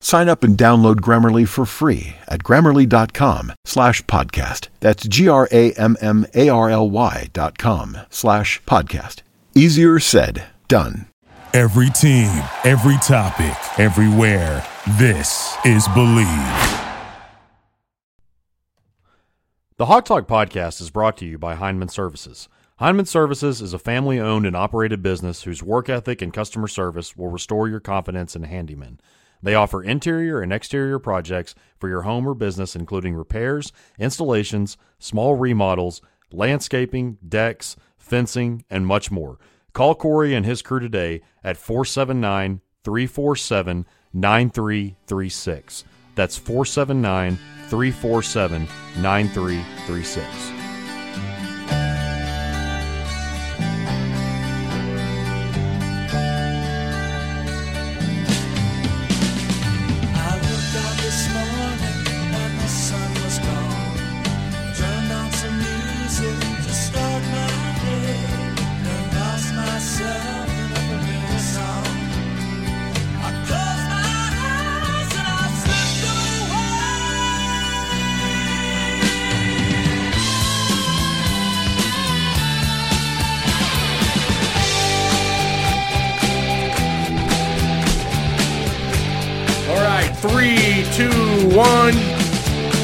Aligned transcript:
Sign 0.00 0.28
up 0.28 0.44
and 0.44 0.56
download 0.56 0.96
Grammarly 0.96 1.46
for 1.46 1.66
free 1.66 2.16
at 2.28 2.42
grammarly.com 2.42 3.52
slash 3.64 4.02
podcast. 4.04 4.68
That's 4.80 5.06
G-R-A-M-M-A-R-L-Y 5.08 5.70
dot 7.32 7.58
com 7.58 7.98
slash 8.08 8.62
podcast. 8.64 9.22
Easier 9.54 9.98
said, 9.98 10.44
done. 10.68 11.06
Every 11.52 11.90
team, 11.90 12.30
every 12.64 12.96
topic, 12.98 13.80
everywhere. 13.80 14.64
This 14.98 15.56
is 15.64 15.88
Believe. 15.88 16.26
The 19.78 19.86
Hawg 19.86 20.04
Talk 20.04 20.28
podcast 20.28 20.80
is 20.80 20.90
brought 20.90 21.16
to 21.18 21.24
you 21.24 21.38
by 21.38 21.54
Heinemann 21.54 21.88
Services. 21.88 22.48
Heinemann 22.78 23.06
Services 23.06 23.60
is 23.60 23.72
a 23.72 23.78
family 23.78 24.20
owned 24.20 24.46
and 24.46 24.56
operated 24.56 25.02
business 25.02 25.42
whose 25.42 25.62
work 25.62 25.88
ethic 25.88 26.22
and 26.22 26.32
customer 26.32 26.68
service 26.68 27.16
will 27.16 27.28
restore 27.28 27.68
your 27.68 27.80
confidence 27.80 28.36
in 28.36 28.42
handymen. 28.42 28.98
They 29.42 29.54
offer 29.54 29.82
interior 29.82 30.40
and 30.40 30.52
exterior 30.52 30.98
projects 30.98 31.54
for 31.78 31.88
your 31.88 32.02
home 32.02 32.26
or 32.26 32.34
business, 32.34 32.74
including 32.74 33.14
repairs, 33.14 33.72
installations, 33.98 34.76
small 34.98 35.36
remodels, 35.36 36.00
landscaping, 36.32 37.18
decks, 37.26 37.76
fencing, 37.96 38.64
and 38.68 38.86
much 38.86 39.10
more. 39.10 39.38
Call 39.72 39.94
Corey 39.94 40.34
and 40.34 40.44
his 40.44 40.62
crew 40.62 40.80
today 40.80 41.20
at 41.44 41.56
479 41.56 42.60
347 42.84 43.86
9336. 44.12 45.84
That's 46.14 46.36
479 46.36 47.38
347 47.68 48.68
9336. 49.00 50.57
One. 91.58 91.94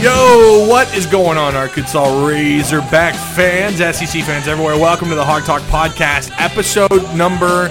Yo, 0.03 0.67
what 0.69 0.93
is 0.97 1.07
going 1.07 1.39
on, 1.39 1.55
Arkansas 1.55 2.27
Razorback 2.27 3.15
fans, 3.37 3.77
SEC 3.77 4.25
fans 4.25 4.49
everywhere? 4.49 4.77
Welcome 4.77 5.11
to 5.11 5.15
the 5.15 5.25
Hawg 5.25 5.45
Talk 5.45 5.63
Podcast, 5.63 6.33
episode 6.41 6.91
number 7.15 7.69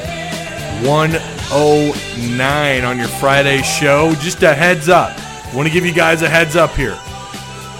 109 0.88 2.86
on 2.86 2.97
your 2.97 3.09
Friday 3.09 3.62
show. 3.64 4.14
Just 4.22 4.44
a 4.44 4.53
heads 4.53 4.88
up. 4.88 5.12
want 5.53 5.68
to 5.68 5.74
give 5.74 5.86
you 5.86 5.91
guys 5.91 6.22
a 6.22 6.30
heads 6.30 6.56
up 6.56 6.72
here. 6.72 6.97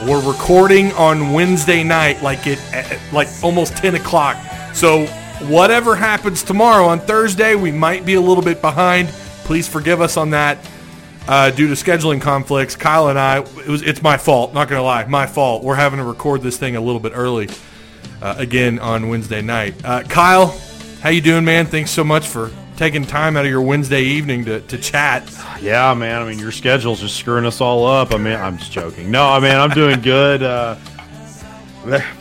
We're 0.06 0.20
recording 0.30 0.92
on 0.92 1.32
Wednesday 1.32 1.82
night, 1.82 2.22
like 2.22 2.46
it, 2.46 2.60
eh, 2.74 2.86
eh, 2.90 3.00
like 3.14 3.30
almost 3.42 3.78
10 3.78 3.96
o'clock. 3.96 4.36
So 4.74 5.06
whatever 5.48 5.96
happens 5.96 6.44
tomorrow 6.44 6.88
on 6.88 7.00
Thursday, 7.00 7.56
we 7.56 7.72
might 7.72 8.06
be 8.06 8.16
a 8.16 8.22
little 8.22 8.44
bit 8.44 8.60
behind. 8.60 9.08
Please 9.46 9.66
forgive 9.66 10.02
us 10.02 10.18
on 10.18 10.32
that 10.32 10.58
uh, 11.28 11.52
due 11.52 11.68
to 11.68 11.74
scheduling 11.74 12.22
conflicts. 12.22 12.76
Kyle 12.76 13.10
and 13.10 13.20
I, 13.20 13.40
it 13.40 13.68
was 13.68 13.82
it's 13.82 14.02
my 14.02 14.18
fault. 14.18 14.54
Not 14.54 14.70
gonna 14.70 14.84
lie, 14.84 15.06
my 15.06 15.28
fault. 15.28 15.64
We're 15.64 15.76
having 15.76 16.00
to 16.00 16.06
record 16.06 16.42
this 16.42 16.58
thing 16.58 16.76
a 16.76 16.82
little 16.82 17.00
bit 17.00 17.14
early 17.16 17.50
uh, 18.22 18.36
again 18.38 18.80
on 18.80 19.10
Wednesday 19.10 19.42
night. 19.42 19.76
Uh, 19.84 20.04
Kyle, 20.04 20.58
how 21.02 21.10
you 21.10 21.22
doing, 21.22 21.46
man? 21.46 21.66
Thanks 21.66 21.92
so 21.92 22.04
much 22.04 22.28
for 22.28 22.52
taking 22.78 23.06
time 23.06 23.38
out 23.38 23.46
of 23.46 23.52
your 23.52 23.62
Wednesday 23.62 24.02
evening 24.02 24.46
to, 24.46 24.62
to 24.62 24.78
chat. 24.78 25.24
Yeah, 25.62 25.94
man. 25.94 26.22
I 26.22 26.30
mean, 26.30 26.40
your 26.40 26.52
schedule's 26.52 27.00
just 27.00 27.16
screwing 27.18 27.46
us 27.46 27.62
all 27.62 27.86
up. 27.86 28.14
I 28.14 28.18
mean, 28.18 28.36
I'm 28.36 28.58
just 28.58 28.72
joking. 28.72 29.12
No, 29.12 29.28
I 29.28 29.40
mean, 29.40 29.56
I'm 29.56 29.70
doing 29.70 30.02
good. 30.02 30.44
Uh, 30.44 30.78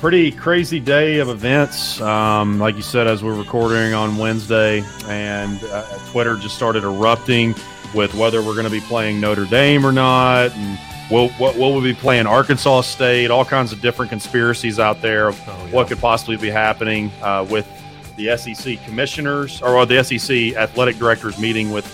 pretty 0.00 0.32
crazy 0.32 0.80
day 0.80 1.18
of 1.20 1.28
events. 1.28 2.00
Um, 2.00 2.58
like 2.58 2.76
you 2.76 2.82
said, 2.82 3.06
as 3.06 3.22
we're 3.22 3.38
recording 3.38 3.94
on 3.94 4.18
Wednesday, 4.18 4.82
and 5.06 5.62
uh, 5.64 5.82
Twitter 6.10 6.36
just 6.36 6.56
started 6.56 6.84
erupting 6.84 7.54
with 7.94 8.14
whether 8.14 8.42
we're 8.42 8.54
going 8.54 8.64
to 8.64 8.70
be 8.70 8.80
playing 8.80 9.20
Notre 9.20 9.44
Dame 9.44 9.84
or 9.84 9.92
not, 9.92 10.52
and 10.52 10.78
will 11.10 11.28
what 11.30 11.56
will 11.56 11.74
we 11.74 11.92
be 11.92 11.94
playing 11.94 12.26
Arkansas 12.26 12.82
State? 12.82 13.30
All 13.30 13.44
kinds 13.44 13.72
of 13.72 13.80
different 13.80 14.10
conspiracies 14.10 14.78
out 14.78 15.00
there 15.02 15.28
of 15.28 15.38
what 15.72 15.88
could 15.88 15.98
possibly 15.98 16.36
be 16.36 16.50
happening 16.50 17.10
uh, 17.22 17.46
with 17.48 17.68
the 18.16 18.36
SEC 18.36 18.82
commissioners 18.84 19.62
or 19.62 19.84
the 19.86 20.02
SEC 20.02 20.54
athletic 20.56 20.96
directors 20.96 21.38
meeting 21.38 21.70
with 21.70 21.86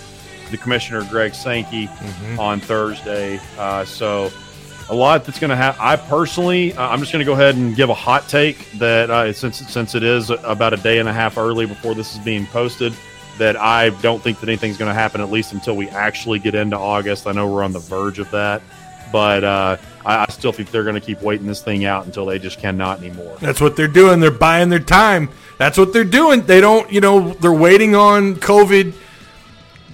the 0.50 0.56
commissioner 0.56 1.04
Greg 1.04 1.34
Sankey 1.34 1.88
on 2.38 2.60
Thursday. 2.60 3.40
Uh, 3.58 3.84
so 3.84 4.30
a 4.90 4.94
lot 4.94 5.24
that's 5.24 5.38
going 5.38 5.50
to 5.50 5.56
happen. 5.56 5.80
I 5.82 5.96
personally, 5.96 6.72
uh, 6.72 6.88
I'm 6.88 7.00
just 7.00 7.12
going 7.12 7.20
to 7.20 7.26
go 7.26 7.34
ahead 7.34 7.56
and 7.56 7.76
give 7.76 7.90
a 7.90 7.94
hot 7.94 8.28
take 8.28 8.70
that 8.72 9.10
uh, 9.10 9.32
since 9.32 9.58
since 9.58 9.94
it 9.94 10.02
is 10.02 10.30
about 10.30 10.72
a 10.72 10.78
day 10.78 10.98
and 10.98 11.08
a 11.08 11.12
half 11.12 11.36
early 11.36 11.66
before 11.66 11.94
this 11.94 12.14
is 12.14 12.20
being 12.20 12.46
posted, 12.46 12.94
that 13.38 13.56
I 13.56 13.90
don't 13.90 14.22
think 14.22 14.40
that 14.40 14.48
anything's 14.48 14.76
going 14.76 14.90
to 14.90 14.94
happen 14.94 15.20
at 15.20 15.30
least 15.30 15.52
until 15.52 15.76
we 15.76 15.88
actually 15.88 16.38
get 16.38 16.54
into 16.54 16.76
August. 16.76 17.26
I 17.26 17.32
know 17.32 17.52
we're 17.52 17.62
on 17.62 17.72
the 17.72 17.78
verge 17.78 18.18
of 18.18 18.30
that, 18.32 18.62
but 19.12 19.44
uh, 19.44 19.76
I, 20.04 20.24
I 20.24 20.26
still 20.30 20.52
think 20.52 20.70
they're 20.70 20.84
going 20.84 20.94
to 20.94 21.00
keep 21.00 21.22
waiting 21.22 21.46
this 21.46 21.62
thing 21.62 21.84
out 21.84 22.06
until 22.06 22.26
they 22.26 22.38
just 22.38 22.58
cannot 22.58 22.98
anymore. 22.98 23.36
That's 23.40 23.60
what 23.60 23.76
they're 23.76 23.88
doing. 23.88 24.20
They're 24.20 24.30
buying 24.30 24.68
their 24.68 24.78
time. 24.78 25.30
That's 25.56 25.78
what 25.78 25.92
they're 25.92 26.04
doing. 26.04 26.42
They 26.42 26.60
don't, 26.60 26.92
you 26.92 27.00
know, 27.00 27.32
they're 27.34 27.52
waiting 27.52 27.94
on 27.94 28.36
COVID 28.36 28.94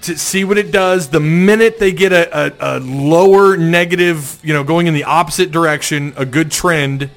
to 0.03 0.17
see 0.17 0.43
what 0.43 0.57
it 0.57 0.71
does. 0.71 1.09
The 1.09 1.19
minute 1.19 1.79
they 1.79 1.91
get 1.91 2.13
a, 2.13 2.45
a, 2.45 2.77
a 2.77 2.79
lower 2.79 3.57
negative, 3.57 4.39
you 4.43 4.53
know, 4.53 4.63
going 4.63 4.87
in 4.87 4.93
the 4.93 5.05
opposite 5.05 5.51
direction, 5.51 6.13
a 6.17 6.25
good 6.25 6.51
trend, 6.51 7.09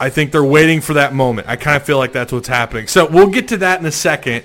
I 0.00 0.10
think 0.10 0.32
they're 0.32 0.42
waiting 0.42 0.80
for 0.80 0.94
that 0.94 1.14
moment. 1.14 1.48
I 1.48 1.54
kind 1.54 1.76
of 1.76 1.84
feel 1.84 1.98
like 1.98 2.12
that's 2.12 2.32
what's 2.32 2.48
happening. 2.48 2.88
So 2.88 3.08
we'll 3.08 3.28
get 3.28 3.48
to 3.48 3.58
that 3.58 3.78
in 3.78 3.86
a 3.86 3.92
second. 3.92 4.44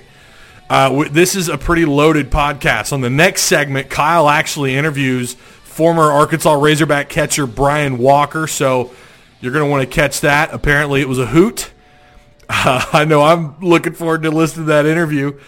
Uh, 0.70 1.08
this 1.08 1.34
is 1.34 1.48
a 1.48 1.56
pretty 1.56 1.84
loaded 1.84 2.30
podcast. 2.30 2.92
On 2.92 3.00
the 3.00 3.10
next 3.10 3.42
segment, 3.42 3.88
Kyle 3.88 4.28
actually 4.28 4.74
interviews 4.74 5.34
former 5.34 6.10
Arkansas 6.10 6.52
Razorback 6.54 7.08
catcher 7.08 7.46
Brian 7.46 7.98
Walker. 7.98 8.46
So 8.46 8.92
you're 9.40 9.52
going 9.52 9.64
to 9.64 9.70
want 9.70 9.88
to 9.88 9.94
catch 9.94 10.20
that. 10.20 10.52
Apparently, 10.52 11.00
it 11.00 11.08
was 11.08 11.18
a 11.18 11.26
hoot. 11.26 11.70
Uh, 12.48 12.84
I 12.92 13.04
know 13.04 13.22
I'm 13.22 13.58
looking 13.60 13.94
forward 13.94 14.22
to 14.24 14.30
listening 14.30 14.66
to 14.66 14.72
that 14.72 14.86
interview. 14.86 15.38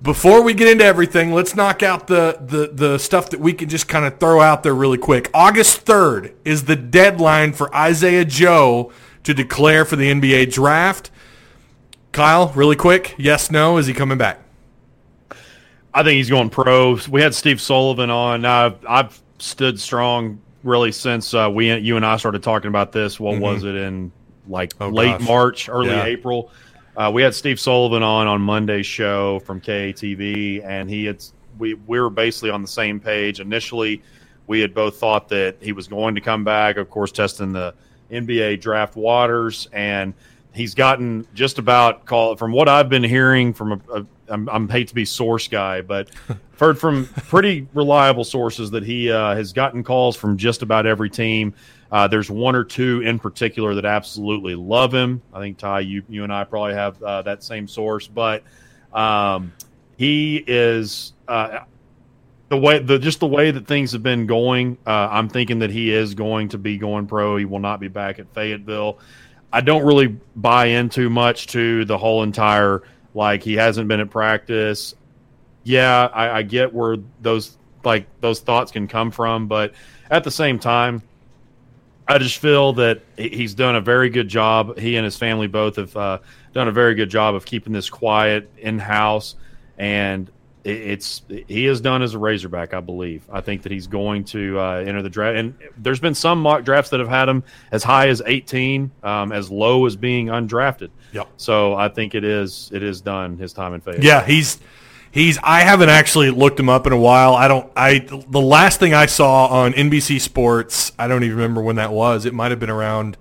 Before 0.00 0.42
we 0.42 0.54
get 0.54 0.68
into 0.68 0.84
everything, 0.84 1.32
let's 1.32 1.56
knock 1.56 1.82
out 1.82 2.06
the, 2.06 2.38
the, 2.40 2.70
the 2.72 2.98
stuff 2.98 3.30
that 3.30 3.40
we 3.40 3.52
can 3.52 3.68
just 3.68 3.88
kind 3.88 4.04
of 4.04 4.20
throw 4.20 4.40
out 4.40 4.62
there 4.62 4.74
really 4.74 4.98
quick. 4.98 5.28
August 5.34 5.84
3rd 5.84 6.34
is 6.44 6.66
the 6.66 6.76
deadline 6.76 7.52
for 7.52 7.74
Isaiah 7.74 8.24
Joe 8.24 8.92
to 9.24 9.34
declare 9.34 9.84
for 9.84 9.96
the 9.96 10.08
NBA 10.08 10.52
draft. 10.52 11.10
Kyle, 12.12 12.52
really 12.54 12.76
quick, 12.76 13.16
yes, 13.18 13.50
no, 13.50 13.76
is 13.76 13.88
he 13.88 13.92
coming 13.92 14.18
back? 14.18 14.47
I 15.98 16.04
think 16.04 16.14
he's 16.16 16.30
going 16.30 16.48
pro. 16.48 16.96
We 17.10 17.20
had 17.20 17.34
Steve 17.34 17.60
Sullivan 17.60 18.08
on. 18.08 18.44
Uh, 18.44 18.72
I've 18.88 19.20
stood 19.40 19.80
strong 19.80 20.40
really 20.62 20.92
since 20.92 21.34
uh, 21.34 21.50
we 21.52 21.74
you 21.74 21.96
and 21.96 22.06
I 22.06 22.16
started 22.18 22.40
talking 22.40 22.68
about 22.68 22.92
this. 22.92 23.18
What 23.18 23.40
was 23.40 23.64
it 23.64 23.74
in 23.74 24.12
like 24.46 24.74
Oh, 24.80 24.90
late 24.90 25.18
gosh. 25.18 25.26
March, 25.26 25.68
early 25.68 25.88
Yeah. 25.88 26.04
April? 26.04 26.52
uh, 26.96 27.10
we 27.12 27.20
had 27.20 27.34
Steve 27.34 27.58
Sullivan 27.58 28.04
on 28.04 28.28
on 28.28 28.40
Monday's 28.40 28.86
show 28.86 29.40
from 29.40 29.60
KATV, 29.60 30.64
and 30.64 30.88
he 30.88 31.04
had 31.06 31.20
we 31.58 31.74
we 31.74 31.98
were 31.98 32.10
basically 32.10 32.50
on 32.50 32.62
the 32.62 32.68
same 32.68 33.00
page. 33.00 33.40
Initially, 33.40 34.00
we 34.46 34.60
had 34.60 34.72
both 34.74 34.98
thought 34.98 35.28
that 35.30 35.56
he 35.60 35.72
was 35.72 35.88
going 35.88 36.14
to 36.14 36.20
come 36.20 36.44
back. 36.44 36.76
Of 36.76 36.90
course, 36.90 37.10
testing 37.10 37.52
the 37.52 37.74
NBA 38.12 38.60
draft 38.60 38.94
waters, 38.94 39.68
and 39.72 40.14
he's 40.54 40.76
gotten 40.76 41.26
just 41.34 41.58
about 41.58 42.04
call 42.04 42.36
from 42.36 42.52
what 42.52 42.68
I've 42.68 42.88
been 42.88 43.02
hearing 43.02 43.52
from 43.52 43.72
a, 43.72 43.80
a 44.00 44.06
I'm, 44.28 44.48
I'm 44.48 44.68
hate 44.68 44.88
to 44.88 44.94
be 44.94 45.04
source 45.04 45.48
guy, 45.48 45.80
but 45.80 46.10
I've 46.28 46.58
heard 46.58 46.78
from 46.78 47.06
pretty 47.06 47.66
reliable 47.74 48.24
sources 48.24 48.70
that 48.70 48.84
he 48.84 49.10
uh, 49.10 49.34
has 49.34 49.52
gotten 49.52 49.82
calls 49.82 50.16
from 50.16 50.36
just 50.36 50.62
about 50.62 50.86
every 50.86 51.10
team. 51.10 51.54
Uh, 51.90 52.06
there's 52.06 52.30
one 52.30 52.54
or 52.54 52.64
two 52.64 53.00
in 53.00 53.18
particular 53.18 53.74
that 53.74 53.84
absolutely 53.84 54.54
love 54.54 54.92
him. 54.92 55.22
I 55.32 55.40
think 55.40 55.58
Ty, 55.58 55.80
you 55.80 56.02
you 56.08 56.24
and 56.24 56.32
I 56.32 56.44
probably 56.44 56.74
have 56.74 57.02
uh, 57.02 57.22
that 57.22 57.42
same 57.42 57.66
source, 57.66 58.06
but 58.06 58.42
um, 58.92 59.52
he 59.96 60.44
is 60.46 61.14
uh, 61.26 61.60
the 62.48 62.58
way 62.58 62.78
the 62.78 62.98
just 62.98 63.20
the 63.20 63.26
way 63.26 63.50
that 63.50 63.66
things 63.66 63.92
have 63.92 64.02
been 64.02 64.26
going. 64.26 64.76
Uh, 64.86 65.08
I'm 65.10 65.28
thinking 65.28 65.60
that 65.60 65.70
he 65.70 65.90
is 65.90 66.14
going 66.14 66.50
to 66.50 66.58
be 66.58 66.76
going 66.76 67.06
pro. 67.06 67.36
He 67.36 67.46
will 67.46 67.58
not 67.58 67.80
be 67.80 67.88
back 67.88 68.18
at 68.18 68.32
Fayetteville. 68.34 68.98
I 69.50 69.62
don't 69.62 69.86
really 69.86 70.18
buy 70.36 70.66
into 70.66 71.08
much 71.08 71.46
to 71.48 71.86
the 71.86 71.96
whole 71.96 72.22
entire 72.22 72.82
like 73.18 73.42
he 73.42 73.54
hasn't 73.54 73.88
been 73.88 74.00
at 74.00 74.08
practice. 74.08 74.94
Yeah, 75.64 76.06
I, 76.06 76.38
I 76.38 76.42
get 76.42 76.72
where 76.72 76.96
those 77.20 77.58
like 77.84 78.06
those 78.20 78.40
thoughts 78.40 78.72
can 78.72 78.88
come 78.88 79.10
from, 79.10 79.48
but 79.48 79.74
at 80.10 80.24
the 80.24 80.30
same 80.30 80.58
time, 80.58 81.02
I 82.06 82.16
just 82.16 82.38
feel 82.38 82.72
that 82.74 83.02
he's 83.18 83.54
done 83.54 83.76
a 83.76 83.80
very 83.80 84.08
good 84.08 84.28
job. 84.28 84.78
He 84.78 84.96
and 84.96 85.04
his 85.04 85.16
family 85.16 85.48
both 85.48 85.76
have 85.76 85.94
uh, 85.94 86.18
done 86.54 86.68
a 86.68 86.72
very 86.72 86.94
good 86.94 87.10
job 87.10 87.34
of 87.34 87.44
keeping 87.44 87.72
this 87.72 87.90
quiet 87.90 88.50
in 88.56 88.78
house, 88.78 89.34
and 89.76 90.30
it's 90.64 91.22
he 91.28 91.66
is 91.66 91.80
done 91.80 92.02
as 92.02 92.14
a 92.14 92.18
Razorback. 92.18 92.72
I 92.72 92.80
believe. 92.80 93.28
I 93.30 93.40
think 93.40 93.62
that 93.62 93.72
he's 93.72 93.88
going 93.88 94.24
to 94.26 94.58
uh, 94.60 94.84
enter 94.86 95.02
the 95.02 95.10
draft. 95.10 95.36
And 95.38 95.54
there's 95.76 96.00
been 96.00 96.14
some 96.14 96.40
mock 96.40 96.64
drafts 96.64 96.90
that 96.90 97.00
have 97.00 97.08
had 97.08 97.28
him 97.28 97.42
as 97.72 97.82
high 97.82 98.08
as 98.08 98.22
18, 98.24 98.90
um, 99.02 99.32
as 99.32 99.50
low 99.50 99.86
as 99.86 99.96
being 99.96 100.26
undrafted. 100.26 100.90
Yep. 101.12 101.28
So 101.36 101.74
I 101.74 101.88
think 101.88 102.14
it 102.14 102.24
is 102.24 102.70
it 102.72 102.82
is 102.82 103.00
done 103.00 103.38
his 103.38 103.52
time 103.52 103.74
in 103.74 103.80
Fayetteville. 103.80 104.04
Yeah, 104.04 104.24
he's 104.24 104.58
he's. 105.10 105.38
I 105.42 105.60
haven't 105.60 105.88
actually 105.88 106.30
looked 106.30 106.58
him 106.60 106.68
up 106.68 106.86
in 106.86 106.92
a 106.92 106.98
while. 106.98 107.34
I 107.34 107.48
don't. 107.48 107.70
I 107.76 108.00
the 108.00 108.40
last 108.40 108.78
thing 108.80 108.94
I 108.94 109.06
saw 109.06 109.46
on 109.46 109.72
NBC 109.72 110.20
Sports. 110.20 110.92
I 110.98 111.08
don't 111.08 111.24
even 111.24 111.36
remember 111.36 111.62
when 111.62 111.76
that 111.76 111.92
was. 111.92 112.26
It 112.26 112.34
might 112.34 112.50
have 112.50 112.60
been 112.60 112.70
around. 112.70 113.16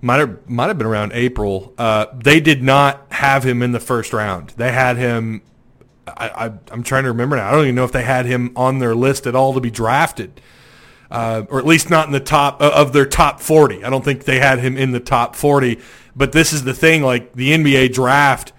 Might 0.00 0.18
have 0.20 0.48
might 0.48 0.68
have 0.68 0.78
been 0.78 0.86
around 0.86 1.12
April. 1.12 1.74
Uh, 1.76 2.06
they 2.14 2.40
did 2.40 2.62
not 2.62 3.06
have 3.10 3.44
him 3.44 3.62
in 3.62 3.72
the 3.72 3.80
first 3.80 4.12
round. 4.12 4.50
They 4.56 4.72
had 4.72 4.96
him. 4.96 5.42
I, 6.06 6.28
I 6.28 6.52
I'm 6.70 6.82
trying 6.82 7.04
to 7.04 7.10
remember 7.10 7.36
now. 7.36 7.48
I 7.48 7.52
don't 7.52 7.64
even 7.64 7.74
know 7.74 7.84
if 7.84 7.92
they 7.92 8.04
had 8.04 8.26
him 8.26 8.52
on 8.56 8.78
their 8.78 8.94
list 8.94 9.26
at 9.26 9.34
all 9.34 9.52
to 9.54 9.60
be 9.60 9.70
drafted. 9.70 10.40
Uh, 11.10 11.44
or 11.50 11.58
at 11.58 11.66
least 11.66 11.90
not 11.90 12.06
in 12.06 12.12
the 12.12 12.20
top 12.20 12.62
uh, 12.62 12.70
of 12.72 12.92
their 12.92 13.04
top 13.04 13.40
40. 13.40 13.82
I 13.82 13.90
don't 13.90 14.04
think 14.04 14.26
they 14.26 14.38
had 14.38 14.60
him 14.60 14.76
in 14.76 14.92
the 14.92 15.00
top 15.00 15.34
40. 15.34 15.80
But 16.20 16.32
this 16.32 16.52
is 16.52 16.64
the 16.64 16.74
thing, 16.74 17.02
like 17.02 17.32
the 17.32 17.52
NBA 17.52 17.94
draft, 17.94 18.52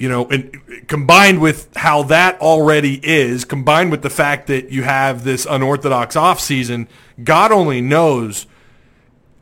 you 0.00 0.08
know, 0.08 0.26
and 0.26 0.88
combined 0.88 1.40
with 1.40 1.68
how 1.76 2.02
that 2.02 2.40
already 2.40 2.98
is, 3.06 3.44
combined 3.44 3.92
with 3.92 4.02
the 4.02 4.10
fact 4.10 4.48
that 4.48 4.72
you 4.72 4.82
have 4.82 5.22
this 5.22 5.46
unorthodox 5.48 6.16
offseason, 6.16 6.88
God 7.22 7.52
only 7.52 7.80
knows 7.80 8.48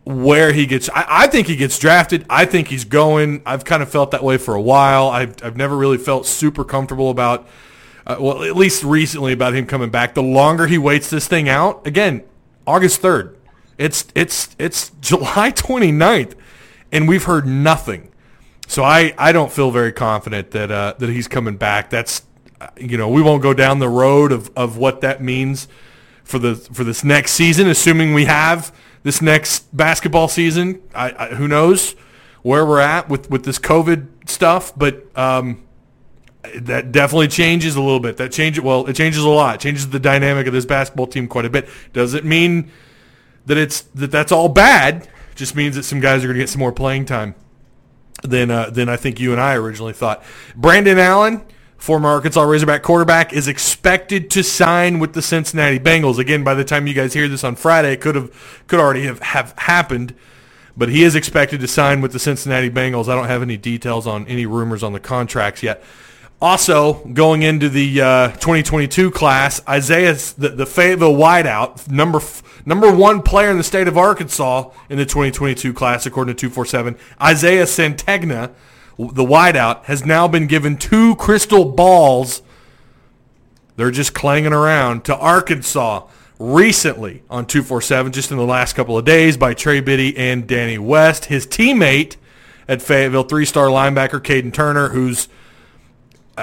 where 0.04 0.52
he 0.52 0.66
gets. 0.66 0.90
I, 0.90 1.06
I 1.08 1.26
think 1.28 1.46
he 1.46 1.56
gets 1.56 1.78
drafted. 1.78 2.26
I 2.28 2.44
think 2.44 2.68
he's 2.68 2.84
going. 2.84 3.40
I've 3.46 3.64
kind 3.64 3.82
of 3.82 3.88
felt 3.88 4.10
that 4.10 4.22
way 4.22 4.36
for 4.36 4.54
a 4.54 4.60
while. 4.60 5.08
I've, 5.08 5.42
I've 5.42 5.56
never 5.56 5.78
really 5.78 5.96
felt 5.96 6.26
super 6.26 6.62
comfortable 6.62 7.08
about, 7.08 7.48
uh, 8.06 8.18
well, 8.20 8.44
at 8.44 8.54
least 8.54 8.84
recently 8.84 9.32
about 9.32 9.54
him 9.54 9.64
coming 9.64 9.88
back. 9.88 10.12
The 10.12 10.22
longer 10.22 10.66
he 10.66 10.76
waits 10.76 11.08
this 11.08 11.26
thing 11.26 11.48
out, 11.48 11.86
again, 11.86 12.22
August 12.66 13.00
3rd. 13.00 13.34
It's 13.78 14.08
it's 14.14 14.54
it's 14.58 14.90
July 15.00 15.50
29th, 15.56 16.34
and 16.94 17.08
we've 17.08 17.24
heard 17.24 17.46
nothing. 17.46 18.10
So 18.66 18.82
I, 18.82 19.12
I 19.18 19.32
don't 19.32 19.52
feel 19.52 19.70
very 19.70 19.92
confident 19.92 20.52
that 20.52 20.70
uh, 20.70 20.94
that 20.98 21.10
he's 21.10 21.28
coming 21.28 21.56
back. 21.56 21.90
That's 21.90 22.22
uh, 22.60 22.68
you 22.78 22.96
know 22.96 23.10
we 23.10 23.20
won't 23.20 23.42
go 23.42 23.52
down 23.52 23.80
the 23.80 23.90
road 23.90 24.32
of, 24.32 24.50
of 24.56 24.78
what 24.78 25.02
that 25.02 25.22
means 25.22 25.68
for 26.22 26.38
the 26.38 26.54
for 26.54 26.84
this 26.84 27.04
next 27.04 27.32
season, 27.32 27.68
assuming 27.68 28.14
we 28.14 28.24
have 28.24 28.74
this 29.02 29.20
next 29.20 29.76
basketball 29.76 30.28
season. 30.28 30.80
I, 30.94 31.12
I 31.18 31.34
who 31.34 31.46
knows 31.46 31.94
where 32.42 32.64
we're 32.64 32.80
at 32.80 33.08
with, 33.08 33.30
with 33.30 33.44
this 33.44 33.58
COVID 33.58 34.28
stuff, 34.28 34.72
but 34.76 35.06
um, 35.16 35.64
that 36.54 36.92
definitely 36.92 37.28
changes 37.28 37.74
a 37.74 37.80
little 37.80 38.00
bit. 38.00 38.18
That 38.18 38.32
changes 38.32 38.62
well, 38.62 38.86
it 38.86 38.94
changes 38.94 39.22
a 39.22 39.28
lot. 39.28 39.56
It 39.56 39.60
changes 39.60 39.90
the 39.90 40.00
dynamic 40.00 40.46
of 40.46 40.52
this 40.52 40.64
basketball 40.64 41.06
team 41.06 41.26
quite 41.26 41.44
a 41.44 41.50
bit. 41.50 41.68
Does 41.92 42.14
it 42.14 42.24
mean 42.24 42.70
that 43.46 43.58
it's 43.58 43.82
that 43.82 44.10
that's 44.10 44.32
all 44.32 44.48
bad? 44.48 45.08
Just 45.34 45.56
means 45.56 45.76
that 45.76 45.82
some 45.82 46.00
guys 46.00 46.22
are 46.22 46.28
going 46.28 46.36
to 46.36 46.42
get 46.42 46.48
some 46.48 46.60
more 46.60 46.72
playing 46.72 47.06
time 47.06 47.34
than 48.22 48.50
uh, 48.50 48.70
than 48.70 48.88
I 48.88 48.96
think 48.96 49.20
you 49.20 49.32
and 49.32 49.40
I 49.40 49.54
originally 49.54 49.92
thought. 49.92 50.22
Brandon 50.56 50.98
Allen, 50.98 51.42
former 51.76 52.08
Arkansas 52.08 52.42
Razorback 52.42 52.82
quarterback, 52.82 53.32
is 53.32 53.48
expected 53.48 54.30
to 54.30 54.42
sign 54.42 54.98
with 54.98 55.12
the 55.12 55.22
Cincinnati 55.22 55.78
Bengals. 55.78 56.18
Again, 56.18 56.44
by 56.44 56.54
the 56.54 56.64
time 56.64 56.86
you 56.86 56.94
guys 56.94 57.14
hear 57.14 57.28
this 57.28 57.44
on 57.44 57.56
Friday, 57.56 57.92
it 57.92 58.00
could 58.00 58.14
have 58.14 58.64
could 58.66 58.80
already 58.80 59.04
have, 59.04 59.20
have 59.20 59.54
happened. 59.58 60.14
But 60.76 60.88
he 60.88 61.04
is 61.04 61.14
expected 61.14 61.60
to 61.60 61.68
sign 61.68 62.00
with 62.00 62.12
the 62.12 62.18
Cincinnati 62.18 62.68
Bengals. 62.68 63.08
I 63.08 63.14
don't 63.14 63.28
have 63.28 63.42
any 63.42 63.56
details 63.56 64.08
on 64.08 64.26
any 64.26 64.44
rumors 64.44 64.82
on 64.82 64.92
the 64.92 64.98
contracts 64.98 65.62
yet. 65.62 65.84
Also, 66.44 67.02
going 67.06 67.40
into 67.40 67.70
the 67.70 68.02
uh, 68.02 68.28
2022 68.32 69.10
class, 69.12 69.66
Isaiah's 69.66 70.34
the, 70.34 70.50
the 70.50 70.66
Fayetteville 70.66 71.14
wideout, 71.14 71.90
number 71.90 72.20
number 72.66 72.92
one 72.94 73.22
player 73.22 73.50
in 73.50 73.56
the 73.56 73.64
state 73.64 73.88
of 73.88 73.96
Arkansas 73.96 74.70
in 74.90 74.98
the 74.98 75.06
2022 75.06 75.72
class, 75.72 76.04
according 76.04 76.36
to 76.36 76.38
247. 76.38 76.96
Isaiah 77.18 77.62
Sategna, 77.62 78.52
the 78.98 79.24
wideout, 79.24 79.84
has 79.84 80.04
now 80.04 80.28
been 80.28 80.46
given 80.46 80.76
two 80.76 81.16
crystal 81.16 81.64
balls. 81.64 82.42
They're 83.76 83.90
just 83.90 84.12
clanging 84.12 84.52
around 84.52 85.06
to 85.06 85.16
Arkansas 85.16 86.06
recently 86.38 87.22
on 87.30 87.46
247, 87.46 88.12
just 88.12 88.30
in 88.30 88.36
the 88.36 88.44
last 88.44 88.74
couple 88.74 88.98
of 88.98 89.06
days, 89.06 89.38
by 89.38 89.54
Trey 89.54 89.80
Biddy 89.80 90.14
and 90.18 90.46
Danny 90.46 90.76
West. 90.76 91.24
His 91.24 91.46
teammate 91.46 92.16
at 92.68 92.82
Fayetteville, 92.82 93.22
three-star 93.22 93.68
linebacker 93.68 94.20
Caden 94.20 94.52
Turner, 94.52 94.90
who's 94.90 95.30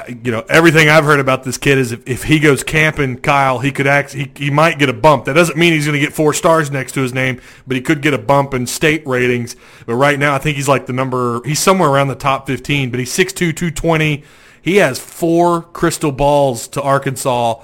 you 0.07 0.31
know, 0.31 0.45
everything 0.47 0.87
I've 0.87 1.03
heard 1.03 1.19
about 1.19 1.43
this 1.43 1.57
kid 1.57 1.77
is 1.77 1.91
if, 1.91 2.07
if 2.07 2.23
he 2.23 2.39
goes 2.39 2.63
camping, 2.63 3.17
Kyle, 3.17 3.59
he 3.59 3.71
could 3.71 3.87
act, 3.87 4.13
he, 4.13 4.31
he 4.35 4.49
might 4.49 4.79
get 4.79 4.87
a 4.87 4.93
bump. 4.93 5.25
That 5.25 5.33
doesn't 5.33 5.57
mean 5.57 5.73
he's 5.73 5.85
going 5.85 5.99
to 5.99 6.05
get 6.05 6.13
four 6.13 6.33
stars 6.33 6.71
next 6.71 6.93
to 6.93 7.01
his 7.01 7.13
name, 7.13 7.41
but 7.67 7.75
he 7.75 7.81
could 7.81 8.01
get 8.01 8.13
a 8.13 8.17
bump 8.17 8.53
in 8.53 8.67
state 8.67 9.05
ratings. 9.05 9.55
But 9.85 9.95
right 9.95 10.17
now, 10.17 10.33
I 10.33 10.37
think 10.37 10.55
he's 10.55 10.69
like 10.69 10.85
the 10.85 10.93
number, 10.93 11.41
he's 11.43 11.59
somewhere 11.59 11.89
around 11.89 12.07
the 12.07 12.15
top 12.15 12.47
15, 12.47 12.89
but 12.89 12.99
he's 12.99 13.11
6'2", 13.11 13.35
220. 13.35 14.23
He 14.61 14.77
has 14.77 14.97
four 14.97 15.63
crystal 15.63 16.11
balls 16.11 16.67
to 16.69 16.81
Arkansas 16.81 17.61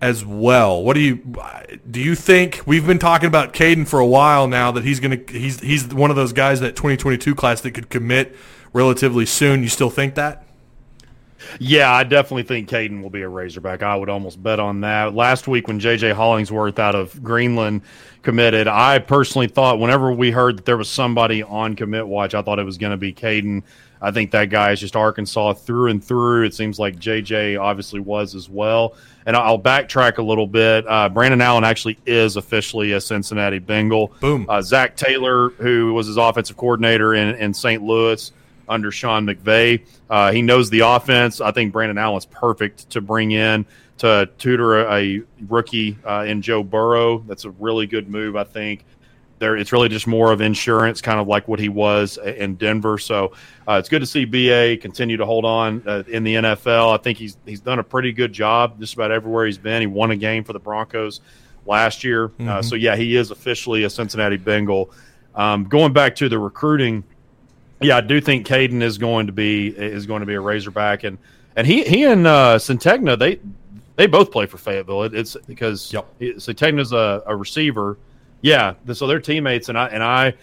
as 0.00 0.24
well. 0.24 0.82
What 0.82 0.94
do 0.94 1.00
you 1.00 1.36
do? 1.90 2.00
You 2.00 2.14
think 2.14 2.62
we've 2.66 2.86
been 2.86 2.98
talking 2.98 3.26
about 3.26 3.52
Caden 3.52 3.86
for 3.86 4.00
a 4.00 4.06
while 4.06 4.46
now 4.46 4.70
that 4.72 4.84
he's 4.84 5.00
going 5.00 5.24
to 5.24 5.32
he's 5.32 5.60
he's 5.60 5.92
one 5.92 6.10
of 6.10 6.16
those 6.16 6.32
guys 6.32 6.60
that 6.60 6.76
2022 6.76 7.34
class 7.34 7.62
that 7.62 7.70
could 7.72 7.88
commit 7.88 8.36
relatively 8.72 9.24
soon. 9.24 9.62
You 9.62 9.68
still 9.68 9.90
think 9.90 10.14
that? 10.16 10.44
Yeah, 11.58 11.92
I 11.92 12.04
definitely 12.04 12.42
think 12.44 12.68
Caden 12.68 13.02
will 13.02 13.10
be 13.10 13.22
a 13.22 13.28
Razorback. 13.28 13.82
I 13.82 13.96
would 13.96 14.08
almost 14.08 14.42
bet 14.42 14.60
on 14.60 14.80
that. 14.82 15.14
Last 15.14 15.48
week 15.48 15.68
when 15.68 15.80
J.J. 15.80 16.10
Hollingsworth 16.10 16.78
out 16.78 16.94
of 16.94 17.22
Greenland 17.22 17.82
committed, 18.22 18.66
I 18.68 18.98
personally 18.98 19.48
thought 19.48 19.78
whenever 19.78 20.12
we 20.12 20.30
heard 20.30 20.58
that 20.58 20.64
there 20.64 20.76
was 20.76 20.88
somebody 20.88 21.42
on 21.42 21.76
commit 21.76 22.06
watch, 22.06 22.34
I 22.34 22.42
thought 22.42 22.58
it 22.58 22.64
was 22.64 22.78
going 22.78 22.92
to 22.92 22.96
be 22.96 23.12
Caden. 23.12 23.62
I 24.02 24.10
think 24.10 24.32
that 24.32 24.50
guy 24.50 24.72
is 24.72 24.80
just 24.80 24.96
Arkansas 24.96 25.54
through 25.54 25.90
and 25.90 26.04
through. 26.04 26.44
It 26.44 26.54
seems 26.54 26.78
like 26.78 26.98
J.J. 26.98 27.56
obviously 27.56 28.00
was 28.00 28.34
as 28.34 28.50
well. 28.50 28.96
And 29.24 29.34
I'll 29.34 29.58
backtrack 29.58 30.18
a 30.18 30.22
little 30.22 30.46
bit. 30.46 30.86
Uh, 30.86 31.08
Brandon 31.08 31.40
Allen 31.40 31.64
actually 31.64 31.96
is 32.04 32.36
officially 32.36 32.92
a 32.92 33.00
Cincinnati 33.00 33.58
Bengal. 33.58 34.12
Boom. 34.20 34.44
Uh, 34.46 34.60
Zac 34.60 34.96
Taylor, 34.96 35.50
who 35.50 35.94
was 35.94 36.06
his 36.06 36.18
offensive 36.18 36.58
coordinator 36.58 37.14
in, 37.14 37.34
in 37.36 37.54
St. 37.54 37.82
Louis, 37.82 38.30
under 38.68 38.90
Sean 38.90 39.26
McVay. 39.26 39.84
Uh, 40.08 40.32
he 40.32 40.42
knows 40.42 40.70
the 40.70 40.80
offense. 40.80 41.40
I 41.40 41.50
think 41.52 41.72
Brandon 41.72 41.98
Allen's 41.98 42.26
perfect 42.26 42.90
to 42.90 43.00
bring 43.00 43.32
in 43.32 43.66
to 43.98 44.28
tutor 44.38 44.86
a, 44.86 45.18
a 45.18 45.22
rookie 45.48 45.98
uh, 46.04 46.24
in 46.26 46.42
Joe 46.42 46.62
Burrow. 46.62 47.18
That's 47.26 47.44
a 47.44 47.50
really 47.50 47.86
good 47.86 48.08
move, 48.08 48.36
I 48.36 48.44
think. 48.44 48.84
There, 49.40 49.56
it's 49.56 49.72
really 49.72 49.88
just 49.88 50.06
more 50.06 50.32
of 50.32 50.40
insurance, 50.40 51.00
kind 51.00 51.18
of 51.18 51.26
like 51.26 51.48
what 51.48 51.58
he 51.58 51.68
was 51.68 52.18
in 52.18 52.54
Denver. 52.54 52.98
So 52.98 53.32
uh, 53.68 53.74
it's 53.74 53.88
good 53.88 54.00
to 54.00 54.06
see 54.06 54.24
BA 54.24 54.80
continue 54.80 55.16
to 55.16 55.26
hold 55.26 55.44
on 55.44 55.82
uh, 55.86 56.04
in 56.06 56.22
the 56.22 56.36
NFL. 56.36 56.94
I 56.94 57.02
think 57.02 57.18
he's 57.18 57.36
he's 57.44 57.60
done 57.60 57.80
a 57.80 57.82
pretty 57.82 58.12
good 58.12 58.32
job 58.32 58.78
just 58.78 58.94
about 58.94 59.10
everywhere 59.10 59.46
he's 59.46 59.58
been. 59.58 59.80
He 59.80 59.86
won 59.86 60.12
a 60.12 60.16
game 60.16 60.44
for 60.44 60.52
the 60.52 60.60
Broncos 60.60 61.20
last 61.66 62.04
year. 62.04 62.30
Uh, 62.40 62.62
so 62.62 62.74
yeah, 62.76 62.94
he 62.94 63.16
is 63.16 63.30
officially 63.30 63.84
a 63.84 63.90
Cincinnati 63.90 64.36
Bengal. 64.36 64.90
Um, 65.34 65.64
going 65.64 65.92
back 65.92 66.14
to 66.16 66.28
the 66.28 66.38
recruiting 66.38 67.02
yeah, 67.80 67.96
I 67.96 68.00
do 68.00 68.20
think 68.20 68.46
Caden 68.46 68.82
is 68.82 68.98
going 68.98 69.26
to 69.26 69.32
be 69.32 69.68
is 69.68 70.06
going 70.06 70.20
to 70.20 70.26
be 70.26 70.34
a 70.34 70.40
Razorback, 70.40 71.04
and 71.04 71.18
and 71.56 71.66
he 71.66 71.84
he 71.84 72.04
and 72.04 72.26
uh, 72.26 72.58
Sategna 72.58 73.18
they 73.18 73.40
they 73.96 74.06
both 74.06 74.30
play 74.32 74.46
for 74.46 74.58
Fayetteville. 74.58 75.04
It, 75.04 75.14
it's 75.14 75.36
because 75.46 75.92
Yep. 75.92 76.06
it- 76.20 76.36
Sategna's 76.36 76.92
a, 76.92 77.22
a 77.26 77.34
receiver. 77.36 77.98
Yeah, 78.42 78.74
so 78.92 79.06
they're 79.06 79.20
teammates, 79.20 79.68
and 79.68 79.78
I 79.78 79.86
and 79.88 80.02
I 80.02 80.34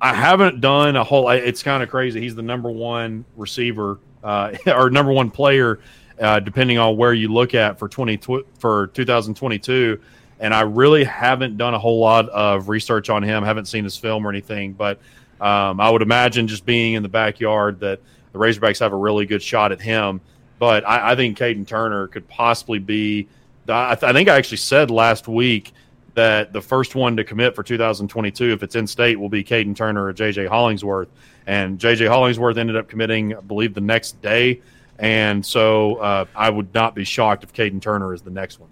I 0.00 0.12
haven't 0.14 0.60
done 0.60 0.96
a 0.96 1.04
whole. 1.04 1.28
It's 1.30 1.62
kind 1.62 1.82
of 1.82 1.88
crazy. 1.88 2.20
He's 2.20 2.34
the 2.34 2.42
number 2.42 2.70
one 2.70 3.24
receiver 3.36 3.98
uh, 4.22 4.52
or 4.66 4.90
number 4.90 5.12
one 5.12 5.30
player, 5.30 5.80
uh, 6.20 6.40
depending 6.40 6.76
on 6.78 6.96
where 6.96 7.14
you 7.14 7.28
look 7.32 7.54
at 7.54 7.78
for 7.78 7.88
twenty 7.88 8.18
for 8.58 8.88
two 8.88 9.04
thousand 9.04 9.36
twenty 9.36 9.58
two. 9.58 10.00
And 10.38 10.52
I 10.52 10.60
really 10.62 11.02
haven't 11.02 11.56
done 11.56 11.72
a 11.72 11.78
whole 11.78 11.98
lot 11.98 12.28
of 12.28 12.68
research 12.68 13.08
on 13.08 13.22
him. 13.22 13.42
Haven't 13.42 13.68
seen 13.68 13.84
his 13.84 13.96
film 13.96 14.26
or 14.26 14.30
anything, 14.30 14.74
but 14.74 15.00
um, 15.40 15.80
I 15.80 15.90
would 15.90 16.02
imagine 16.02 16.48
just 16.48 16.64
being 16.64 16.94
in 16.94 17.02
the 17.02 17.08
backyard 17.08 17.80
that 17.80 18.00
the 18.32 18.38
Razorbacks 18.38 18.80
have 18.80 18.92
a 18.92 18.96
really 18.96 19.26
good 19.26 19.42
shot 19.42 19.72
at 19.72 19.80
him. 19.80 20.20
But 20.58 20.86
I, 20.86 21.12
I 21.12 21.16
think 21.16 21.38
Caden 21.38 21.66
Turner 21.66 22.06
could 22.08 22.28
possibly 22.28 22.78
be. 22.78 23.28
I, 23.68 23.94
th- 23.94 24.08
I 24.08 24.12
think 24.12 24.28
I 24.28 24.36
actually 24.36 24.58
said 24.58 24.90
last 24.90 25.28
week 25.28 25.72
that 26.14 26.52
the 26.52 26.62
first 26.62 26.94
one 26.94 27.16
to 27.16 27.24
commit 27.24 27.54
for 27.54 27.62
2022, 27.62 28.52
if 28.52 28.62
it's 28.62 28.74
in 28.74 28.86
state, 28.86 29.20
will 29.20 29.28
be 29.28 29.44
Caden 29.44 29.76
Turner 29.76 30.06
or 30.06 30.14
JJ 30.14 30.48
Hollingsworth. 30.48 31.08
And 31.46 31.78
JJ 31.78 32.08
Hollingsworth 32.08 32.56
ended 32.56 32.76
up 32.76 32.88
committing, 32.88 33.36
I 33.36 33.40
believe, 33.40 33.74
the 33.74 33.80
next 33.80 34.20
day. 34.22 34.62
And 34.98 35.44
so 35.44 35.96
uh, 35.96 36.24
I 36.34 36.48
would 36.48 36.72
not 36.72 36.94
be 36.94 37.04
shocked 37.04 37.44
if 37.44 37.52
Caden 37.52 37.82
Turner 37.82 38.14
is 38.14 38.22
the 38.22 38.30
next 38.30 38.58
one. 38.58 38.70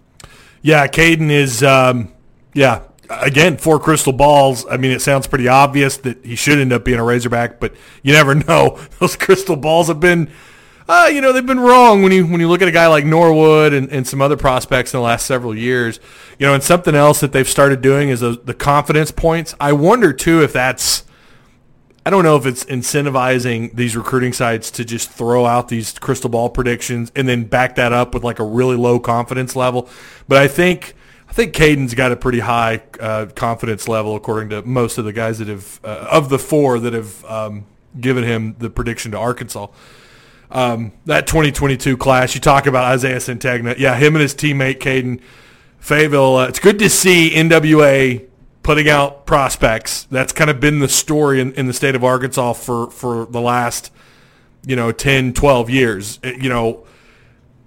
Yeah, 0.61 0.87
Caden 0.87 1.29
is. 1.29 1.61
Um, 1.61 2.11
yeah, 2.55 2.81
again, 3.09 3.57
four 3.57 3.79
crystal 3.79 4.13
balls. 4.13 4.65
I 4.69 4.77
mean, 4.77 4.91
it 4.91 5.01
sounds 5.01 5.27
pretty 5.27 5.47
obvious 5.47 5.97
that 5.97 6.23
he 6.25 6.35
should 6.35 6.59
end 6.59 6.73
up 6.73 6.83
being 6.83 6.99
a 6.99 7.03
Razorback, 7.03 7.59
but 7.59 7.73
you 8.03 8.13
never 8.13 8.35
know. 8.47 8.79
Those 8.99 9.15
crystal 9.15 9.55
balls 9.55 9.87
have 9.87 9.99
been, 9.99 10.29
uh, 10.87 11.09
you 11.11 11.21
know, 11.21 11.33
they've 11.33 11.45
been 11.45 11.59
wrong 11.59 12.03
when 12.03 12.11
you 12.11 12.25
when 12.25 12.39
you 12.39 12.47
look 12.47 12.61
at 12.61 12.67
a 12.67 12.71
guy 12.71 12.87
like 12.87 13.05
Norwood 13.05 13.73
and, 13.73 13.89
and 13.91 14.07
some 14.07 14.21
other 14.21 14.37
prospects 14.37 14.93
in 14.93 14.99
the 14.99 15.03
last 15.03 15.25
several 15.25 15.55
years. 15.55 15.99
You 16.39 16.45
know, 16.45 16.53
and 16.53 16.63
something 16.63 16.95
else 16.95 17.19
that 17.21 17.31
they've 17.31 17.47
started 17.47 17.81
doing 17.81 18.09
is 18.09 18.19
those, 18.19 18.41
the 18.43 18.53
confidence 18.53 19.11
points. 19.11 19.55
I 19.59 19.73
wonder 19.73 20.13
too 20.13 20.43
if 20.43 20.53
that's. 20.53 21.03
I 22.07 22.11
don't 22.11 22.23
know 22.23 22.35
if 22.35 22.45
it's 22.45 22.63
incentivizing 22.65 23.75
these 23.75 23.95
recruiting 23.95 24.31
sites 24.31 24.69
to 24.71 24.85
just 24.85 25.09
throw 25.09 25.47
out 25.47 25.69
these 25.69 25.97
crystal 25.97 26.29
ball 26.29 26.51
predictions 26.51 27.11
and 27.15 27.27
then 27.27 27.45
back 27.45 27.77
that 27.77 27.93
up 27.93 28.13
with 28.13 28.23
like 28.23 28.37
a 28.37 28.43
really 28.43 28.75
low 28.75 28.99
confidence 28.99 29.55
level. 29.55 29.89
But 30.27 30.37
I 30.37 30.47
think 30.47 30.93
think 31.35 31.53
Caden's 31.53 31.93
got 31.93 32.11
a 32.13 32.15
pretty 32.15 32.39
high 32.39 32.81
uh, 32.99 33.25
confidence 33.35 33.87
level 33.87 34.15
according 34.15 34.49
to 34.49 34.61
most 34.61 34.97
of 34.97 35.03
the 35.05 35.11
guys 35.13 35.39
that 35.39 35.49
have 35.49 35.79
uh, 35.83 36.07
of 36.09 36.29
the 36.29 36.39
four 36.39 36.79
that 36.79 36.93
have 36.93 37.25
um, 37.25 37.65
given 37.99 38.23
him 38.23 38.55
the 38.59 38.69
prediction 38.69 39.11
to 39.11 39.17
Arkansas. 39.17 39.67
Um, 40.49 40.93
that 41.05 41.27
2022 41.27 41.97
class, 41.97 42.35
you 42.35 42.41
talk 42.41 42.67
about 42.67 42.85
Isaiah 42.85 43.17
Sategna. 43.17 43.77
Yeah, 43.77 43.95
him 43.97 44.15
and 44.15 44.21
his 44.21 44.33
teammate 44.33 44.79
Caden 44.79 45.19
Fayetteville. 45.79 46.37
Uh, 46.37 46.47
it's 46.47 46.59
good 46.59 46.79
to 46.79 46.89
see 46.89 47.31
NWA 47.31 48.25
putting 48.63 48.87
out 48.87 49.25
prospects. 49.25 50.05
That's 50.05 50.31
kind 50.31 50.49
of 50.49 50.59
been 50.59 50.79
the 50.79 50.87
story 50.87 51.41
in, 51.41 51.53
in 51.53 51.67
the 51.67 51.73
state 51.73 51.95
of 51.95 52.03
Arkansas 52.03 52.53
for, 52.53 52.89
for 52.91 53.25
the 53.25 53.41
last, 53.41 53.91
you 54.65 54.75
know, 54.75 54.91
10, 54.91 55.33
12 55.33 55.69
years. 55.69 56.19
It- 56.23 56.41
you 56.41 56.47
know, 56.49 56.85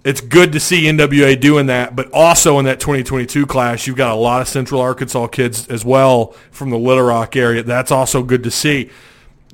it's 0.03 0.21
good 0.21 0.53
to 0.53 0.59
see 0.59 0.83
NWA 0.83 1.39
doing 1.39 1.65
that, 1.65 1.95
but 1.95 2.09
also 2.11 2.57
in 2.59 2.65
that 2.65 2.79
2022 2.79 3.45
class, 3.45 3.85
you've 3.85 3.97
got 3.97 4.11
a 4.11 4.15
lot 4.15 4.41
of 4.41 4.47
Central 4.47 4.79
Arkansas 4.79 5.27
kids 5.27 5.67
as 5.67 5.83
well 5.83 6.33
from 6.51 6.69
the 6.69 6.77
Little 6.77 7.03
Rock 7.03 7.35
area. 7.35 7.63
That's 7.63 7.91
also 7.91 8.23
good 8.23 8.43
to 8.43 8.51
see. 8.51 8.89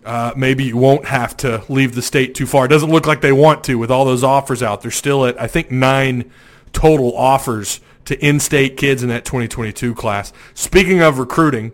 Uh, 0.05 0.33
maybe 0.35 0.63
you 0.63 0.77
won't 0.77 1.05
have 1.05 1.35
to 1.37 1.63
leave 1.67 1.95
the 1.95 2.01
state 2.01 2.35
too 2.35 2.45
far. 2.45 2.65
It 2.65 2.67
doesn't 2.67 2.91
look 2.91 3.07
like 3.07 3.21
they 3.21 3.31
want 3.31 3.63
to 3.63 3.75
with 3.75 3.89
all 3.89 4.05
those 4.05 4.23
offers 4.23 4.61
out. 4.61 4.81
They're 4.83 4.91
still 4.91 5.25
at, 5.25 5.41
I 5.41 5.47
think, 5.47 5.71
nine 5.71 6.31
total 6.73 7.17
offers 7.17 7.79
to 8.05 8.23
in-state 8.23 8.77
kids 8.77 9.01
in 9.01 9.09
that 9.09 9.25
2022 9.25 9.95
class. 9.95 10.31
Speaking 10.53 11.01
of 11.01 11.17
recruiting, 11.17 11.71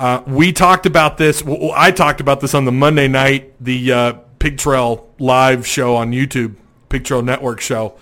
uh, 0.00 0.22
we 0.26 0.52
talked 0.52 0.86
about 0.86 1.18
this. 1.18 1.44
Well, 1.44 1.72
I 1.74 1.90
talked 1.90 2.22
about 2.22 2.40
this 2.40 2.54
on 2.54 2.64
the 2.64 2.72
Monday 2.72 3.08
night, 3.08 3.52
the 3.62 3.92
uh, 3.92 4.12
Pig 4.38 4.56
Trail 4.56 5.06
live 5.18 5.66
show 5.66 5.96
on 5.96 6.12
YouTube, 6.12 6.54
Pig 6.88 7.04
Trail 7.04 7.22
Network 7.22 7.60
show. 7.60 7.98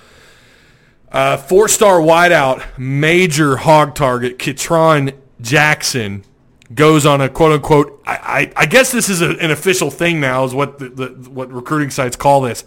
Uh, 1.11 1.37
four-star 1.37 2.01
wideout, 2.01 2.79
major 2.79 3.57
hog 3.57 3.95
target, 3.95 4.39
Ketron 4.39 5.15
Jackson 5.41 6.25
goes 6.75 7.07
on 7.07 7.21
a 7.21 7.29
quote-unquote. 7.29 8.03
I, 8.05 8.17
I, 8.57 8.63
I 8.63 8.67
guess 8.67 8.91
this 8.91 9.09
is 9.09 9.23
a, 9.23 9.31
an 9.39 9.51
official 9.51 9.91
thing 9.91 10.21
now, 10.21 10.45
is 10.45 10.55
what 10.55 10.79
the, 10.79 10.89
the 10.89 11.31
what 11.31 11.53
recruiting 11.53 11.91
sites 11.91 12.17
call 12.17 12.41
this. 12.41 12.65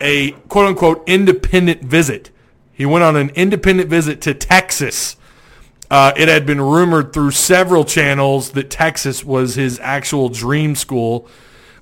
A 0.00 0.32
quote-unquote 0.48 1.04
independent 1.06 1.82
visit. 1.82 2.30
He 2.72 2.84
went 2.84 3.04
on 3.04 3.14
an 3.14 3.30
independent 3.30 3.88
visit 3.88 4.20
to 4.22 4.34
Texas. 4.34 5.16
Uh, 5.88 6.12
it 6.16 6.26
had 6.26 6.44
been 6.44 6.60
rumored 6.60 7.12
through 7.12 7.30
several 7.30 7.84
channels 7.84 8.50
that 8.52 8.70
Texas 8.70 9.24
was 9.24 9.54
his 9.54 9.78
actual 9.78 10.28
dream 10.28 10.74
school, 10.74 11.28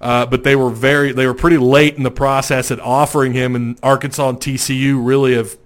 uh, 0.00 0.26
but 0.26 0.44
they 0.44 0.56
were 0.56 0.70
very 0.70 1.12
they 1.12 1.26
were 1.26 1.34
pretty 1.34 1.58
late 1.58 1.96
in 1.96 2.02
the 2.02 2.10
process 2.10 2.70
at 2.70 2.80
offering 2.80 3.32
him, 3.32 3.54
and 3.54 3.78
Arkansas 3.82 4.28
and 4.28 4.38
TCU 4.38 5.04
really 5.04 5.34
have 5.34 5.58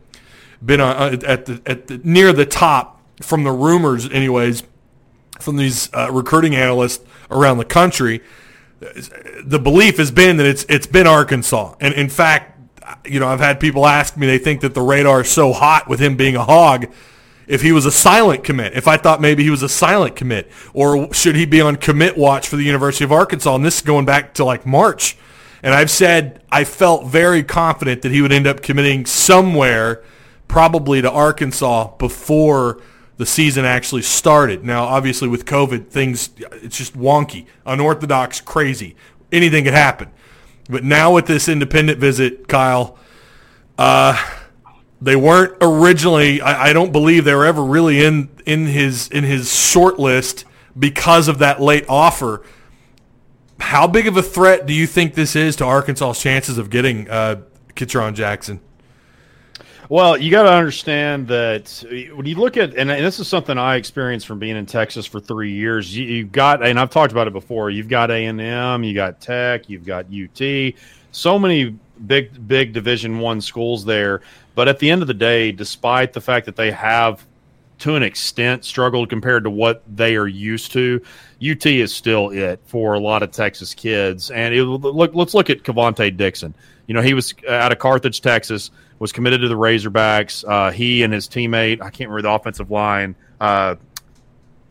been 0.64 0.81
on, 0.81 0.97
uh, 0.97 1.19
at 1.26 1.47
the 1.47 1.62
at 1.67 1.87
the 1.87 2.00
near 2.03 2.33
the 2.33 2.47
top 2.47 3.00
from 3.23 3.45
the 3.45 3.53
rumors, 3.53 4.09
anyways, 4.11 4.64
from 5.38 5.57
these 5.57 5.93
uh, 5.95 6.11
recruiting 6.11 6.57
analysts 6.57 7.05
around 7.31 7.59
the 7.59 7.64
country. 7.64 8.21
The 9.45 9.59
belief 9.59 9.99
has 9.99 10.11
been 10.11 10.37
that 10.38 10.47
it's 10.47 10.64
it's 10.69 10.87
been 10.87 11.07
Arkansas, 11.07 11.76
and 11.81 11.95
in 11.95 12.09
fact, 12.09 12.59
you 13.07 13.21
know, 13.21 13.29
I've 13.29 13.41
had 13.41 13.61
people 13.61 13.87
ask 13.87 14.17
me 14.17 14.26
they 14.26 14.38
think 14.38 14.62
that 14.62 14.75
the 14.75 14.83
radar 14.83 15.21
is 15.21 15.31
so 15.31 15.53
hot 15.53 15.88
with 15.88 16.00
him 16.00 16.17
being 16.17 16.35
a 16.35 16.45
hog 16.45 16.87
if 17.47 17.63
he 17.63 17.73
was 17.73 17.87
a 17.87 17.93
silent 17.93 18.45
commit, 18.45 18.75
if 18.75 18.89
I 18.89 18.97
thought 18.97 19.21
maybe 19.21 19.43
he 19.43 19.51
was 19.51 19.63
a 19.63 19.69
silent 19.69 20.17
commit, 20.17 20.51
or 20.73 21.13
should 21.13 21.37
he 21.37 21.47
be 21.47 21.61
on 21.61 21.77
commit 21.77 22.17
watch 22.17 22.49
for 22.49 22.57
the 22.57 22.65
University 22.65 23.05
of 23.05 23.13
Arkansas? 23.13 23.55
And 23.55 23.65
this 23.65 23.77
is 23.77 23.83
going 23.83 24.05
back 24.05 24.35
to 24.35 24.45
like 24.45 24.67
March. 24.67 25.17
And 25.63 25.73
I've 25.75 25.91
said 25.91 26.43
I 26.51 26.65
felt 26.65 27.07
very 27.07 27.43
confident 27.43 28.03
that 28.03 28.13
he 28.13 28.21
would 28.21 28.33
end 28.33 28.47
up 28.47 28.63
committing 28.63 29.07
somewhere, 29.07 30.03
probably 30.49 31.01
to 31.03 31.11
Arkansas 31.11 31.97
before 31.97 32.81
the 33.17 33.27
season 33.27 33.65
actually 33.65 34.03
started. 34.03 34.65
Now, 34.65 34.85
obviously 34.85 35.29
with 35.29 35.45
COVID, 35.45 35.89
things, 35.89 36.31
it's 36.63 36.77
just 36.77 36.97
wonky, 36.97 37.47
unorthodox, 37.65 38.41
crazy. 38.41 38.97
Anything 39.33 39.65
could 39.65 39.75
happen. 39.75 40.11
But 40.69 40.85
now 40.85 41.13
with 41.13 41.27
this 41.27 41.49
independent 41.49 41.99
visit, 41.99 42.49
Kyle, 42.49 42.99
uh, 43.79 44.23
they 45.04 45.16
weren't 45.16 45.54
originally. 45.61 46.40
I, 46.40 46.70
I 46.70 46.73
don't 46.73 46.90
believe 46.92 47.25
they 47.25 47.34
were 47.34 47.44
ever 47.44 47.62
really 47.62 48.04
in 48.04 48.30
in 48.46 48.66
his 48.66 49.08
in 49.08 49.23
his 49.23 49.54
short 49.54 49.99
list 49.99 50.46
because 50.78 51.28
of 51.28 51.38
that 51.38 51.61
late 51.61 51.84
offer. 51.88 52.42
How 53.61 53.87
big 53.87 54.06
of 54.06 54.16
a 54.16 54.23
threat 54.23 54.66
do 54.66 54.73
you 54.73 54.87
think 54.87 55.14
this 55.14 55.37
is 55.37 55.56
to 55.56 55.64
Arkansas's 55.64 56.20
chances 56.20 56.58
of 56.58 56.70
getting 56.70 57.08
uh, 57.08 57.42
Ketron 57.76 58.14
Jackson? 58.14 58.61
Well, 59.90 60.16
you 60.16 60.30
got 60.30 60.44
to 60.44 60.52
understand 60.52 61.28
that 61.28 61.84
when 62.14 62.25
you 62.25 62.37
look 62.37 62.56
at, 62.56 62.75
and 62.75 62.88
this 62.88 63.20
is 63.20 63.28
something 63.28 63.58
I 63.58 63.76
experienced 63.76 64.26
from 64.26 64.38
being 64.38 64.56
in 64.56 64.64
Texas 64.64 65.04
for 65.04 65.20
three 65.20 65.52
years. 65.52 65.94
You, 65.94 66.06
you've 66.06 66.32
got, 66.32 66.64
and 66.64 66.80
I've 66.80 66.88
talked 66.88 67.12
about 67.12 67.26
it 67.26 67.34
before. 67.34 67.68
You've 67.68 67.88
got 67.88 68.11
A 68.11 68.25
and 68.25 68.40
M, 68.40 68.82
you 68.82 68.94
got 68.94 69.20
Tech, 69.20 69.68
you've 69.68 69.84
got 69.84 70.06
UT. 70.06 70.75
So 71.12 71.38
many 71.38 71.78
big, 72.07 72.47
big 72.47 72.73
Division 72.73 73.19
One 73.19 73.41
schools 73.41 73.85
there. 73.85 74.21
But 74.55 74.69
at 74.69 74.79
the 74.79 74.91
end 74.91 75.03
of 75.03 75.09
the 75.09 75.15
day, 75.15 75.53
despite 75.53 76.13
the 76.13 76.21
fact 76.21 76.47
that 76.47 76.57
they 76.57 76.71
have, 76.71 77.27
to 77.81 77.97
an 77.97 78.03
extent, 78.03 78.65
struggled 78.65 79.11
compared 79.11 79.45
to 79.45 79.51
what 79.51 79.83
they 79.95 80.17
are 80.17 80.29
used 80.29 80.73
to, 80.73 81.01
UT 81.43 81.67
is 81.67 81.95
still 81.95 82.31
it 82.31 82.61
for 82.67 82.95
a 82.95 83.01
lot 83.01 83.23
of 83.23 83.31
Texas 83.33 83.75
kids. 83.75 84.31
And 84.31 84.55
it, 84.55 84.65
look, 84.65 85.15
let's 85.15 85.35
look 85.35 85.51
at 85.51 85.63
Cavante 85.63 86.17
Dixon. 86.17 86.55
You 86.87 86.95
know, 86.95 87.03
he 87.03 87.15
was 87.15 87.35
out 87.49 87.73
of 87.73 87.79
Carthage, 87.79 88.21
Texas 88.21 88.71
was 88.99 89.13
committed 89.13 89.41
to 89.41 89.49
the 89.49 89.55
Razorbacks. 89.55 90.45
Uh, 90.49 90.71
he 90.71 91.03
and 91.03 91.13
his 91.13 91.29
teammate, 91.29 91.81
I 91.81 91.91
can't 91.91 92.11
remember 92.11 92.23
the 92.23 92.31
offensive 92.31 92.71
line. 92.71 93.15
Uh, 93.41 93.77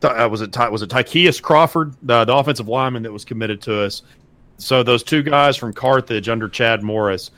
uh, 0.01 0.27
was 0.30 0.42
it 0.42 0.56
was 0.72 0.82
it 0.82 0.89
Tykeus 0.89 1.42
Crawford, 1.42 1.96
the, 2.01 2.25
the 2.25 2.36
offensive 2.36 2.68
lineman 2.68 3.03
that 3.03 3.12
was 3.12 3.25
committed 3.25 3.62
to 3.63 3.82
us? 3.82 4.01
So 4.57 4.83
those 4.83 5.03
two 5.03 5.24
guys 5.24 5.57
from 5.57 5.74
Carthage 5.74 6.29
under 6.29 6.48
Chad 6.48 6.83
Morris, 6.83 7.31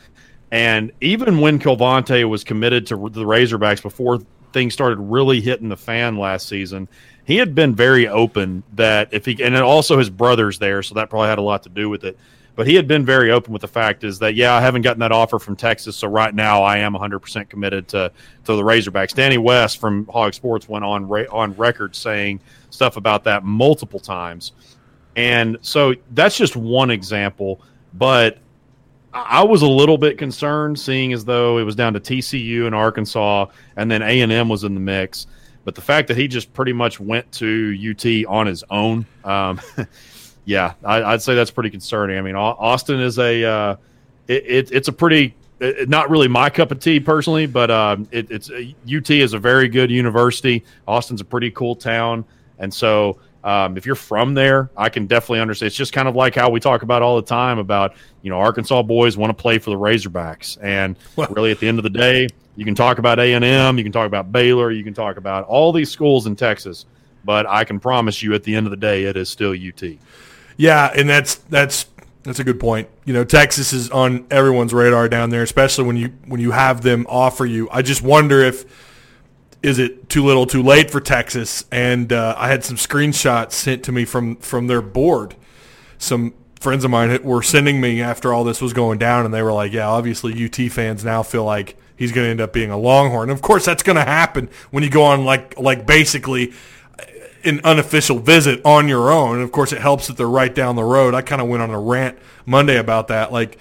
and 0.51 0.91
even 1.01 1.39
when 1.39 1.59
Kilvante 1.59 2.27
was 2.29 2.43
committed 2.43 2.87
to 2.87 2.95
the 2.95 3.23
Razorbacks 3.23 3.81
before 3.81 4.19
things 4.53 4.73
started 4.73 4.99
really 4.99 5.41
hitting 5.41 5.69
the 5.69 5.77
fan 5.77 6.17
last 6.17 6.47
season, 6.47 6.87
he 7.25 7.37
had 7.37 7.55
been 7.55 7.75
very 7.75 8.07
open 8.07 8.63
that 8.73 9.09
if 9.11 9.25
he 9.25 9.41
and 9.43 9.55
also 9.57 9.97
his 9.97 10.09
brothers 10.09 10.59
there, 10.59 10.83
so 10.83 10.95
that 10.95 11.09
probably 11.09 11.29
had 11.29 11.39
a 11.39 11.43
lot 11.43 11.63
to 11.63 11.69
do 11.69 11.89
with 11.89 12.03
it. 12.03 12.17
But 12.55 12.67
he 12.67 12.75
had 12.75 12.87
been 12.87 13.03
very 13.03 13.31
open 13.31 13.51
with 13.51 13.63
the 13.63 13.67
fact 13.67 14.05
is 14.05 14.19
that 14.19 14.35
yeah, 14.35 14.53
I 14.53 14.61
haven't 14.61 14.83
gotten 14.83 15.01
that 15.01 15.11
offer 15.11 15.39
from 15.39 15.57
Texas, 15.57 15.97
so 15.97 16.07
right 16.07 16.33
now 16.33 16.63
I 16.63 16.77
am 16.77 16.93
100% 16.93 17.49
committed 17.49 17.87
to 17.89 18.11
to 18.45 18.55
the 18.55 18.61
Razorbacks. 18.61 19.13
Danny 19.13 19.37
West 19.37 19.79
from 19.79 20.05
Hog 20.07 20.33
Sports 20.33 20.69
went 20.69 20.85
on 20.85 21.05
on 21.05 21.53
record 21.55 21.95
saying 21.95 22.39
stuff 22.69 22.95
about 22.95 23.23
that 23.25 23.43
multiple 23.43 23.99
times. 23.99 24.53
And 25.15 25.57
so 25.61 25.93
that's 26.11 26.37
just 26.37 26.55
one 26.55 26.91
example, 26.91 27.61
but 27.93 28.39
I 29.13 29.43
was 29.43 29.61
a 29.61 29.67
little 29.67 29.97
bit 29.97 30.17
concerned 30.17 30.77
seeing 30.77 31.13
as 31.13 31.23
though 31.23 31.57
it 31.57 31.63
was 31.63 31.75
down 31.75 31.93
to 31.93 32.01
TCU 32.01 32.65
and 32.65 32.75
Arkansas 32.75 33.45
and 33.77 33.89
then 33.89 34.01
A&M 34.01 34.49
was 34.49 34.65
in 34.65 34.73
the 34.73 34.79
mix. 34.81 35.27
But 35.63 35.73
the 35.73 35.81
fact 35.81 36.09
that 36.09 36.17
he 36.17 36.27
just 36.27 36.53
pretty 36.53 36.73
much 36.73 36.99
went 36.99 37.31
to 37.33 37.75
UT 37.91 38.25
on 38.27 38.45
his 38.45 38.63
own, 38.69 39.05
um, 39.23 39.59
yeah, 40.45 40.73
I, 40.83 41.01
I'd 41.03 41.21
say 41.21 41.33
that's 41.33 41.49
pretty 41.49 41.71
concerning. 41.71 42.17
I 42.17 42.21
mean, 42.21 42.35
Austin 42.35 42.99
is 42.99 43.17
a 43.17 43.43
uh, 43.43 43.75
it, 44.27 44.45
it, 44.45 44.71
it's 44.71 44.87
a 44.89 44.93
pretty 44.93 45.33
it, 45.59 45.89
not 45.89 46.09
really 46.09 46.27
my 46.27 46.49
cup 46.49 46.71
of 46.71 46.79
tea 46.79 46.99
personally, 46.99 47.47
but 47.47 47.71
um, 47.71 48.07
it, 48.11 48.29
it's 48.29 48.51
UT 48.51 49.09
is 49.09 49.33
a 49.33 49.39
very 49.39 49.67
good 49.67 49.89
university. 49.89 50.63
Austin's 50.87 51.21
a 51.21 51.25
pretty 51.25 51.49
cool 51.49 51.75
town, 51.75 52.25
and 52.59 52.71
so 52.71 53.17
um, 53.45 53.77
if 53.77 53.85
you're 53.85 53.95
from 53.95 54.33
there, 54.33 54.71
I 54.75 54.89
can 54.89 55.05
definitely 55.05 55.39
understand. 55.39 55.67
It's 55.67 55.75
just 55.75 55.93
kind 55.93 56.07
of 56.07 56.15
like 56.15 56.33
how 56.33 56.49
we 56.49 56.59
talk 56.59 56.81
about 56.81 57.03
all 57.03 57.15
the 57.15 57.27
time 57.27 57.59
about 57.59 57.93
you 58.23 58.31
know 58.31 58.39
Arkansas 58.39 58.81
boys 58.81 59.15
want 59.15 59.29
to 59.29 59.39
play 59.39 59.59
for 59.59 59.69
the 59.69 59.77
Razorbacks, 59.77 60.57
and 60.61 60.97
really 61.29 61.51
at 61.51 61.59
the 61.59 61.67
end 61.67 61.77
of 61.77 61.83
the 61.83 61.91
day, 61.91 62.27
you 62.55 62.65
can 62.65 62.73
talk 62.73 62.97
about 62.97 63.19
A 63.19 63.33
and 63.33 63.45
M, 63.45 63.77
you 63.77 63.83
can 63.83 63.93
talk 63.93 64.07
about 64.07 64.31
Baylor, 64.31 64.71
you 64.71 64.83
can 64.83 64.95
talk 64.95 65.17
about 65.17 65.45
all 65.45 65.71
these 65.71 65.91
schools 65.91 66.25
in 66.25 66.35
Texas, 66.35 66.87
but 67.23 67.45
I 67.47 67.63
can 67.63 67.79
promise 67.79 68.23
you 68.23 68.33
at 68.33 68.43
the 68.43 68.55
end 68.55 68.65
of 68.65 68.71
the 68.71 68.77
day, 68.77 69.03
it 69.03 69.15
is 69.15 69.29
still 69.29 69.51
UT. 69.51 69.83
Yeah, 70.57 70.91
and 70.95 71.07
that's 71.07 71.35
that's 71.35 71.85
that's 72.23 72.39
a 72.39 72.43
good 72.43 72.59
point. 72.59 72.89
You 73.05 73.13
know, 73.13 73.23
Texas 73.23 73.73
is 73.73 73.91
on 73.91 74.25
everyone's 74.31 74.73
radar 74.73 75.07
down 75.07 75.29
there, 75.29 75.43
especially 75.43 75.85
when 75.85 75.97
you 75.97 76.13
when 76.25 76.41
you 76.41 76.49
have 76.49 76.81
them 76.81 77.05
offer 77.07 77.45
you. 77.45 77.69
I 77.71 77.83
just 77.83 78.01
wonder 78.01 78.41
if 78.41 78.65
is 79.65 79.79
it 79.79 80.09
too 80.09 80.23
little, 80.23 80.45
too 80.45 80.61
late 80.61 80.91
for 80.91 81.01
Texas? 81.01 81.65
And 81.71 82.13
uh, 82.13 82.35
I 82.37 82.49
had 82.49 82.63
some 82.63 82.77
screenshots 82.77 83.53
sent 83.53 83.83
to 83.85 83.91
me 83.91 84.05
from 84.05 84.35
from 84.37 84.67
their 84.67 84.81
board. 84.81 85.35
Some 85.97 86.35
friends 86.59 86.85
of 86.85 86.91
mine 86.91 87.23
were 87.23 87.41
sending 87.41 87.81
me 87.81 87.99
after 87.99 88.31
all 88.31 88.43
this 88.43 88.61
was 88.61 88.73
going 88.73 88.99
down, 88.99 89.25
and 89.25 89.33
they 89.33 89.41
were 89.41 89.51
like, 89.51 89.73
"Yeah, 89.73 89.87
obviously 89.87 90.45
UT 90.45 90.71
fans 90.71 91.03
now 91.03 91.23
feel 91.23 91.43
like 91.43 91.77
he's 91.95 92.11
going 92.11 92.25
to 92.25 92.31
end 92.31 92.41
up 92.41 92.53
being 92.53 92.69
a 92.69 92.77
Longhorn." 92.77 93.31
Of 93.31 93.41
course, 93.41 93.65
that's 93.65 93.81
going 93.81 93.95
to 93.95 94.03
happen 94.03 94.49
when 94.69 94.83
you 94.83 94.89
go 94.91 95.03
on 95.03 95.25
like 95.25 95.59
like 95.59 95.87
basically 95.87 96.53
an 97.43 97.61
unofficial 97.63 98.19
visit 98.19 98.61
on 98.63 98.87
your 98.87 99.11
own. 99.11 99.35
And 99.35 99.43
of 99.43 99.51
course, 99.51 99.73
it 99.73 99.81
helps 99.81 100.07
that 100.07 100.17
they're 100.17 100.27
right 100.27 100.53
down 100.53 100.75
the 100.75 100.83
road. 100.83 101.15
I 101.15 101.23
kind 101.23 101.41
of 101.41 101.47
went 101.47 101.63
on 101.63 101.71
a 101.71 101.79
rant 101.79 102.19
Monday 102.45 102.77
about 102.77 103.07
that. 103.07 103.31
Like, 103.31 103.57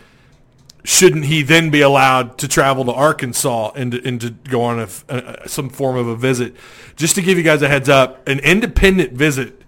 shouldn't 0.84 1.24
he 1.24 1.42
then 1.42 1.70
be 1.70 1.80
allowed 1.80 2.36
to 2.38 2.46
travel 2.46 2.84
to 2.84 2.92
Arkansas 2.92 3.72
and 3.74 3.92
to, 3.92 4.06
and 4.06 4.20
to 4.20 4.30
go 4.30 4.62
on 4.62 4.80
a, 4.80 4.88
a- 5.08 5.48
some 5.48 5.68
form 5.70 5.96
of 5.96 6.06
a 6.06 6.16
visit? 6.16 6.54
Just 6.94 7.14
to 7.16 7.22
give 7.22 7.38
you 7.38 7.44
guys 7.44 7.62
a 7.62 7.68
heads 7.68 7.88
up, 7.88 8.28
an 8.28 8.38
independent 8.40 9.12
visit 9.12 9.62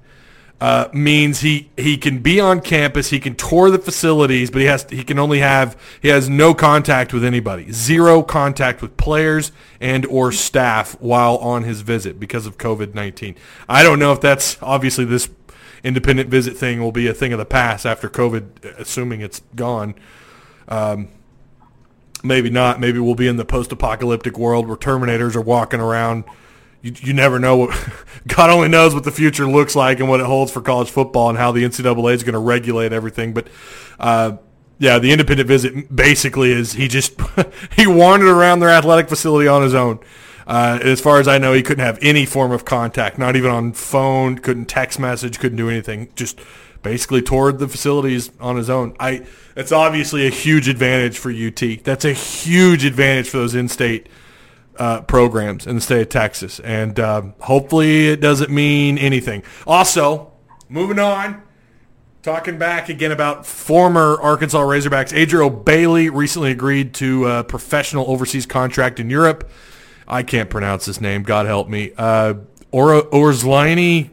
uh, 0.60 0.88
means 0.92 1.40
he 1.40 1.68
he 1.76 1.98
can 1.98 2.20
be 2.20 2.40
on 2.40 2.60
campus, 2.60 3.10
he 3.10 3.20
can 3.20 3.34
tour 3.34 3.70
the 3.70 3.78
facilities, 3.78 4.50
but 4.50 4.60
he 4.60 4.66
has 4.66 4.86
he 4.88 5.04
can 5.04 5.18
only 5.18 5.40
have 5.40 5.78
he 6.00 6.08
has 6.08 6.30
no 6.30 6.54
contact 6.54 7.12
with 7.12 7.24
anybody, 7.24 7.70
zero 7.72 8.22
contact 8.22 8.80
with 8.80 8.96
players 8.96 9.52
and 9.80 10.06
or 10.06 10.32
staff 10.32 10.98
while 11.00 11.36
on 11.38 11.64
his 11.64 11.82
visit 11.82 12.18
because 12.18 12.46
of 12.46 12.56
COVID 12.56 12.94
nineteen. 12.94 13.36
I 13.68 13.82
don't 13.82 13.98
know 13.98 14.12
if 14.12 14.20
that's 14.22 14.56
obviously 14.62 15.04
this 15.04 15.28
independent 15.84 16.30
visit 16.30 16.56
thing 16.56 16.80
will 16.80 16.92
be 16.92 17.06
a 17.06 17.14
thing 17.14 17.32
of 17.34 17.38
the 17.38 17.44
past 17.44 17.84
after 17.84 18.08
COVID, 18.08 18.78
assuming 18.78 19.20
it's 19.20 19.42
gone. 19.54 19.94
Um, 20.68 21.08
maybe 22.22 22.50
not. 22.50 22.80
Maybe 22.80 22.98
we'll 22.98 23.14
be 23.14 23.28
in 23.28 23.36
the 23.36 23.44
post-apocalyptic 23.44 24.38
world 24.38 24.66
where 24.66 24.76
Terminators 24.76 25.36
are 25.36 25.40
walking 25.40 25.80
around. 25.80 26.24
You, 26.82 26.92
you 27.00 27.12
never 27.12 27.38
know. 27.38 27.56
What, 27.56 27.90
God 28.26 28.50
only 28.50 28.68
knows 28.68 28.94
what 28.94 29.04
the 29.04 29.12
future 29.12 29.46
looks 29.46 29.74
like 29.76 30.00
and 30.00 30.08
what 30.08 30.20
it 30.20 30.26
holds 30.26 30.52
for 30.52 30.60
college 30.60 30.90
football 30.90 31.28
and 31.28 31.38
how 31.38 31.52
the 31.52 31.64
NCAA 31.64 32.14
is 32.14 32.22
going 32.22 32.34
to 32.34 32.38
regulate 32.38 32.92
everything. 32.92 33.32
But 33.32 33.48
uh, 33.98 34.36
yeah, 34.78 34.98
the 34.98 35.12
independent 35.12 35.48
visit 35.48 35.94
basically 35.94 36.52
is 36.52 36.74
he 36.74 36.88
just 36.88 37.18
he 37.76 37.86
wandered 37.86 38.28
around 38.28 38.60
their 38.60 38.70
athletic 38.70 39.08
facility 39.08 39.48
on 39.48 39.62
his 39.62 39.74
own. 39.74 40.00
Uh, 40.46 40.78
as 40.80 41.00
far 41.00 41.18
as 41.18 41.26
I 41.26 41.38
know, 41.38 41.52
he 41.52 41.62
couldn't 41.62 41.84
have 41.84 41.98
any 42.00 42.24
form 42.24 42.52
of 42.52 42.64
contact, 42.64 43.18
not 43.18 43.34
even 43.34 43.50
on 43.50 43.72
phone, 43.72 44.38
couldn't 44.38 44.66
text 44.66 45.00
message, 45.00 45.40
couldn't 45.40 45.56
do 45.56 45.68
anything. 45.68 46.12
Just 46.14 46.38
basically 46.86 47.20
toured 47.20 47.58
the 47.58 47.66
facilities 47.66 48.30
on 48.38 48.56
his 48.56 48.70
own. 48.70 48.94
I 49.00 49.26
that's 49.56 49.72
obviously 49.72 50.24
a 50.24 50.30
huge 50.30 50.68
advantage 50.68 51.18
for 51.18 51.32
UT. 51.32 51.82
That's 51.82 52.04
a 52.04 52.12
huge 52.12 52.84
advantage 52.84 53.28
for 53.28 53.38
those 53.38 53.56
in-state 53.56 54.08
uh, 54.78 55.00
programs 55.00 55.66
in 55.66 55.74
the 55.74 55.80
state 55.80 56.02
of 56.02 56.08
Texas, 56.10 56.60
and 56.60 57.00
um, 57.00 57.34
hopefully 57.40 58.06
it 58.06 58.20
doesn't 58.20 58.50
mean 58.50 58.98
anything. 58.98 59.42
Also, 59.66 60.32
moving 60.68 61.00
on, 61.00 61.42
talking 62.22 62.56
back 62.56 62.88
again 62.88 63.10
about 63.10 63.44
former 63.44 64.20
Arkansas 64.20 64.60
Razorbacks, 64.60 65.12
Adrio 65.12 65.64
Bailey 65.64 66.08
recently 66.08 66.52
agreed 66.52 66.94
to 66.94 67.26
a 67.26 67.42
professional 67.42 68.08
overseas 68.08 68.46
contract 68.46 69.00
in 69.00 69.10
Europe. 69.10 69.50
I 70.06 70.22
can't 70.22 70.48
pronounce 70.48 70.84
his 70.84 71.00
name. 71.00 71.24
God 71.24 71.46
help 71.46 71.68
me. 71.68 71.90
Uh, 71.98 72.34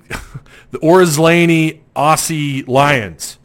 the 0.71 0.79
Orzlani 0.79 1.82
Aussie 1.95 2.67
Lions. 2.67 3.37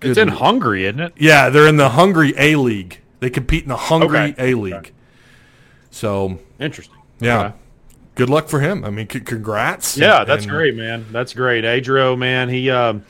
It's 0.00 0.18
in 0.18 0.28
Hungary, 0.28 0.84
isn't 0.86 1.00
it? 1.00 1.12
Yeah, 1.16 1.48
they're 1.50 1.68
in 1.68 1.76
the 1.76 1.90
Hungary 1.90 2.34
A 2.36 2.56
League. 2.56 3.00
They 3.20 3.30
compete 3.30 3.62
in 3.62 3.68
the 3.68 3.76
Hungary 3.76 4.30
Okay. 4.32 4.50
A 4.52 4.56
League. 4.56 4.92
So 5.90 6.38
Interesting. 6.58 6.96
yeah, 7.20 7.38
Okay. 7.40 7.54
good 8.16 8.30
luck 8.30 8.48
for 8.48 8.60
him. 8.60 8.84
I 8.84 8.90
mean, 8.90 9.08
c- 9.08 9.20
congrats. 9.20 9.96
Yeah, 9.96 10.24
that's 10.24 10.44
And- 10.44 10.50
great, 10.52 10.74
man. 10.74 11.04
That's 11.12 11.34
great. 11.34 11.64
Adrio, 11.64 12.16
man, 12.18 12.48
he 12.48 12.70
um 12.70 13.04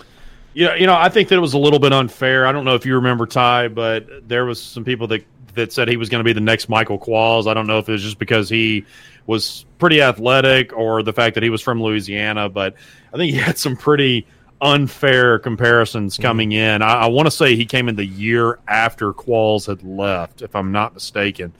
you 0.55 0.67
know, 0.67 0.75
you 0.75 0.87
know, 0.87 0.95
I 0.95 1.09
think 1.09 1.29
that 1.31 1.37
it 1.37 1.41
was 1.41 1.55
a 1.55 1.59
little 1.59 1.79
bit 1.79 1.95
unfair. 1.95 2.47
I 2.47 2.53
don't 2.53 2.67
know 2.67 2.75
if 2.75 2.85
you 2.85 2.97
remember 2.97 3.25
Ty, 3.27 3.69
but 3.69 4.29
there 4.29 4.45
was 4.45 4.61
some 4.61 4.85
people 4.85 5.07
that 5.09 5.25
that 5.55 5.73
said 5.73 5.89
he 5.89 5.97
was 5.97 6.09
going 6.11 6.21
to 6.21 6.25
be 6.25 6.33
the 6.35 6.41
next 6.41 6.69
Michael 6.69 6.99
Qualls. 6.99 7.47
I 7.47 7.55
don't 7.55 7.67
know 7.67 7.79
if 7.79 7.89
it 7.89 7.93
was 7.93 8.03
just 8.03 8.19
because 8.19 8.49
he 8.51 8.85
was 9.27 9.65
pretty 9.79 10.03
athletic 10.03 10.77
or 10.77 11.03
the 11.03 11.13
fact 11.13 11.35
that 11.35 11.43
he 11.43 11.49
was 11.51 11.61
from 11.63 11.83
Louisiana, 11.83 12.49
but 12.51 12.75
I 13.13 13.17
think 13.19 13.33
he 13.33 13.39
had 13.39 13.57
some 13.59 13.77
pretty 13.77 14.27
unfair 14.63 15.41
comparisons 15.41 16.17
coming 16.17 16.53
in. 16.53 16.83
I, 16.83 17.03
I 17.03 17.07
want 17.09 17.27
to 17.27 17.31
say 17.31 17.57
he 17.57 17.67
came 17.67 17.89
in 17.89 17.97
the 17.97 18.07
year 18.07 18.61
after 18.69 19.13
Qualls 19.13 19.67
had 19.67 19.83
left, 19.83 20.41
if 20.41 20.55
I'm 20.55 20.71
not 20.71 20.95
mistaken. 20.95 21.53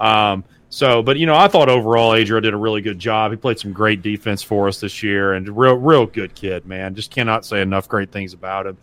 Um, 0.00 0.44
so, 0.68 1.00
but 1.00 1.16
you 1.16 1.24
know, 1.24 1.36
I 1.36 1.48
thought 1.48 1.70
overall 1.70 2.12
Adrio 2.12 2.42
did 2.42 2.52
a 2.52 2.56
really 2.56 2.82
good 2.82 2.98
job. 2.98 3.30
He 3.30 3.36
played 3.36 3.58
some 3.58 3.72
great 3.72 4.02
defense 4.02 4.42
for 4.42 4.68
us 4.68 4.80
this 4.80 5.02
year, 5.02 5.32
and 5.32 5.48
real, 5.56 5.76
real 5.76 6.04
good 6.04 6.34
kid, 6.34 6.66
man. 6.66 6.94
Just 6.94 7.10
cannot 7.10 7.46
say 7.46 7.62
enough 7.62 7.88
great 7.88 8.10
things 8.10 8.34
about 8.34 8.66
him, 8.66 8.76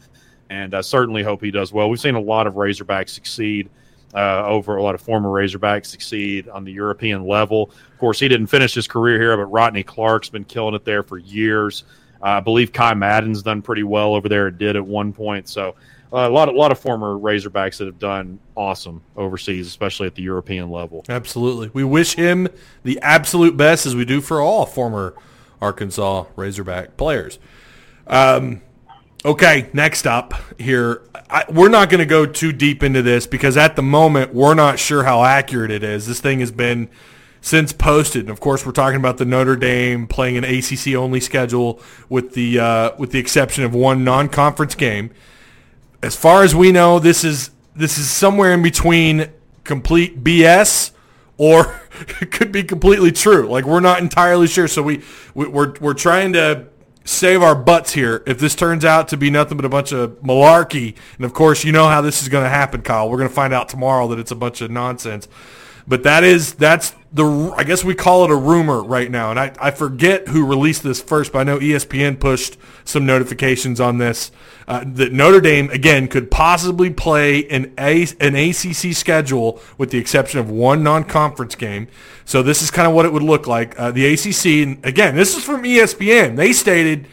and 0.49 0.73
I 0.73 0.81
certainly 0.81 1.21
hope 1.21 1.41
he 1.41 1.51
does 1.51 1.71
well. 1.71 1.89
We've 1.89 1.99
seen 1.99 2.15
a 2.15 2.19
lot 2.19 2.47
of 2.47 2.55
Razorbacks 2.55 3.09
succeed 3.09 3.69
uh, 4.15 4.45
over 4.47 4.77
a 4.77 4.83
lot 4.83 4.95
of 4.95 5.01
former 5.01 5.29
Razorbacks 5.29 5.87
succeed 5.87 6.47
on 6.47 6.63
the 6.63 6.71
European 6.71 7.27
level. 7.27 7.71
Of 7.91 7.99
course, 7.99 8.19
he 8.19 8.29
didn't 8.29 8.47
finish 8.47 8.73
his 8.73 8.87
career 8.87 9.19
here, 9.19 9.35
but 9.35 9.51
Rotnei 9.51 9.85
Clarke's 9.85 10.29
been 10.29 10.45
killing 10.45 10.73
it 10.73 10.85
there 10.85 11.03
for 11.03 11.17
years. 11.17 11.83
Uh, 12.21 12.25
I 12.25 12.39
believe 12.39 12.71
Ky 12.73 12.93
Madden's 12.93 13.43
done 13.43 13.61
pretty 13.61 13.83
well 13.83 14.15
over 14.15 14.29
there. 14.29 14.47
It 14.47 14.57
Did 14.57 14.75
at 14.75 14.85
one 14.85 15.13
point, 15.13 15.47
so. 15.49 15.75
Uh, 16.13 16.29
a 16.29 16.31
lot, 16.31 16.47
a 16.47 16.51
lot 16.51 16.71
of 16.71 16.79
former 16.79 17.15
Razorbacks 17.15 17.77
that 17.77 17.87
have 17.87 17.99
done 17.99 18.39
awesome 18.55 19.01
overseas, 19.17 19.67
especially 19.67 20.07
at 20.07 20.15
the 20.15 20.21
European 20.21 20.69
level. 20.69 21.03
Absolutely. 21.09 21.69
We 21.73 21.83
wish 21.83 22.15
him 22.15 22.47
the 22.83 22.99
absolute 23.01 23.57
best 23.57 23.85
as 23.85 23.95
we 23.95 24.05
do 24.05 24.21
for 24.21 24.39
all 24.39 24.65
former 24.65 25.13
Arkansas 25.61 26.25
Razorback 26.37 26.95
players. 26.95 27.37
Um, 28.07 28.61
okay, 29.25 29.69
next 29.73 30.07
up 30.07 30.35
here. 30.57 31.01
I, 31.29 31.43
we're 31.49 31.69
not 31.69 31.89
going 31.89 31.99
to 31.99 32.05
go 32.05 32.25
too 32.25 32.53
deep 32.53 32.83
into 32.83 33.01
this 33.01 33.27
because 33.27 33.57
at 33.57 33.75
the 33.75 33.81
moment 33.81 34.33
we're 34.33 34.53
not 34.53 34.79
sure 34.79 35.03
how 35.03 35.23
accurate 35.23 35.71
it 35.71 35.83
is. 35.83 36.07
This 36.07 36.21
thing 36.21 36.39
has 36.39 36.51
been 36.51 36.87
since 37.45 37.71
posted. 37.73 38.21
And 38.21 38.29
of 38.29 38.39
course, 38.39 38.65
we're 38.65 38.71
talking 38.71 38.99
about 38.99 39.17
the 39.17 39.25
Notre 39.25 39.55
Dame 39.55 40.07
playing 40.07 40.37
an 40.37 40.43
ACC 40.43 40.95
only 40.95 41.19
schedule 41.19 41.79
with 42.09 42.33
the 42.33 42.59
uh, 42.59 42.91
with 42.97 43.11
the 43.11 43.19
exception 43.19 43.63
of 43.63 43.73
one 43.73 44.03
non-conference 44.03 44.75
game 44.75 45.11
as 46.05 46.15
far 46.15 46.43
as 46.43 46.53
we 46.53 46.71
know, 46.71 46.99
this 46.99 47.23
is 47.23 47.49
this 47.75 47.97
is 47.97 48.09
somewhere 48.09 48.53
in 48.53 48.61
between 48.61 49.29
complete 49.63 50.23
BS 50.23 50.91
or 51.37 51.81
it 52.21 52.31
could 52.31 52.51
be 52.51 52.63
completely 52.63 53.11
true. 53.11 53.47
Like 53.47 53.65
we're 53.65 53.79
not 53.79 53.99
entirely 53.99 54.47
sure. 54.47 54.67
So 54.67 54.83
we, 54.83 55.01
we 55.33 55.47
we're 55.47 55.73
we're 55.81 55.95
trying 55.95 56.33
to 56.33 56.67
save 57.05 57.41
our 57.41 57.55
butts 57.55 57.93
here. 57.93 58.23
If 58.27 58.37
this 58.37 58.55
turns 58.55 58.85
out 58.85 59.07
to 59.09 59.17
be 59.17 59.31
nothing 59.31 59.57
but 59.57 59.65
a 59.65 59.69
bunch 59.69 59.91
of 59.91 60.11
malarkey, 60.21 60.95
and 61.17 61.25
of 61.25 61.33
course 61.33 61.63
you 61.63 61.71
know 61.71 61.87
how 61.87 62.01
this 62.01 62.21
is 62.21 62.29
going 62.29 62.43
to 62.43 62.49
happen, 62.49 62.83
Kyle. 62.83 63.09
We're 63.09 63.17
going 63.17 63.29
to 63.29 63.35
find 63.35 63.53
out 63.53 63.67
tomorrow 63.67 64.07
that 64.09 64.19
it's 64.19 64.31
a 64.31 64.35
bunch 64.35 64.61
of 64.61 64.69
nonsense. 64.69 65.27
But 65.87 66.03
that 66.03 66.23
is 66.23 66.53
that's 66.55 66.95
the 67.13 67.53
I 67.55 67.63
guess 67.63 67.83
we 67.83 67.93
call 67.95 68.25
it 68.25 68.31
a 68.31 68.35
rumor 68.35 68.83
right 68.83 69.09
now, 69.09 69.29
and 69.29 69.39
I, 69.39 69.53
I 69.59 69.71
forget 69.71 70.27
who 70.27 70.45
released 70.45 70.83
this 70.83 71.01
first, 71.01 71.31
but 71.31 71.39
I 71.39 71.43
know 71.43 71.59
ESPN 71.59 72.19
pushed 72.19 72.57
some 72.83 73.05
notifications 73.05 73.79
on 73.79 73.99
this 73.99 74.31
uh, 74.67 74.83
that 74.85 75.13
Notre 75.13 75.41
Dame 75.41 75.69
again 75.69 76.07
could 76.07 76.31
possibly 76.31 76.89
play 76.89 77.47
an 77.49 77.73
a 77.77 78.07
an 78.19 78.35
ACC 78.35 78.95
schedule 78.95 79.61
with 79.77 79.91
the 79.91 79.99
exception 79.99 80.39
of 80.39 80.49
one 80.49 80.83
non-conference 80.83 81.55
game. 81.55 81.87
So 82.25 82.41
this 82.41 82.63
is 82.63 82.71
kind 82.71 82.87
of 82.87 82.93
what 82.93 83.05
it 83.05 83.13
would 83.13 83.23
look 83.23 83.45
like. 83.45 83.79
Uh, 83.79 83.91
the 83.91 84.07
ACC, 84.07 84.83
again, 84.83 85.15
this 85.15 85.37
is 85.37 85.43
from 85.43 85.63
ESPN. 85.63 86.35
They 86.35 86.51
stated 86.51 87.07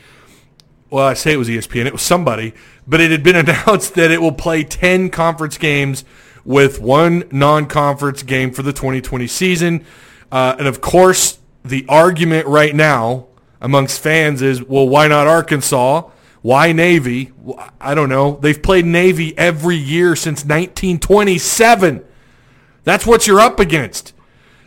well, 0.92 1.06
I 1.06 1.14
say 1.14 1.32
it 1.32 1.38
was 1.38 1.48
ESPN, 1.48 1.86
it 1.86 1.92
was 1.92 2.02
somebody, 2.02 2.52
but 2.86 3.00
it 3.00 3.10
had 3.10 3.22
been 3.22 3.36
announced 3.48 3.94
that 3.94 4.10
it 4.10 4.20
will 4.20 4.32
play 4.32 4.62
10 4.62 5.08
conference 5.08 5.56
games 5.56 6.04
with 6.44 6.80
one 6.80 7.24
non-conference 7.30 8.22
game 8.22 8.50
for 8.50 8.62
the 8.62 8.72
2020 8.72 9.26
season. 9.26 9.84
Uh, 10.30 10.56
and 10.58 10.66
of 10.66 10.80
course, 10.80 11.38
the 11.64 11.84
argument 11.88 12.46
right 12.46 12.74
now 12.74 13.26
amongst 13.60 14.00
fans 14.00 14.42
is, 14.42 14.62
well, 14.62 14.88
why 14.88 15.06
not 15.08 15.26
Arkansas? 15.26 16.02
Why 16.42 16.72
Navy? 16.72 17.30
I 17.80 17.94
don't 17.94 18.08
know. 18.08 18.38
They've 18.42 18.60
played 18.60 18.84
Navy 18.84 19.36
every 19.38 19.76
year 19.76 20.16
since 20.16 20.40
1927. 20.40 22.04
That's 22.84 23.06
what 23.06 23.28
you're 23.28 23.40
up 23.40 23.60
against. 23.60 24.12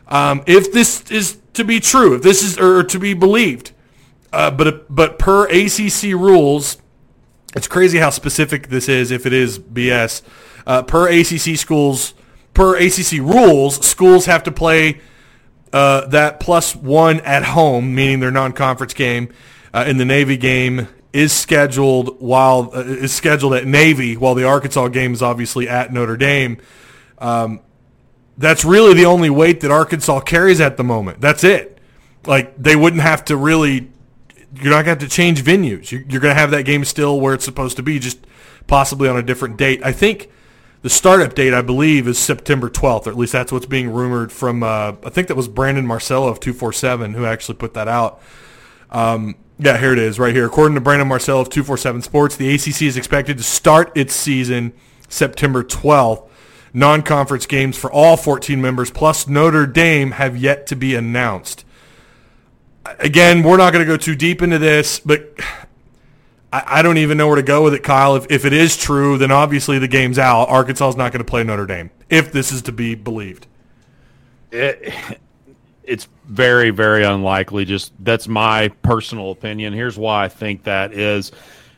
Um, 0.07 0.43
if 0.47 0.71
this 0.71 1.09
is 1.11 1.39
to 1.53 1.65
be 1.65 1.81
true, 1.81 2.15
if 2.15 2.21
this 2.21 2.43
is 2.43 2.57
or 2.57 2.83
to 2.83 2.99
be 2.99 3.13
believed, 3.13 3.71
uh, 4.31 4.51
but 4.51 4.93
but 4.93 5.19
per 5.19 5.47
ACC 5.47 6.13
rules, 6.13 6.77
it's 7.55 7.67
crazy 7.67 7.97
how 7.97 8.09
specific 8.09 8.69
this 8.69 8.87
is. 8.87 9.11
If 9.11 9.25
it 9.25 9.33
is 9.33 9.59
BS, 9.59 10.21
uh, 10.65 10.83
per 10.83 11.07
ACC 11.07 11.57
schools, 11.57 12.13
per 12.53 12.77
ACC 12.77 13.19
rules, 13.19 13.85
schools 13.85 14.25
have 14.25 14.43
to 14.43 14.51
play 14.51 15.01
uh, 15.73 16.07
that 16.07 16.39
plus 16.39 16.75
one 16.75 17.19
at 17.21 17.43
home, 17.43 17.93
meaning 17.93 18.19
their 18.19 18.31
non-conference 18.31 18.93
game. 18.93 19.29
Uh, 19.73 19.83
in 19.85 19.97
the 19.97 20.05
Navy 20.05 20.37
game 20.37 20.87
is 21.11 21.33
scheduled 21.33 22.21
while 22.21 22.71
uh, 22.73 22.79
is 22.79 23.13
scheduled 23.13 23.53
at 23.53 23.65
Navy, 23.65 24.15
while 24.15 24.35
the 24.35 24.45
Arkansas 24.45 24.87
game 24.87 25.11
is 25.11 25.21
obviously 25.21 25.67
at 25.67 25.91
Notre 25.91 26.15
Dame. 26.15 26.57
Um, 27.17 27.59
that's 28.37 28.63
really 28.63 28.93
the 28.93 29.05
only 29.05 29.29
weight 29.29 29.61
that 29.61 29.71
Arkansas 29.71 30.21
carries 30.21 30.61
at 30.61 30.77
the 30.77 30.83
moment. 30.83 31.19
That's 31.19 31.43
it. 31.43 31.79
Like 32.25 32.55
they 32.57 32.75
wouldn't 32.75 33.01
have 33.01 33.25
to 33.25 33.37
really. 33.37 33.91
You're 34.53 34.71
not 34.71 34.85
going 34.85 34.97
to 34.97 35.03
have 35.03 35.09
to 35.09 35.09
change 35.09 35.43
venues. 35.43 35.91
You're, 35.91 36.01
you're 36.03 36.21
going 36.21 36.33
to 36.33 36.39
have 36.39 36.51
that 36.51 36.63
game 36.63 36.85
still 36.85 37.19
where 37.19 37.33
it's 37.33 37.43
supposed 37.43 37.75
to 37.75 37.83
be, 37.83 37.99
just 37.99 38.25
possibly 38.67 39.09
on 39.09 39.17
a 39.17 39.23
different 39.23 39.57
date. 39.57 39.81
I 39.83 39.91
think 39.91 40.29
the 40.85 40.89
startup 40.91 41.33
date, 41.33 41.51
I 41.51 41.63
believe, 41.63 42.07
is 42.07 42.19
September 42.19 42.69
12th, 42.69 43.07
or 43.07 43.09
at 43.09 43.17
least 43.17 43.31
that's 43.31 43.51
what's 43.51 43.65
being 43.65 43.89
rumored 43.89 44.31
from. 44.31 44.61
Uh, 44.61 44.93
I 45.03 45.09
think 45.09 45.29
that 45.29 45.35
was 45.35 45.47
Brandon 45.47 45.83
Marcello 45.83 46.27
of 46.27 46.39
247 46.39 47.15
who 47.15 47.25
actually 47.25 47.55
put 47.55 47.73
that 47.73 47.87
out. 47.87 48.21
Um, 48.91 49.33
yeah, 49.57 49.79
here 49.79 49.93
it 49.93 49.97
is, 49.97 50.19
right 50.19 50.35
here. 50.35 50.45
According 50.45 50.75
to 50.75 50.81
Brandon 50.81 51.07
Marcello 51.07 51.41
of 51.41 51.49
247 51.49 52.03
Sports, 52.03 52.35
the 52.35 52.53
ACC 52.53 52.83
is 52.83 52.97
expected 52.97 53.39
to 53.39 53.43
start 53.43 53.97
its 53.97 54.13
season 54.13 54.73
September 55.09 55.63
12th. 55.63 56.29
Non-conference 56.71 57.47
games 57.47 57.75
for 57.75 57.91
all 57.91 58.15
14 58.15 58.61
members 58.61 58.91
plus 58.91 59.27
Notre 59.27 59.65
Dame 59.65 60.11
have 60.11 60.37
yet 60.37 60.67
to 60.67 60.75
be 60.75 60.93
announced. 60.93 61.65
Again, 62.99 63.41
we're 63.41 63.57
not 63.57 63.73
going 63.73 63.83
to 63.83 63.91
go 63.91 63.97
too 63.97 64.13
deep 64.13 64.43
into 64.43 64.59
this, 64.59 64.99
but 64.99 65.33
I, 66.55 66.79
I 66.79 66.81
don't 66.81 66.97
even 66.97 67.17
know 67.17 67.27
where 67.27 67.35
to 67.35 67.43
go 67.43 67.63
with 67.63 67.73
it, 67.73 67.83
Kyle. 67.83 68.15
If, 68.15 68.27
if 68.29 68.45
it 68.45 68.53
is 68.53 68.77
true, 68.77 69.17
then 69.17 69.31
obviously 69.31 69.77
the 69.77 69.89
game's 69.89 70.17
out. 70.17 70.45
Arkansas 70.45 70.89
is 70.89 70.95
not 70.95 71.11
going 71.11 71.23
to 71.23 71.29
play 71.29 71.43
Notre 71.43 71.65
Dame, 71.65 71.91
if 72.09 72.31
this 72.31 72.51
is 72.51 72.61
to 72.63 72.71
be 72.71 72.95
believed. 72.95 73.47
it, 74.51 74.93
it's 75.83 76.07
very 76.25 76.69
very 76.69 77.03
unlikely. 77.03 77.65
Just 77.65 77.91
that's 77.99 78.27
my 78.27 78.69
personal 78.81 79.31
opinion. 79.31 79.73
Here's 79.73 79.97
why 79.97 80.25
i 80.25 80.29
think 80.29 80.63
that 80.63 80.93
is. 80.93 81.31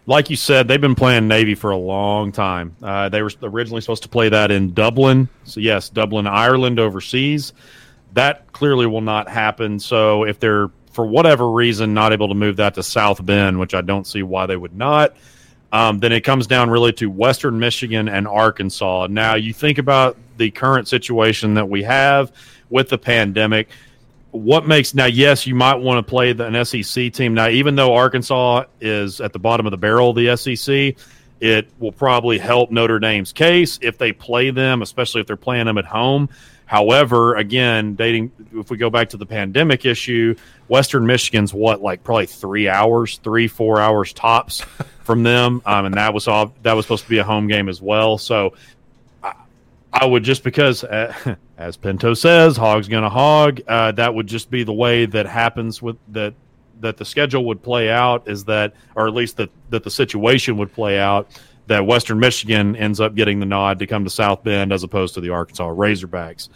Like 0.05 0.29
you 0.29 0.37
said 0.37 0.67
they've 0.69 0.79
been 0.79 0.95
playing 0.95 1.27
navy 1.27 1.55
for 1.55 1.71
a 1.71 1.77
long 1.77 2.31
time. 2.31 2.75
Uh, 2.81 3.09
they 3.09 3.21
were 3.21 3.31
originally 3.43 3.81
supposed 3.81 4.03
to 4.03 4.09
play 4.09 4.29
that 4.29 4.51
in 4.51 4.73
dublin. 4.73 5.27
So 5.43 5.59
yes 5.59 5.89
dublin 5.89 6.27
ireland 6.27 6.79
overseas. 6.79 7.51
That 8.13 8.51
clearly 8.53 8.85
will 8.85 9.01
not 9.01 9.27
happen. 9.27 9.79
So 9.79 10.23
if 10.23 10.39
they're 10.39 10.69
for 10.97 11.05
whatever 11.05 11.49
reason 11.49 11.93
not 11.93 12.11
able 12.11 12.27
to 12.27 12.33
move 12.33 12.57
that 12.57 12.73
to 12.73 12.83
south 12.83 13.25
bend 13.25 13.57
which 13.57 13.73
i 13.73 13.81
don't 13.81 14.07
see 14.07 14.23
why 14.23 14.45
they 14.45 14.57
would 14.57 14.75
not 14.75 15.15
um, 15.71 15.99
then 15.99 16.11
it 16.11 16.21
comes 16.21 16.47
down 16.47 16.69
really 16.69 16.93
to 16.93 17.09
Western 17.09 17.59
Michigan 17.59 18.07
and 18.07 18.27
Arkansas. 18.27 19.07
Now, 19.09 19.35
you 19.35 19.53
think 19.53 19.77
about 19.77 20.17
the 20.37 20.49
current 20.51 20.87
situation 20.87 21.55
that 21.55 21.67
we 21.67 21.83
have 21.83 22.31
with 22.69 22.89
the 22.89 22.97
pandemic. 22.97 23.69
What 24.31 24.67
makes 24.67 24.93
now? 24.93 25.05
Yes, 25.05 25.47
you 25.47 25.55
might 25.55 25.75
want 25.75 26.05
to 26.05 26.09
play 26.09 26.33
the, 26.33 26.45
an 26.45 26.65
SEC 26.65 27.11
team 27.13 27.33
now. 27.33 27.49
Even 27.49 27.75
though 27.75 27.93
Arkansas 27.93 28.65
is 28.79 29.19
at 29.19 29.33
the 29.33 29.39
bottom 29.39 29.65
of 29.65 29.71
the 29.71 29.77
barrel 29.77 30.11
of 30.11 30.15
the 30.15 30.35
SEC, 30.37 30.95
it 31.39 31.69
will 31.79 31.91
probably 31.91 32.37
help 32.37 32.71
Notre 32.71 32.99
Dame's 32.99 33.33
case 33.33 33.79
if 33.81 33.97
they 33.97 34.11
play 34.11 34.51
them, 34.51 34.81
especially 34.81 35.21
if 35.21 35.27
they're 35.27 35.35
playing 35.35 35.65
them 35.65 35.77
at 35.77 35.85
home. 35.85 36.29
However, 36.67 37.35
again, 37.35 37.95
dating 37.95 38.29
if 38.53 38.69
we 38.69 38.75
go 38.75 38.89
back 38.89 39.09
to 39.09 39.17
the 39.17 39.25
pandemic 39.25 39.85
issue, 39.85 40.35
Western 40.67 41.05
Michigan's 41.05 41.53
what 41.53 41.81
like 41.81 42.03
probably 42.03 42.25
three 42.25 42.67
hours, 42.67 43.19
three 43.23 43.47
four 43.47 43.79
hours 43.79 44.11
tops 44.11 44.61
from 45.03 45.23
them, 45.23 45.61
um, 45.65 45.85
and 45.85 45.95
that 45.95 46.13
was 46.13 46.27
all 46.27 46.53
that 46.63 46.73
was 46.73 46.83
supposed 46.85 47.05
to 47.05 47.09
be 47.09 47.19
a 47.19 47.23
home 47.23 47.47
game 47.47 47.69
as 47.69 47.81
well. 47.81 48.17
So 48.17 48.53
I, 49.23 49.33
I 49.93 50.05
would 50.05 50.23
just 50.23 50.43
because, 50.43 50.83
uh, 50.83 51.35
as 51.57 51.77
Pinto 51.77 52.13
says, 52.13 52.57
hog's 52.57 52.89
gonna 52.89 53.09
hog. 53.09 53.61
Uh, 53.65 53.93
that 53.93 54.13
would 54.13 54.27
just 54.27 54.51
be 54.51 54.65
the 54.65 54.73
way 54.73 55.05
that 55.05 55.25
happens 55.25 55.81
with 55.81 55.95
that 56.09 56.33
that 56.81 56.97
the 56.97 57.05
schedule 57.05 57.45
would 57.45 57.63
play 57.63 57.89
out 57.89 58.27
is 58.27 58.43
that, 58.43 58.73
or 58.93 59.07
at 59.07 59.13
least 59.13 59.37
that 59.37 59.49
that 59.69 59.85
the 59.85 59.89
situation 59.89 60.57
would 60.57 60.73
play 60.73 60.99
out 60.99 61.31
that 61.67 61.85
Western 61.85 62.19
Michigan 62.19 62.75
ends 62.75 62.99
up 62.99 63.15
getting 63.15 63.39
the 63.39 63.45
nod 63.45 63.79
to 63.79 63.87
come 63.87 64.03
to 64.03 64.09
South 64.09 64.43
Bend 64.43 64.71
as 64.71 64.83
opposed 64.83 65.13
to 65.15 65.21
the 65.21 65.29
Arkansas 65.29 65.67
Razorbacks. 65.69 66.49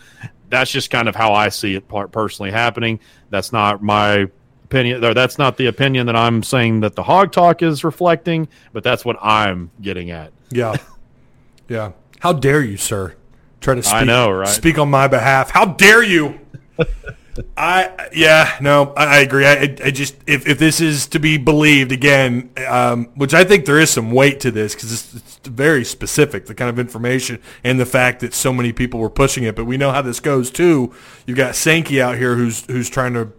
That's 0.50 0.72
just 0.72 0.90
kind 0.90 1.08
of 1.08 1.16
how 1.16 1.34
I 1.34 1.50
see 1.50 1.76
it 1.76 1.88
personally 2.12 2.52
happening. 2.52 3.00
That's 3.30 3.52
not 3.54 3.82
my 3.82 4.28
opinion, 4.66 5.04
or 5.04 5.14
that's 5.14 5.38
not 5.38 5.58
the 5.58 5.68
opinion 5.68 6.08
that 6.08 6.16
I'm 6.16 6.44
saying 6.44 6.80
that 6.82 6.96
the 6.96 7.04
Hawg 7.04 7.32
Talk 7.32 7.62
is 7.62 7.84
reflecting, 7.84 8.48
but 8.74 8.84
that's 8.84 9.06
what 9.06 9.18
I'm 9.22 9.70
getting 9.82 10.12
at. 10.12 10.32
Yeah, 10.50 10.76
yeah. 11.70 11.92
How 12.20 12.34
dare 12.34 12.62
you, 12.62 12.78
sir? 12.78 13.16
Try 13.60 13.76
to 13.76 13.84
speak, 13.84 13.94
I 13.94 14.04
know, 14.04 14.32
right? 14.32 14.48
speak 14.48 14.78
on 14.78 14.90
my 14.90 15.08
behalf. 15.08 15.52
How 15.52 15.66
dare 15.66 16.04
you? 16.04 16.40
I 17.56 18.10
yeah 18.14 18.58
no 18.60 18.94
I, 18.96 19.06
I 19.06 19.20
agree. 19.20 19.46
I, 19.46 19.76
I 19.84 19.92
just 19.92 20.16
if, 20.28 20.48
if 20.48 20.60
this 20.60 20.82
is 20.82 21.08
to 21.08 21.20
be 21.20 21.38
believed 21.38 21.92
again 21.92 22.50
um, 22.68 23.06
which 23.16 23.34
I 23.34 23.44
think 23.44 23.66
there 23.66 23.80
is 23.80 23.90
some 23.90 24.12
weight 24.12 24.40
to 24.42 24.52
this 24.52 24.76
because 24.76 24.92
it's, 24.92 25.16
it's 25.16 25.48
very 25.48 25.86
specific 25.86 26.46
the 26.46 26.56
kind 26.56 26.70
of 26.70 26.78
information 26.78 27.40
and 27.64 27.80
the 27.80 27.86
fact 27.86 28.20
that 28.20 28.34
so 28.34 28.52
many 28.52 28.74
people 28.74 29.00
were 29.00 29.10
pushing 29.10 29.44
it. 29.44 29.56
But 29.56 29.66
we 29.66 29.78
know 29.78 29.92
how 29.92 30.02
this 30.02 30.20
goes 30.20 30.52
too. 30.52 30.94
You've 31.26 31.38
got 31.38 31.56
Sankey 31.56 32.02
out 32.02 32.18
here 32.18 32.36
who's 32.36 32.66
who's 32.66 32.90
trying 32.90 33.14
to 33.14 33.32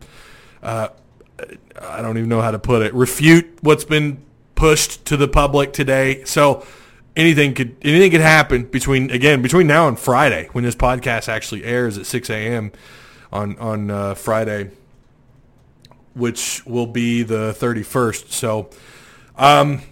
uh, 0.62 0.88
I 1.80 2.00
don't 2.00 2.16
even 2.16 2.28
know 2.28 2.40
how 2.40 2.50
to 2.50 2.58
put 2.58 2.82
it 2.82 2.94
refute 2.94 3.58
what's 3.62 3.84
been 3.84 4.22
pushed 4.54 5.04
to 5.06 5.16
the 5.16 5.28
public 5.28 5.72
today. 5.72 6.24
So 6.24 6.64
anything 7.14 7.52
could 7.52 7.76
anything 7.82 8.10
could 8.10 8.22
happen 8.22 8.64
between 8.64 9.10
again 9.10 9.42
between 9.42 9.66
now 9.66 9.86
and 9.86 9.98
Friday 9.98 10.48
when 10.52 10.64
this 10.64 10.74
podcast 10.74 11.28
actually 11.28 11.64
airs 11.64 11.98
at 11.98 12.06
6 12.06 12.30
a.m 12.30 12.72
on 13.32 13.58
on 13.58 13.90
uh, 13.90 14.14
Friday, 14.14 14.70
which 16.14 16.64
will 16.66 16.86
be 16.86 17.22
the 17.22 17.56
31st. 17.58 18.30
So, 18.30 18.70
um, 19.36 19.82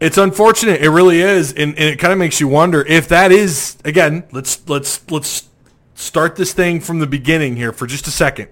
it's 0.00 0.18
unfortunate. 0.18 0.80
It 0.80 0.90
really 0.90 1.20
is, 1.20 1.52
and, 1.52 1.76
and 1.78 1.84
it 1.84 1.98
kind 1.98 2.12
of 2.12 2.18
makes 2.18 2.40
you 2.40 2.48
wonder 2.48 2.82
if 2.82 3.08
that 3.08 3.32
is 3.32 3.76
again. 3.84 4.24
Let's 4.32 4.68
let's 4.68 5.08
let's 5.10 5.48
start 5.94 6.36
this 6.36 6.52
thing 6.52 6.80
from 6.80 6.98
the 6.98 7.06
beginning 7.06 7.56
here 7.56 7.72
for 7.72 7.86
just 7.86 8.06
a 8.06 8.10
second. 8.10 8.48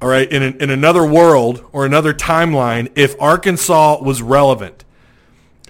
All 0.00 0.08
right, 0.08 0.30
in 0.30 0.42
an, 0.42 0.62
in 0.62 0.70
another 0.70 1.04
world 1.04 1.64
or 1.72 1.84
another 1.84 2.14
timeline, 2.14 2.90
if 2.94 3.20
Arkansas 3.20 4.00
was 4.00 4.22
relevant, 4.22 4.84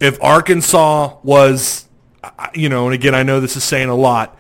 if 0.03 0.23
Arkansas 0.23 1.17
was, 1.23 1.87
you 2.53 2.69
know, 2.69 2.85
and 2.87 2.95
again, 2.95 3.15
I 3.15 3.23
know 3.23 3.41
this 3.41 3.57
is 3.57 3.65
saying 3.65 3.89
a 3.89 3.95
lot 3.95 4.38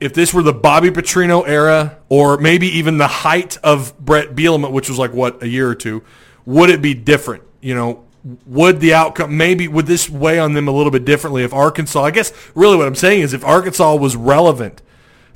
if 0.00 0.14
this 0.14 0.32
were 0.32 0.42
the 0.42 0.52
Bobby 0.52 0.90
Petrino 0.90 1.46
era, 1.46 1.98
or 2.08 2.38
maybe 2.38 2.66
even 2.78 2.98
the 2.98 3.06
height 3.06 3.58
of 3.62 3.96
Bret 3.98 4.34
Bielema, 4.34 4.70
which 4.72 4.88
was 4.88 4.98
like 4.98 5.12
what 5.12 5.42
a 5.42 5.48
year 5.48 5.68
or 5.68 5.74
two, 5.74 6.02
would 6.46 6.70
it 6.70 6.80
be 6.80 6.94
different? 6.94 7.44
You 7.60 7.74
know, 7.74 8.04
would 8.46 8.80
the 8.80 8.94
outcome 8.94 9.36
maybe 9.36 9.68
would 9.68 9.86
this 9.86 10.08
weigh 10.08 10.38
on 10.38 10.54
them 10.54 10.68
a 10.68 10.72
little 10.72 10.90
bit 10.90 11.04
differently 11.04 11.44
if 11.44 11.52
Arkansas? 11.52 12.02
I 12.02 12.10
guess 12.10 12.32
really 12.54 12.76
what 12.76 12.86
I'm 12.86 12.94
saying 12.94 13.20
is 13.20 13.34
if 13.34 13.44
Arkansas 13.44 13.94
was 13.96 14.16
relevant 14.16 14.82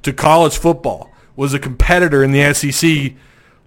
to 0.03 0.13
college 0.13 0.57
football, 0.57 1.11
was 1.37 1.53
a 1.53 1.59
competitor 1.59 2.23
in 2.23 2.33
the 2.33 2.55
SEC, 2.55 3.13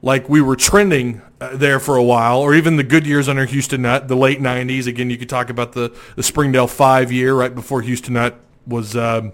like 0.02 0.30
we 0.30 0.42
were 0.42 0.56
trending 0.56 1.22
uh, 1.42 1.56
there 1.56 1.80
for 1.80 1.96
a 1.96 2.04
while, 2.04 2.40
or 2.40 2.56
even 2.56 2.78
the 2.78 2.84
good 2.84 3.06
years 3.06 3.28
under 3.28 3.46
Houston 3.46 3.84
Nutt, 3.84 4.08
the 4.08 4.16
late 4.16 4.40
'90s. 4.40 4.88
Again, 4.88 5.10
you 5.12 5.18
could 5.18 5.30
talk 5.30 5.50
about 5.50 5.74
the 5.74 5.96
the 6.16 6.24
Springdale 6.24 6.68
five 6.68 7.12
year 7.12 7.36
right 7.36 7.54
before 7.54 7.82
Houston 7.84 8.16
Nutt 8.16 8.40
was. 8.66 8.96
Um, 8.96 9.34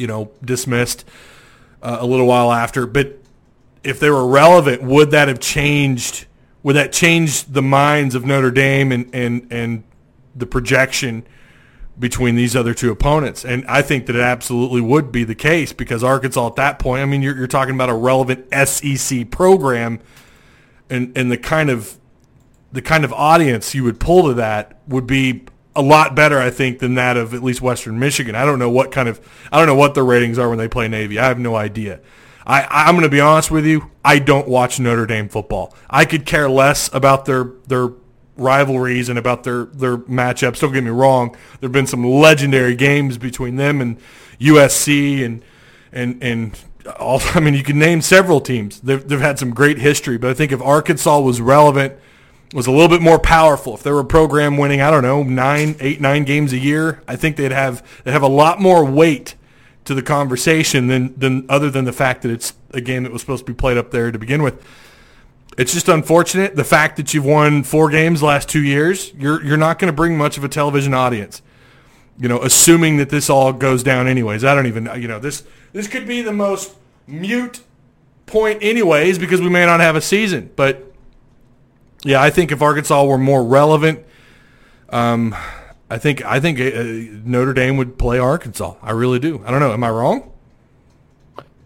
you 0.00 0.06
know, 0.06 0.30
dismissed 0.44 1.04
uh, 1.82 1.98
a 2.00 2.06
little 2.06 2.26
while 2.26 2.50
after. 2.50 2.86
But 2.86 3.18
if 3.84 4.00
they 4.00 4.10
were 4.10 4.26
relevant, 4.26 4.82
would 4.82 5.10
that 5.12 5.28
have 5.28 5.38
changed? 5.38 6.26
Would 6.62 6.76
that 6.76 6.92
change 6.92 7.44
the 7.44 7.62
minds 7.62 8.14
of 8.14 8.24
Notre 8.24 8.50
Dame 8.50 8.92
and 8.92 9.14
and 9.14 9.46
and 9.50 9.84
the 10.34 10.46
projection 10.46 11.26
between 11.98 12.34
these 12.34 12.56
other 12.56 12.74
two 12.74 12.90
opponents? 12.90 13.44
And 13.44 13.64
I 13.66 13.82
think 13.82 14.06
that 14.06 14.16
it 14.16 14.22
absolutely 14.22 14.80
would 14.80 15.12
be 15.12 15.24
the 15.24 15.34
case 15.34 15.72
because 15.72 16.02
Arkansas 16.02 16.46
at 16.46 16.56
that 16.56 16.78
point, 16.78 17.02
I 17.02 17.04
mean, 17.04 17.22
you're, 17.22 17.36
you're 17.36 17.46
talking 17.46 17.74
about 17.74 17.90
a 17.90 17.94
relevant 17.94 18.48
SEC 18.66 19.30
program 19.30 20.00
and 20.88 21.16
and 21.16 21.30
the 21.30 21.38
kind 21.38 21.70
of 21.70 21.98
the 22.72 22.82
kind 22.82 23.04
of 23.04 23.12
audience 23.12 23.74
you 23.74 23.84
would 23.84 24.00
pull 24.00 24.28
to 24.28 24.34
that 24.34 24.80
would 24.86 25.06
be 25.06 25.44
a 25.76 25.82
lot 25.82 26.14
better, 26.16 26.38
I 26.38 26.50
think, 26.50 26.80
than 26.80 26.94
that 26.94 27.16
of 27.16 27.32
at 27.34 27.42
least 27.42 27.62
Western 27.62 27.98
Michigan. 27.98 28.34
I 28.34 28.44
don't 28.44 28.58
know 28.58 28.70
what 28.70 28.90
kind 28.90 29.08
of 29.08 29.20
I 29.52 29.58
don't 29.58 29.66
know 29.66 29.74
what 29.74 29.94
their 29.94 30.04
ratings 30.04 30.38
are 30.38 30.48
when 30.48 30.58
they 30.58 30.68
play 30.68 30.88
Navy. 30.88 31.18
I 31.18 31.26
have 31.26 31.38
no 31.38 31.54
idea. 31.54 32.00
I, 32.46 32.66
I'm 32.68 32.94
going 32.94 33.02
to 33.02 33.08
be 33.08 33.20
honest 33.20 33.50
with 33.50 33.66
you. 33.66 33.90
I 34.04 34.18
don't 34.18 34.48
watch 34.48 34.80
Notre 34.80 35.06
Dame 35.06 35.28
football. 35.28 35.74
I 35.88 36.04
could 36.04 36.26
care 36.26 36.48
less 36.48 36.92
about 36.92 37.24
their 37.24 37.52
their 37.66 37.90
rivalries 38.36 39.08
and 39.08 39.18
about 39.18 39.44
their 39.44 39.66
their 39.66 39.98
matchups. 39.98 40.60
Don't 40.60 40.72
get 40.72 40.82
me 40.82 40.90
wrong. 40.90 41.36
There've 41.60 41.70
been 41.70 41.86
some 41.86 42.04
legendary 42.04 42.74
games 42.74 43.18
between 43.18 43.56
them 43.56 43.80
and 43.80 43.98
USC 44.40 45.24
and 45.24 45.44
and 45.92 46.22
and 46.22 46.58
all. 46.98 47.20
I 47.34 47.40
mean, 47.40 47.54
you 47.54 47.62
can 47.62 47.78
name 47.78 48.00
several 48.00 48.40
teams. 48.40 48.80
They've 48.80 49.06
they've 49.06 49.20
had 49.20 49.38
some 49.38 49.50
great 49.50 49.78
history, 49.78 50.18
but 50.18 50.30
I 50.30 50.34
think 50.34 50.50
if 50.50 50.60
Arkansas 50.60 51.20
was 51.20 51.40
relevant, 51.40 51.94
was 52.52 52.66
a 52.66 52.70
little 52.70 52.88
bit 52.88 53.00
more 53.00 53.18
powerful, 53.18 53.74
if 53.74 53.82
they 53.82 53.92
were 53.92 54.00
a 54.00 54.04
program 54.04 54.56
winning, 54.56 54.80
I 54.80 54.90
don't 54.90 55.02
know, 55.02 55.22
nine, 55.22 55.76
eight, 55.80 56.00
nine 56.00 56.24
games 56.24 56.52
a 56.52 56.58
year, 56.58 57.02
I 57.06 57.16
think 57.16 57.36
they'd 57.36 57.52
have 57.52 57.86
they'd 58.04 58.12
have 58.12 58.22
a 58.22 58.28
lot 58.28 58.60
more 58.60 58.84
weight 58.84 59.36
to 59.84 59.94
the 59.94 60.02
conversation 60.02 60.88
than 60.88 61.18
than 61.18 61.46
other 61.48 61.70
than 61.70 61.84
the 61.84 61.92
fact 61.92 62.22
that 62.22 62.30
it's 62.30 62.54
a 62.72 62.80
game 62.80 63.04
that 63.04 63.12
was 63.12 63.20
supposed 63.20 63.46
to 63.46 63.52
be 63.52 63.56
played 63.56 63.76
up 63.76 63.90
there 63.90 64.10
to 64.10 64.18
begin 64.18 64.42
with. 64.42 64.64
It's 65.58 65.72
just 65.72 65.88
unfortunate 65.88 66.56
the 66.56 66.64
fact 66.64 66.96
that 66.96 67.12
you've 67.12 67.24
won 67.24 67.64
four 67.64 67.90
games 67.90 68.22
last 68.22 68.48
two 68.48 68.62
years. 68.62 69.12
You're 69.14 69.42
you're 69.44 69.56
not 69.56 69.78
going 69.78 69.92
to 69.92 69.96
bring 69.96 70.16
much 70.16 70.36
of 70.36 70.44
a 70.44 70.48
television 70.48 70.94
audience. 70.94 71.42
You 72.18 72.28
know, 72.28 72.40
assuming 72.42 72.98
that 72.98 73.10
this 73.10 73.30
all 73.30 73.52
goes 73.52 73.82
down 73.82 74.06
anyways. 74.06 74.44
I 74.44 74.54
don't 74.54 74.66
even 74.66 74.90
you 74.96 75.08
know 75.08 75.20
this 75.20 75.44
this 75.72 75.86
could 75.86 76.06
be 76.06 76.22
the 76.22 76.32
most 76.32 76.74
mute 77.06 77.60
point 78.26 78.62
anyways 78.62 79.18
because 79.18 79.40
we 79.40 79.48
may 79.48 79.66
not 79.66 79.80
have 79.80 79.96
a 79.96 80.00
season. 80.00 80.50
But 80.56 80.89
yeah, 82.04 82.22
I 82.22 82.30
think 82.30 82.52
if 82.52 82.62
Arkansas 82.62 83.04
were 83.04 83.18
more 83.18 83.44
relevant, 83.44 84.04
um, 84.88 85.34
I 85.90 85.98
think 85.98 86.24
I 86.24 86.40
think 86.40 86.60
uh, 86.60 87.20
Notre 87.24 87.52
Dame 87.52 87.76
would 87.76 87.98
play 87.98 88.18
Arkansas. 88.18 88.74
I 88.82 88.92
really 88.92 89.18
do. 89.18 89.42
I 89.44 89.50
don't 89.50 89.60
know. 89.60 89.72
Am 89.72 89.84
I 89.84 89.90
wrong? 89.90 90.32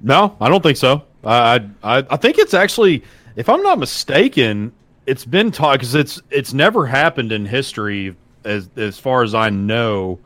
No, 0.01 0.37
I 0.40 0.49
don't 0.49 0.62
think 0.62 0.77
so. 0.77 1.03
I 1.25 1.66
I, 1.83 2.05
I 2.11 2.16
think 2.16 2.38
it's 2.38 2.55
actually, 2.55 3.03
if 3.37 3.49
I'm 3.49 3.62
not 3.62 3.79
mistaken, 3.79 4.73
it's 5.07 5.25
been 5.25 5.51
taught 5.51 5.75
because 5.75 5.94
it's 5.94 6.20
it's 6.31 6.53
never 6.53 6.87
happened 6.87 7.33
in 7.33 7.47
history 7.47 8.16
as 8.44 8.68
as 8.77 8.99
far 8.99 9.23
as 9.23 9.35
I 9.35 9.51
know. 9.51 10.18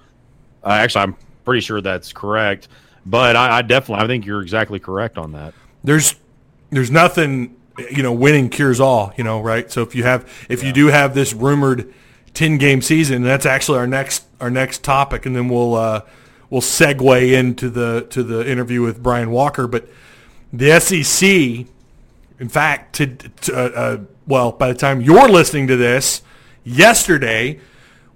Uh, 0.65 0.71
actually, 0.71 1.03
I'm 1.03 1.17
pretty 1.45 1.61
sure 1.61 1.81
that's 1.81 2.13
correct. 2.13 2.69
But 3.07 3.37
I, 3.37 3.59
I 3.59 3.63
definitely, 3.63 4.05
I 4.05 4.07
think 4.07 4.27
you're 4.27 4.43
exactly 4.43 4.79
correct 4.79 5.17
on 5.19 5.33
that. 5.33 5.55
there's 5.85 6.15
there's 6.71 6.91
nothing 6.91 7.57
you 7.91 8.03
know 8.03 8.13
winning 8.13 8.49
cures 8.49 8.81
all 8.81 9.13
you 9.17 9.25
know 9.25 9.41
right? 9.41 9.71
So 9.71 9.83
if 9.83 9.95
you 9.95 10.05
have 10.05 10.47
if 10.49 10.63
you 10.63 10.73
do 10.73 10.87
have 10.87 11.15
this 11.15 11.33
rumored 11.33 11.93
10 12.35 12.59
game 12.59 12.83
season 12.83 13.23
that's 13.23 13.47
actually 13.47 13.79
our 13.79 13.87
next 13.87 14.25
our 14.41 14.51
next 14.51 14.85
topic 14.85 15.27
and 15.27 15.35
then 15.35 15.49
we'll 15.49 15.75
uh 15.75 16.03
we'll 16.51 16.61
segue 16.61 17.33
into 17.33 17.71
the 17.71 18.07
to 18.11 18.23
the 18.23 18.49
interview 18.49 18.83
with 18.83 19.03
Brian 19.03 19.31
Walker. 19.31 19.67
But 19.67 19.89
the 20.53 20.79
SEC 20.81 21.67
in 22.41 22.49
fact 22.49 22.95
to, 22.97 23.07
to 23.07 23.55
uh, 23.55 23.81
uh, 23.81 23.99
well 24.27 24.53
by 24.53 24.69
the 24.69 24.79
time 24.79 25.01
you're 25.01 25.29
listening 25.29 25.67
to 25.69 25.77
this 25.77 26.23
yesterday 26.65 27.61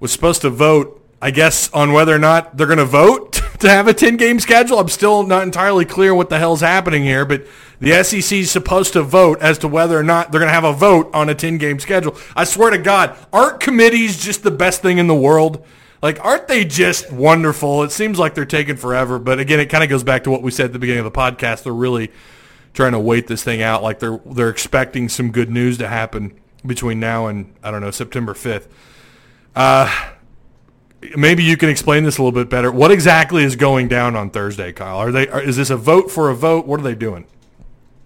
was 0.01 0.13
supposed 0.13 0.43
to 0.43 0.51
vote 0.51 0.99
I 1.23 1.31
guess 1.31 1.71
on 1.73 1.93
whether 1.93 2.13
or 2.13 2.19
not 2.19 2.57
they're 2.57 2.67
going 2.67 2.79
to 2.79 2.85
vote 2.85 3.33
to 3.61 3.71
have 3.71 3.87
a 3.87 3.95
10 3.95 4.17
game 4.17 4.41
schedule. 4.41 4.81
I'm 4.81 4.89
still 4.89 5.23
not 5.23 5.45
entirely 5.45 5.85
clear 5.85 6.13
what 6.15 6.29
the 6.29 6.39
hell's 6.39 6.61
happening 6.61 7.05
here, 7.05 7.25
but 7.25 7.47
the 7.83 8.05
SEC 8.05 8.39
is 8.39 8.51
supposed 8.51 8.93
to 8.93 9.03
vote 9.03 9.41
as 9.41 9.59
to 9.59 9.69
whether 9.69 9.99
or 9.99 10.05
not 10.05 10.31
they're 10.31 10.39
going 10.39 10.49
to 10.49 10.55
have 10.55 10.63
a 10.63 10.73
vote 10.73 11.11
on 11.13 11.29
a 11.29 11.35
10 11.35 11.59
game 11.59 11.81
schedule. 11.81 12.17
I 12.37 12.45
swear 12.45 12.71
to 12.71 12.79
God, 12.79 13.17
aren't 13.33 13.59
committees 13.59 14.23
just 14.23 14.45
the 14.45 14.53
best 14.53 14.83
thing 14.83 14.99
in 14.99 15.09
the 15.09 15.15
world? 15.15 15.67
Like, 16.01 16.25
aren't 16.25 16.47
they 16.47 16.65
just 16.65 17.11
wonderful? 17.11 17.83
It 17.83 17.91
seems 17.91 18.21
like 18.21 18.35
they're 18.35 18.45
taking 18.45 18.77
forever, 18.77 19.19
but 19.19 19.41
again, 19.41 19.59
it 19.59 19.67
kind 19.67 19.83
of 19.83 19.91
goes 19.91 20.05
back 20.05 20.25
to 20.25 20.31
what 20.31 20.43
we 20.43 20.53
said 20.53 20.67
at 20.67 20.73
the 20.73 20.79
beginning 20.79 21.05
of 21.05 21.13
the 21.13 21.19
podcast. 21.19 21.65
They're 21.65 21.73
really 21.73 22.13
trying 22.73 22.93
to 22.93 23.01
wait 23.01 23.27
this 23.27 23.43
thing 23.43 23.63
out. 23.63 23.83
Like 23.83 23.99
they're 23.99 24.21
they're 24.27 24.49
expecting 24.49 25.09
some 25.09 25.33
good 25.33 25.51
news 25.51 25.79
to 25.79 25.89
happen 25.89 26.39
between 26.65 27.01
now 27.01 27.27
and 27.27 27.53
I 27.65 27.71
don't 27.73 27.81
know 27.81 27.91
September 27.91 28.33
5th. 28.33 28.69
Uh, 29.57 30.11
maybe 31.17 31.43
you 31.43 31.57
can 31.57 31.69
explain 31.69 32.05
this 32.05 32.19
a 32.19 32.23
little 32.23 32.41
bit 32.41 32.49
better. 32.49 32.71
What 32.71 32.91
exactly 32.91 33.43
is 33.43 33.57
going 33.57 33.89
down 33.89 34.17
on 34.17 34.31
Thursday, 34.31 34.73
Kyle? 34.73 34.99
Are 34.99 35.13
they? 35.13 35.29
Are, 35.29 35.43
is 35.43 35.57
this 35.57 35.71
a 35.71 35.77
vote 35.77 36.11
for 36.11 36.31
a 36.31 36.35
vote? 36.35 36.67
What 36.67 36.81
are 36.81 36.85
they 36.85 36.95
doing? 36.95 37.27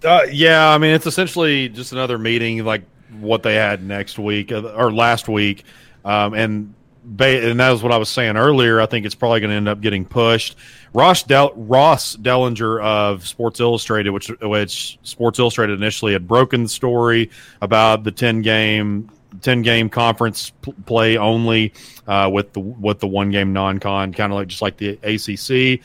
Uh, 0.05 0.23
yeah, 0.31 0.69
I 0.71 0.79
mean 0.79 0.95
it's 0.95 1.07
essentially 1.07 1.69
just 1.69 1.93
another 1.93 2.19
meeting 2.19 2.65
like 2.65 2.83
what 3.19 3.43
they 3.43 3.55
had 3.55 3.83
next 3.83 4.19
week 4.19 4.53
uh, 4.53 4.63
or 4.75 4.93
last 4.93 5.29
week, 5.29 5.65
um, 6.05 6.35
and 6.35 6.75
ba- 7.05 7.51
and 7.51 7.61
that 7.61 7.71
was 7.71 7.83
what 7.83 7.93
I 7.93 7.97
was 7.97 8.09
saying 8.09 8.37
earlier. 8.37 8.81
I 8.81 8.87
think 8.87 9.07
it's 9.07 9.15
probably 9.15 9.41
going 9.41 9.51
to 9.51 9.57
end 9.57 9.69
up 9.69 9.81
getting 9.81 10.05
pushed. 10.05 10.57
Ross 10.93 11.23
Del- 11.23 11.55
Ross 11.55 12.17
Dellinger 12.17 12.83
of 12.83 13.27
Sports 13.27 13.61
Illustrated, 13.61 14.11
which 14.11 14.29
which 14.43 14.99
Sports 15.03 15.39
Illustrated 15.39 15.79
initially 15.81 16.13
had 16.13 16.29
broken 16.29 16.65
the 16.65 16.69
story 16.69 17.31
about 17.61 18.05
the 18.05 18.13
ten 18.13 18.43
game 18.43 19.11
10 19.43 19.63
game 19.63 19.89
conference 19.89 20.53
play 20.87 21.17
only 21.17 21.73
uh, 22.07 22.31
with 22.33 22.53
the 22.53 22.61
with 22.61 23.01
the 23.01 23.07
one 23.07 23.31
game 23.31 23.53
non 23.53 23.79
con, 23.79 24.13
kind 24.13 24.33
of 24.33 24.37
like 24.39 24.49
just 24.49 24.63
like 24.63 24.77
the 24.77 24.99
ACC. 25.03 25.81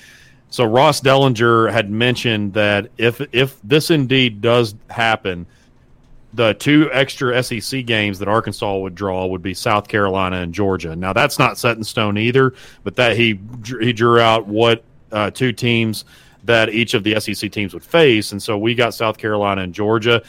So 0.52 0.66
Ross 0.66 1.00
Dellinger 1.00 1.72
had 1.72 1.90
mentioned 1.90 2.54
that 2.54 2.90
if 2.98 3.22
if 3.34 3.60
this 3.64 3.90
indeed 3.90 4.42
does 4.42 4.76
happen, 4.90 5.48
the 6.34 6.54
two 6.54 6.90
extra 6.92 7.42
SEC 7.42 7.86
games 7.86 8.20
that 8.20 8.28
Arkansas 8.28 8.78
would 8.78 8.94
draw 8.94 9.26
would 9.28 9.42
be 9.42 9.54
South 9.54 9.88
Carolina 9.88 10.42
and 10.42 10.54
Georgia. 10.54 10.94
Now 10.94 11.14
that's 11.14 11.40
not 11.40 11.58
set 11.58 11.78
in 11.78 11.86
stone 11.86 12.18
either, 12.18 12.54
but 12.84 12.98
that 12.98 13.16
he 13.16 13.40
he 13.80 13.94
drew 13.94 14.20
out 14.20 14.46
what 14.46 14.84
uh, 15.14 15.32
two 15.32 15.54
teams 15.54 16.04
that 16.44 16.70
each 16.70 16.96
of 16.96 17.06
the 17.06 17.18
SEC 17.18 17.50
teams 17.50 17.74
would 17.74 17.84
face, 17.84 18.34
and 18.34 18.44
so 18.44 18.58
we 18.58 18.76
got 18.76 18.94
South 18.94 19.18
Carolina 19.18 19.62
and 19.62 19.74
Georgia. 19.74 20.22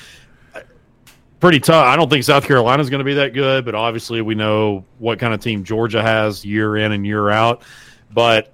Pretty 1.41 1.59
tough. 1.59 1.85
I 1.85 1.97
don't 1.97 2.09
think 2.09 2.23
South 2.23 2.47
Carolina 2.47 2.81
is 2.81 2.91
going 2.91 3.01
to 3.01 3.05
be 3.05 3.15
that 3.15 3.35
good, 3.35 3.65
but 3.65 3.75
obviously 3.75 4.23
we 4.23 4.37
know 4.37 4.85
what 5.01 5.19
kind 5.19 5.35
of 5.35 5.41
team 5.41 5.65
Georgia 5.65 6.01
has 6.01 6.45
year 6.45 6.77
in 6.77 6.93
and 6.93 7.05
year 7.05 7.31
out. 7.31 7.65
But 8.13 8.53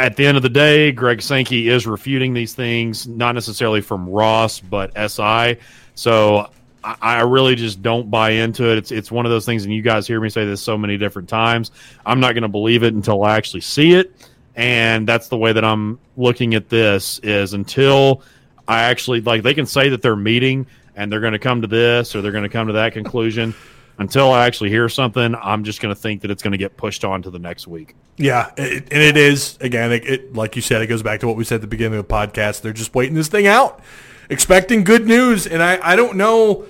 at 0.00 0.16
the 0.16 0.26
end 0.26 0.36
of 0.36 0.42
the 0.42 0.48
day, 0.48 0.92
Greg 0.92 1.20
Sankey 1.20 1.68
is 1.68 1.86
refuting 1.86 2.32
these 2.32 2.54
things, 2.54 3.06
not 3.06 3.34
necessarily 3.34 3.82
from 3.82 4.08
Ross, 4.08 4.58
but 4.58 4.92
SI. 4.96 5.58
So 5.94 6.50
I, 6.82 6.96
I 7.00 7.20
really 7.20 7.54
just 7.54 7.82
don't 7.82 8.10
buy 8.10 8.30
into 8.30 8.70
it. 8.70 8.78
It's 8.78 8.92
it's 8.92 9.12
one 9.12 9.26
of 9.26 9.30
those 9.30 9.44
things, 9.44 9.64
and 9.64 9.74
you 9.74 9.82
guys 9.82 10.06
hear 10.06 10.20
me 10.20 10.30
say 10.30 10.46
this 10.46 10.62
so 10.62 10.78
many 10.78 10.96
different 10.96 11.28
times. 11.28 11.70
I'm 12.06 12.18
not 12.18 12.32
going 12.32 12.42
to 12.42 12.48
believe 12.48 12.82
it 12.82 12.94
until 12.94 13.22
I 13.22 13.36
actually 13.36 13.60
see 13.60 13.92
it, 13.92 14.28
and 14.56 15.06
that's 15.06 15.28
the 15.28 15.36
way 15.36 15.52
that 15.52 15.64
I'm 15.64 15.98
looking 16.16 16.54
at 16.54 16.70
this. 16.70 17.18
Is 17.22 17.52
until 17.52 18.22
I 18.66 18.82
actually 18.84 19.20
like 19.20 19.42
they 19.42 19.54
can 19.54 19.66
say 19.66 19.90
that 19.90 20.00
they're 20.00 20.16
meeting 20.16 20.66
and 20.96 21.12
they're 21.12 21.20
going 21.20 21.34
to 21.34 21.38
come 21.38 21.60
to 21.60 21.68
this 21.68 22.16
or 22.16 22.22
they're 22.22 22.32
going 22.32 22.44
to 22.44 22.50
come 22.50 22.68
to 22.68 22.74
that 22.74 22.94
conclusion. 22.94 23.54
Until 24.00 24.32
I 24.32 24.46
actually 24.46 24.70
hear 24.70 24.88
something, 24.88 25.34
I'm 25.34 25.62
just 25.62 25.82
going 25.82 25.94
to 25.94 26.00
think 26.00 26.22
that 26.22 26.30
it's 26.30 26.42
going 26.42 26.52
to 26.52 26.58
get 26.58 26.78
pushed 26.78 27.04
on 27.04 27.20
to 27.20 27.30
the 27.30 27.38
next 27.38 27.66
week. 27.66 27.94
Yeah, 28.16 28.50
it, 28.56 28.84
and 28.90 29.02
it 29.02 29.18
is 29.18 29.58
again. 29.60 29.92
It, 29.92 30.06
it, 30.06 30.34
like 30.34 30.56
you 30.56 30.62
said, 30.62 30.80
it 30.80 30.86
goes 30.86 31.02
back 31.02 31.20
to 31.20 31.26
what 31.26 31.36
we 31.36 31.44
said 31.44 31.56
at 31.56 31.60
the 31.60 31.66
beginning 31.66 31.98
of 31.98 32.08
the 32.08 32.14
podcast. 32.14 32.62
They're 32.62 32.72
just 32.72 32.94
waiting 32.94 33.14
this 33.14 33.28
thing 33.28 33.46
out, 33.46 33.82
expecting 34.30 34.84
good 34.84 35.06
news. 35.06 35.46
And 35.46 35.62
I, 35.62 35.78
I 35.86 35.96
don't 35.96 36.16
know. 36.16 36.64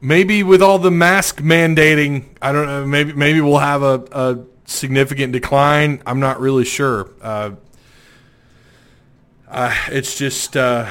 Maybe 0.00 0.42
with 0.42 0.60
all 0.60 0.80
the 0.80 0.90
mask 0.90 1.40
mandating, 1.40 2.24
I 2.42 2.50
don't 2.50 2.66
know. 2.66 2.84
Maybe 2.84 3.12
maybe 3.12 3.40
we'll 3.40 3.58
have 3.58 3.82
a, 3.84 4.04
a 4.10 4.38
significant 4.64 5.32
decline. 5.32 6.02
I'm 6.04 6.18
not 6.18 6.40
really 6.40 6.64
sure. 6.64 7.10
Uh, 7.22 7.52
uh, 9.48 9.72
it's 9.88 10.18
just 10.18 10.56
uh, 10.56 10.90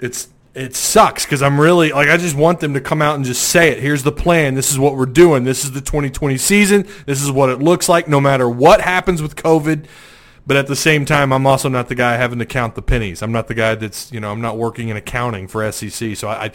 it's 0.00 0.28
it 0.54 0.76
sucks 0.76 1.24
because 1.24 1.42
I'm 1.42 1.60
really 1.60 1.92
like 1.92 2.08
I 2.08 2.16
just 2.16 2.36
want 2.36 2.60
them 2.60 2.74
to 2.74 2.80
come 2.80 3.02
out 3.02 3.16
and 3.16 3.24
just 3.24 3.42
say 3.48 3.70
it. 3.70 3.80
Here's 3.80 4.04
the 4.04 4.12
plan. 4.12 4.54
This 4.54 4.70
is 4.70 4.78
what 4.78 4.96
we're 4.96 5.06
doing. 5.06 5.44
This 5.44 5.64
is 5.64 5.72
the 5.72 5.80
2020 5.80 6.36
season. 6.38 6.86
This 7.06 7.22
is 7.22 7.30
what 7.30 7.50
it 7.50 7.58
looks 7.58 7.88
like. 7.88 8.06
No 8.06 8.20
matter 8.20 8.48
what 8.48 8.80
happens 8.80 9.20
with 9.20 9.36
COVID. 9.36 9.86
But 10.46 10.58
at 10.58 10.66
the 10.66 10.76
same 10.76 11.06
time, 11.06 11.32
I'm 11.32 11.46
also 11.46 11.70
not 11.70 11.88
the 11.88 11.94
guy 11.94 12.16
having 12.16 12.38
to 12.38 12.44
count 12.44 12.74
the 12.74 12.82
pennies. 12.82 13.22
I'm 13.22 13.32
not 13.32 13.48
the 13.48 13.54
guy 13.54 13.76
that's 13.76 14.12
you 14.12 14.20
know 14.20 14.30
I'm 14.30 14.42
not 14.42 14.58
working 14.58 14.90
in 14.90 14.96
accounting 14.96 15.48
for 15.48 15.72
SEC, 15.72 16.16
so 16.16 16.28
I, 16.28 16.52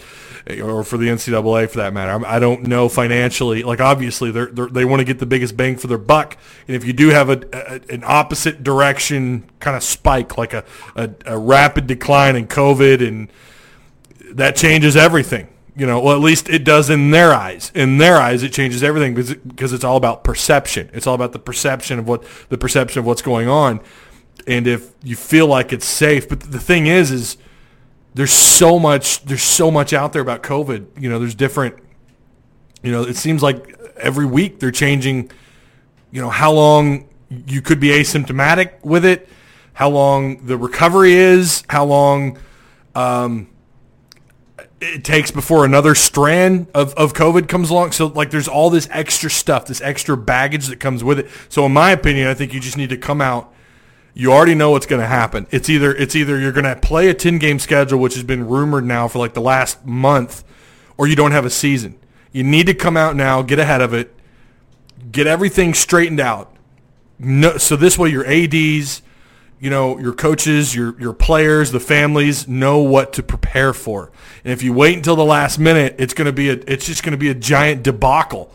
I 0.47 0.59
or 0.59 0.83
for 0.83 0.97
the 0.97 1.07
NCAA 1.07 1.67
for 1.71 1.77
that 1.77 1.91
matter. 1.91 2.11
I'm, 2.11 2.23
I 2.23 2.37
don't 2.37 2.67
know 2.67 2.87
financially. 2.87 3.63
Like 3.63 3.81
obviously, 3.81 4.29
they're, 4.29 4.45
they're, 4.45 4.67
they 4.67 4.85
want 4.85 4.99
to 4.99 5.05
get 5.05 5.17
the 5.17 5.25
biggest 5.25 5.57
bang 5.57 5.75
for 5.75 5.87
their 5.87 5.97
buck, 5.97 6.37
and 6.67 6.75
if 6.75 6.85
you 6.85 6.93
do 6.93 7.09
have 7.09 7.31
a, 7.31 7.41
a 7.51 7.81
an 7.91 8.03
opposite 8.05 8.61
direction 8.63 9.49
kind 9.59 9.75
of 9.75 9.81
spike, 9.81 10.37
like 10.37 10.53
a, 10.53 10.63
a, 10.95 11.09
a 11.25 11.39
rapid 11.39 11.87
decline 11.87 12.35
in 12.35 12.45
COVID, 12.45 13.05
and 13.05 13.31
that 14.33 14.55
changes 14.55 14.95
everything. 14.95 15.47
You 15.75 15.85
know, 15.85 16.01
well, 16.01 16.15
at 16.15 16.21
least 16.21 16.49
it 16.49 16.65
does 16.65 16.89
in 16.89 17.11
their 17.11 17.33
eyes. 17.33 17.71
In 17.73 17.99
their 17.99 18.17
eyes, 18.17 18.43
it 18.43 18.51
changes 18.51 18.83
everything 18.83 19.13
because, 19.13 19.35
because 19.35 19.71
it's 19.71 19.83
all 19.83 19.95
about 19.95 20.23
perception. 20.25 20.89
It's 20.93 21.07
all 21.07 21.15
about 21.15 21.31
the 21.31 21.39
perception 21.39 21.99
of 21.99 22.07
what 22.07 22.23
the 22.49 22.57
perception 22.57 22.99
of 22.99 23.05
what's 23.05 23.21
going 23.21 23.47
on. 23.47 23.79
And 24.45 24.67
if 24.67 24.91
you 25.03 25.15
feel 25.15 25.47
like 25.47 25.71
it's 25.71 25.85
safe, 25.85 26.27
but 26.27 26.41
the 26.41 26.59
thing 26.59 26.87
is, 26.87 27.11
is 27.11 27.37
there's 28.13 28.31
so 28.31 28.79
much 28.79 29.23
there's 29.23 29.43
so 29.43 29.71
much 29.71 29.93
out 29.93 30.11
there 30.11 30.21
about 30.21 30.43
COVID. 30.43 31.01
You 31.01 31.09
know, 31.09 31.19
there's 31.19 31.35
different 31.35 31.75
You 32.81 32.91
know, 32.91 33.03
it 33.03 33.15
seems 33.15 33.43
like 33.43 33.77
every 33.97 34.25
week 34.25 34.59
they're 34.59 34.71
changing. 34.71 35.31
You 36.11 36.21
know 36.21 36.29
how 36.29 36.51
long 36.51 37.07
you 37.29 37.61
could 37.61 37.79
be 37.79 37.89
asymptomatic 37.89 38.83
with 38.83 39.05
it, 39.05 39.29
how 39.73 39.89
long 39.89 40.45
the 40.45 40.57
recovery 40.57 41.13
is, 41.13 41.63
how 41.69 41.85
long 41.85 42.39
um, 42.95 43.49
it 44.81 45.03
takes 45.03 45.31
before 45.31 45.65
another 45.65 45.93
strand 45.93 46.67
of, 46.73 46.93
of 46.93 47.13
COVID 47.13 47.47
comes 47.47 47.69
along. 47.69 47.91
So 47.91 48.07
like 48.07 48.31
there's 48.31 48.47
all 48.47 48.69
this 48.69 48.87
extra 48.91 49.29
stuff, 49.29 49.65
this 49.65 49.81
extra 49.81 50.15
baggage 50.15 50.67
that 50.67 50.79
comes 50.79 51.03
with 51.03 51.19
it. 51.19 51.27
So 51.49 51.65
in 51.65 51.73
my 51.73 51.91
opinion, 51.91 52.27
I 52.27 52.33
think 52.33 52.53
you 52.53 52.59
just 52.59 52.77
need 52.77 52.89
to 52.89 52.97
come 52.97 53.21
out. 53.21 53.53
You 54.13 54.31
already 54.31 54.55
know 54.55 54.71
what's 54.71 54.85
going 54.85 55.01
to 55.01 55.07
happen. 55.07 55.47
It's 55.51 55.69
either 55.69 55.93
it's 55.93 56.15
either 56.15 56.39
you're 56.39 56.51
going 56.51 56.65
to 56.65 56.75
play 56.75 57.09
a 57.09 57.13
10 57.13 57.39
game 57.39 57.59
schedule, 57.59 57.99
which 57.99 58.15
has 58.15 58.23
been 58.23 58.47
rumored 58.47 58.85
now 58.85 59.07
for 59.07 59.19
like 59.19 59.33
the 59.33 59.41
last 59.41 59.85
month, 59.85 60.43
or 60.97 61.07
you 61.07 61.15
don't 61.15 61.31
have 61.31 61.45
a 61.45 61.49
season. 61.49 61.97
You 62.31 62.43
need 62.43 62.67
to 62.67 62.73
come 62.73 62.97
out 62.97 63.15
now, 63.15 63.41
get 63.41 63.59
ahead 63.59 63.81
of 63.81 63.93
it, 63.93 64.13
get 65.11 65.27
everything 65.27 65.73
straightened 65.73 66.19
out. 66.19 66.53
No, 67.17 67.57
so 67.57 67.75
this 67.75 67.97
way 67.97 68.09
your 68.09 68.25
ads, 68.25 69.01
you 69.59 69.69
know, 69.69 69.99
your 69.99 70.13
coaches, 70.13 70.73
your 70.73 70.99
your 70.99 71.13
players, 71.13 71.71
the 71.71 71.79
families 71.79 72.47
know 72.47 72.79
what 72.79 73.13
to 73.13 73.23
prepare 73.23 73.73
for. 73.73 74.11
And 74.43 74.53
if 74.53 74.63
you 74.63 74.73
wait 74.73 74.95
until 74.95 75.15
the 75.15 75.25
last 75.25 75.59
minute, 75.59 75.95
it's 75.97 76.13
going 76.13 76.27
to 76.27 76.33
be 76.33 76.49
a 76.49 76.53
it's 76.67 76.85
just 76.85 77.03
going 77.03 77.11
to 77.11 77.17
be 77.17 77.29
a 77.29 77.35
giant 77.35 77.83
debacle. 77.83 78.51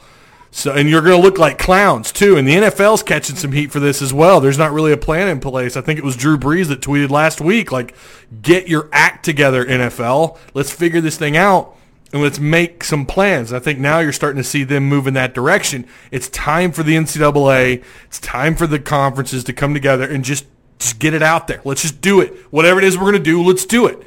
So 0.51 0.73
and 0.73 0.89
you're 0.89 1.03
going 1.03 1.21
to 1.21 1.23
look 1.23 1.37
like 1.37 1.59
clowns 1.59 2.11
too. 2.11 2.37
And 2.37 2.49
the 2.49 2.55
NFL's 2.55 3.03
catching 3.03 3.37
some 3.37 3.53
heat 3.53 3.71
for 3.71 3.81
this 3.81 4.01
as 4.01 4.15
well. 4.15 4.41
There's 4.41 4.57
not 4.57 4.73
really 4.73 4.93
a 4.93 4.97
plan 4.97 5.29
in 5.29 5.41
place. 5.41 5.77
I 5.77 5.83
think 5.83 5.99
it 5.99 6.05
was 6.05 6.17
Drew 6.17 6.39
Brees 6.39 6.69
that 6.69 6.81
tweeted 6.81 7.11
last 7.11 7.41
week 7.41 7.71
like 7.71 7.95
get 8.41 8.69
your 8.69 8.89
act 8.93 9.25
together 9.25 9.65
NFL. 9.65 10.39
Let's 10.55 10.73
figure 10.73 11.01
this 11.01 11.19
thing 11.19 11.37
out 11.37 11.77
and 12.15 12.23
let's 12.23 12.39
make 12.39 12.85
some 12.85 13.05
plans. 13.05 13.53
I 13.53 13.59
think 13.59 13.81
now 13.81 13.99
you're 13.99 14.13
starting 14.13 14.41
to 14.41 14.49
see 14.49 14.63
them 14.63 14.89
move 14.89 15.09
in 15.09 15.15
that 15.15 15.35
direction. 15.35 15.87
It's 16.13 16.29
time 16.29 16.71
for 16.71 16.85
the 16.85 16.95
NCAA. 16.95 17.83
It's 18.07 18.21
time 18.21 18.55
for 18.55 18.69
the 18.69 18.79
conferences 18.79 19.43
to 19.45 19.53
come 19.53 19.75
together 19.75 20.09
and 20.09 20.25
just 20.25 20.47
just 20.85 20.99
get 20.99 21.15
it 21.15 21.23
out 21.23 21.49
there. 21.49 21.61
Let's 21.65 21.83
just 21.83 22.01
do 22.01 22.21
it. 22.21 22.33
Whatever 22.51 22.79
it 22.79 22.85
is 22.85 22.97
we're 22.97 23.11
going 23.11 23.15
to 23.15 23.31
do, 23.31 23.43
let's 23.43 23.65
do 23.65 23.87
it. 23.87 24.03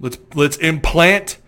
Let's 0.00 0.18
let's 0.34 0.56
implant 0.56 1.38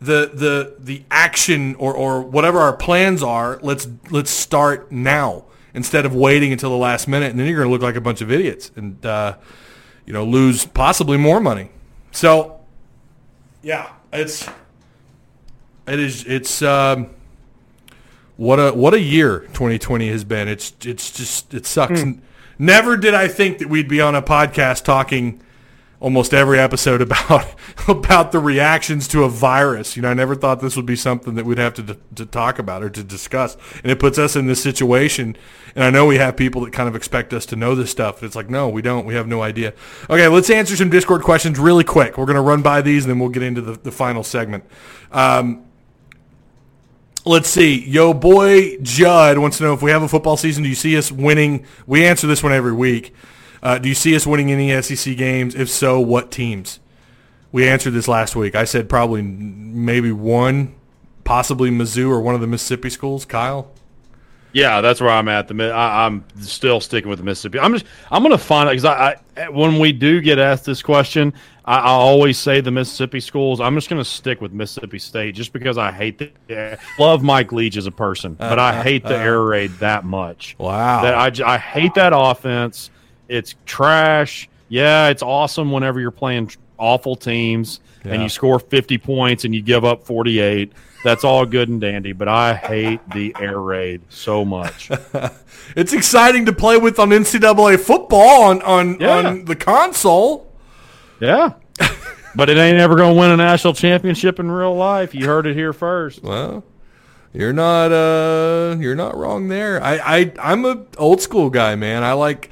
the 0.00 0.30
the 0.32 0.76
the 0.78 1.02
action 1.10 1.74
or 1.76 1.94
or 1.94 2.20
whatever 2.22 2.58
our 2.58 2.76
plans 2.76 3.22
are. 3.22 3.58
Let's 3.62 3.88
let's 4.10 4.30
start 4.30 4.92
now 4.92 5.44
instead 5.74 6.06
of 6.06 6.14
waiting 6.14 6.52
until 6.52 6.70
the 6.70 6.76
last 6.76 7.08
minute, 7.08 7.30
and 7.30 7.38
then 7.38 7.46
you're 7.46 7.56
going 7.56 7.68
to 7.68 7.72
look 7.72 7.82
like 7.82 7.96
a 7.96 8.00
bunch 8.00 8.20
of 8.20 8.30
idiots 8.30 8.70
and 8.76 9.04
uh, 9.04 9.36
you 10.04 10.12
know 10.12 10.24
lose 10.24 10.66
possibly 10.66 11.16
more 11.16 11.40
money. 11.40 11.70
So 12.12 12.60
yeah, 13.62 13.90
it's 14.12 14.48
it 15.86 15.98
is 15.98 16.24
it's 16.24 16.62
um, 16.62 17.10
what 18.36 18.58
a 18.58 18.72
what 18.72 18.94
a 18.94 19.00
year 19.00 19.40
2020 19.40 20.08
has 20.10 20.24
been. 20.24 20.48
It's 20.48 20.74
it's 20.84 21.10
just 21.10 21.54
it 21.54 21.66
sucks. 21.66 22.02
Never 22.58 22.96
did 22.96 23.14
I 23.14 23.28
think 23.28 23.58
that 23.58 23.68
we'd 23.68 23.88
be 23.88 24.00
on 24.00 24.14
a 24.14 24.22
podcast 24.22 24.84
talking 24.84 25.40
almost 26.00 26.32
every 26.32 26.58
episode 26.58 27.02
about 27.02 27.54
about 27.88 28.32
the 28.32 28.38
reactions 28.38 29.08
to 29.08 29.24
a 29.24 29.28
virus. 29.28 29.96
You 29.96 30.02
know, 30.02 30.10
I 30.10 30.14
never 30.14 30.34
thought 30.34 30.60
this 30.60 30.76
would 30.76 30.86
be 30.86 30.96
something 30.96 31.34
that 31.34 31.44
we'd 31.44 31.58
have 31.58 31.74
to 31.74 31.96
to 32.14 32.26
talk 32.26 32.58
about 32.58 32.82
or 32.82 32.90
to 32.90 33.02
discuss. 33.02 33.56
And 33.82 33.90
it 33.92 33.98
puts 33.98 34.18
us 34.18 34.36
in 34.36 34.46
this 34.46 34.62
situation. 34.62 35.36
And 35.74 35.84
I 35.84 35.90
know 35.90 36.06
we 36.06 36.16
have 36.16 36.36
people 36.36 36.62
that 36.62 36.72
kind 36.72 36.88
of 36.88 36.96
expect 36.96 37.32
us 37.32 37.46
to 37.46 37.56
know 37.56 37.74
this 37.74 37.90
stuff. 37.90 38.22
It's 38.22 38.34
like, 38.34 38.50
no, 38.50 38.68
we 38.68 38.82
don't. 38.82 39.06
We 39.06 39.14
have 39.14 39.28
no 39.28 39.42
idea. 39.42 39.74
Okay, 40.10 40.26
let's 40.28 40.50
answer 40.50 40.76
some 40.76 40.90
Discord 40.90 41.22
questions 41.22 41.58
really 41.58 41.84
quick. 41.84 42.18
We're 42.18 42.26
going 42.26 42.36
to 42.36 42.42
run 42.42 42.62
by 42.62 42.82
these 42.82 43.04
and 43.04 43.10
then 43.12 43.18
we'll 43.18 43.28
get 43.28 43.42
into 43.42 43.60
the, 43.60 43.72
the 43.78 43.92
final 43.92 44.24
segment. 44.24 44.64
Um, 45.12 45.67
Let's 47.28 47.50
see. 47.50 47.86
Yo, 47.86 48.14
boy 48.14 48.78
Judd 48.78 49.36
wants 49.36 49.58
to 49.58 49.64
know 49.64 49.74
if 49.74 49.82
we 49.82 49.90
have 49.90 50.02
a 50.02 50.08
football 50.08 50.38
season. 50.38 50.62
Do 50.62 50.70
you 50.70 50.74
see 50.74 50.96
us 50.96 51.12
winning? 51.12 51.66
We 51.86 52.06
answer 52.06 52.26
this 52.26 52.42
one 52.42 52.54
every 52.54 52.72
week. 52.72 53.14
Uh, 53.62 53.76
do 53.76 53.90
you 53.90 53.94
see 53.94 54.16
us 54.16 54.26
winning 54.26 54.50
any 54.50 54.80
SEC 54.80 55.14
games? 55.14 55.54
If 55.54 55.68
so, 55.68 56.00
what 56.00 56.30
teams? 56.30 56.80
We 57.52 57.68
answered 57.68 57.90
this 57.90 58.08
last 58.08 58.34
week. 58.34 58.54
I 58.54 58.64
said 58.64 58.88
probably 58.88 59.20
maybe 59.20 60.10
one, 60.10 60.74
possibly 61.24 61.68
Mizzou 61.68 62.08
or 62.08 62.22
one 62.22 62.34
of 62.34 62.40
the 62.40 62.46
Mississippi 62.46 62.88
schools. 62.88 63.26
Kyle. 63.26 63.70
Yeah, 64.54 64.80
that's 64.80 64.98
where 64.98 65.10
I'm 65.10 65.28
at. 65.28 65.48
The 65.48 65.70
I, 65.70 66.06
I'm 66.06 66.24
still 66.40 66.80
sticking 66.80 67.10
with 67.10 67.18
the 67.18 67.26
Mississippi. 67.26 67.58
I'm 67.58 67.74
just 67.74 67.84
I'm 68.10 68.22
going 68.22 68.32
to 68.32 68.42
find 68.42 68.70
out 68.70 68.72
because 68.72 68.86
I, 68.86 69.16
I 69.36 69.50
when 69.50 69.78
we 69.78 69.92
do 69.92 70.22
get 70.22 70.38
asked 70.38 70.64
this 70.64 70.80
question, 70.80 71.34
I, 71.68 71.80
I 71.80 71.90
always 71.90 72.38
say 72.38 72.62
the 72.62 72.70
Mississippi 72.70 73.20
schools. 73.20 73.60
I'm 73.60 73.74
just 73.74 73.90
going 73.90 74.00
to 74.00 74.08
stick 74.08 74.40
with 74.40 74.52
Mississippi 74.52 74.98
State 74.98 75.34
just 75.34 75.52
because 75.52 75.76
I 75.76 75.92
hate 75.92 76.16
the 76.16 76.30
yeah, 76.48 76.80
love 76.98 77.22
Mike 77.22 77.52
Leach 77.52 77.76
as 77.76 77.86
a 77.86 77.90
person, 77.90 78.36
uh, 78.40 78.48
but 78.48 78.58
I 78.58 78.78
uh, 78.78 78.82
hate 78.82 79.02
the 79.02 79.16
uh. 79.16 79.22
air 79.22 79.42
raid 79.42 79.72
that 79.80 80.04
much. 80.04 80.56
Wow. 80.58 81.02
That 81.02 81.42
I, 81.42 81.54
I 81.54 81.58
hate 81.58 81.94
that 81.94 82.12
offense. 82.14 82.90
It's 83.28 83.54
trash. 83.66 84.48
Yeah, 84.70 85.08
it's 85.08 85.22
awesome 85.22 85.70
whenever 85.70 86.00
you're 86.00 86.10
playing 86.10 86.50
awful 86.78 87.16
teams 87.16 87.80
Yeah. 88.04 88.14
and 88.14 88.22
you 88.22 88.30
score 88.30 88.58
50 88.58 88.96
points 88.98 89.44
and 89.44 89.54
you 89.54 89.60
give 89.60 89.84
up 89.84 90.04
48. 90.04 90.72
That's 91.04 91.22
all 91.22 91.44
good 91.44 91.68
and 91.68 91.80
dandy, 91.80 92.12
but 92.12 92.28
I 92.28 92.54
hate 92.54 93.00
the 93.10 93.34
air 93.38 93.60
raid 93.60 94.00
so 94.08 94.44
much. 94.44 94.90
It's 95.76 95.92
exciting 95.92 96.46
to 96.46 96.52
play 96.52 96.78
with 96.78 96.98
on 96.98 97.10
NCAA 97.10 97.78
football 97.78 98.44
on 98.44 98.62
on, 98.62 98.98
Yeah. 98.98 99.16
on 99.18 99.44
the 99.44 99.54
console. 99.54 100.47
Yeah. 101.20 101.54
But 102.34 102.50
it 102.50 102.58
ain't 102.58 102.78
ever 102.78 102.94
going 102.94 103.14
to 103.14 103.20
win 103.20 103.30
a 103.30 103.36
national 103.36 103.72
championship 103.74 104.38
in 104.38 104.50
real 104.50 104.74
life. 104.76 105.14
You 105.14 105.26
heard 105.26 105.46
it 105.46 105.56
here 105.56 105.72
first. 105.72 106.22
Well, 106.22 106.62
you're 107.32 107.52
not 107.52 107.90
uh 107.92 108.76
you're 108.78 108.94
not 108.94 109.16
wrong 109.16 109.48
there. 109.48 109.82
I 109.82 109.98
I 109.98 110.32
I'm 110.40 110.64
a 110.64 110.84
old 110.98 111.20
school 111.20 111.50
guy, 111.50 111.74
man. 111.74 112.02
I 112.04 112.12
like 112.12 112.50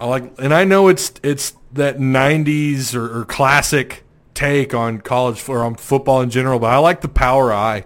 I 0.00 0.06
like 0.06 0.32
and 0.38 0.54
I 0.54 0.64
know 0.64 0.88
it's 0.88 1.12
it's 1.22 1.54
that 1.72 1.98
90s 1.98 2.94
or, 2.94 3.20
or 3.20 3.24
classic 3.24 4.04
take 4.32 4.74
on 4.74 5.00
college 5.00 5.46
or 5.48 5.64
on 5.64 5.74
football 5.74 6.20
in 6.22 6.30
general, 6.30 6.58
but 6.58 6.70
I 6.70 6.78
like 6.78 7.00
the 7.00 7.08
power 7.08 7.52
I. 7.52 7.84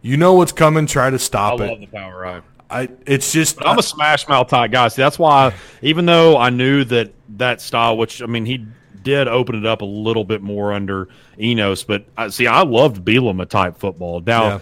You 0.00 0.16
know 0.16 0.34
what's 0.34 0.52
coming, 0.52 0.86
try 0.86 1.10
to 1.10 1.14
I 1.14 1.18
stop 1.18 1.60
love 1.60 1.70
it. 1.70 1.80
the 1.80 1.86
power 1.86 2.26
eye. 2.26 2.42
I 2.70 2.88
it's 3.06 3.32
just 3.32 3.56
But 3.58 3.68
I'm 3.68 3.78
a 3.78 3.82
smash 3.82 4.26
mouth 4.28 4.48
type 4.48 4.70
guy. 4.70 4.88
See, 4.88 5.02
that's 5.02 5.18
why, 5.18 5.54
even 5.80 6.06
though 6.06 6.36
I 6.38 6.50
knew 6.50 6.84
that 6.84 7.12
that 7.36 7.60
style, 7.60 7.96
which 7.96 8.22
I 8.22 8.26
mean, 8.26 8.44
he 8.46 8.66
did 9.02 9.28
open 9.28 9.54
it 9.56 9.66
up 9.66 9.82
a 9.82 9.86
little 9.86 10.24
bit 10.24 10.42
more 10.42 10.72
under 10.72 11.08
Enos, 11.40 11.82
but 11.84 12.04
I 12.16 12.28
see, 12.28 12.46
I 12.46 12.62
loved 12.62 13.04
Bielema 13.04 13.48
type 13.48 13.78
football. 13.78 14.20
Now, 14.20 14.44
Yeah. 14.44 14.58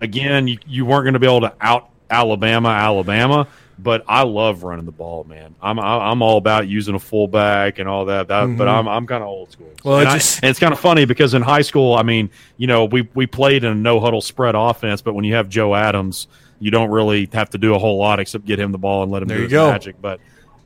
again, 0.00 0.48
you, 0.48 0.58
you 0.66 0.84
weren't 0.86 1.04
going 1.04 1.14
to 1.14 1.18
be 1.20 1.26
able 1.26 1.42
to 1.42 1.54
out 1.60 1.90
Alabama, 2.10 2.68
Alabama, 2.70 3.46
but 3.78 4.02
I 4.08 4.22
love 4.22 4.62
running 4.64 4.86
the 4.86 4.92
ball, 4.92 5.24
man. 5.24 5.54
I'm 5.62 5.78
I'm 5.78 6.20
all 6.22 6.36
about 6.38 6.66
using 6.66 6.94
a 6.94 6.98
fullback 6.98 7.78
and 7.78 7.88
all 7.88 8.06
that. 8.06 8.28
that 8.28 8.56
But 8.56 8.66
I'm 8.66 8.88
I'm 8.88 9.06
kind 9.06 9.22
of 9.22 9.28
old 9.28 9.52
school. 9.52 9.66
Mm-hmm. 9.68 9.88
Well, 9.88 9.98
it 9.98 10.00
and, 10.00 10.08
I- 10.08 10.12
and 10.14 10.50
it's 10.50 10.58
kind 10.58 10.72
of 10.72 10.80
funny 10.80 11.04
because 11.04 11.34
in 11.34 11.42
high 11.42 11.62
school, 11.62 11.94
I 11.94 12.02
mean, 12.02 12.30
you 12.56 12.66
know, 12.66 12.86
we 12.86 13.08
we 13.14 13.26
played 13.26 13.62
in 13.64 13.70
a 13.70 13.74
no 13.74 14.00
huddle 14.00 14.20
spread 14.20 14.54
offense, 14.56 15.00
but 15.02 15.14
when 15.14 15.24
you 15.24 15.34
have 15.34 15.48
Joe 15.48 15.74
Adams, 15.74 16.26
you 16.58 16.70
don't 16.72 16.90
really 16.90 17.28
have 17.34 17.50
to 17.50 17.58
do 17.58 17.74
a 17.74 17.78
whole 17.78 17.98
lot 17.98 18.18
except 18.18 18.44
get 18.46 18.58
him 18.58 18.72
the 18.72 18.78
ball 18.78 19.02
and 19.04 19.12
let 19.12 19.22
him 19.22 19.28
There 19.28 19.36
do 19.38 19.42
his 19.44 19.52
go. 19.52 19.70
magic. 19.70 20.00
But 20.00 20.18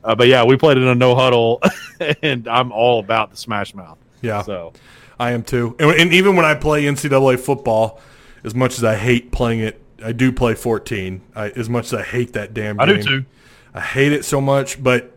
uh, 0.03 0.15
but 0.15 0.27
yeah, 0.27 0.43
we 0.43 0.57
played 0.57 0.77
in 0.77 0.83
a 0.83 0.95
no 0.95 1.15
huddle, 1.15 1.61
and 2.21 2.47
I'm 2.47 2.71
all 2.71 2.99
about 2.99 3.31
the 3.31 3.37
smash 3.37 3.73
mouth. 3.73 3.97
yeah. 4.21 4.41
So 4.41 4.73
I 5.19 5.31
am 5.31 5.43
too. 5.43 5.75
And, 5.79 5.91
and 5.91 6.13
even 6.13 6.35
when 6.35 6.45
I 6.45 6.55
play 6.55 6.83
NCAA 6.83 7.39
football, 7.39 7.99
as 8.43 8.53
much 8.53 8.77
as 8.77 8.83
I 8.83 8.95
hate 8.95 9.31
playing 9.31 9.59
it, 9.59 9.81
I 10.03 10.11
do 10.11 10.31
play 10.31 10.53
14. 10.55 11.21
I, 11.35 11.49
as 11.49 11.69
much 11.69 11.85
as 11.85 11.93
I 11.93 12.03
hate 12.03 12.33
that 12.33 12.53
damn 12.53 12.77
game, 12.77 12.81
I 12.81 12.85
do 12.93 13.03
too. 13.03 13.25
I 13.73 13.81
hate 13.81 14.11
it 14.11 14.25
so 14.25 14.41
much, 14.41 14.81
but 14.83 15.15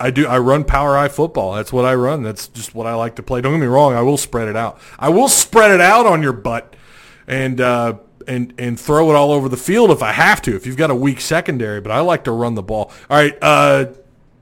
I 0.00 0.10
do. 0.10 0.26
I 0.26 0.38
run 0.38 0.64
power 0.64 0.96
I 0.96 1.08
football. 1.08 1.54
That's 1.54 1.72
what 1.72 1.84
I 1.84 1.94
run. 1.94 2.22
That's 2.22 2.48
just 2.48 2.74
what 2.74 2.86
I 2.86 2.94
like 2.94 3.16
to 3.16 3.22
play. 3.22 3.40
Don't 3.40 3.52
get 3.52 3.60
me 3.60 3.66
wrong. 3.66 3.94
I 3.94 4.02
will 4.02 4.16
spread 4.16 4.48
it 4.48 4.56
out. 4.56 4.78
I 4.98 5.08
will 5.08 5.28
spread 5.28 5.72
it 5.72 5.80
out 5.80 6.06
on 6.06 6.22
your 6.22 6.32
butt 6.32 6.76
and 7.26 7.60
uh, 7.60 7.98
and 8.26 8.54
and 8.58 8.78
throw 8.78 9.10
it 9.10 9.14
all 9.14 9.32
over 9.32 9.48
the 9.48 9.56
field 9.56 9.90
if 9.90 10.02
I 10.02 10.12
have 10.12 10.40
to. 10.42 10.54
If 10.54 10.66
you've 10.66 10.76
got 10.76 10.90
a 10.90 10.94
weak 10.94 11.20
secondary, 11.20 11.80
but 11.80 11.90
I 11.90 12.00
like 12.00 12.24
to 12.24 12.32
run 12.32 12.54
the 12.54 12.62
ball. 12.62 12.92
All 13.10 13.16
right, 13.16 13.36
uh, 13.42 13.86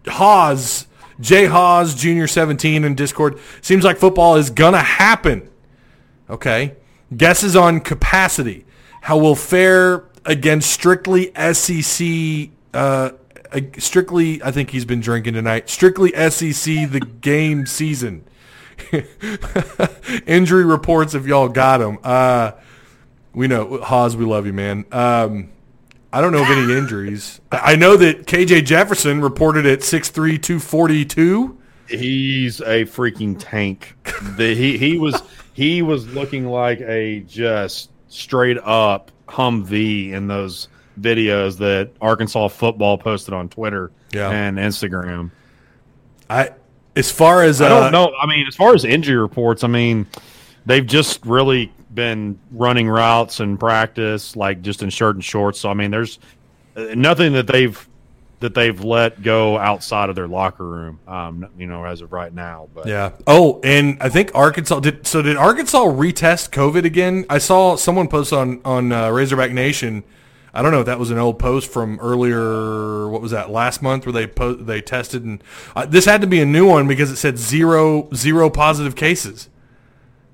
Haas, 0.08 0.86
Jay 1.20 1.46
Hawes, 1.46 1.94
Junior 1.94 2.26
Seventeen 2.26 2.84
in 2.84 2.94
Discord. 2.94 3.38
Seems 3.60 3.84
like 3.84 3.98
football 3.98 4.36
is 4.36 4.50
gonna 4.50 4.82
happen. 4.82 5.48
Okay. 6.28 6.74
Guesses 7.16 7.54
on 7.54 7.80
capacity. 7.80 8.64
How 9.02 9.16
will 9.18 9.36
fare 9.36 10.04
against 10.24 10.70
strictly 10.70 11.32
SEC, 11.52 12.50
uh, 12.74 13.10
strictly, 13.78 14.42
I 14.42 14.50
think 14.50 14.70
he's 14.70 14.84
been 14.84 15.00
drinking 15.00 15.34
tonight, 15.34 15.70
strictly 15.70 16.10
SEC 16.30 16.90
the 16.90 17.00
game 17.20 17.66
season. 17.66 18.24
Injury 20.26 20.64
reports 20.64 21.14
if 21.14 21.26
y'all 21.26 21.48
got 21.48 21.78
them. 21.78 21.98
Uh, 22.02 22.52
we 23.32 23.46
know, 23.46 23.78
Hawes, 23.78 24.16
we 24.16 24.24
love 24.24 24.46
you, 24.46 24.52
man. 24.52 24.84
Um, 24.90 25.50
I 26.12 26.20
don't 26.20 26.32
know 26.32 26.42
of 26.42 26.50
any 26.50 26.72
injuries. 26.78 27.40
I 27.52 27.72
I 27.72 27.76
know 27.76 27.96
that 27.96 28.26
KJ 28.26 28.64
Jefferson 28.64 29.20
reported 29.20 29.66
at 29.66 29.80
6'3", 29.80 30.40
242. 30.42 31.58
He's 31.88 32.60
a 32.60 32.84
freaking 32.84 33.36
tank. 33.38 33.94
the, 34.36 34.54
he 34.54 34.76
he 34.78 34.98
was 34.98 35.22
he 35.52 35.82
was 35.82 36.06
looking 36.14 36.46
like 36.46 36.80
a 36.80 37.20
just 37.20 37.90
straight 38.08 38.58
up 38.58 39.10
Humvee 39.28 40.12
in 40.12 40.26
those 40.26 40.68
videos 41.00 41.58
that 41.58 41.90
Arkansas 42.00 42.48
football 42.48 42.96
posted 42.98 43.34
on 43.34 43.48
Twitter 43.48 43.92
Yeah. 44.12 44.30
and 44.30 44.56
Instagram. 44.58 45.30
I 46.30 46.50
as 46.96 47.10
far 47.10 47.42
as 47.42 47.60
I 47.60 47.66
uh, 47.66 47.90
don't 47.90 47.92
know. 47.92 48.12
I 48.20 48.26
mean, 48.26 48.46
as 48.46 48.56
far 48.56 48.74
as 48.74 48.84
injury 48.84 49.16
reports, 49.16 49.62
I 49.62 49.68
mean, 49.68 50.06
they've 50.64 50.86
just 50.86 51.24
really 51.26 51.72
been 51.96 52.38
running 52.52 52.88
routes 52.88 53.40
and 53.40 53.58
practice, 53.58 54.36
like 54.36 54.62
just 54.62 54.84
in 54.84 54.90
shirt 54.90 55.16
and 55.16 55.24
shorts. 55.24 55.58
So 55.58 55.68
I 55.68 55.74
mean, 55.74 55.90
there's 55.90 56.20
uh, 56.76 56.94
nothing 56.94 57.32
that 57.32 57.48
they've 57.48 57.88
that 58.38 58.54
they've 58.54 58.84
let 58.84 59.22
go 59.22 59.58
outside 59.58 60.10
of 60.10 60.14
their 60.14 60.28
locker 60.28 60.64
room. 60.64 61.00
Um, 61.08 61.48
you 61.58 61.66
know, 61.66 61.84
as 61.84 62.02
of 62.02 62.12
right 62.12 62.32
now. 62.32 62.68
But 62.72 62.86
Yeah. 62.86 63.12
Oh, 63.26 63.60
and 63.64 63.96
I 64.00 64.08
think 64.10 64.30
Arkansas 64.34 64.78
did. 64.80 65.06
So 65.06 65.22
did 65.22 65.36
Arkansas 65.36 65.84
retest 65.84 66.50
COVID 66.50 66.84
again? 66.84 67.24
I 67.28 67.38
saw 67.38 67.74
someone 67.74 68.06
post 68.06 68.32
on 68.32 68.60
on 68.64 68.92
uh, 68.92 69.10
Razorback 69.10 69.50
Nation. 69.50 70.04
I 70.54 70.62
don't 70.62 70.72
know 70.72 70.80
if 70.80 70.86
that 70.86 70.98
was 70.98 71.10
an 71.10 71.18
old 71.18 71.38
post 71.38 71.70
from 71.70 71.98
earlier. 72.00 73.08
What 73.08 73.20
was 73.20 73.32
that 73.32 73.50
last 73.50 73.82
month 73.82 74.06
where 74.06 74.12
they 74.12 74.26
po- 74.26 74.54
they 74.54 74.80
tested 74.80 75.24
and 75.24 75.42
uh, 75.74 75.84
this 75.84 76.06
had 76.06 76.22
to 76.22 76.26
be 76.26 76.40
a 76.40 76.46
new 76.46 76.66
one 76.66 76.88
because 76.88 77.10
it 77.10 77.16
said 77.16 77.36
zero 77.38 78.08
zero 78.14 78.48
positive 78.48 78.96
cases. 78.96 79.48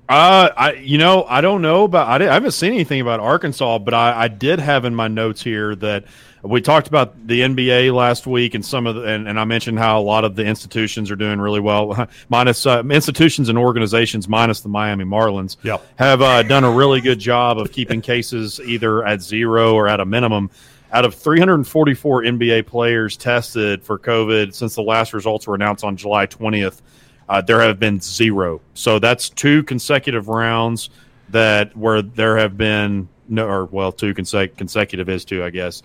Uh, 0.09 0.49
I 0.55 0.73
you 0.73 0.97
know 0.97 1.23
I 1.23 1.41
don't 1.41 1.61
know 1.61 1.85
about 1.85 2.21
I, 2.21 2.29
I 2.29 2.33
haven't 2.33 2.51
seen 2.51 2.73
anything 2.73 3.01
about 3.01 3.19
Arkansas, 3.19 3.79
but 3.79 3.93
I, 3.93 4.23
I 4.23 4.27
did 4.27 4.59
have 4.59 4.85
in 4.85 4.93
my 4.93 5.07
notes 5.07 5.41
here 5.41 5.75
that 5.75 6.05
we 6.43 6.59
talked 6.61 6.87
about 6.87 7.25
the 7.25 7.39
NBA 7.39 7.93
last 7.95 8.27
week 8.27 8.53
and 8.53 8.65
some 8.65 8.85
of 8.85 8.95
the, 8.95 9.03
and, 9.03 9.29
and 9.29 9.39
I 9.39 9.45
mentioned 9.45 9.79
how 9.79 9.97
a 9.97 10.03
lot 10.03 10.25
of 10.25 10.35
the 10.35 10.43
institutions 10.43 11.09
are 11.09 11.15
doing 11.15 11.39
really 11.39 11.61
well, 11.61 12.07
minus 12.29 12.65
uh, 12.65 12.83
institutions 12.91 13.47
and 13.47 13.57
organizations 13.57 14.27
minus 14.27 14.59
the 14.59 14.67
Miami 14.67 15.05
Marlins 15.05 15.55
Yep. 15.63 15.81
have 15.95 16.21
uh, 16.21 16.43
done 16.43 16.65
a 16.65 16.71
really 16.71 16.99
good 16.99 17.19
job 17.19 17.57
of 17.57 17.71
keeping 17.71 18.01
cases 18.01 18.59
either 18.59 19.05
at 19.05 19.21
zero 19.21 19.73
or 19.73 19.87
at 19.87 20.01
a 20.01 20.05
minimum. 20.05 20.49
Out 20.91 21.05
of 21.05 21.15
344 21.15 22.23
NBA 22.23 22.67
players 22.67 23.15
tested 23.17 23.81
for 23.81 23.97
COVID 23.97 24.53
since 24.53 24.75
the 24.75 24.83
last 24.83 25.13
results 25.13 25.47
were 25.47 25.55
announced 25.55 25.83
on 25.85 25.95
July 25.95 26.27
20th, 26.27 26.81
uh, 27.29 27.41
there 27.41 27.61
have 27.61 27.79
been 27.79 27.99
zero. 27.99 28.61
So 28.73 28.99
that's 28.99 29.29
two 29.29 29.63
consecutive 29.63 30.27
rounds 30.27 30.89
that 31.29 31.75
where 31.75 32.01
there 32.01 32.37
have 32.37 32.57
been 32.57 33.07
no, 33.29 33.47
or 33.47 33.65
well, 33.65 33.91
two 33.91 34.13
consec- 34.13 34.57
consecutive 34.57 35.09
is 35.09 35.25
two, 35.25 35.43
I 35.43 35.49
guess, 35.49 35.81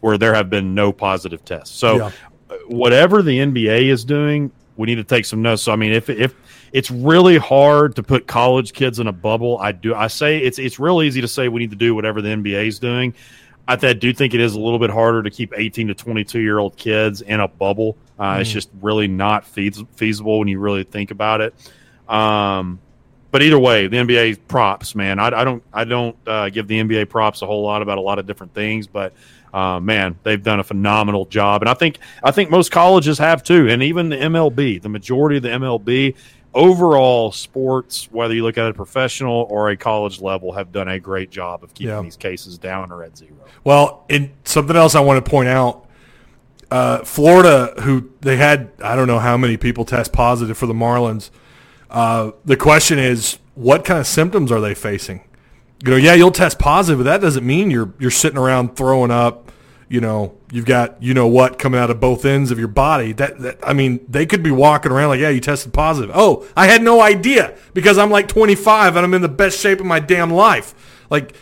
where 0.00 0.18
there 0.18 0.34
have 0.34 0.48
been 0.50 0.74
no 0.74 0.92
positive 0.92 1.44
tests. 1.44 1.74
So 1.76 1.96
Yeah. 1.96 2.10
whatever 2.66 3.22
the 3.22 3.38
NBA 3.38 3.88
is 3.90 4.04
doing, 4.04 4.50
we 4.76 4.86
need 4.86 4.96
to 4.96 5.04
take 5.04 5.26
some 5.26 5.42
notes. 5.42 5.62
So 5.62 5.72
I 5.72 5.76
mean, 5.76 5.92
if 5.92 6.08
if 6.08 6.34
it's 6.72 6.90
really 6.90 7.36
hard 7.36 7.96
to 7.96 8.02
put 8.02 8.26
college 8.26 8.72
kids 8.72 8.98
in 8.98 9.08
a 9.08 9.12
bubble, 9.12 9.58
I 9.58 9.72
do. 9.72 9.94
I 9.94 10.06
say 10.06 10.38
it's 10.38 10.58
it's 10.58 10.78
real 10.78 11.02
easy 11.02 11.20
to 11.20 11.28
say 11.28 11.48
we 11.48 11.60
need 11.60 11.70
to 11.70 11.76
do 11.76 11.94
whatever 11.94 12.22
the 12.22 12.30
NBA 12.30 12.66
is 12.66 12.78
doing. 12.78 13.14
I, 13.68 13.74
I 13.74 13.92
do 13.92 14.12
think 14.12 14.34
it 14.34 14.40
is 14.40 14.54
a 14.54 14.60
little 14.60 14.78
bit 14.78 14.90
harder 14.90 15.22
to 15.22 15.30
keep 15.30 15.52
18 15.56 15.88
to 15.88 15.94
22 15.94 16.40
year 16.40 16.58
old 16.58 16.76
kids 16.76 17.20
in 17.20 17.40
a 17.40 17.46
bubble. 17.48 17.96
Uh, 18.20 18.38
It's 18.40 18.50
just 18.52 18.68
really 18.82 19.08
not 19.08 19.44
feas- 19.46 19.82
feasible 19.96 20.38
when 20.38 20.46
you 20.48 20.60
really 20.60 20.84
think 20.84 21.10
about 21.10 21.40
it. 21.40 21.54
Um, 22.08 22.78
but 23.30 23.42
either 23.42 23.58
way, 23.58 23.86
the 23.86 23.96
NBA 23.96 24.40
props, 24.48 24.94
man. 24.94 25.18
I, 25.18 25.26
I 25.28 25.44
don't 25.44 25.62
I 25.72 25.84
don't 25.84 26.16
uh, 26.26 26.48
give 26.50 26.66
the 26.68 26.80
NBA 26.80 27.08
props 27.08 27.42
a 27.42 27.46
whole 27.46 27.62
lot 27.62 27.80
about 27.80 27.96
a 27.96 28.00
lot 28.00 28.18
of 28.18 28.26
different 28.26 28.52
things, 28.54 28.86
but 28.88 29.12
uh, 29.54 29.78
man, 29.80 30.18
they've 30.24 30.42
done 30.42 30.58
a 30.60 30.64
phenomenal 30.64 31.24
job, 31.26 31.62
and 31.62 31.68
I 31.68 31.74
think 31.74 31.98
I 32.24 32.32
think 32.32 32.50
most 32.50 32.70
colleges 32.72 33.18
have 33.18 33.42
too, 33.44 33.68
and 33.68 33.82
even 33.84 34.08
the 34.08 34.16
MLB, 34.16 34.82
the 34.82 34.88
majority 34.88 35.36
of 35.36 35.44
the 35.44 35.48
MLB 35.50 36.14
overall 36.52 37.30
sports, 37.30 38.08
whether 38.10 38.34
you 38.34 38.42
look 38.42 38.58
at 38.58 38.66
it 38.66 38.74
professional 38.74 39.46
or 39.48 39.70
a 39.70 39.76
college 39.76 40.20
level, 40.20 40.50
have 40.52 40.72
done 40.72 40.88
a 40.88 40.98
great 40.98 41.30
job 41.30 41.62
of 41.62 41.72
keeping 41.72 41.94
Yeah. 41.94 42.02
these 42.02 42.16
cases 42.16 42.58
down 42.58 42.90
or 42.90 43.04
at 43.04 43.16
zero. 43.16 43.30
Well, 43.62 44.04
and 44.10 44.30
something 44.44 44.74
else 44.74 44.96
I 44.96 45.00
want 45.00 45.24
to 45.24 45.30
point 45.30 45.48
out. 45.48 45.86
Uh, 46.70 47.04
Florida, 47.04 47.74
who 47.82 48.10
they 48.20 48.36
had, 48.36 48.70
I 48.82 48.94
don't 48.94 49.08
know 49.08 49.18
how 49.18 49.36
many 49.36 49.56
people 49.56 49.84
test 49.84 50.12
positive 50.12 50.56
for 50.56 50.66
the 50.66 50.74
Marlins. 50.74 51.30
Uh, 51.90 52.30
the 52.44 52.56
question 52.56 52.98
is, 52.98 53.38
what 53.54 53.84
kind 53.84 53.98
of 53.98 54.06
symptoms 54.06 54.52
are 54.52 54.60
they 54.60 54.74
facing? 54.74 55.22
You 55.84 55.92
know, 55.92 55.96
yeah, 55.96 56.14
you'll 56.14 56.30
test 56.30 56.58
positive, 56.58 56.98
but 56.98 57.04
that 57.04 57.20
doesn't 57.20 57.44
mean 57.44 57.70
you're 57.70 57.92
you're 57.98 58.10
sitting 58.10 58.38
around 58.38 58.76
throwing 58.76 59.10
up. 59.10 59.50
You 59.88 60.00
know, 60.00 60.36
you've 60.52 60.66
got 60.66 61.02
you 61.02 61.14
know 61.14 61.26
what 61.26 61.58
coming 61.58 61.80
out 61.80 61.90
of 61.90 61.98
both 61.98 62.24
ends 62.24 62.50
of 62.50 62.58
your 62.58 62.68
body. 62.68 63.12
That, 63.12 63.38
that 63.40 63.58
I 63.62 63.72
mean, 63.72 64.04
they 64.08 64.26
could 64.26 64.42
be 64.42 64.50
walking 64.50 64.92
around 64.92 65.08
like, 65.08 65.20
yeah, 65.20 65.30
you 65.30 65.40
tested 65.40 65.72
positive. 65.72 66.10
Oh, 66.14 66.46
I 66.56 66.66
had 66.66 66.82
no 66.82 67.00
idea 67.00 67.56
because 67.74 67.98
I'm 67.98 68.10
like 68.10 68.28
25 68.28 68.96
and 68.96 69.04
I'm 69.04 69.14
in 69.14 69.22
the 69.22 69.28
best 69.28 69.58
shape 69.58 69.80
of 69.80 69.86
my 69.86 69.98
damn 69.98 70.30
life. 70.30 70.74
Like, 71.10 71.34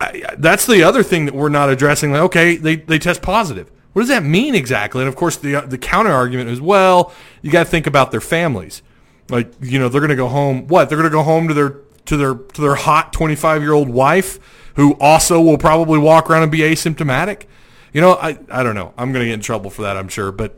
I, 0.00 0.24
that's 0.36 0.66
the 0.66 0.82
other 0.82 1.02
thing 1.02 1.26
that 1.26 1.34
we're 1.34 1.48
not 1.48 1.70
addressing. 1.70 2.12
Like, 2.12 2.22
okay, 2.22 2.56
they, 2.56 2.76
they 2.76 2.98
test 2.98 3.22
positive. 3.22 3.70
What 3.92 4.02
does 4.02 4.08
that 4.08 4.22
mean 4.22 4.54
exactly? 4.54 5.02
And 5.02 5.08
of 5.08 5.16
course, 5.16 5.36
the 5.36 5.56
uh, 5.56 5.66
the 5.66 5.78
counter 5.78 6.10
argument 6.10 6.50
is, 6.50 6.60
well, 6.60 7.12
you 7.42 7.50
got 7.50 7.64
to 7.64 7.70
think 7.70 7.86
about 7.86 8.10
their 8.10 8.20
families. 8.20 8.82
Like, 9.28 9.52
you 9.60 9.78
know, 9.78 9.88
they're 9.88 10.00
going 10.00 10.10
to 10.10 10.16
go 10.16 10.28
home. 10.28 10.66
What? 10.66 10.88
They're 10.88 10.98
going 10.98 11.10
to 11.10 11.14
go 11.14 11.22
home 11.22 11.48
to 11.48 11.54
their 11.54 11.80
to 12.06 12.16
their 12.16 12.34
to 12.34 12.60
their 12.60 12.74
hot 12.74 13.12
25 13.12 13.62
year 13.62 13.72
old 13.72 13.88
wife, 13.88 14.38
who 14.76 14.94
also 15.00 15.40
will 15.40 15.58
probably 15.58 15.98
walk 15.98 16.30
around 16.30 16.42
and 16.42 16.52
be 16.52 16.60
asymptomatic. 16.60 17.44
You 17.92 18.00
know, 18.00 18.14
I 18.14 18.38
I 18.50 18.62
don't 18.62 18.74
know. 18.74 18.94
I'm 18.96 19.12
going 19.12 19.24
to 19.24 19.28
get 19.28 19.34
in 19.34 19.40
trouble 19.40 19.70
for 19.70 19.82
that, 19.82 19.96
I'm 19.96 20.08
sure. 20.08 20.32
But 20.32 20.56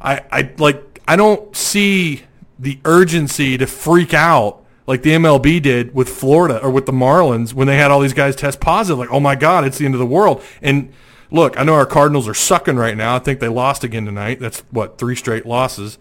I 0.00 0.22
I 0.30 0.52
like 0.58 1.00
I 1.08 1.16
don't 1.16 1.54
see 1.56 2.22
the 2.58 2.78
urgency 2.84 3.58
to 3.58 3.66
freak 3.66 4.14
out 4.14 4.64
like 4.86 5.02
the 5.02 5.10
MLB 5.10 5.60
did 5.60 5.94
with 5.94 6.08
Florida 6.08 6.62
or 6.62 6.70
with 6.70 6.86
the 6.86 6.92
Marlins 6.92 7.52
when 7.52 7.66
they 7.66 7.76
had 7.76 7.90
all 7.90 8.00
these 8.00 8.12
guys 8.12 8.36
test 8.36 8.60
positive. 8.60 8.98
Like, 8.98 9.10
oh 9.10 9.20
my 9.20 9.34
God, 9.34 9.64
it's 9.64 9.78
the 9.78 9.84
end 9.84 9.94
of 9.94 9.98
the 9.98 10.06
world. 10.06 10.42
And 10.62 10.92
look, 11.36 11.58
I 11.58 11.62
know 11.62 11.74
our 11.74 11.86
Cardinals 11.86 12.26
are 12.26 12.34
sucking 12.34 12.76
right 12.76 12.96
now. 12.96 13.14
I 13.14 13.18
think 13.20 13.38
they 13.40 13.48
lost 13.48 13.84
again 13.84 14.04
tonight. 14.04 14.40
That's 14.40 14.60
what 14.70 14.98
three 14.98 15.14
straight 15.14 15.46
losses. 15.46 15.98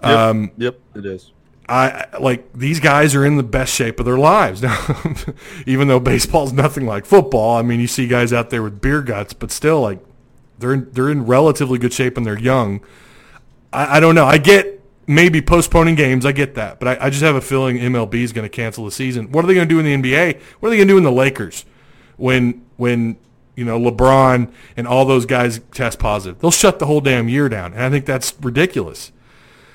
Um, 0.00 0.52
yep, 0.56 0.78
it 0.94 1.04
is. 1.04 1.32
I 1.68 2.06
I- 2.12 2.18
like 2.18 2.52
these 2.52 2.80
guys 2.80 3.14
are 3.14 3.24
in 3.24 3.36
the 3.36 3.42
best 3.42 3.74
shape 3.74 3.98
of 4.00 4.06
their 4.06 4.18
lives 4.18 4.62
now. 4.70 5.14
Even 5.66 5.88
though 5.88 6.00
baseball's 6.00 6.52
nothing 6.52 6.86
like 6.86 7.04
football, 7.06 7.56
I 7.56 7.62
mean, 7.62 7.80
you 7.80 7.86
see 7.86 8.06
guys 8.06 8.32
out 8.32 8.50
there 8.50 8.62
with 8.62 8.80
beer 8.80 9.02
guts, 9.02 9.32
but 9.32 9.50
still, 9.50 9.80
like 9.80 9.98
they're 10.58 10.72
in, 10.74 10.90
they're 10.92 11.10
in 11.10 11.26
relatively 11.26 11.78
good 11.78 11.92
shape 11.92 12.16
and 12.16 12.24
they're 12.26 12.38
young. 12.38 12.80
I, 13.72 13.96
I 13.96 14.00
don't 14.00 14.14
know. 14.14 14.24
I 14.26 14.38
get 14.38 14.80
maybe 15.06 15.40
postponing 15.42 15.94
games. 15.96 16.24
I 16.26 16.32
get 16.32 16.54
that, 16.54 16.78
but 16.80 17.00
I, 17.00 17.06
I 17.06 17.10
just 17.10 17.22
have 17.22 17.34
a 17.34 17.40
feeling 17.40 17.78
MLB 17.78 18.14
is 18.14 18.32
going 18.32 18.44
to 18.44 18.48
cancel 18.54 18.84
the 18.84 18.90
season. 18.90 19.30
What 19.32 19.44
are 19.44 19.48
they 19.48 19.54
going 19.54 19.68
to 19.68 19.74
do 19.74 19.80
in 19.80 20.02
the 20.02 20.10
NBA? 20.12 20.40
What 20.60 20.68
are 20.68 20.70
they 20.70 20.76
going 20.76 20.88
to 20.88 20.94
do 20.94 20.98
in 20.98 21.04
the 21.04 21.12
Lakers 21.12 21.64
when 22.16 22.64
when 22.76 23.16
you 23.56 23.64
know 23.64 23.78
LeBron 23.78 24.52
and 24.76 24.86
all 24.86 25.04
those 25.04 25.26
guys 25.26 25.60
test 25.72 25.98
positive? 25.98 26.40
They'll 26.40 26.50
shut 26.50 26.78
the 26.78 26.86
whole 26.86 27.00
damn 27.00 27.28
year 27.28 27.48
down, 27.48 27.72
and 27.72 27.82
I 27.82 27.90
think 27.90 28.06
that's 28.06 28.34
ridiculous. 28.40 29.12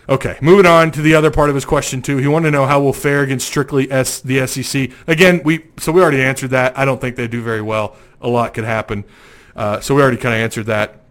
Okay, 0.07 0.37
moving 0.39 0.67
on 0.67 0.91
to 0.91 1.01
the 1.01 1.15
other 1.15 1.31
part 1.31 1.49
of 1.49 1.55
his 1.55 1.65
question 1.65 2.01
too. 2.01 2.17
He 2.17 2.27
wanted 2.27 2.47
to 2.47 2.51
know 2.51 2.67
how 2.67 2.81
we'll 2.81 2.93
fare 2.93 3.23
against 3.23 3.47
strictly 3.47 3.91
S, 3.91 4.21
the 4.21 4.45
SEC. 4.45 4.91
Again, 5.07 5.41
we 5.43 5.65
so 5.77 5.91
we 5.91 6.01
already 6.01 6.21
answered 6.21 6.51
that. 6.51 6.77
I 6.77 6.85
don't 6.85 7.01
think 7.01 7.15
they 7.15 7.27
do 7.27 7.41
very 7.41 7.61
well. 7.61 7.95
A 8.21 8.27
lot 8.27 8.53
could 8.53 8.65
happen. 8.65 9.03
Uh, 9.55 9.79
so 9.79 9.95
we 9.95 10.01
already 10.01 10.17
kind 10.17 10.35
of 10.35 10.41
answered 10.41 10.67
that. 10.67 11.01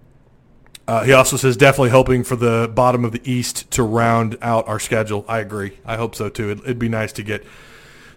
Uh, 0.87 1.03
he 1.03 1.13
also 1.13 1.37
says 1.37 1.57
definitely 1.57 1.91
hoping 1.91 2.23
for 2.23 2.37
the 2.37 2.71
bottom 2.75 3.05
of 3.05 3.13
the 3.13 3.21
East 3.31 3.71
to 3.73 3.83
round 3.83 4.37
out 4.43 4.69
our 4.69 4.79
schedule. 4.79 5.25
I 5.27 5.41
agree. 5.41 5.79
I 5.85 5.97
hope 5.97 6.15
so 6.15 6.29
too. 6.29 6.51
It, 6.51 6.59
it'd 6.61 6.79
be 6.79 6.91
nice 6.91 7.13
to 7.15 7.23
get 7.23 7.45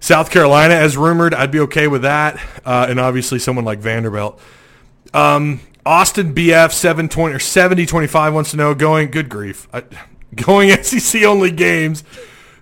South 0.07 0.31
Carolina 0.31 0.73
as 0.73 0.95
rumored. 0.95 1.33
I'd 1.33 1.51
be 1.51 1.59
okay 1.61 1.87
with 1.87 2.03
that, 2.03 2.39
uh, 2.65 2.87
and 2.89 2.97
obviously 2.97 3.39
someone 3.39 3.65
like 3.65 3.79
Vanderbilt. 3.79 4.39
Um, 5.13 5.59
Austin 5.85 6.33
BF 6.33 6.71
seven 6.71 7.09
twenty 7.09 7.35
or 7.35 7.39
seventy 7.39 7.85
twenty 7.85 8.07
five 8.07 8.33
wants 8.33 8.51
to 8.51 8.57
know 8.57 8.73
going. 8.73 9.11
Good 9.11 9.27
grief, 9.29 9.67
I, 9.73 9.83
going 10.35 10.69
SEC 10.83 11.23
only 11.23 11.51
games. 11.51 12.03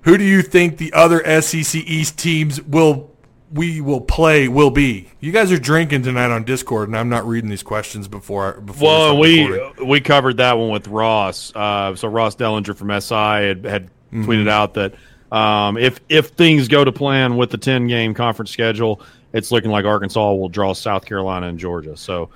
Who 0.03 0.17
do 0.17 0.23
you 0.23 0.41
think 0.41 0.77
the 0.77 0.91
other 0.93 1.23
SEC 1.41 1.75
East 1.83 2.17
teams 2.17 2.59
will 2.61 3.11
we 3.51 3.79
will 3.79 4.01
play 4.01 4.47
will 4.47 4.71
be? 4.71 5.09
You 5.19 5.31
guys 5.31 5.51
are 5.51 5.59
drinking 5.59 6.01
tonight 6.01 6.31
on 6.31 6.45
Discord, 6.45 6.89
and 6.89 6.97
I'm 6.97 7.09
not 7.09 7.27
reading 7.27 7.49
these 7.51 7.63
questions 7.63 8.07
before. 8.07 8.61
before 8.61 8.87
Well, 8.87 9.17
we 9.19 9.45
recording. 9.45 9.87
we 9.87 10.01
covered 10.01 10.37
that 10.37 10.57
one 10.57 10.69
with 10.71 10.87
Ross. 10.87 11.51
Uh, 11.55 11.95
so 11.95 12.07
Ross 12.07 12.35
Dellenger 12.35 12.75
from 12.75 12.89
SI 12.99 13.13
had, 13.47 13.65
had 13.65 13.89
Mm-hmm. 14.13 14.29
tweeted 14.29 14.47
out 14.47 14.75
that 14.75 14.93
um, 15.35 15.77
if 15.77 15.99
if 16.09 16.27
things 16.29 16.67
go 16.67 16.83
to 16.85 16.91
plan 16.91 17.35
with 17.37 17.49
the 17.51 17.57
ten 17.57 17.87
game 17.87 18.13
conference 18.13 18.51
schedule, 18.51 19.01
it's 19.33 19.51
looking 19.51 19.71
like 19.71 19.85
Arkansas 19.85 20.33
will 20.33 20.49
draw 20.49 20.73
South 20.73 21.05
Carolina 21.05 21.47
and 21.47 21.59
Georgia. 21.59 21.97
So 21.97 22.29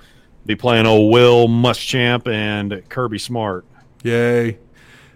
be 0.46 0.54
playing 0.56 0.86
old 0.86 1.12
Will 1.12 1.48
Muschamp 1.48 2.28
and 2.28 2.86
Kirby 2.88 3.18
Smart. 3.18 3.64
Yay. 4.02 4.58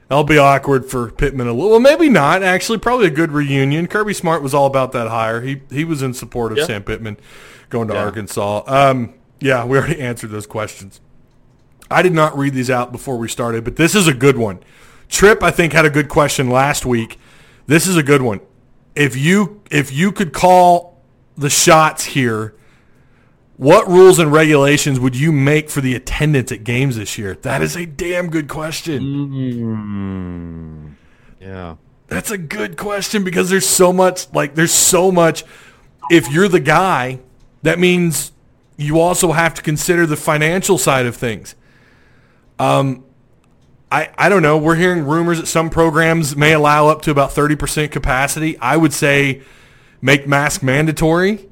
That'll 0.08 0.24
be 0.24 0.38
awkward 0.38 0.84
for 0.84 1.10
Pittman 1.10 1.46
a 1.46 1.52
little. 1.52 1.70
Well, 1.70 1.80
maybe 1.80 2.10
not. 2.10 2.42
Actually, 2.42 2.78
probably 2.78 3.06
a 3.06 3.10
good 3.10 3.32
reunion. 3.32 3.86
Kirby 3.86 4.12
Smart 4.12 4.42
was 4.42 4.52
all 4.52 4.66
about 4.66 4.92
that 4.92 5.08
hire. 5.08 5.40
He 5.40 5.62
he 5.70 5.84
was 5.84 6.02
in 6.02 6.14
support 6.14 6.52
of 6.52 6.58
Yeah. 6.58 6.66
Sam 6.66 6.82
Pittman 6.82 7.16
going 7.70 7.88
to 7.88 7.94
Yeah. 7.94 8.04
Arkansas. 8.04 8.62
Um, 8.66 9.14
yeah, 9.40 9.64
we 9.64 9.78
already 9.78 10.00
answered 10.00 10.30
those 10.30 10.46
questions. 10.46 11.00
I 11.90 12.02
did 12.02 12.12
not 12.12 12.36
read 12.36 12.54
these 12.54 12.70
out 12.70 12.92
before 12.92 13.16
we 13.18 13.28
started, 13.28 13.64
but 13.64 13.76
this 13.76 13.94
is 13.94 14.06
a 14.06 14.14
good 14.14 14.36
one. 14.38 14.60
Trip, 15.08 15.42
I 15.42 15.50
think, 15.50 15.72
had 15.72 15.84
a 15.84 15.90
good 15.90 16.08
question 16.08 16.48
last 16.48 16.86
week. 16.86 17.18
This 17.66 17.86
is 17.86 17.96
a 17.96 18.02
good 18.02 18.22
one. 18.22 18.40
If 18.94 19.16
you 19.16 19.62
if 19.70 19.92
you 19.92 20.12
could 20.12 20.32
call 20.32 21.00
the 21.36 21.50
shots 21.50 22.04
here, 22.04 22.54
what 23.56 23.88
rules 23.88 24.18
and 24.18 24.32
regulations 24.32 25.00
would 25.00 25.16
you 25.16 25.32
make 25.32 25.70
for 25.70 25.80
the 25.80 25.94
attendance 25.94 26.52
at 26.52 26.64
games 26.64 26.96
this 26.96 27.16
year? 27.18 27.34
That 27.36 27.62
is 27.62 27.76
a 27.76 27.86
damn 27.86 28.28
good 28.30 28.48
question. 28.48 29.02
Yeah. 31.40 31.76
That's 32.08 32.30
a 32.30 32.38
good 32.38 32.76
question 32.76 33.24
because 33.24 33.50
there's 33.50 33.66
so 33.68 33.92
much 33.92 34.32
like 34.32 34.54
there's 34.54 34.72
so 34.72 35.10
much 35.10 35.44
if 36.10 36.30
you're 36.30 36.48
the 36.48 36.60
guy, 36.60 37.20
that 37.62 37.78
means 37.78 38.32
you 38.76 39.00
also 39.00 39.32
have 39.32 39.54
to 39.54 39.62
consider 39.62 40.04
the 40.04 40.16
financial 40.16 40.76
side 40.78 41.06
of 41.06 41.16
things. 41.16 41.54
Um 42.58 43.03
I, 43.94 44.10
I 44.18 44.28
don't 44.28 44.42
know. 44.42 44.58
We're 44.58 44.74
hearing 44.74 45.04
rumors 45.04 45.38
that 45.38 45.46
some 45.46 45.70
programs 45.70 46.34
may 46.36 46.52
allow 46.52 46.88
up 46.88 47.02
to 47.02 47.10
about 47.12 47.30
30% 47.30 47.92
capacity. 47.92 48.58
I 48.58 48.76
would 48.76 48.92
say 48.92 49.42
make 50.02 50.26
mask 50.26 50.62
mandatory. 50.64 51.48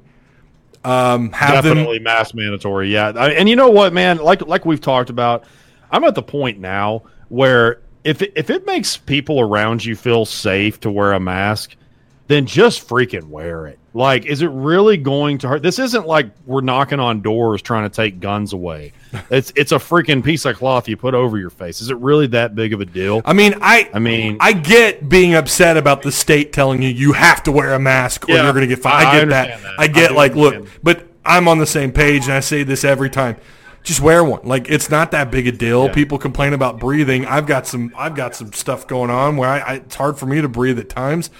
Um, 0.84 1.30
have 1.32 1.62
them 1.62 1.76
Definitely 1.76 2.01
mask 2.01 2.34
mandatory. 2.34 2.93
Yeah, 2.93 3.12
I- 3.14 3.30
and 3.30 3.49
you 3.49 3.55
know 3.55 3.70
what, 3.70 3.93
man? 3.93 4.18
Like 4.18 4.43
like 4.47 4.64
we've 4.64 4.80
talked 4.80 5.11
about, 5.11 5.45
I'm 5.93 6.03
at 6.03 6.16
the 6.16 6.22
point 6.22 6.59
now 6.59 7.05
where 7.28 7.80
if 8.03 8.20
it, 8.22 8.32
if 8.34 8.51
it 8.51 8.66
makes 8.66 8.97
people 8.97 9.38
around 9.40 9.84
you 9.84 9.95
feel 9.95 10.24
safe 10.24 10.80
to 10.80 10.90
wear 10.90 11.12
a 11.12 11.20
mask, 11.20 11.76
then 12.26 12.47
just 12.47 12.88
freaking 12.88 13.28
wear 13.28 13.68
it. 13.68 13.78
Like, 13.95 14.24
is 14.24 14.40
it 14.40 14.47
really 14.51 14.97
going 14.97 15.38
to 15.38 15.49
hurt? 15.49 15.62
This 15.62 15.78
isn't 15.78 16.07
like 16.07 16.30
we're 16.47 16.62
knocking 16.62 16.99
on 16.99 17.20
doors 17.20 17.61
trying 17.61 17.88
to 17.88 17.95
take 17.95 18.20
guns 18.20 18.53
away. 18.53 18.93
It's 19.30 19.53
it's 19.57 19.72
a 19.72 19.76
freaking 19.76 20.24
piece 20.24 20.47
of 20.47 20.57
cloth 20.57 20.88
you 20.88 20.97
put 20.97 21.12
over 21.14 21.36
your 21.36 21.51
face. 21.51 21.82
Is 21.82 21.90
it 21.90 21.99
really 21.99 22.26
that 22.28 22.55
big 22.55 22.72
of 22.72 22.80
a 22.80 22.86
deal? 22.86 23.20
I 23.26 23.34
mean, 23.34 23.55
I 23.61 23.90
I 23.93 23.99
mean- 23.99 24.38
I 24.40 24.55
get 24.55 25.07
being 25.07 25.34
upset 25.34 25.76
about 25.76 26.01
the 26.01 26.11
state 26.11 26.55
telling 26.55 26.80
you 26.80 26.88
you 26.88 27.12
have 27.12 27.43
to 27.43 27.53
wear 27.53 27.74
a 27.74 27.78
mask 27.78 28.26
or 28.28 28.32
Yeah, 28.32 28.45
you're 28.45 28.53
going 28.55 28.66
to 28.66 28.74
get 28.74 28.82
fined. 28.82 29.07
I- 29.07 29.11
I, 29.11 29.16
I 29.16 29.20
get 29.20 29.28
that. 29.28 29.62
that. 29.62 29.74
I 29.78 29.82
I 29.82 29.86
get 29.88 30.09
do 30.09 30.14
like, 30.14 30.34
look, 30.34 30.66
but 30.82 31.07
I'm 31.26 31.47
on 31.47 31.59
the 31.59 31.66
same 31.66 31.93
page, 31.93 32.24
and 32.24 32.32
I 32.32 32.40
say 32.40 32.62
this 32.62 32.84
every 32.84 33.11
time. 33.11 33.36
Just 33.82 34.01
wear 34.01 34.22
one. 34.24 34.40
Like 34.45 34.70
it's 34.70 34.88
not 34.88 35.11
that 35.11 35.30
big 35.30 35.47
a 35.47 35.53
deal. 35.53 35.88
People 35.90 36.16
complain 36.16 36.53
about 36.55 36.78
breathing. 36.78 37.26
I've 37.26 37.47
got 37.47 37.66
some. 37.66 37.93
I've 37.99 38.14
got 38.14 38.34
some 38.34 38.53
stuff 38.53 38.86
going 38.86 39.11
on 39.11 39.36
where 39.36 39.49
I, 39.51 39.59
I 39.59 39.74
it's 39.74 39.97
hard 39.97 40.16
for 40.18 40.24
me 40.26 40.40
to 40.40 40.49
breathe 40.49 40.78
at 40.78 40.88
times, 40.88 41.30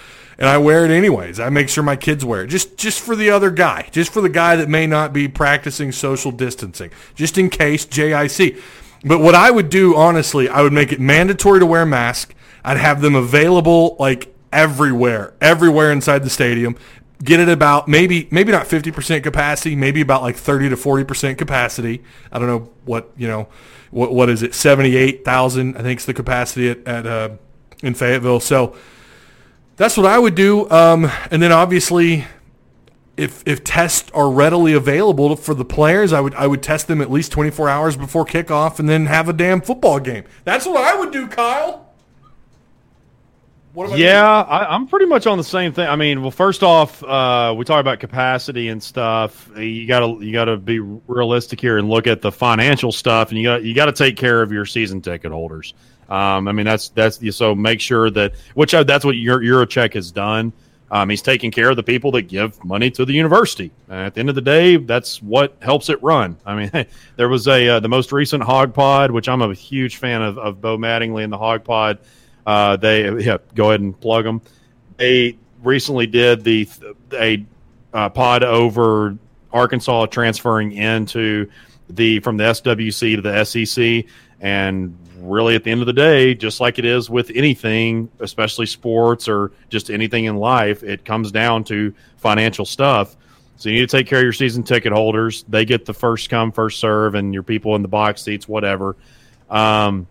and 0.43 0.49
I 0.49 0.57
wear 0.57 0.83
it 0.83 0.91
anyways. 0.91 1.39
I 1.39 1.47
make 1.47 1.69
sure 1.69 1.85
my 1.85 1.95
kids 1.95 2.25
wear 2.25 2.43
it 2.43 2.47
just 2.47 2.75
just 2.75 2.99
for 2.99 3.15
the 3.15 3.29
other 3.29 3.49
guy, 3.49 3.87
just 3.93 4.11
for 4.11 4.19
the 4.19 4.27
guy 4.27 4.57
that 4.57 4.67
may 4.67 4.85
not 4.85 5.13
be 5.13 5.29
practicing 5.29 5.93
social 5.93 6.33
distancing, 6.33 6.91
just 7.15 7.37
in 7.37 7.49
case 7.49 7.85
JIC. 7.85 8.59
But 9.05 9.19
what 9.19 9.35
I 9.35 9.51
would 9.51 9.69
do, 9.69 9.95
honestly, 9.95 10.49
I 10.49 10.61
would 10.61 10.73
make 10.73 10.91
it 10.91 10.99
mandatory 10.99 11.61
to 11.61 11.65
wear 11.65 11.83
a 11.83 11.85
mask. 11.85 12.35
I'd 12.61 12.75
have 12.75 12.99
them 12.99 13.15
available 13.15 13.95
like 13.97 14.35
everywhere, 14.51 15.33
everywhere 15.39 15.93
inside 15.93 16.25
the 16.25 16.29
stadium. 16.29 16.75
Get 17.23 17.39
it 17.39 17.47
about 17.47 17.87
maybe 17.87 18.27
maybe 18.29 18.51
not 18.51 18.65
50% 18.65 19.23
capacity, 19.23 19.77
maybe 19.77 20.01
about 20.01 20.23
like 20.23 20.35
30 20.35 20.67
to 20.71 20.75
40% 20.75 21.37
capacity. 21.37 22.03
I 22.33 22.39
don't 22.39 22.49
know 22.49 22.69
what, 22.83 23.11
you 23.15 23.29
know, 23.29 23.47
what 23.91 24.13
what 24.13 24.27
is 24.27 24.43
it? 24.43 24.53
78,000 24.53 25.77
I 25.77 25.81
think 25.83 26.01
is 26.01 26.05
the 26.05 26.13
capacity 26.13 26.69
at, 26.69 26.85
at 26.85 27.07
uh, 27.07 27.29
in 27.81 27.93
Fayetteville. 27.93 28.41
So 28.41 28.75
that's 29.75 29.97
what 29.97 30.05
I 30.05 30.17
would 30.19 30.35
do. 30.35 30.69
Um, 30.69 31.09
and 31.31 31.41
then 31.41 31.51
obviously 31.51 32.25
if 33.17 33.43
if 33.45 33.63
tests 33.63 34.09
are 34.13 34.29
readily 34.29 34.73
available 34.73 35.35
for 35.35 35.53
the 35.53 35.65
players, 35.65 36.13
I 36.13 36.19
would 36.19 36.33
I 36.35 36.47
would 36.47 36.63
test 36.63 36.87
them 36.87 37.01
at 37.01 37.11
least 37.11 37.31
24 37.31 37.69
hours 37.69 37.95
before 37.95 38.25
kickoff 38.25 38.79
and 38.79 38.89
then 38.89 39.05
have 39.05 39.29
a 39.29 39.33
damn 39.33 39.61
football 39.61 39.99
game. 39.99 40.23
That's 40.43 40.65
what 40.65 40.77
I 40.77 40.97
would 40.99 41.11
do, 41.11 41.27
Kyle. 41.27 41.83
Yeah, 43.97 44.41
I, 44.41 44.75
I'm 44.75 44.87
pretty 44.87 45.07
much 45.07 45.25
on 45.25 45.39
the 45.39 45.43
same 45.43 45.73
thing. 45.73 45.87
I 45.87 45.95
mean, 45.95 46.21
well, 46.21 46.29
first 46.29 46.61
off, 46.61 47.03
uh, 47.03 47.55
we 47.57 47.65
talk 47.65 47.81
about 47.81 47.99
capacity 47.99 48.67
and 48.67 48.81
stuff. 48.81 49.49
You 49.57 49.87
gotta 49.87 50.23
you 50.23 50.31
gotta 50.31 50.57
be 50.57 50.79
realistic 50.79 51.59
here 51.59 51.79
and 51.79 51.89
look 51.89 52.05
at 52.05 52.21
the 52.21 52.31
financial 52.31 52.91
stuff, 52.91 53.29
and 53.29 53.37
you 53.37 53.43
got 53.43 53.63
you 53.63 53.73
got 53.73 53.85
to 53.85 53.91
take 53.91 54.15
care 54.15 54.41
of 54.41 54.51
your 54.51 54.65
season 54.65 55.01
ticket 55.01 55.31
holders. 55.31 55.73
Um, 56.09 56.47
I 56.47 56.51
mean, 56.51 56.65
that's 56.65 56.89
that's 56.89 57.35
so 57.35 57.55
make 57.55 57.79
sure 57.79 58.09
that 58.11 58.33
which 58.53 58.73
I, 58.73 58.83
that's 58.83 59.05
what 59.05 59.15
your 59.15 59.39
Yurachek 59.39 59.93
has 59.93 60.11
done. 60.11 60.53
Um, 60.91 61.09
he's 61.09 61.23
taking 61.23 61.49
care 61.49 61.71
of 61.71 61.75
the 61.75 61.81
people 61.81 62.11
that 62.11 62.23
give 62.23 62.63
money 62.63 62.91
to 62.91 63.03
the 63.03 63.13
university. 63.13 63.71
And 63.89 64.01
at 64.01 64.13
the 64.13 64.19
end 64.19 64.29
of 64.29 64.35
the 64.35 64.41
day, 64.41 64.77
that's 64.77 65.23
what 65.23 65.57
helps 65.59 65.89
it 65.89 66.01
run. 66.03 66.37
I 66.45 66.55
mean, 66.55 66.85
there 67.15 67.29
was 67.29 67.47
a 67.47 67.67
uh, 67.67 67.79
the 67.79 67.89
most 67.89 68.11
recent 68.11 68.43
Hog 68.43 68.75
Pod, 68.75 69.09
which 69.09 69.27
I'm 69.27 69.41
a 69.41 69.53
huge 69.55 69.97
fan 69.97 70.21
of, 70.21 70.37
of 70.37 70.61
Bo 70.61 70.77
Mattingly 70.77 71.23
and 71.23 71.33
the 71.33 71.37
Hog 71.37 71.63
Pod. 71.63 71.97
Uh, 72.45 72.75
they 72.77 73.09
yeah, 73.23 73.37
go 73.55 73.69
ahead 73.69 73.81
and 73.81 73.99
plug 73.99 74.23
them. 74.23 74.41
They 74.97 75.37
recently 75.63 76.05
did 76.05 76.43
the 76.43 76.69
a 77.13 77.43
uh, 77.93 78.09
pod 78.09 78.43
over 78.43 79.17
Arkansas 79.51 80.07
transferring 80.07 80.73
into 80.73 81.49
the 81.89 82.19
from 82.19 82.37
the 82.37 82.43
SWC 82.43 83.15
to 83.15 83.21
the 83.21 83.43
SEC, 83.43 84.05
and 84.41 84.97
really 85.23 85.55
at 85.55 85.63
the 85.63 85.71
end 85.71 85.81
of 85.81 85.87
the 85.87 85.93
day, 85.93 86.35
just 86.35 86.59
like 86.59 86.79
it 86.79 86.85
is 86.85 87.09
with 87.09 87.31
anything, 87.33 88.09
especially 88.19 88.65
sports 88.65 89.27
or 89.27 89.51
just 89.69 89.89
anything 89.89 90.25
in 90.25 90.37
life, 90.37 90.83
it 90.83 91.05
comes 91.05 91.31
down 91.31 91.63
to 91.65 91.93
financial 92.17 92.65
stuff. 92.65 93.15
So 93.57 93.69
you 93.69 93.75
need 93.75 93.89
to 93.89 93.97
take 93.97 94.07
care 94.07 94.19
of 94.19 94.23
your 94.23 94.33
season 94.33 94.63
ticket 94.63 94.91
holders. 94.91 95.45
They 95.47 95.65
get 95.65 95.85
the 95.85 95.93
first 95.93 96.29
come, 96.29 96.51
first 96.51 96.79
serve, 96.79 97.15
and 97.15 97.33
your 97.33 97.43
people 97.43 97.75
in 97.75 97.81
the 97.81 97.87
box 97.87 98.21
seats, 98.21 98.47
whatever. 98.47 98.95
Um, 99.49 100.07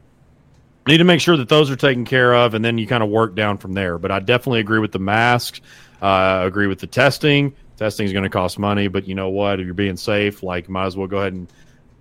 need 0.86 0.98
to 0.98 1.04
make 1.04 1.20
sure 1.20 1.36
that 1.36 1.48
those 1.48 1.70
are 1.70 1.76
taken 1.76 2.04
care 2.04 2.34
of, 2.34 2.54
and 2.54 2.64
then 2.64 2.78
you 2.78 2.86
kind 2.86 3.02
of 3.02 3.10
work 3.10 3.34
down 3.34 3.58
from 3.58 3.72
there. 3.72 3.98
But 3.98 4.10
I 4.10 4.20
definitely 4.20 4.60
agree 4.60 4.78
with 4.78 4.92
the 4.92 4.98
masks. 4.98 5.60
Uh, 6.00 6.42
agree 6.44 6.66
with 6.66 6.78
the 6.78 6.86
testing. 6.86 7.54
Testing 7.76 8.06
is 8.06 8.12
going 8.12 8.24
to 8.24 8.30
cost 8.30 8.58
money, 8.58 8.88
but 8.88 9.06
you 9.06 9.14
know 9.14 9.30
what? 9.30 9.60
If 9.60 9.66
you're 9.66 9.74
being 9.74 9.96
safe, 9.96 10.42
like, 10.42 10.68
might 10.68 10.86
as 10.86 10.96
well 10.96 11.06
go 11.06 11.18
ahead 11.18 11.32
and 11.32 11.48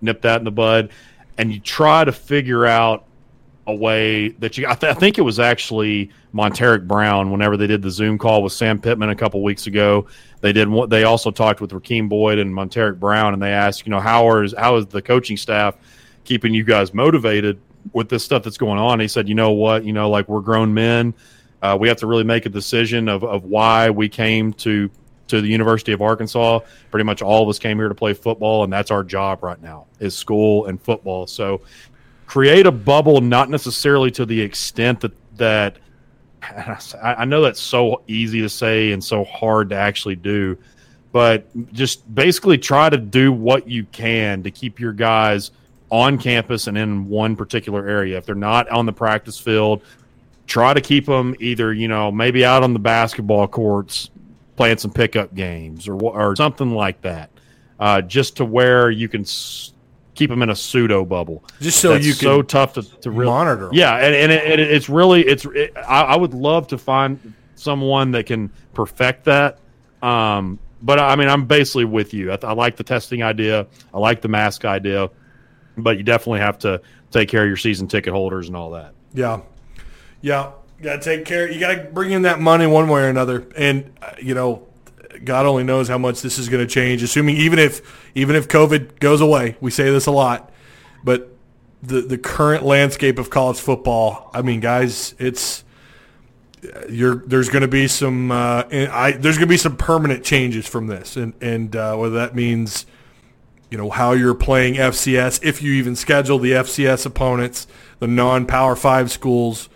nip 0.01 0.21
that 0.21 0.39
in 0.39 0.45
the 0.45 0.51
bud. 0.51 0.89
And 1.37 1.51
you 1.51 1.59
try 1.59 2.03
to 2.03 2.11
figure 2.11 2.65
out 2.65 3.05
a 3.67 3.75
way 3.75 4.29
that 4.29 4.57
you. 4.57 4.67
I, 4.67 4.73
th- 4.73 4.95
I 4.95 4.99
think 4.99 5.17
it 5.17 5.21
was 5.21 5.39
actually 5.39 6.09
Montaric 6.33 6.87
Brown. 6.87 7.31
Whenever 7.31 7.57
they 7.57 7.67
did 7.67 7.81
the 7.81 7.91
Zoom 7.91 8.17
call 8.17 8.43
with 8.43 8.53
Sam 8.53 8.79
Pittman 8.79 9.09
a 9.09 9.15
couple 9.15 9.41
weeks 9.43 9.67
ago, 9.67 10.07
they 10.41 10.51
did. 10.53 10.67
what 10.67 10.89
They 10.89 11.03
also 11.03 11.31
talked 11.31 11.61
with 11.61 11.71
Rakeem 11.71 12.09
Boyd 12.09 12.39
and 12.39 12.53
Montaric 12.53 12.99
Brown, 12.99 13.33
and 13.33 13.41
they 13.41 13.51
asked, 13.51 13.85
you 13.85 13.91
know, 13.91 13.99
how 13.99 14.41
is 14.41 14.53
how 14.57 14.77
is 14.77 14.87
the 14.87 15.01
coaching 15.01 15.37
staff 15.37 15.75
keeping 16.23 16.53
you 16.53 16.63
guys 16.63 16.93
motivated 16.93 17.59
with 17.93 18.09
this 18.09 18.23
stuff 18.23 18.43
that's 18.43 18.57
going 18.57 18.79
on? 18.79 18.99
He 18.99 19.07
said, 19.07 19.29
you 19.29 19.35
know 19.35 19.51
what, 19.51 19.85
you 19.85 19.93
know, 19.93 20.09
like 20.09 20.27
we're 20.27 20.41
grown 20.41 20.73
men. 20.73 21.13
Uh, 21.61 21.77
we 21.79 21.87
have 21.87 21.97
to 21.97 22.07
really 22.07 22.23
make 22.23 22.47
a 22.47 22.49
decision 22.49 23.07
of, 23.07 23.23
of 23.23 23.43
why 23.43 23.91
we 23.91 24.09
came 24.09 24.51
to 24.53 24.89
to 25.31 25.41
the 25.41 25.47
University 25.47 25.91
of 25.93 26.01
Arkansas. 26.01 26.59
Pretty 26.91 27.03
much 27.03 27.21
all 27.21 27.43
of 27.43 27.49
us 27.49 27.57
came 27.57 27.77
here 27.77 27.89
to 27.89 27.95
play 27.95 28.13
football, 28.13 28.63
and 28.63 28.71
that's 28.71 28.91
our 28.91 29.03
job 29.03 29.43
right 29.43 29.61
now 29.61 29.87
is 29.99 30.15
school 30.15 30.65
and 30.67 30.81
football. 30.81 31.25
So 31.25 31.61
create 32.27 32.65
a 32.67 32.71
bubble, 32.71 33.21
not 33.21 33.49
necessarily 33.49 34.11
to 34.11 34.25
the 34.25 34.39
extent 34.39 35.01
that 35.01 35.13
that 35.37 35.77
I 36.43 37.15
I 37.19 37.25
know 37.25 37.41
that's 37.41 37.61
so 37.61 38.03
easy 38.07 38.41
to 38.41 38.49
say 38.49 38.91
and 38.91 39.03
so 39.03 39.23
hard 39.23 39.69
to 39.69 39.75
actually 39.75 40.17
do, 40.17 40.57
but 41.11 41.47
just 41.73 42.13
basically 42.13 42.57
try 42.57 42.89
to 42.89 42.97
do 42.97 43.31
what 43.31 43.67
you 43.67 43.85
can 43.85 44.43
to 44.43 44.51
keep 44.51 44.79
your 44.79 44.93
guys 44.93 45.51
on 45.89 46.17
campus 46.17 46.67
and 46.67 46.77
in 46.77 47.07
one 47.07 47.35
particular 47.35 47.87
area. 47.87 48.17
If 48.17 48.25
they're 48.25 48.35
not 48.35 48.69
on 48.69 48.85
the 48.85 48.93
practice 48.93 49.39
field, 49.39 49.81
try 50.45 50.73
to 50.73 50.81
keep 50.81 51.05
them 51.05 51.35
either 51.39 51.71
you 51.71 51.87
know 51.87 52.11
maybe 52.11 52.43
out 52.43 52.63
on 52.63 52.73
the 52.73 52.79
basketball 52.79 53.47
courts 53.47 54.09
playing 54.61 54.77
some 54.77 54.91
pickup 54.91 55.33
games 55.33 55.87
or 55.87 55.95
or 55.95 56.35
something 56.35 56.75
like 56.75 57.01
that, 57.01 57.31
uh, 57.79 57.99
just 58.01 58.37
to 58.37 58.45
where 58.45 58.91
you 58.91 59.07
can 59.09 59.21
s- 59.21 59.73
keep 60.13 60.29
them 60.29 60.43
in 60.43 60.51
a 60.51 60.55
pseudo 60.55 61.03
bubble. 61.03 61.43
Just 61.59 61.79
so 61.79 61.93
That's 61.93 62.05
you 62.05 62.13
can 62.13 62.21
so 62.21 62.41
tough 62.43 62.73
to, 62.73 62.83
to 62.99 63.09
really 63.09 63.25
monitor. 63.25 63.69
Yeah, 63.71 63.95
and, 63.95 64.13
and, 64.13 64.31
it, 64.31 64.45
and 64.45 64.61
it's 64.61 64.87
really 64.87 65.25
it's. 65.25 65.45
It, 65.45 65.73
I, 65.75 66.03
I 66.03 66.15
would 66.15 66.35
love 66.35 66.67
to 66.67 66.77
find 66.77 67.33
someone 67.55 68.11
that 68.11 68.27
can 68.27 68.51
perfect 68.75 69.23
that. 69.23 69.57
Um, 70.03 70.59
but 70.83 70.99
I 70.99 71.15
mean, 71.15 71.27
I'm 71.27 71.45
basically 71.45 71.85
with 71.85 72.13
you. 72.13 72.31
I, 72.31 72.37
I 72.43 72.53
like 72.53 72.75
the 72.75 72.83
testing 72.83 73.23
idea. 73.23 73.65
I 73.91 73.97
like 73.97 74.21
the 74.21 74.27
mask 74.27 74.63
idea, 74.63 75.09
but 75.75 75.97
you 75.97 76.03
definitely 76.03 76.41
have 76.41 76.59
to 76.59 76.81
take 77.09 77.29
care 77.29 77.41
of 77.41 77.47
your 77.47 77.57
season 77.57 77.87
ticket 77.87 78.13
holders 78.13 78.47
and 78.47 78.55
all 78.55 78.71
that. 78.71 78.93
Yeah, 79.15 79.41
yeah. 80.21 80.51
You 80.81 80.85
gotta 80.85 81.01
take 81.03 81.25
care. 81.25 81.47
You 81.47 81.59
gotta 81.59 81.83
bring 81.93 82.09
in 82.09 82.23
that 82.23 82.39
money 82.39 82.65
one 82.65 82.89
way 82.89 83.03
or 83.03 83.07
another. 83.07 83.47
And 83.55 83.93
uh, 84.01 84.13
you 84.19 84.33
know, 84.33 84.67
God 85.23 85.45
only 85.45 85.63
knows 85.63 85.87
how 85.87 85.99
much 85.99 86.23
this 86.23 86.39
is 86.39 86.49
going 86.49 86.67
to 86.67 86.73
change. 86.73 87.03
Assuming 87.03 87.37
even 87.37 87.59
if 87.59 88.09
even 88.15 88.35
if 88.35 88.47
COVID 88.47 88.99
goes 88.99 89.21
away, 89.21 89.57
we 89.61 89.69
say 89.69 89.91
this 89.91 90.07
a 90.07 90.11
lot, 90.11 90.51
but 91.03 91.29
the 91.83 92.01
the 92.01 92.17
current 92.17 92.63
landscape 92.63 93.19
of 93.19 93.29
college 93.29 93.59
football. 93.59 94.31
I 94.33 94.41
mean, 94.41 94.59
guys, 94.59 95.13
it's 95.19 95.63
you're 96.89 97.17
there's 97.27 97.49
going 97.49 97.61
to 97.61 97.67
be 97.67 97.87
some 97.87 98.31
uh, 98.31 98.63
I 98.71 99.11
there's 99.11 99.37
going 99.37 99.47
to 99.47 99.53
be 99.53 99.57
some 99.57 99.77
permanent 99.77 100.23
changes 100.23 100.65
from 100.65 100.87
this, 100.87 101.15
and 101.15 101.33
and 101.41 101.75
uh, 101.75 101.95
whether 101.95 102.15
that 102.15 102.33
means 102.33 102.87
you 103.69 103.77
know 103.77 103.91
how 103.91 104.13
you're 104.13 104.33
playing 104.33 104.77
FCS, 104.77 105.43
if 105.43 105.61
you 105.61 105.73
even 105.73 105.95
schedule 105.95 106.39
the 106.39 106.53
FCS 106.53 107.05
opponents, 107.05 107.67
the 107.99 108.07
non-Power 108.07 108.75
Five 108.75 109.11
schools 109.11 109.69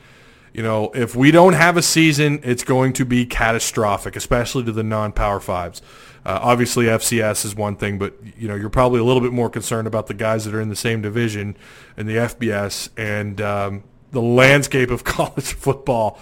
You 0.55 0.63
know, 0.63 0.89
if 0.93 1.17
we 1.17 1.31
don't 1.31 1.51
have 1.51 1.75
a 1.75 1.81
season, 1.81 2.39
it's 2.41 2.63
going 2.63 2.93
to 2.93 3.03
be 3.03 3.25
catastrophic, 3.25 4.15
especially 4.15 4.63
to 4.63 4.71
the 4.71 4.83
non-power 4.83 5.41
fives. 5.41 5.81
Uh, 6.25 6.39
obviously, 6.41 6.85
FCS 6.85 7.43
is 7.43 7.53
one 7.53 7.75
thing, 7.75 7.97
but 7.97 8.13
you 8.37 8.47
know, 8.47 8.55
you're 8.55 8.69
probably 8.69 9.01
a 9.01 9.03
little 9.03 9.21
bit 9.21 9.33
more 9.33 9.49
concerned 9.49 9.85
about 9.85 10.07
the 10.07 10.13
guys 10.13 10.45
that 10.45 10.53
are 10.53 10.61
in 10.61 10.69
the 10.69 10.75
same 10.77 11.01
division 11.01 11.57
in 11.97 12.07
the 12.07 12.13
FBS 12.15 12.87
and 12.95 13.41
um, 13.41 13.83
the 14.11 14.21
landscape 14.21 14.91
of 14.91 15.03
college 15.03 15.51
football. 15.51 16.21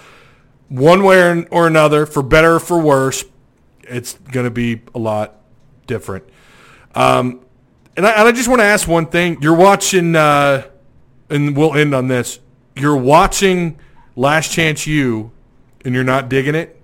One 0.68 1.04
way 1.04 1.46
or, 1.52 1.68
another, 1.68 2.08
for 2.08 2.24
better 2.24 2.56
or 2.56 2.60
for 2.60 2.82
worse, 2.82 3.24
it's 3.84 4.14
going 4.14 4.46
to 4.46 4.52
be 4.52 4.82
a 4.96 5.00
lot 5.00 5.36
different. 5.86 6.24
Um, 6.96 7.42
and, 7.96 8.08
I, 8.08 8.14
and 8.14 8.28
I 8.30 8.32
just 8.32 8.50
want 8.50 8.62
to 8.62 8.66
ask 8.66 8.88
one 8.88 9.06
thing. 9.06 9.44
You're 9.44 9.54
watching, 9.54 10.16
uh, 10.16 10.66
and 11.30 11.56
we'll 11.56 11.76
end 11.76 11.94
on 11.94 12.08
this. 12.08 12.40
You're 12.76 12.98
watching 12.98 13.78
Last 14.16 14.52
Chance 14.52 14.86
U, 14.88 15.32
and 15.84 15.94
you're 15.96 16.04
not 16.04 16.30
digging 16.30 16.56
it. 16.56 16.80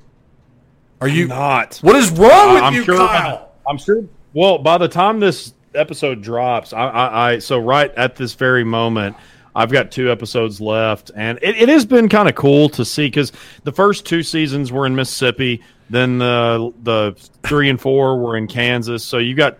Are 1.02 1.08
you 1.08 1.28
not? 1.28 1.78
What 1.78 1.96
is 1.96 2.12
wrong 2.12 2.54
with 2.56 2.64
I'm 2.64 2.74
you, 2.74 2.84
sure. 2.84 2.98
Kyle? 2.98 3.52
I'm 3.68 3.78
sure. 3.78 4.04
Well, 4.34 4.58
by 4.58 4.78
the 4.78 4.88
time 4.88 5.20
this 5.20 5.54
episode 5.76 6.22
drops, 6.22 6.74
I, 6.74 6.88
I, 6.88 7.32
I 7.34 7.40
so 7.40 7.60
right 7.60 7.94
at 7.96 8.16
this 8.16 8.34
very 8.34 8.64
moment, 8.64 9.16
I've 9.56 9.72
got 9.72 9.92
two 9.92 10.12
episodes 10.12 10.60
left, 10.60 11.12
and 11.16 11.40
it, 11.42 11.56
it 11.56 11.70
has 11.70 11.86
been 11.86 12.10
kind 12.10 12.28
of 12.28 12.36
cool 12.36 12.70
to 12.70 12.84
see 12.84 13.08
because 13.08 13.32
the 13.64 13.72
first 13.72 14.06
two 14.06 14.24
seasons 14.24 14.72
were 14.72 14.86
in 14.86 14.96
Mississippi, 14.96 15.62
then 15.90 16.18
the 16.18 16.74
the 16.84 17.30
three 17.44 17.70
and 17.70 17.80
four 17.80 18.20
were 18.20 18.36
in 18.36 18.48
Kansas. 18.48 19.04
So 19.04 19.18
you 19.18 19.36
got 19.36 19.58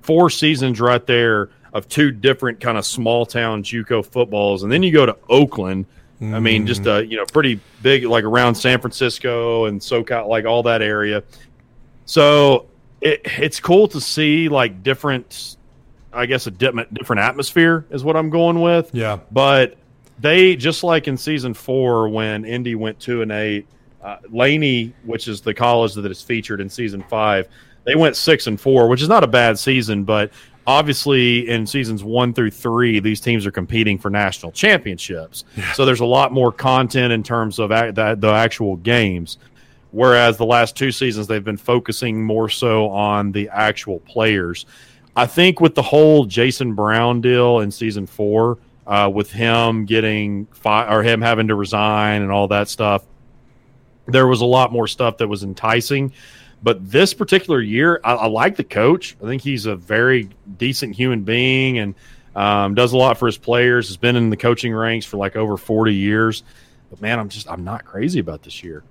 four 0.00 0.30
seasons 0.30 0.80
right 0.80 1.04
there 1.06 1.50
of 1.72 1.88
two 1.88 2.10
different 2.10 2.60
kind 2.60 2.78
of 2.78 2.86
small 2.86 3.26
town 3.26 3.62
JUCO 3.62 4.06
footballs, 4.06 4.62
and 4.62 4.72
then 4.72 4.82
you 4.82 4.92
go 4.92 5.04
to 5.04 5.16
Oakland. 5.28 5.86
I 6.20 6.40
mean, 6.40 6.66
just 6.66 6.86
a 6.86 7.06
you 7.06 7.16
know 7.16 7.24
pretty 7.26 7.60
big 7.82 8.04
like 8.04 8.24
around 8.24 8.54
San 8.54 8.80
Francisco 8.80 9.66
and 9.66 9.80
SoCal, 9.80 10.26
like 10.28 10.44
all 10.44 10.62
that 10.64 10.82
area. 10.82 11.22
So 12.06 12.66
it, 13.00 13.20
it's 13.24 13.60
cool 13.60 13.86
to 13.88 14.00
see 14.00 14.48
like 14.48 14.82
different, 14.82 15.56
I 16.12 16.26
guess 16.26 16.46
a 16.46 16.50
different 16.50 16.92
different 16.94 17.20
atmosphere 17.20 17.86
is 17.90 18.02
what 18.02 18.16
I'm 18.16 18.30
going 18.30 18.60
with. 18.60 18.90
Yeah. 18.92 19.18
But 19.30 19.76
they 20.18 20.56
just 20.56 20.82
like 20.82 21.06
in 21.06 21.16
season 21.16 21.54
four 21.54 22.08
when 22.08 22.44
Indy 22.44 22.74
went 22.74 22.98
two 22.98 23.22
and 23.22 23.30
eight, 23.30 23.66
uh, 24.02 24.16
Laney, 24.30 24.94
which 25.04 25.28
is 25.28 25.40
the 25.40 25.54
college 25.54 25.94
that 25.94 26.10
is 26.10 26.22
featured 26.22 26.60
in 26.60 26.68
season 26.68 27.04
five, 27.08 27.48
they 27.84 27.94
went 27.94 28.16
six 28.16 28.48
and 28.48 28.60
four, 28.60 28.88
which 28.88 29.02
is 29.02 29.08
not 29.08 29.22
a 29.22 29.28
bad 29.28 29.58
season, 29.58 30.04
but 30.04 30.32
obviously 30.68 31.48
in 31.48 31.66
seasons 31.66 32.04
one 32.04 32.34
through 32.34 32.50
three, 32.50 33.00
these 33.00 33.20
teams 33.20 33.46
are 33.46 33.50
competing 33.50 33.98
for 33.98 34.10
national 34.10 34.52
championships. 34.52 35.46
So 35.72 35.86
there's 35.86 36.00
a 36.00 36.04
lot 36.04 36.30
more 36.30 36.52
content 36.52 37.10
in 37.10 37.22
terms 37.22 37.58
of 37.58 37.72
ac- 37.72 37.92
the, 37.92 38.14
the 38.16 38.28
actual 38.28 38.76
games. 38.76 39.38
Whereas 39.92 40.36
the 40.36 40.44
last 40.44 40.76
two 40.76 40.92
seasons, 40.92 41.26
they've 41.26 41.42
been 41.42 41.56
focusing 41.56 42.22
more 42.22 42.50
so 42.50 42.90
on 42.90 43.32
the 43.32 43.48
actual 43.48 44.00
players. 44.00 44.66
I 45.16 45.26
think 45.26 45.58
with 45.62 45.74
the 45.74 45.82
whole 45.82 46.26
Jason 46.26 46.74
Brown 46.74 47.22
deal 47.22 47.60
in 47.60 47.70
season 47.70 48.06
four, 48.06 48.58
uh, 48.86 49.10
with 49.12 49.32
him 49.32 49.86
getting 49.86 50.44
fi- 50.52 50.94
or 50.94 51.02
him 51.02 51.22
having 51.22 51.48
to 51.48 51.54
resign 51.54 52.20
and 52.20 52.30
all 52.30 52.48
that 52.48 52.68
stuff, 52.68 53.06
there 54.06 54.26
was 54.26 54.42
a 54.42 54.46
lot 54.46 54.70
more 54.70 54.86
stuff 54.86 55.16
that 55.16 55.28
was 55.28 55.42
enticing. 55.42 56.12
But 56.62 56.90
this 56.90 57.14
particular 57.14 57.60
year, 57.60 58.00
I, 58.02 58.14
I 58.14 58.26
like 58.26 58.56
the 58.56 58.64
coach. 58.64 59.16
I 59.22 59.26
think 59.26 59.42
he's 59.42 59.66
a 59.66 59.76
very 59.76 60.28
decent 60.56 60.96
human 60.96 61.22
being 61.22 61.78
and 61.78 61.94
um, 62.34 62.74
does 62.74 62.92
a 62.92 62.96
lot 62.96 63.18
for 63.18 63.26
his 63.26 63.38
players. 63.38 63.88
Has 63.88 63.96
been 63.96 64.16
in 64.16 64.30
the 64.30 64.36
coaching 64.36 64.74
ranks 64.74 65.06
for 65.06 65.16
like 65.16 65.36
over 65.36 65.56
forty 65.56 65.94
years. 65.94 66.42
But 66.90 67.00
man, 67.00 67.18
I'm 67.18 67.28
just 67.28 67.48
I'm 67.48 67.64
not 67.64 67.84
crazy 67.84 68.18
about 68.20 68.42
this 68.42 68.62
year. 68.62 68.82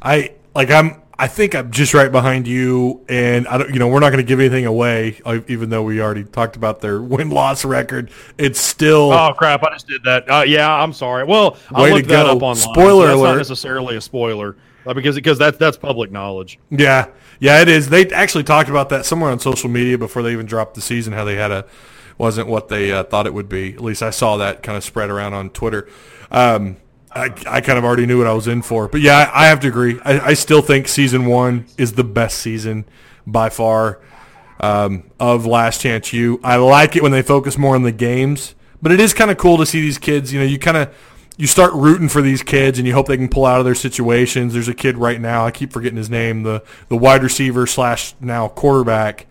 I 0.00 0.34
like 0.54 0.70
I'm 0.70 1.02
I 1.18 1.28
think 1.28 1.54
I'm 1.54 1.70
just 1.70 1.94
right 1.94 2.10
behind 2.10 2.48
you 2.48 3.04
and 3.08 3.46
I 3.46 3.58
don't 3.58 3.72
you 3.72 3.78
know 3.78 3.88
we're 3.88 4.00
not 4.00 4.10
going 4.10 4.24
to 4.24 4.28
give 4.28 4.40
anything 4.40 4.66
away 4.66 5.20
uh, 5.24 5.40
even 5.48 5.70
though 5.70 5.82
we 5.82 6.00
already 6.00 6.24
talked 6.24 6.56
about 6.56 6.80
their 6.80 7.00
win 7.02 7.30
loss 7.30 7.64
record 7.64 8.10
it's 8.38 8.60
still 8.60 9.12
Oh 9.12 9.32
crap! 9.36 9.62
I 9.62 9.72
just 9.72 9.86
did 9.86 10.02
that. 10.04 10.30
Uh, 10.30 10.44
yeah, 10.46 10.72
I'm 10.72 10.92
sorry. 10.92 11.24
Well, 11.24 11.56
I 11.72 11.82
Way 11.82 11.88
to 11.88 11.94
looked 11.96 12.08
that 12.08 12.26
up 12.26 12.42
online. 12.42 12.56
Spoiler 12.56 13.04
so 13.04 13.06
that's 13.06 13.18
alert. 13.18 13.28
Not 13.28 13.36
necessarily 13.36 13.96
a 13.96 14.00
spoiler 14.00 14.56
because 14.84 15.14
because 15.14 15.38
that's 15.38 15.58
that's 15.58 15.76
public 15.76 16.10
knowledge. 16.10 16.58
yeah 16.70 17.08
yeah 17.40 17.60
it 17.60 17.68
is 17.68 17.88
they 17.88 18.08
actually 18.10 18.44
talked 18.44 18.68
about 18.68 18.88
that 18.88 19.06
somewhere 19.06 19.30
on 19.30 19.38
social 19.38 19.70
media 19.70 19.96
before 19.96 20.22
they 20.22 20.32
even 20.32 20.46
dropped 20.46 20.74
the 20.74 20.80
season 20.80 21.12
how 21.12 21.24
they 21.24 21.36
had 21.36 21.50
a 21.50 21.64
wasn't 22.18 22.46
what 22.46 22.68
they 22.68 22.92
uh, 22.92 23.02
thought 23.04 23.26
it 23.26 23.34
would 23.34 23.48
be 23.48 23.74
at 23.74 23.80
least 23.80 24.02
I 24.02 24.10
saw 24.10 24.36
that 24.36 24.62
kind 24.62 24.76
of 24.76 24.84
spread 24.84 25.10
around 25.10 25.34
on 25.34 25.50
Twitter 25.50 25.88
um, 26.30 26.76
I, 27.10 27.24
I 27.46 27.60
kind 27.60 27.78
of 27.78 27.84
already 27.84 28.06
knew 28.06 28.18
what 28.18 28.26
I 28.26 28.32
was 28.32 28.48
in 28.48 28.62
for 28.62 28.88
but 28.88 29.00
yeah 29.00 29.30
I, 29.32 29.44
I 29.44 29.46
have 29.46 29.60
to 29.60 29.68
agree 29.68 29.98
I, 30.04 30.20
I 30.20 30.34
still 30.34 30.62
think 30.62 30.88
season 30.88 31.26
one 31.26 31.66
is 31.78 31.92
the 31.94 32.04
best 32.04 32.38
season 32.38 32.84
by 33.26 33.48
far 33.48 34.00
um, 34.62 35.10
of 35.18 35.44
Last 35.44 35.80
Chance 35.80 36.12
U. 36.12 36.40
I 36.42 36.56
like 36.56 36.96
it 36.96 37.02
when 37.02 37.12
they 37.12 37.22
focus 37.22 37.58
more 37.58 37.74
on 37.74 37.82
the 37.82 37.92
games, 37.92 38.54
but 38.80 38.92
it 38.92 39.00
is 39.00 39.12
kind 39.12 39.30
of 39.30 39.36
cool 39.36 39.58
to 39.58 39.66
see 39.66 39.80
these 39.80 39.98
kids. 39.98 40.32
You 40.32 40.40
know, 40.40 40.46
you 40.46 40.58
kind 40.58 40.76
of 40.76 40.94
you 41.36 41.46
start 41.46 41.72
rooting 41.72 42.08
for 42.08 42.22
these 42.22 42.42
kids, 42.42 42.78
and 42.78 42.86
you 42.86 42.94
hope 42.94 43.06
they 43.06 43.16
can 43.16 43.28
pull 43.28 43.46
out 43.46 43.58
of 43.58 43.64
their 43.64 43.74
situations. 43.74 44.52
There's 44.52 44.68
a 44.68 44.74
kid 44.74 44.98
right 44.98 45.20
now. 45.20 45.46
I 45.46 45.50
keep 45.50 45.72
forgetting 45.72 45.96
his 45.96 46.10
name. 46.10 46.42
The 46.42 46.62
the 46.88 46.96
wide 46.96 47.22
receiver 47.22 47.66
slash 47.66 48.14
now 48.20 48.48
quarterback. 48.48 49.26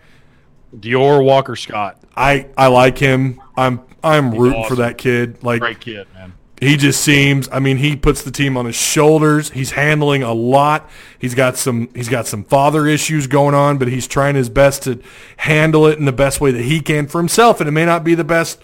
Dior 0.75 1.23
Walker 1.23 1.55
Scott, 1.55 2.01
I 2.15 2.47
I 2.57 2.67
like 2.67 2.97
him. 2.97 3.41
I'm 3.57 3.81
I'm 4.03 4.33
rooting 4.33 4.65
for 4.65 4.75
that 4.75 4.97
kid. 4.97 5.43
Like 5.43 5.59
great 5.59 5.81
kid, 5.81 6.07
man. 6.13 6.33
he 6.59 6.77
just 6.77 7.01
seems 7.03 7.49
I 7.51 7.59
mean 7.59 7.77
he 7.77 7.95
puts 7.95 8.23
the 8.23 8.31
team 8.31 8.55
on 8.57 8.65
his 8.65 8.75
shoulders. 8.75 9.51
He's 9.51 9.71
handling 9.71 10.23
a 10.23 10.33
lot. 10.33 10.89
He's 11.19 11.35
got 11.35 11.57
some 11.57 11.89
he's 11.93 12.09
got 12.09 12.25
some 12.25 12.43
father 12.45 12.87
issues 12.87 13.27
going 13.27 13.53
on, 13.53 13.77
but 13.77 13.89
he's 13.89 14.07
trying 14.07 14.35
his 14.35 14.49
best 14.49 14.83
to 14.83 15.01
handle 15.37 15.85
it 15.87 15.99
in 15.99 16.05
the 16.05 16.13
best 16.13 16.39
way 16.39 16.51
that 16.51 16.63
he 16.63 16.79
can 16.79 17.07
for 17.07 17.19
himself 17.19 17.59
and 17.59 17.67
it 17.67 17.73
may 17.73 17.85
not 17.85 18.03
be 18.03 18.15
the 18.15 18.23
best 18.23 18.61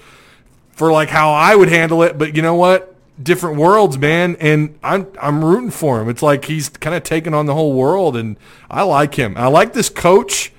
for 0.71 0.91
like 0.91 1.09
how 1.09 1.31
I 1.31 1.55
would 1.55 1.69
handle 1.69 2.03
it, 2.03 2.17
but 2.17 2.35
you 2.35 2.41
know 2.41 2.55
what? 2.55 2.96
Different 3.21 3.57
worlds, 3.57 3.97
man, 3.97 4.35
and 4.39 4.77
I'm 4.83 5.07
I'm 5.19 5.43
rooting 5.43 5.71
for 5.71 6.01
him. 6.01 6.09
It's 6.09 6.21
like 6.21 6.45
he's 6.45 6.69
kind 6.69 6.95
of 6.95 7.03
taking 7.03 7.33
on 7.33 7.47
the 7.47 7.55
whole 7.55 7.73
world 7.73 8.15
and 8.15 8.37
I 8.69 8.83
like 8.83 9.15
him. 9.15 9.35
I 9.37 9.47
like 9.47 9.73
this 9.73 9.89
coach. 9.89 10.51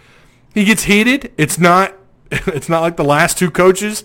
He 0.55 0.65
gets 0.65 0.85
heated. 0.85 1.33
It's 1.39 1.59
not 1.59 1.95
it's 2.31 2.69
not 2.69 2.81
like 2.81 2.97
the 2.97 3.05
last 3.05 3.39
two 3.39 3.51
coaches. 3.51 4.05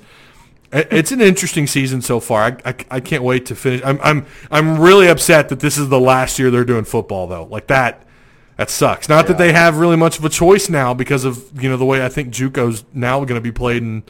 It's 0.71 1.11
an 1.11 1.21
interesting 1.21 1.67
season 1.67 2.01
so 2.01 2.19
far. 2.19 2.43
I, 2.65 2.69
I, 2.69 2.75
I 2.91 2.99
can't 2.99 3.23
wait 3.23 3.45
to 3.47 3.55
finish. 3.55 3.81
I'm 3.83 3.99
I'm 4.03 4.25
I'm 4.51 4.79
really 4.79 5.07
upset 5.07 5.49
that 5.49 5.59
this 5.59 5.77
is 5.77 5.89
the 5.89 5.99
last 5.99 6.39
year 6.39 6.51
they're 6.51 6.63
doing 6.63 6.83
football 6.83 7.27
though. 7.27 7.45
Like 7.45 7.67
that 7.67 8.03
that 8.57 8.69
sucks. 8.69 9.09
Not 9.09 9.27
that 9.27 9.37
they 9.37 9.51
have 9.51 9.77
really 9.77 9.97
much 9.97 10.19
of 10.19 10.25
a 10.25 10.29
choice 10.29 10.69
now 10.69 10.93
because 10.93 11.25
of 11.25 11.61
you 11.61 11.69
know 11.69 11.77
the 11.77 11.85
way 11.85 12.05
I 12.05 12.09
think 12.09 12.33
JUCO's 12.33 12.85
now 12.93 13.19
going 13.25 13.35
to 13.35 13.41
be 13.41 13.51
played 13.51 13.81
in 13.81 14.03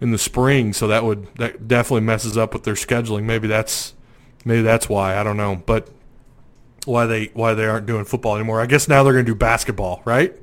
in 0.00 0.10
the 0.10 0.18
spring. 0.18 0.72
So 0.72 0.86
that 0.88 1.04
would 1.04 1.26
that 1.36 1.68
definitely 1.68 2.02
messes 2.02 2.36
up 2.36 2.52
with 2.52 2.64
their 2.64 2.74
scheduling. 2.74 3.24
Maybe 3.24 3.48
that's 3.48 3.94
maybe 4.44 4.62
that's 4.62 4.88
why 4.88 5.16
I 5.16 5.22
don't 5.22 5.36
know, 5.36 5.56
but 5.66 5.88
why 6.84 7.06
they 7.06 7.26
why 7.34 7.54
they 7.54 7.66
aren't 7.66 7.86
doing 7.86 8.04
football 8.04 8.36
anymore. 8.36 8.60
I 8.60 8.66
guess 8.66 8.88
now 8.88 9.02
they're 9.02 9.12
going 9.12 9.26
to 9.26 9.32
do 9.32 9.36
basketball, 9.36 10.02
right? 10.04 10.34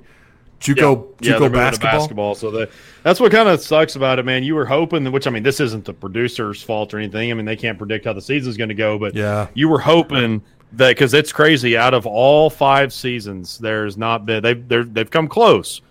JUCO 0.60 1.16
yeah, 1.20 1.34
JUCO 1.34 1.40
to 1.40 1.50
basketball. 1.50 1.92
basketball. 2.00 2.36
So 2.36 2.50
the, 2.50 2.70
that's 3.04 3.20
what 3.20 3.34
kind 3.34 3.50
of 3.50 3.60
sucks 3.60 3.98
about 3.98 4.18
it, 4.20 4.24
man. 4.24 4.44
You 4.44 4.56
were 4.56 4.66
hoping, 4.66 5.04
that, 5.04 5.12
which 5.12 5.28
I 5.28 5.30
mean, 5.30 5.44
this 5.44 5.60
isn't 5.60 5.84
the 5.84 5.94
producer's 5.94 6.64
fault 6.64 6.94
or 6.94 7.00
anything. 7.00 7.32
I 7.32 7.34
mean, 7.34 7.46
they 7.46 7.58
can't 7.58 7.78
predict 7.78 8.06
how 8.06 8.14
the 8.14 8.22
season's 8.22 8.56
going 8.56 8.70
to 8.70 8.76
go, 8.76 8.98
but 8.98 9.14
Yeah. 9.14 9.48
you 9.56 9.68
were 9.68 9.80
hoping 9.80 10.42
that 10.74 10.90
because 10.92 11.14
it's 11.14 11.34
crazy. 11.34 11.76
Out 11.76 11.94
of 11.94 12.06
all 12.06 12.50
five 12.50 12.94
seasons, 12.94 13.58
there's 13.58 13.98
not 13.98 14.26
been 14.26 14.42
they've 14.42 14.94
they've 14.94 15.12
come 15.12 15.28
close, 15.28 15.82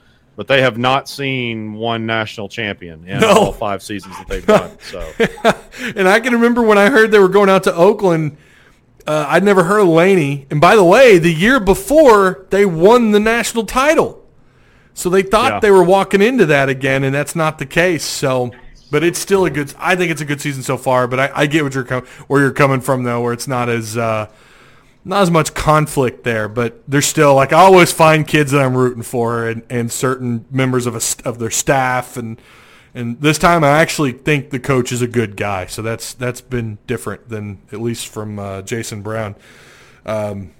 but 0.43 0.49
they 0.49 0.61
have 0.63 0.77
not 0.77 1.09
seen 1.09 1.73
one 1.75 2.05
national 2.05 2.49
champion 2.49 3.07
in 3.07 3.21
No. 3.21 3.29
all 3.29 3.53
five 3.53 3.81
seasons 3.81 4.17
that 4.19 4.27
they've 4.27 4.45
done. 4.45 4.77
So 4.91 5.09
And 5.97 6.09
I 6.09 6.19
can 6.19 6.33
remember 6.33 6.63
when 6.63 6.79
I 6.79 6.91
heard 6.91 7.13
they 7.13 7.21
were 7.21 7.29
going 7.29 7.49
out 7.49 7.63
to 7.65 7.75
Oakland. 7.75 8.37
Uh, 9.07 9.25
I'd 9.29 9.45
never 9.45 9.63
heard 9.63 9.79
of 9.83 9.87
Laney. 9.89 10.47
And 10.51 10.61
by 10.61 10.75
the 10.75 10.83
way, 10.83 11.19
the 11.19 11.33
year 11.33 11.61
before 11.61 12.47
they 12.51 12.67
won 12.67 13.13
the 13.13 13.21
national 13.21 13.67
title, 13.67 14.25
so 14.95 15.09
they 15.09 15.23
thought 15.23 15.53
Yeah. 15.53 15.61
they 15.61 15.71
were 15.71 15.85
walking 15.85 16.21
into 16.21 16.47
that 16.47 16.69
again, 16.69 17.05
and 17.05 17.15
that's 17.15 17.37
not 17.37 17.59
the 17.59 17.67
case. 17.67 18.05
So, 18.05 18.51
but 18.91 19.05
it's 19.05 19.19
still 19.21 19.45
a 19.45 19.51
good. 19.51 19.73
I 19.79 19.95
think 19.95 20.11
it's 20.11 20.21
a 20.21 20.25
good 20.25 20.41
season 20.41 20.65
so 20.65 20.77
far. 20.77 21.07
But 21.07 21.21
I, 21.21 21.31
I 21.35 21.47
get 21.47 21.63
what 21.63 21.73
you're 21.75 21.85
com- 21.85 22.05
where 22.27 22.41
you're 22.43 22.51
coming 22.53 22.81
from 22.81 23.05
though, 23.05 23.21
where 23.21 23.33
it's 23.33 23.47
not 23.49 23.69
as 23.69 23.97
uh, 23.97 24.27
not 25.05 25.23
as 25.23 25.31
much 25.31 25.55
conflict 25.55 26.25
there. 26.25 26.49
But 26.49 26.83
there's 26.89 27.07
still 27.07 27.35
like 27.35 27.53
I 27.53 27.61
always 27.61 27.93
find 27.93 28.27
kids 28.27 28.53
that 28.53 28.61
I'm 28.61 28.77
rooting 28.77 29.03
for, 29.03 29.47
and, 29.49 29.63
and 29.71 29.91
certain 29.91 30.45
members 30.51 30.87
of 30.87 30.95
a, 30.95 31.29
of 31.29 31.39
their 31.39 31.51
staff 31.51 32.17
and. 32.17 32.41
And 32.95 33.19
this 33.23 33.39
time, 33.39 33.65
I 33.65 33.81
actually 33.81 34.13
think 34.13 34.51
the 34.51 34.61
coach 34.61 34.93
is 34.93 35.01
a 35.01 35.07
good 35.07 35.35
guy. 35.35 35.65
So 35.65 35.81
that's 35.81 36.13
that's 36.13 36.43
been 36.43 36.77
different 36.87 37.31
than 37.31 37.63
at 37.73 37.81
least 37.81 38.09
from 38.09 38.39
uh, 38.39 38.61
Jason 38.61 39.01
Brown. 39.01 39.35
Um, 40.05 40.53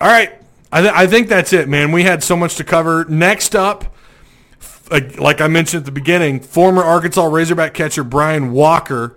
all 0.00 0.08
right, 0.08 0.32
I, 0.72 0.80
th- 0.80 0.92
I 0.92 1.06
think 1.06 1.28
that's 1.28 1.52
it, 1.52 1.68
man. 1.68 1.92
We 1.92 2.02
had 2.02 2.24
so 2.24 2.36
much 2.36 2.56
to 2.56 2.64
cover. 2.64 3.04
Next 3.04 3.54
up, 3.54 3.94
like 4.90 5.40
I 5.40 5.46
mentioned 5.46 5.82
at 5.82 5.86
the 5.86 5.92
beginning, 5.92 6.40
former 6.40 6.82
Arkansas 6.82 7.24
Razorback 7.24 7.74
catcher 7.74 8.02
Brian 8.02 8.50
Walker, 8.50 9.16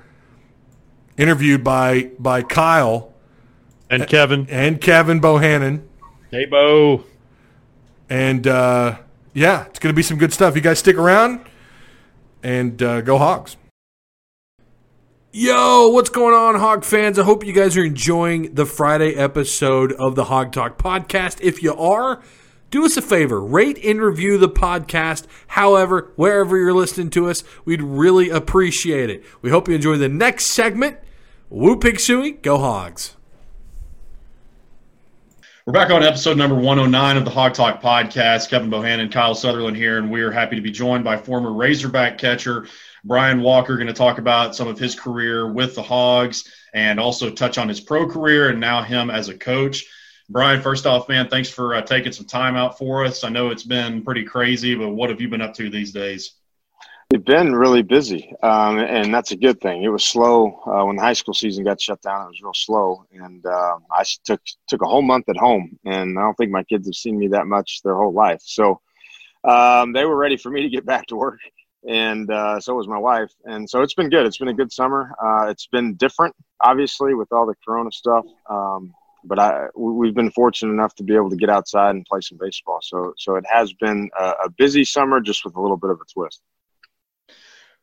interviewed 1.18 1.64
by 1.64 2.12
by 2.20 2.44
Kyle, 2.44 3.14
And 3.90 4.08
Kevin. 4.08 4.48
and 4.50 4.82
Kevin 4.82 5.22
Bohannon. 5.22 5.84
Hey, 6.32 6.46
Bo. 6.46 7.04
And 8.10 8.46
uh, 8.48 8.98
yeah, 9.34 9.66
it's 9.66 9.80
going 9.80 9.94
to 9.94 9.96
be 9.96 10.04
some 10.04 10.18
good 10.18 10.34
stuff. 10.34 10.56
You 10.56 10.62
guys 10.62 10.80
stick 10.80 10.98
around 10.98 11.46
and 12.44 12.82
uh, 12.82 13.02
go 13.02 13.18
Hogs. 13.18 13.58
Yo, 15.32 15.90
what's 15.90 16.10
going 16.10 16.34
on, 16.34 16.56
Hog 16.56 16.84
fans? 16.84 17.20
I 17.20 17.24
hope 17.24 17.46
you 17.46 17.54
guys 17.54 17.78
are 17.78 17.84
enjoying 17.84 18.56
the 18.56 18.66
Friday 18.66 19.14
episode 19.14 19.92
of 19.94 20.16
the 20.16 20.26
Hawg 20.26 20.52
Talk 20.52 20.78
podcast. 20.78 21.40
If 21.42 21.62
you 21.62 21.76
are, 21.76 22.24
do 22.72 22.86
us 22.86 22.98
a 22.98 23.02
favor, 23.02 23.40
rate 23.40 23.78
and 23.84 24.02
review 24.02 24.38
the 24.38 24.50
podcast. 24.50 25.28
However, 25.48 26.12
wherever 26.16 26.58
you're 26.58 26.74
listening 26.74 27.10
to 27.12 27.30
us, 27.30 27.44
we'd 27.66 27.84
really 27.84 28.30
appreciate 28.30 29.10
it. 29.10 29.24
We 29.42 29.50
hope 29.50 29.68
you 29.68 29.76
enjoy 29.76 29.98
the 29.98 30.10
next 30.10 30.46
segment. 30.46 30.98
Woo 31.50 31.78
Pig 31.78 31.96
Sooie, 31.96 32.42
go 32.42 32.58
Hogs. 32.58 33.17
We're 35.68 35.74
back 35.74 35.90
on 35.90 36.02
episode 36.02 36.38
number 36.38 36.56
109 36.56 37.18
of 37.18 37.26
the 37.26 37.30
Hawg 37.30 37.54
Talk 37.54 37.82
podcast. 37.82 38.50
Kevin 38.50 38.72
Bohannon, 38.72 39.12
Kyle 39.12 39.36
Sutherland 39.36 39.76
here, 39.76 39.98
and 39.98 40.10
we 40.10 40.22
are 40.22 40.32
happy 40.32 40.56
to 40.56 40.62
be 40.62 40.72
joined 40.72 41.04
by 41.04 41.18
former 41.18 41.52
Razorback 41.52 42.18
catcher 42.18 42.70
Brian 43.04 43.42
Walker. 43.42 43.76
Going 43.76 43.88
to 43.88 43.94
talk 43.94 44.18
about 44.18 44.56
some 44.56 44.70
of 44.70 44.80
his 44.80 44.96
career 44.96 45.52
with 45.52 45.76
the 45.76 45.84
Hogs 45.84 46.50
and 46.74 47.02
also 47.02 47.30
touch 47.30 47.58
on 47.58 47.68
his 47.68 47.82
pro 47.82 48.08
career 48.08 48.48
and 48.48 48.62
now 48.62 48.82
him 48.82 49.10
as 49.10 49.28
a 49.28 49.38
coach. 49.38 49.84
Brian, 50.30 50.62
first 50.62 50.86
off, 50.86 51.10
man, 51.10 51.28
thanks 51.28 51.50
for 51.50 51.76
uh, 51.76 51.82
taking 51.82 52.14
some 52.14 52.28
time 52.28 52.56
out 52.56 52.78
for 52.78 53.04
us. 53.04 53.26
I 53.26 53.30
know 53.30 53.50
it's 53.50 53.64
been 53.64 54.04
pretty 54.04 54.24
crazy, 54.24 54.74
but 54.74 54.92
what 54.92 55.10
have 55.10 55.20
you 55.20 55.28
been 55.28 55.42
up 55.42 55.56
to 55.56 55.70
these 55.70 55.92
days? 55.92 56.37
We've 57.10 57.24
been 57.24 57.56
really 57.56 57.84
busy, 57.84 58.34
um, 58.44 58.80
and 58.80 59.14
that's 59.14 59.32
a 59.32 59.38
good 59.38 59.62
thing. 59.62 59.82
It 59.82 59.88
was 59.88 60.04
slow 60.04 60.60
uh, 60.68 60.84
when 60.86 60.98
the 60.98 61.02
high 61.02 61.14
school 61.14 61.34
season 61.34 61.64
got 61.64 61.80
shut 61.80 62.02
down. 62.02 62.24
It 62.24 62.28
was 62.28 62.42
real 62.44 62.54
slow, 62.54 63.06
and 63.14 63.46
uh, 63.46 63.78
I 63.90 64.04
took 64.26 64.42
took 64.68 64.82
a 64.82 64.86
whole 64.86 65.02
month 65.02 65.30
at 65.30 65.38
home, 65.38 65.80
and 65.86 66.20
I 66.20 66.22
don't 66.24 66.36
think 66.36 66.52
my 66.52 66.64
kids 66.64 66.86
have 66.86 66.96
seen 66.96 67.18
me 67.18 67.30
that 67.30 67.48
much 67.48 67.82
their 67.82 67.96
whole 67.96 68.12
life. 68.12 68.42
So 68.44 68.82
um, 69.46 69.94
they 69.94 70.04
were 70.04 70.18
ready 70.18 70.36
for 70.36 70.50
me 70.50 70.64
to 70.64 70.70
get 70.70 70.86
back 70.86 71.06
to 71.08 71.16
work, 71.16 71.40
and 71.88 72.30
uh, 72.30 72.60
so 72.60 72.76
was 72.76 72.90
my 72.90 72.98
wife. 73.00 73.32
And 73.46 73.70
so 73.70 73.84
it's 73.84 73.94
been 73.94 74.10
good. 74.10 74.26
It's 74.26 74.38
been 74.38 74.50
a 74.50 74.54
good 74.54 74.74
summer. 74.74 75.16
Uh, 75.24 75.48
it's 75.48 75.68
been 75.68 75.94
different, 75.96 76.36
obviously, 76.60 77.14
with 77.14 77.32
all 77.32 77.46
the 77.46 77.56
Corona 77.66 77.90
stuff. 77.94 78.26
Um, 78.50 78.94
but 79.24 79.40
I, 79.40 79.68
we- 79.78 79.94
we've 79.94 80.16
been 80.16 80.32
fortunate 80.32 80.74
enough 80.74 80.94
to 80.96 81.04
be 81.04 81.16
able 81.16 81.30
to 81.30 81.38
get 81.38 81.50
outside 81.50 81.92
and 81.92 82.06
play 82.06 82.20
some 82.20 82.38
baseball. 82.38 82.80
So, 82.82 83.14
so 83.18 83.38
it 83.38 83.46
has 83.50 83.72
been 83.72 84.10
a, 84.20 84.24
a 84.46 84.50
busy 84.58 84.84
summer, 84.84 85.22
just 85.22 85.46
with 85.46 85.56
a 85.56 85.62
little 85.62 85.78
bit 85.78 85.90
of 85.92 86.02
a 86.02 86.06
twist. 86.14 86.42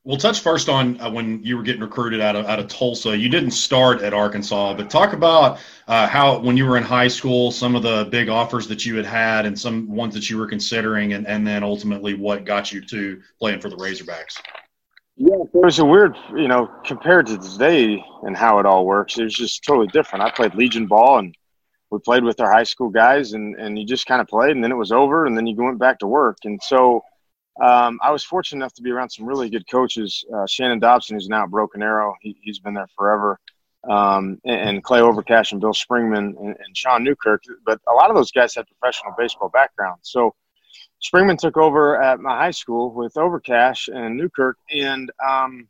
We'll 0.04 0.18
touch 0.18 0.40
first 0.40 0.68
on 0.68 1.00
uh, 1.00 1.10
when 1.10 1.42
you 1.42 1.56
were 1.56 1.62
getting 1.62 1.80
recruited 1.80 2.20
out 2.20 2.36
of 2.36 2.44
out 2.44 2.58
of 2.58 2.68
Tulsa. 2.68 3.16
You 3.16 3.30
didn't 3.30 3.52
start 3.52 4.02
at 4.02 4.12
Arkansas, 4.12 4.74
but 4.74 4.90
talk 4.90 5.14
about 5.14 5.60
uh, 5.88 6.06
how 6.06 6.40
when 6.40 6.58
you 6.58 6.66
were 6.66 6.76
in 6.76 6.82
high 6.82 7.08
school, 7.08 7.50
some 7.50 7.74
of 7.74 7.82
the 7.82 8.06
big 8.10 8.28
offers 8.28 8.68
that 8.68 8.84
you 8.84 8.96
had 8.96 9.06
had, 9.06 9.46
and 9.46 9.58
some 9.58 9.88
ones 9.88 10.12
that 10.12 10.28
you 10.28 10.36
were 10.36 10.46
considering, 10.46 11.14
and, 11.14 11.26
and 11.26 11.46
then 11.46 11.62
ultimately 11.62 12.12
what 12.12 12.44
got 12.44 12.70
you 12.70 12.82
to 12.82 13.22
playing 13.38 13.60
for 13.60 13.70
the 13.70 13.76
Razorbacks. 13.76 14.38
Yeah, 15.16 15.36
it 15.36 15.54
was 15.54 15.78
a 15.78 15.84
weird, 15.84 16.16
you 16.36 16.48
know, 16.48 16.68
compared 16.84 17.26
to 17.28 17.38
today 17.38 18.04
and 18.24 18.36
how 18.36 18.58
it 18.58 18.66
all 18.66 18.84
works. 18.84 19.16
It 19.16 19.24
was 19.24 19.34
just 19.34 19.64
totally 19.64 19.86
different. 19.86 20.22
I 20.22 20.30
played 20.30 20.54
Legion 20.54 20.86
ball 20.86 21.18
and 21.18 21.34
we 21.90 21.98
played 22.00 22.24
with 22.24 22.40
our 22.40 22.50
high 22.50 22.64
school 22.64 22.90
guys, 22.90 23.32
and 23.32 23.54
and 23.56 23.78
you 23.78 23.86
just 23.86 24.06
kind 24.06 24.20
of 24.20 24.28
played, 24.28 24.50
and 24.50 24.62
then 24.62 24.72
it 24.72 24.76
was 24.76 24.92
over, 24.92 25.24
and 25.24 25.34
then 25.34 25.46
you 25.46 25.56
went 25.56 25.78
back 25.78 25.98
to 26.00 26.06
work. 26.06 26.38
And 26.44 26.60
so 26.62 27.02
um, 27.62 28.00
I 28.02 28.10
was 28.10 28.24
fortunate 28.24 28.58
enough 28.58 28.74
to 28.74 28.82
be 28.82 28.90
around 28.90 29.10
some 29.10 29.26
really 29.26 29.48
good 29.48 29.68
coaches. 29.70 30.24
Uh, 30.34 30.46
Shannon 30.46 30.80
Dobson, 30.80 31.16
who's 31.16 31.28
now 31.28 31.44
at 31.44 31.50
Broken 31.50 31.82
Arrow, 31.82 32.14
he, 32.20 32.36
he's 32.42 32.58
been 32.58 32.74
there 32.74 32.88
forever. 32.96 33.38
Um, 33.88 34.40
and, 34.44 34.68
and 34.68 34.84
Clay 34.84 35.00
Overcash 35.00 35.52
and 35.52 35.60
Bill 35.60 35.72
Springman 35.72 36.36
and, 36.38 36.56
and 36.56 36.76
Sean 36.76 37.04
Newkirk. 37.04 37.42
But 37.64 37.80
a 37.88 37.94
lot 37.94 38.10
of 38.10 38.16
those 38.16 38.32
guys 38.32 38.54
had 38.54 38.66
professional 38.66 39.14
baseball 39.16 39.50
backgrounds. 39.50 40.10
So 40.10 40.34
Springman 41.02 41.38
took 41.38 41.56
over 41.56 42.02
at 42.02 42.18
my 42.18 42.36
high 42.36 42.50
school 42.50 42.92
with 42.92 43.14
Overcash 43.14 43.94
and 43.94 44.16
Newkirk, 44.16 44.56
and 44.70 45.12
um, 45.24 45.68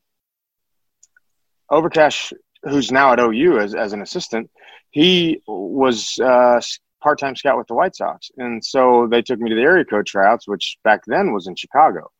Overcash, 1.70 2.32
who's 2.62 2.92
now 2.92 3.12
at 3.12 3.20
OU 3.20 3.58
as, 3.58 3.74
as 3.74 3.92
an 3.92 4.00
assistant, 4.00 4.50
he 4.90 5.42
was 5.46 6.18
uh, 6.20 6.60
part-time 7.04 7.36
scout 7.36 7.58
with 7.58 7.66
the 7.68 7.74
White 7.74 7.94
Sox, 7.94 8.30
and 8.38 8.64
so 8.64 9.06
they 9.08 9.20
took 9.20 9.38
me 9.38 9.50
to 9.50 9.54
the 9.54 9.62
area 9.62 9.84
code 9.84 10.06
tryouts, 10.06 10.48
which 10.48 10.78
back 10.82 11.02
then 11.06 11.32
was 11.32 11.46
in 11.46 11.54
Chicago. 11.54 12.10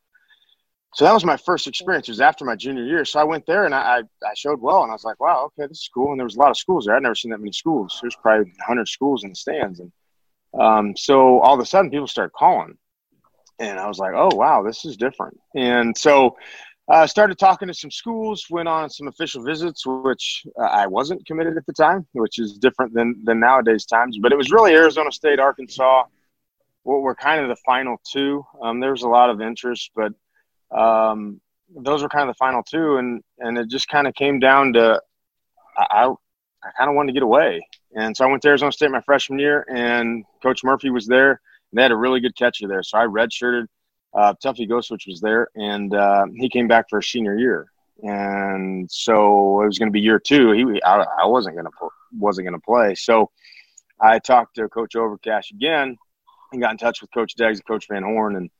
So 0.95 1.07
that 1.07 1.15
was 1.15 1.25
my 1.25 1.39
first 1.39 1.67
experience. 1.67 2.07
It 2.07 2.13
was 2.13 2.21
after 2.21 2.45
my 2.45 2.55
junior 2.55 2.85
year, 2.85 3.05
so 3.07 3.19
I 3.19 3.25
went 3.25 3.47
there 3.47 3.65
and 3.65 3.75
I, 3.75 4.03
I 4.23 4.35
showed 4.37 4.61
well, 4.61 4.83
and 4.83 4.91
I 4.91 4.95
was 4.95 5.03
like, 5.03 5.19
"Wow, 5.19 5.47
okay, 5.47 5.67
this 5.67 5.79
is 5.79 5.91
cool." 5.93 6.11
And 6.13 6.21
there 6.21 6.27
was 6.27 6.37
a 6.37 6.39
lot 6.39 6.51
of 6.51 6.59
schools 6.59 6.85
there. 6.85 6.95
I'd 6.95 7.03
never 7.03 7.15
seen 7.15 7.33
that 7.33 7.41
many 7.41 7.51
schools. 7.53 7.99
There's 8.01 8.15
probably 8.15 8.45
100 8.45 8.87
schools 8.87 9.25
in 9.25 9.31
the 9.31 9.35
stands, 9.35 9.81
and 9.81 9.91
um, 10.61 10.97
so 10.97 11.41
all 11.41 11.55
of 11.55 11.61
a 11.61 11.67
sudden, 11.67 11.91
people 11.91 12.07
started 12.07 12.35
calling, 12.35 12.77
and 13.59 13.81
I 13.81 13.89
was 13.89 13.99
like, 13.99 14.13
"Oh, 14.15 14.35
wow, 14.35 14.63
this 14.63 14.85
is 14.85 14.97
different." 14.97 15.41
And 15.57 15.97
so 15.97 16.37
uh, 16.89 17.07
started 17.07 17.39
talking 17.39 17.69
to 17.69 17.75
some 17.75 17.91
schools, 17.91 18.47
went 18.51 18.69
on 18.69 18.91
some 18.91 19.09
official 19.09 19.43
visits, 19.43 19.87
which 19.87 20.47
uh, 20.61 20.65
I 20.65 20.87
wasn't 20.87 21.25
committed 21.27 21.57
at 21.57 21.65
the 21.67 21.73
time, 21.73 22.07
which 22.13 22.39
is 22.39 22.59
different 22.59 22.93
than 22.93 23.23
than 23.25 23.41
nowadays 23.41 23.87
times. 23.87 24.19
But 24.21 24.33
it 24.33 24.37
was 24.37 24.51
really 24.51 24.73
Arizona 24.75 25.11
State, 25.11 25.41
Arkansas. 25.41 26.05
What 26.83 27.01
were 27.01 27.15
kind 27.15 27.41
of 27.41 27.49
the 27.49 27.57
final 27.65 27.97
two. 28.05 28.45
Um, 28.63 28.81
there 28.81 28.91
was 28.91 29.03
a 29.03 29.09
lot 29.09 29.31
of 29.31 29.41
interest, 29.41 29.93
but 29.97 30.13
um, 30.77 31.41
those 31.75 32.03
were 32.03 32.11
kind 32.11 32.29
of 32.29 32.35
the 32.35 32.39
final 32.39 32.63
two, 32.63 32.99
and 32.99 33.23
and 33.39 33.57
it 33.57 33.71
just 33.71 33.89
kind 33.89 34.07
of 34.07 34.15
came 34.15 34.39
down 34.39 34.75
to 34.75 35.01
I 35.79 36.13
I, 36.63 36.71
kind 36.79 36.91
of 36.91 36.97
wanted 36.97 37.09
to 37.09 37.15
get 37.15 37.23
away, 37.23 37.67
and 37.97 38.15
so 38.15 38.27
I 38.27 38.29
went 38.29 38.43
to 38.43 38.49
Arizona 38.49 38.73
State 38.73 38.91
my 38.91 39.01
freshman 39.01 39.39
year, 39.39 39.67
and 39.75 40.25
Coach 40.43 40.63
Murphy 40.63 40.91
was 40.91 41.07
there. 41.07 41.31
And 41.31 41.79
they 41.79 41.83
had 41.83 41.93
a 41.93 41.97
really 41.97 42.21
good 42.21 42.37
catcher 42.37 42.69
there, 42.69 42.83
so 42.83 42.99
I 42.99 43.07
redshirted 43.07 43.67
uh, 44.15 44.35
Tuffy 44.43 44.69
Gosewisch 44.69 45.07
was 45.07 45.21
there, 45.21 45.49
and 45.55 45.95
uh, 45.95 46.27
he 46.35 46.49
came 46.49 46.69
back 46.69 46.89
for 46.89 46.99
a 46.99 47.03
senior 47.03 47.37
year, 47.39 47.71
and 48.03 48.91
so 48.91 49.63
it 49.63 49.67
was 49.67 49.79
going 49.79 49.89
to 49.89 49.93
be 49.93 50.01
year 50.01 50.19
two. 50.19 50.53
He, 50.53 50.83
I, 50.83 51.05
I 51.23 51.27
wasn't 51.27 51.57
going 51.57 51.67
to 51.67 51.89
wasn't 52.19 52.47
going 52.47 52.59
to 52.59 52.65
play, 52.65 52.95
so 52.95 53.31
I 54.01 54.19
talked 54.19 54.57
to 54.57 54.69
Coach 54.69 54.95
Overcash 54.95 55.51
again, 55.51 55.97
and 56.53 56.61
got 56.61 56.73
in 56.73 56.79
touch 56.79 57.01
with 57.01 57.13
Coach 57.13 57.35
Deggs 57.37 57.57
and 57.57 57.67
Coach 57.67 57.87
Van 57.89 58.03
Horn, 58.03 58.37
and 58.37 58.51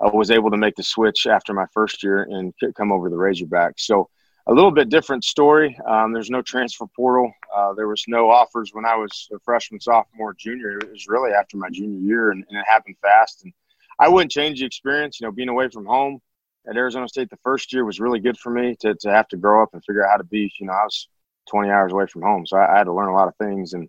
I 0.00 0.08
was 0.08 0.30
able 0.30 0.50
to 0.50 0.56
make 0.56 0.76
the 0.76 0.82
switch 0.82 1.26
after 1.26 1.52
my 1.52 1.66
first 1.72 2.02
year 2.02 2.22
and 2.22 2.52
come 2.76 2.92
over 2.92 3.08
to 3.08 3.14
the 3.14 3.20
Razorbacks. 3.20 3.80
So 3.80 4.08
a 4.48 4.52
little 4.52 4.72
bit 4.72 4.88
different 4.88 5.22
story. 5.22 5.78
Um, 5.86 6.12
there's 6.12 6.30
no 6.30 6.42
transfer 6.42 6.86
portal. 6.96 7.32
Uh, 7.54 7.74
there 7.74 7.86
was 7.86 8.04
no 8.08 8.28
offers 8.28 8.70
when 8.72 8.84
I 8.84 8.96
was 8.96 9.28
a 9.32 9.38
freshman, 9.38 9.80
sophomore, 9.80 10.34
junior. 10.34 10.78
It 10.78 10.90
was 10.90 11.06
really 11.06 11.32
after 11.32 11.56
my 11.56 11.70
junior 11.70 12.00
year, 12.00 12.30
and, 12.32 12.44
and 12.48 12.58
it 12.58 12.64
happened 12.68 12.96
fast. 13.00 13.44
And 13.44 13.52
I 13.98 14.08
wouldn't 14.08 14.30
change 14.30 14.60
the 14.60 14.66
experience. 14.66 15.20
You 15.20 15.26
know, 15.26 15.32
being 15.32 15.48
away 15.48 15.68
from 15.68 15.86
home 15.86 16.20
at 16.68 16.76
Arizona 16.76 17.08
State 17.08 17.30
the 17.30 17.38
first 17.42 17.72
year 17.72 17.84
was 17.84 18.00
really 18.00 18.20
good 18.20 18.38
for 18.38 18.50
me 18.50 18.76
to, 18.80 18.94
to 18.94 19.10
have 19.10 19.28
to 19.28 19.36
grow 19.36 19.62
up 19.62 19.70
and 19.72 19.84
figure 19.84 20.04
out 20.04 20.10
how 20.10 20.16
to 20.18 20.24
be. 20.24 20.52
You 20.60 20.66
know, 20.66 20.72
I 20.72 20.84
was 20.84 21.08
20 21.50 21.70
hours 21.70 21.92
away 21.92 22.06
from 22.06 22.22
home, 22.22 22.46
so 22.46 22.56
I, 22.56 22.74
I 22.74 22.78
had 22.78 22.84
to 22.84 22.92
learn 22.92 23.08
a 23.08 23.14
lot 23.14 23.28
of 23.28 23.36
things. 23.36 23.72
And 23.72 23.88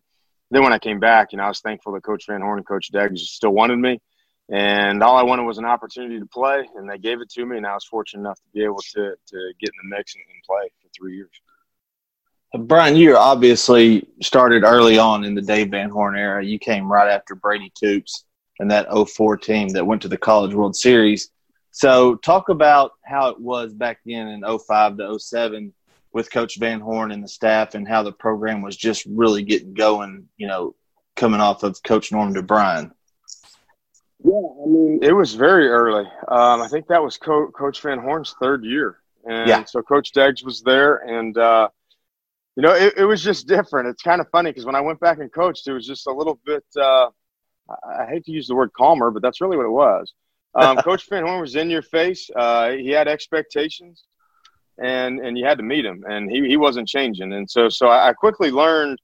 then 0.52 0.64
when 0.64 0.74
I 0.74 0.80
came 0.80 1.00
back, 1.00 1.32
you 1.32 1.38
know, 1.38 1.44
I 1.44 1.50
was 1.50 1.62
thankful 1.62 1.94
that 1.94 2.04
Coach 2.04 2.26
Van 2.28 2.42
Horn 2.42 2.60
and 2.60 2.68
Coach 2.68 2.92
Deggs 2.92 3.20
still 3.20 3.52
wanted 3.52 3.78
me. 3.78 4.00
And 4.50 5.02
all 5.02 5.16
I 5.16 5.24
wanted 5.24 5.44
was 5.44 5.58
an 5.58 5.66
opportunity 5.66 6.20
to 6.20 6.26
play, 6.26 6.68
and 6.76 6.90
they 6.90 6.98
gave 6.98 7.22
it 7.22 7.30
to 7.32 7.46
me. 7.46 7.58
And 7.58 7.66
I 7.66 7.74
was 7.74 7.86
fortunate 7.86 8.22
enough 8.22 8.40
to 8.40 8.50
be 8.54 8.64
able 8.64 8.82
to, 8.94 9.16
to 9.28 9.54
get 9.60 9.70
in 9.70 9.90
the 9.90 9.96
mix 9.96 10.16
and, 10.16 10.24
and 10.30 10.44
play 10.46 10.70
for 10.82 10.90
three 10.96 11.16
years. 11.16 11.32
Brian, 12.60 12.96
you 12.96 13.18
obviously 13.18 14.08
started 14.22 14.64
early 14.64 15.00
on 15.00 15.24
in 15.24 15.34
the 15.34 15.42
Dave 15.42 15.72
Van 15.72 15.90
Horn 15.90 16.16
era. 16.16 16.44
You 16.44 16.60
came 16.60 16.92
right 16.92 17.10
after 17.10 17.34
Brady 17.34 17.72
Toops 17.82 18.26
and 18.64 18.72
that 18.72 18.88
04 19.10 19.36
team 19.36 19.68
that 19.68 19.86
went 19.86 20.02
to 20.02 20.08
the 20.08 20.18
College 20.18 20.54
World 20.54 20.74
Series. 20.74 21.30
So, 21.72 22.16
talk 22.16 22.48
about 22.48 22.92
how 23.04 23.28
it 23.28 23.38
was 23.42 23.74
back 23.74 24.00
then 24.06 24.30
in 24.30 24.44
05 24.60 24.98
to 25.00 25.20
07 25.20 25.74
with 26.14 26.32
Coach 26.32 26.58
Van 26.60 26.80
Horn 26.80 27.12
and 27.12 27.22
the 27.22 27.28
staff 27.28 27.76
and 27.76 27.86
how 27.86 28.04
the 28.04 28.14
program 28.14 28.62
was 28.62 28.78
just 28.78 29.06
really 29.06 29.44
getting 29.44 29.74
going, 29.74 30.30
you 30.38 30.48
know, 30.48 30.76
coming 31.18 31.42
off 31.42 31.64
of 31.64 31.78
Coach 31.84 32.14
Norm 32.14 32.34
DeBriyn. 32.34 32.92
Yeah, 34.24 34.32
I 34.32 34.66
mean, 34.68 35.00
it 35.02 35.12
was 35.12 35.34
very 35.34 35.68
early. 35.68 36.06
Um, 36.30 36.62
I 36.62 36.70
think 36.70 36.88
that 36.88 37.04
was 37.04 37.18
Co- 37.18 37.52
Coach 37.52 37.82
Van 37.82 38.00
Horn's 38.00 38.34
third 38.42 38.64
year, 38.64 39.00
and 39.26 39.50
Yeah. 39.50 39.64
so 39.66 39.82
Coach 39.82 40.14
Deggs 40.14 40.46
was 40.46 40.62
there, 40.62 40.96
and 40.98 41.38
uh, 41.38 41.68
you 42.56 42.64
know, 42.64 42.72
it, 42.74 42.94
it 42.96 43.04
was 43.04 43.22
just 43.22 43.46
different. 43.46 43.90
It's 43.90 44.04
kind 44.04 44.22
of 44.22 44.30
funny 44.32 44.52
because 44.52 44.66
when 44.66 44.76
I 44.76 44.82
went 44.82 45.02
back 45.02 45.18
and 45.20 45.30
coached, 45.34 45.68
it 45.68 45.74
was 45.74 45.86
just 45.86 46.08
a 46.08 46.14
little 46.14 46.40
bit. 46.46 46.64
Uh, 46.82 47.08
I 47.70 48.06
hate 48.06 48.26
to 48.26 48.32
use 48.32 48.48
the 48.48 48.56
word 48.56 48.74
calmer, 48.74 49.12
but 49.12 49.22
that's 49.22 49.42
really 49.42 49.58
what 49.58 49.66
it 49.66 49.70
was. 49.70 50.14
Um, 50.56 50.78
Coach 50.84 51.08
Van 51.10 51.26
Horn 51.26 51.42
was 51.42 51.56
in 51.56 51.70
your 51.70 51.82
face. 51.82 52.30
Uh, 52.36 52.72
he 52.72 52.90
had 52.90 53.08
expectations, 53.08 54.04
and 54.78 55.20
and 55.20 55.38
you 55.38 55.46
had 55.46 55.58
to 55.58 55.64
meet 55.64 55.86
him, 55.86 56.04
and 56.08 56.30
he, 56.30 56.48
he 56.48 56.58
wasn't 56.58 56.88
changing. 56.88 57.34
And 57.34 57.50
so 57.50 57.70
so 57.70 57.90
I 57.90 58.14
quickly 58.14 58.52
learned 58.52 59.00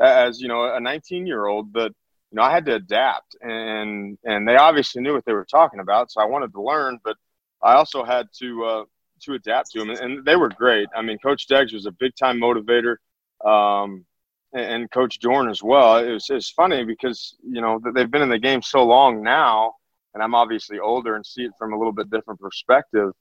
as 0.00 0.40
you 0.40 0.48
know 0.48 0.74
a 0.74 0.80
19 0.80 1.26
year 1.26 1.46
old 1.46 1.72
that 1.74 1.92
you 2.30 2.36
know 2.36 2.42
I 2.42 2.52
had 2.52 2.66
to 2.66 2.74
adapt, 2.74 3.36
and 3.40 4.18
and 4.24 4.46
they 4.46 4.56
obviously 4.56 5.02
knew 5.02 5.14
what 5.14 5.24
they 5.24 5.32
were 5.32 5.46
talking 5.46 5.80
about, 5.80 6.10
so 6.10 6.20
I 6.20 6.26
wanted 6.26 6.52
to 6.52 6.62
learn, 6.62 6.98
but 7.04 7.16
I 7.62 7.74
also 7.74 8.04
had 8.04 8.28
to 8.40 8.64
uh, 8.64 8.84
to 9.22 9.34
adapt 9.34 9.70
to 9.72 9.78
them, 9.80 9.90
and 9.90 10.24
they 10.24 10.36
were 10.36 10.48
great. 10.48 10.88
I 10.94 11.02
mean, 11.02 11.18
Coach 11.18 11.48
Deggs 11.48 11.72
was 11.72 11.86
a 11.86 11.92
big 11.92 12.14
time 12.16 12.38
motivator. 12.38 12.96
Um, 13.44 14.04
and, 14.52 14.64
and 14.64 14.90
Coach 14.90 15.20
Jordan 15.20 15.50
as 15.50 15.62
well. 15.62 15.98
It 15.98 16.10
was 16.10 16.26
it's 16.30 16.50
funny 16.50 16.84
because 16.84 17.36
you 17.42 17.60
know 17.60 17.78
th- 17.78 17.94
they've 17.94 18.10
been 18.10 18.22
in 18.22 18.28
the 18.28 18.38
game 18.38 18.62
so 18.62 18.84
long 18.84 19.22
now, 19.22 19.74
and 20.14 20.22
I'm 20.22 20.34
obviously 20.34 20.78
older 20.78 21.16
and 21.16 21.24
see 21.24 21.42
it 21.42 21.52
from 21.58 21.72
a 21.72 21.78
little 21.78 21.92
bit 21.92 22.10
different 22.10 22.40
perspective. 22.40 23.12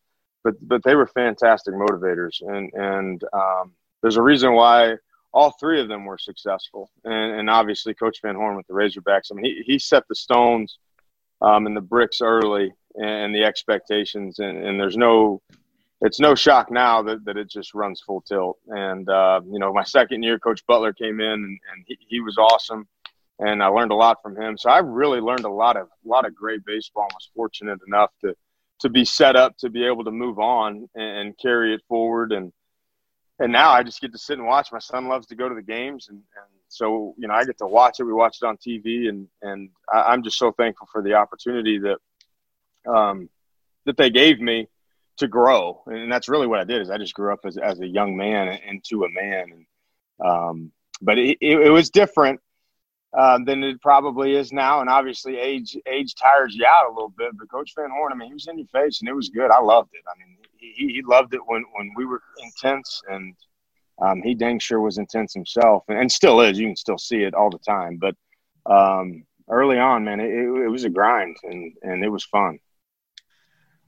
But 0.44 0.56
but 0.68 0.84
they 0.84 0.96
were 0.96 1.08
fantastic 1.08 1.74
motivators, 1.74 2.42
and 2.42 2.72
and 2.74 3.24
um, 3.34 3.74
there's 4.02 4.18
a 4.18 4.24
reason 4.24 4.54
why 4.54 4.96
all 5.34 5.52
three 5.60 5.80
of 5.80 5.88
them 5.88 6.06
were 6.06 6.18
successful, 6.18 6.90
and, 7.06 7.40
and 7.40 7.50
obviously 7.50 7.94
Coach 7.94 8.20
Van 8.22 8.36
Horn 8.36 8.58
with 8.58 8.68
the 8.68 8.74
Razorbacks. 8.74 9.32
I 9.32 9.36
mean, 9.36 9.46
he 9.46 9.64
he 9.66 9.80
set 9.80 10.08
the 10.08 10.16
stones 10.16 10.78
um, 11.42 11.68
and 11.68 11.76
the 11.76 11.82
bricks 11.82 12.22
early, 12.22 12.74
and 12.96 13.34
the 13.34 13.44
expectations, 13.44 14.40
and, 14.40 14.58
and 14.58 14.80
there's 14.80 14.98
no 14.98 15.42
it's 16.02 16.20
no 16.20 16.34
shock 16.34 16.72
now 16.72 17.04
that, 17.04 17.24
that 17.26 17.38
it 17.38 17.50
just 17.50 17.76
runs 17.76 18.02
full 18.02 18.22
tilt. 18.22 18.58
And, 18.68 19.08
uh, 19.08 19.42
you 19.46 19.60
know, 19.60 19.72
my 19.72 19.84
second 19.84 20.24
year, 20.24 20.40
Coach 20.40 20.66
Butler 20.66 20.94
came 20.94 21.20
in 21.22 21.32
and, 21.32 21.60
and 21.72 21.86
he, 21.86 21.98
he, 22.08 22.20
was 22.20 22.38
awesome. 22.38 22.88
And 23.38 23.62
I 23.62 23.68
learned 23.68 23.92
a 23.92 23.96
lot 23.96 24.18
from 24.22 24.36
him. 24.36 24.58
So 24.58 24.70
I 24.72 24.80
really 24.80 25.20
learned 25.20 25.46
a 25.46 25.50
lot 25.50 25.78
of, 25.78 25.88
a 25.88 26.10
lot 26.10 26.26
of 26.26 26.36
great 26.36 26.66
baseball 26.66 27.04
and 27.04 27.14
was 27.14 27.30
fortunate 27.36 27.80
enough 27.88 28.10
to, 28.22 28.36
to 28.80 28.90
be 28.90 29.06
set 29.06 29.36
up 29.36 29.56
to 29.58 29.70
be 29.70 29.86
able 29.86 30.04
to 30.04 30.12
move 30.12 30.40
on 30.40 30.90
and, 30.96 31.38
carry 31.38 31.74
it 31.76 31.82
forward. 31.88 32.32
And, 32.32 32.52
and 33.38 33.52
now 33.52 33.70
I 33.70 33.84
just 33.84 34.02
get 34.02 34.12
to 34.12 34.18
sit 34.18 34.40
and 34.40 34.48
watch. 34.48 34.72
My 34.72 34.80
son 34.80 35.08
loves 35.08 35.28
to 35.28 35.36
go 35.36 35.48
to 35.48 35.56
the 35.56 35.62
games. 35.62 36.08
And, 36.10 36.18
and 36.18 36.46
so, 36.68 37.14
you 37.18 37.28
know, 37.28 37.36
I 37.36 37.46
get 37.46 37.60
to 37.60 37.68
watch 37.68 38.00
it. 38.00 38.06
We 38.06 38.14
watch 38.14 38.38
it 38.42 38.46
on 38.46 38.58
TV 38.58 39.08
and, 39.08 39.28
and 39.44 39.70
I, 39.92 40.02
I'm 40.02 40.24
just 40.24 40.40
so 40.40 40.52
thankful 40.52 40.88
for 40.92 41.04
the 41.04 41.14
opportunity 41.14 41.80
that, 41.80 42.92
um, 42.92 43.30
that 43.86 43.98
they 43.98 44.10
gave 44.10 44.40
me 44.40 44.68
to 45.22 45.28
grow, 45.28 45.82
and 45.88 46.12
that's 46.12 46.30
really 46.30 46.48
what 46.48 46.60
I 46.60 46.64
did. 46.64 46.82
Is 46.82 46.90
I 46.90 46.98
just 46.98 47.14
grew 47.14 47.34
up 47.34 47.40
as, 47.46 47.58
as 47.58 47.80
a 47.80 47.88
young 47.88 48.16
man 48.16 48.60
into 48.68 49.06
a 49.06 49.10
man, 49.10 49.46
and 49.52 49.66
um, 50.30 50.72
but 51.02 51.18
it, 51.18 51.38
it, 51.42 51.60
it, 51.68 51.70
was 51.70 51.90
different 51.90 52.40
um, 53.18 53.46
than 53.46 53.64
it 53.64 53.82
probably 53.82 54.36
is 54.36 54.52
now, 54.52 54.82
and 54.82 54.90
obviously 54.90 55.38
age 55.38 55.78
age 55.88 56.16
tires 56.16 56.56
you 56.56 56.66
out 56.66 56.90
a 56.90 56.94
little 56.94 57.14
bit. 57.18 57.32
But 57.38 57.50
Coach 57.50 57.74
Van 57.76 57.90
Horn, 57.90 58.12
I 58.12 58.16
mean, 58.16 58.28
he 58.28 58.34
was 58.34 58.48
in 58.48 58.58
your 58.58 58.68
face, 58.68 59.00
and 59.00 59.10
it 59.10 59.14
was 59.14 59.30
good. 59.30 59.52
I 59.52 59.62
loved 59.62 59.92
it. 59.94 60.04
I 60.08 60.18
mean, 60.20 60.38
he, 60.58 60.94
he 60.94 61.02
loved 61.06 61.34
it 61.34 61.42
when 61.46 61.64
when 61.74 61.92
we 61.96 62.06
were 62.06 62.22
intense, 62.44 63.02
and 63.10 63.34
um, 64.02 64.22
he 64.22 64.36
dang 64.36 64.60
sure 64.60 64.82
was 64.82 64.98
intense 64.98 65.34
himself, 65.34 65.84
and, 65.88 65.98
and, 65.98 66.12
still 66.12 66.42
is. 66.42 66.60
You 66.60 66.68
can 66.68 66.76
still 66.76 66.98
see 66.98 67.24
it 67.24 67.34
all 67.34 67.50
the 67.50 67.60
time, 67.60 67.98
but 67.98 68.16
um, 68.66 69.24
early 69.50 69.80
on, 69.80 70.04
man, 70.04 70.20
it, 70.20 70.30
it 70.30 70.70
was 70.70 70.84
a 70.84 70.90
grind, 70.90 71.38
and 71.44 71.74
and 71.84 72.04
it 72.04 72.10
was 72.10 72.26
fun. 72.26 72.60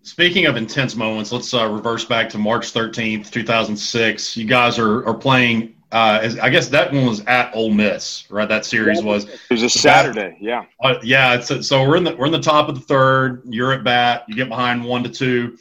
Speaking 0.03 0.47
of 0.47 0.57
intense 0.57 0.97
moments, 0.97 1.31
let's 1.31 1.53
uh, 1.53 1.65
reverse 1.69 2.03
back 2.03 2.27
to 2.31 2.37
March 2.37 2.73
13th, 2.73 3.31
2006. 3.31 4.35
You 4.35 4.45
guys 4.45 4.77
are, 4.77 5.07
are 5.07 5.13
playing, 5.13 5.75
uh, 5.93 6.29
I 6.41 6.49
guess 6.49 6.67
that 6.67 6.91
one 6.91 7.05
was 7.05 7.21
at 7.21 7.55
Ole 7.55 7.71
Miss, 7.71 8.29
right? 8.29 8.47
That 8.47 8.65
series 8.65 9.01
was. 9.01 9.23
It 9.23 9.39
was 9.49 9.63
a 9.63 9.69
Saturday, 9.69 10.37
yeah. 10.41 10.65
Uh, 10.81 10.95
yeah, 11.03 11.35
it's, 11.35 11.65
so 11.65 11.87
we're 11.87 11.95
in, 11.95 12.03
the, 12.03 12.17
we're 12.17 12.25
in 12.25 12.33
the 12.33 12.41
top 12.41 12.67
of 12.67 12.75
the 12.75 12.81
third. 12.81 13.43
You're 13.45 13.71
at 13.71 13.85
bat. 13.85 14.25
You 14.27 14.35
get 14.35 14.49
behind 14.49 14.83
one 14.83 15.05
to 15.05 15.09
two. 15.09 15.57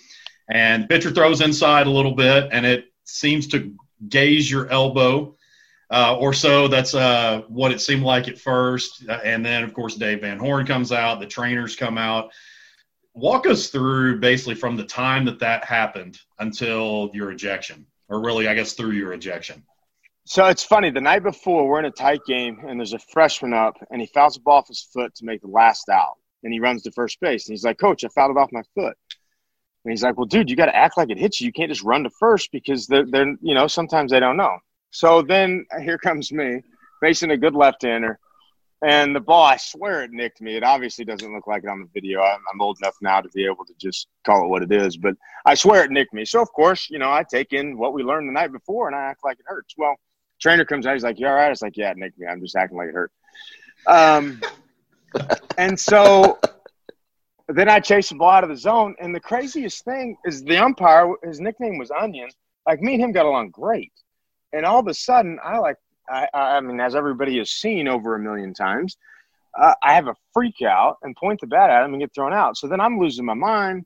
And 0.50 0.88
pitcher 0.88 1.12
throws 1.12 1.40
inside 1.40 1.86
a 1.86 1.90
little 1.90 2.16
bit, 2.16 2.48
and 2.50 2.66
it 2.66 2.86
seems 3.04 3.46
to 3.48 3.72
gaze 4.08 4.50
your 4.50 4.68
elbow. 4.70 5.36
Uh, 5.88 6.16
or 6.16 6.32
so. 6.32 6.68
That's 6.68 6.94
uh, 6.94 7.42
what 7.48 7.70
it 7.70 7.78
seemed 7.78 8.02
like 8.02 8.26
at 8.26 8.38
first. 8.38 9.04
And 9.22 9.44
then, 9.44 9.62
of 9.62 9.74
course, 9.74 9.94
Dave 9.94 10.22
Van 10.22 10.38
Horn 10.38 10.66
comes 10.66 10.90
out. 10.90 11.20
The 11.20 11.26
trainers 11.26 11.76
come 11.76 11.98
out 11.98 12.32
walk 13.14 13.46
us 13.46 13.68
through 13.68 14.20
basically 14.20 14.54
from 14.54 14.76
the 14.76 14.84
time 14.84 15.24
that 15.26 15.38
that 15.40 15.64
happened 15.64 16.18
until 16.38 17.10
your 17.12 17.30
ejection, 17.30 17.86
or 18.08 18.20
really, 18.20 18.48
I 18.48 18.54
guess, 18.54 18.72
through 18.72 18.92
your 18.92 19.12
ejection. 19.12 19.62
So 20.24 20.46
it's 20.46 20.62
funny. 20.62 20.90
The 20.90 21.00
night 21.00 21.22
before, 21.22 21.68
we're 21.68 21.80
in 21.80 21.84
a 21.84 21.90
tight 21.90 22.20
game, 22.26 22.60
and 22.66 22.78
there's 22.78 22.92
a 22.92 22.98
freshman 22.98 23.52
up, 23.52 23.76
and 23.90 24.00
he 24.00 24.06
fouls 24.06 24.34
the 24.34 24.40
ball 24.40 24.58
off 24.58 24.68
his 24.68 24.88
foot 24.92 25.14
to 25.16 25.24
make 25.24 25.40
the 25.40 25.48
last 25.48 25.88
out, 25.88 26.16
and 26.44 26.52
he 26.52 26.60
runs 26.60 26.82
to 26.82 26.92
first 26.92 27.20
base, 27.20 27.48
and 27.48 27.52
he's 27.52 27.64
like, 27.64 27.78
"Coach, 27.78 28.04
I 28.04 28.08
fouled 28.08 28.36
it 28.36 28.40
off 28.40 28.52
my 28.52 28.62
foot." 28.74 28.96
And 29.84 29.90
he's 29.90 30.04
like, 30.04 30.16
"Well, 30.16 30.26
dude, 30.26 30.48
you 30.48 30.54
got 30.54 30.66
to 30.66 30.76
act 30.76 30.96
like 30.96 31.10
it 31.10 31.18
hits 31.18 31.40
you. 31.40 31.46
You 31.46 31.52
can't 31.52 31.70
just 31.70 31.82
run 31.82 32.04
to 32.04 32.10
first 32.10 32.52
because 32.52 32.86
they're, 32.86 33.04
they're, 33.04 33.34
you 33.42 33.54
know, 33.54 33.66
sometimes 33.66 34.12
they 34.12 34.20
don't 34.20 34.36
know." 34.36 34.58
So 34.92 35.22
then 35.22 35.66
here 35.80 35.98
comes 35.98 36.32
me 36.32 36.62
facing 37.00 37.32
a 37.32 37.36
good 37.36 37.54
left-hander 37.54 38.20
and 38.82 39.14
the 39.14 39.20
ball, 39.20 39.44
I 39.44 39.56
swear 39.56 40.02
it 40.02 40.10
nicked 40.10 40.40
me. 40.40 40.56
It 40.56 40.64
obviously 40.64 41.04
doesn't 41.04 41.32
look 41.32 41.46
like 41.46 41.62
it 41.62 41.68
on 41.68 41.80
the 41.80 41.88
video. 41.94 42.20
I'm, 42.20 42.40
I'm, 42.52 42.60
old 42.60 42.78
enough 42.82 42.96
now 43.00 43.20
to 43.20 43.28
be 43.28 43.44
able 43.44 43.64
to 43.64 43.74
just 43.78 44.08
call 44.26 44.44
it 44.44 44.48
what 44.48 44.62
it 44.62 44.72
is, 44.72 44.96
but 44.96 45.14
I 45.46 45.54
swear 45.54 45.84
it 45.84 45.92
nicked 45.92 46.12
me. 46.12 46.24
So, 46.24 46.42
of 46.42 46.52
course, 46.52 46.88
you 46.90 46.98
know, 46.98 47.10
I 47.10 47.22
take 47.22 47.52
in 47.52 47.78
what 47.78 47.94
we 47.94 48.02
learned 48.02 48.28
the 48.28 48.32
night 48.32 48.50
before 48.50 48.88
and 48.88 48.96
I 48.96 49.02
act 49.02 49.20
like 49.22 49.38
it 49.38 49.44
hurts. 49.46 49.74
Well, 49.78 49.94
trainer 50.40 50.64
comes 50.64 50.84
out, 50.84 50.94
he's 50.94 51.04
like, 51.04 51.20
You 51.20 51.28
all 51.28 51.34
right? 51.34 51.52
It's 51.52 51.62
like, 51.62 51.76
Yeah, 51.76 51.92
it 51.92 51.96
nicked 51.96 52.18
me. 52.18 52.26
I'm 52.26 52.40
just 52.40 52.56
acting 52.56 52.76
like 52.76 52.88
it 52.88 52.94
hurt. 52.94 53.12
Um, 53.86 54.40
and 55.58 55.78
so 55.78 56.40
then 57.48 57.68
I 57.68 57.78
chase 57.78 58.08
the 58.08 58.16
ball 58.16 58.30
out 58.30 58.44
of 58.44 58.50
the 58.50 58.56
zone. 58.56 58.96
And 58.98 59.14
the 59.14 59.20
craziest 59.20 59.84
thing 59.84 60.16
is 60.24 60.42
the 60.42 60.58
umpire, 60.58 61.12
his 61.22 61.40
nickname 61.40 61.78
was 61.78 61.90
Onion. 61.92 62.30
Like, 62.66 62.80
me 62.80 62.94
and 62.94 63.02
him 63.02 63.12
got 63.12 63.26
along 63.26 63.50
great. 63.50 63.92
And 64.52 64.66
all 64.66 64.80
of 64.80 64.86
a 64.86 64.94
sudden, 64.94 65.38
I 65.42 65.58
like 65.58 65.76
I, 66.08 66.28
I 66.34 66.60
mean, 66.60 66.80
as 66.80 66.94
everybody 66.94 67.38
has 67.38 67.50
seen 67.50 67.88
over 67.88 68.14
a 68.14 68.18
million 68.18 68.54
times, 68.54 68.96
uh, 69.58 69.74
I 69.82 69.94
have 69.94 70.08
a 70.08 70.16
freak 70.32 70.62
out 70.62 70.98
and 71.02 71.14
point 71.16 71.40
the 71.40 71.46
bat 71.46 71.70
at 71.70 71.84
him 71.84 71.92
and 71.92 72.00
get 72.00 72.14
thrown 72.14 72.32
out. 72.32 72.56
So 72.56 72.68
then 72.68 72.80
I'm 72.80 72.98
losing 72.98 73.24
my 73.24 73.34
mind 73.34 73.84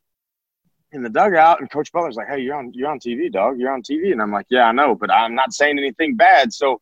in 0.93 1.03
the 1.03 1.11
dugout, 1.11 1.61
and 1.61 1.71
Coach 1.71 1.93
Butler's 1.93 2.17
like, 2.17 2.29
"Hey, 2.29 2.41
you're 2.41 2.55
on, 2.55 2.73
you're 2.73 2.91
on 2.91 3.01
TV, 3.01 3.31
dog. 3.31 3.59
You're 3.59 3.73
on 3.73 3.83
TV." 3.83 4.13
And 4.13 4.23
I'm 4.23 4.33
like, 4.33 4.47
"Yeah, 4.49 4.65
I 4.65 4.73
know, 4.73 4.95
but 4.95 5.11
I'm 5.11 5.35
not 5.35 5.53
saying 5.53 5.79
anything 5.79 6.17
bad." 6.17 6.53
So 6.53 6.81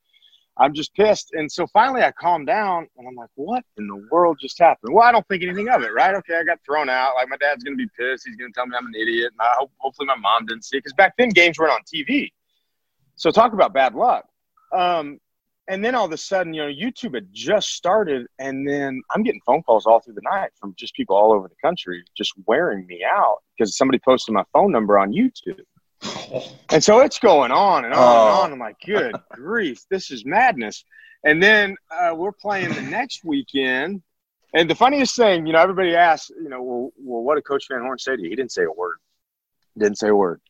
I'm 0.57 0.73
just 0.75 0.95
pissed. 0.95 1.33
And 1.33 1.51
so 1.51 1.67
finally, 1.69 2.03
I 2.03 2.13
calm 2.13 2.45
down, 2.45 2.87
and 2.97 3.09
I'm 3.09 3.15
like, 3.15 3.31
"What 3.35 3.65
in 3.79 3.87
the 3.89 4.07
world 4.11 4.39
just 4.41 4.59
happened?" 4.59 4.95
Well, 4.95 5.05
I 5.05 5.13
don't 5.13 5.27
think 5.27 5.43
anything 5.43 5.69
of 5.71 5.83
it, 5.83 5.93
right? 5.95 6.15
Okay, 6.17 6.37
I 6.37 6.45
got 6.45 6.61
thrown 6.65 6.89
out. 6.89 7.15
Like 7.17 7.29
my 7.29 7.37
dad's 7.39 7.65
gonna 7.65 7.77
be 7.77 7.89
pissed. 7.99 8.27
He's 8.27 8.37
gonna 8.37 8.53
tell 8.55 8.67
me 8.67 8.77
I'm 8.79 8.87
an 8.87 8.95
idiot. 8.95 9.33
And 9.33 9.41
I 9.41 9.55
hope, 9.59 9.73
hopefully, 9.79 10.07
my 10.07 10.17
mom 10.17 10.47
didn't 10.47 10.65
see 10.65 10.77
it 10.77 10.81
because 10.81 10.93
back 10.93 11.15
then 11.17 11.31
games 11.31 11.59
weren't 11.59 11.73
on 11.73 11.81
TV. 11.83 12.31
So 13.17 13.31
talk 13.31 13.53
about 13.53 13.73
bad 13.73 13.95
luck. 13.95 14.27
Um, 14.73 15.21
and 15.69 15.83
then 15.83 15.95
all 15.95 16.05
of 16.05 16.13
a 16.13 16.17
sudden, 16.17 16.53
you 16.53 16.63
know, 16.63 16.69
YouTube 16.69 17.15
had 17.15 17.29
just 17.33 17.71
started, 17.71 18.27
and 18.39 18.69
then 18.69 19.01
I'm 19.15 19.23
getting 19.23 19.41
phone 19.47 19.63
calls 19.63 19.87
all 19.87 20.01
through 20.01 20.15
the 20.15 20.23
night 20.23 20.51
from 20.61 20.75
just 20.77 20.95
people 20.95 21.17
all 21.17 21.33
over 21.33 21.49
the 21.49 21.55
country 21.63 22.05
just 22.17 22.33
wearing 22.47 22.87
me 22.87 23.03
out 23.11 23.39
because 23.57 23.77
somebody 23.77 23.99
posted 24.05 24.35
my 24.35 24.45
phone 24.53 24.73
number 24.73 24.99
on 24.99 25.13
YouTube. 25.13 25.61
And 26.71 26.83
so 26.83 27.01
it's 27.01 27.21
going 27.21 27.53
on 27.53 27.85
and 27.85 27.95
on 27.95 28.01
oh. 28.01 28.27
and 28.27 28.39
on. 28.39 28.53
I'm 28.53 28.59
like, 28.59 28.77
good 28.85 29.15
grief, 29.31 29.85
this 29.91 30.11
is 30.11 30.25
madness. 30.25 30.85
And 31.25 31.41
then 31.41 31.77
uh, 31.91 32.15
we're 32.15 32.33
playing 32.33 32.75
the 32.75 32.83
next 32.83 33.25
weekend. 33.25 34.03
And 34.55 34.69
the 34.69 34.75
funniest 34.75 35.15
thing, 35.15 35.47
you 35.47 35.53
know, 35.53 35.61
everybody 35.61 35.95
asks, 35.95 36.31
you 36.31 36.49
know, 36.49 36.63
well, 36.63 36.91
well, 36.99 37.23
what 37.23 37.37
did 37.37 37.45
Coach 37.45 37.67
Van 37.71 37.81
Horn 37.81 37.99
say 37.99 38.17
to 38.17 38.23
you? 38.23 38.29
He 38.29 38.37
didn't 38.37 38.53
say 38.53 38.65
a 38.65 38.71
word. 38.71 38.97
Didn't 39.79 39.99
say 39.99 40.09
a 40.09 40.15
word. 40.15 40.41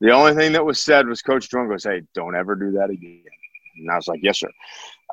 The 0.00 0.10
only 0.10 0.34
thing 0.34 0.52
that 0.52 0.64
was 0.64 0.82
said 0.82 1.06
was 1.06 1.22
Coach 1.22 1.48
Jordan 1.48 1.70
goes, 1.70 1.84
hey, 1.84 2.02
don't 2.14 2.36
ever 2.36 2.56
do 2.56 2.72
that 2.72 2.90
again. 2.90 3.24
And 3.78 3.90
I 3.90 3.96
was 3.96 4.08
like, 4.08 4.20
yes, 4.22 4.40
sir. 4.40 4.50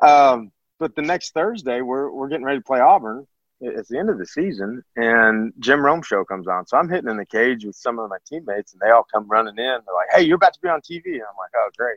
Um, 0.02 0.52
but 0.78 0.94
the 0.94 1.02
next 1.02 1.32
Thursday, 1.32 1.80
we're, 1.80 2.10
we're 2.10 2.28
getting 2.28 2.44
ready 2.44 2.58
to 2.58 2.64
play 2.64 2.80
Auburn. 2.80 3.26
It's 3.60 3.88
the 3.88 3.98
end 3.98 4.10
of 4.10 4.18
the 4.18 4.26
season, 4.26 4.84
and 4.96 5.50
Jim 5.60 5.82
Rome 5.82 6.02
show 6.02 6.26
comes 6.26 6.46
on. 6.46 6.66
So 6.66 6.76
I'm 6.76 6.90
hitting 6.90 7.08
in 7.08 7.16
the 7.16 7.24
cage 7.24 7.64
with 7.64 7.74
some 7.74 7.98
of 7.98 8.10
my 8.10 8.18
teammates, 8.26 8.74
and 8.74 8.80
they 8.82 8.90
all 8.90 9.06
come 9.10 9.26
running 9.28 9.56
in. 9.56 9.64
They're 9.64 9.94
like, 9.94 10.08
hey, 10.12 10.22
you're 10.22 10.36
about 10.36 10.52
to 10.52 10.60
be 10.60 10.68
on 10.68 10.82
TV. 10.82 11.04
And 11.04 11.22
I'm 11.22 11.38
like, 11.38 11.52
oh, 11.56 11.70
great. 11.78 11.96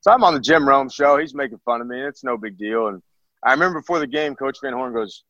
So 0.00 0.12
I'm 0.12 0.22
on 0.22 0.34
the 0.34 0.40
Jim 0.40 0.68
Rome 0.68 0.88
show. 0.88 1.18
He's 1.18 1.34
making 1.34 1.58
fun 1.64 1.80
of 1.80 1.88
me. 1.88 2.00
It's 2.00 2.22
no 2.22 2.36
big 2.36 2.56
deal. 2.56 2.86
And 2.86 3.02
I 3.42 3.50
remember 3.50 3.80
before 3.80 3.98
the 3.98 4.06
game, 4.06 4.36
Coach 4.36 4.58
Van 4.62 4.72
Horn 4.72 4.92
goes, 4.92 5.24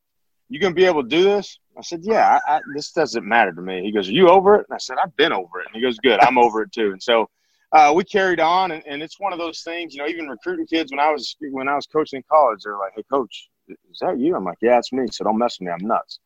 you 0.50 0.60
going 0.60 0.74
to 0.74 0.76
be 0.78 0.84
able 0.84 1.02
to 1.02 1.08
do 1.08 1.24
this? 1.24 1.58
I 1.76 1.82
said, 1.82 2.00
yeah, 2.02 2.38
I, 2.46 2.56
I, 2.56 2.60
this 2.74 2.92
doesn't 2.92 3.24
matter 3.24 3.52
to 3.52 3.62
me. 3.62 3.82
He 3.82 3.92
goes, 3.92 4.08
are 4.08 4.12
you 4.12 4.28
over 4.28 4.56
it? 4.56 4.66
And 4.68 4.74
I 4.74 4.78
said, 4.78 4.98
I've 5.02 5.16
been 5.16 5.32
over 5.32 5.60
it. 5.60 5.66
And 5.66 5.76
he 5.76 5.80
goes, 5.80 5.98
good, 5.98 6.20
I'm 6.20 6.38
over 6.38 6.62
it 6.62 6.72
too. 6.72 6.92
And 6.92 7.02
so 7.02 7.28
uh, 7.72 7.92
we 7.94 8.04
carried 8.04 8.40
on, 8.40 8.70
and, 8.70 8.82
and, 8.86 9.02
it's 9.02 9.18
one 9.18 9.32
of 9.32 9.38
those 9.38 9.62
things. 9.62 9.94
You 9.94 10.02
know, 10.02 10.08
even 10.08 10.28
recruiting 10.28 10.66
kids 10.66 10.92
when 10.92 11.00
I 11.00 11.10
was 11.10 11.36
when 11.40 11.68
I 11.68 11.74
was 11.74 11.86
coaching 11.86 12.18
in 12.18 12.24
college, 12.30 12.60
they're 12.62 12.78
like, 12.78 12.92
"Hey, 12.94 13.02
coach, 13.10 13.48
is 13.68 13.98
that 14.00 14.18
you?" 14.18 14.36
I'm 14.36 14.44
like, 14.44 14.58
"Yeah, 14.62 14.78
it's 14.78 14.92
me." 14.92 15.06
So 15.10 15.24
don't 15.24 15.38
mess 15.38 15.58
with 15.58 15.66
me. 15.66 15.72
I'm 15.72 15.86
nuts. 15.86 16.20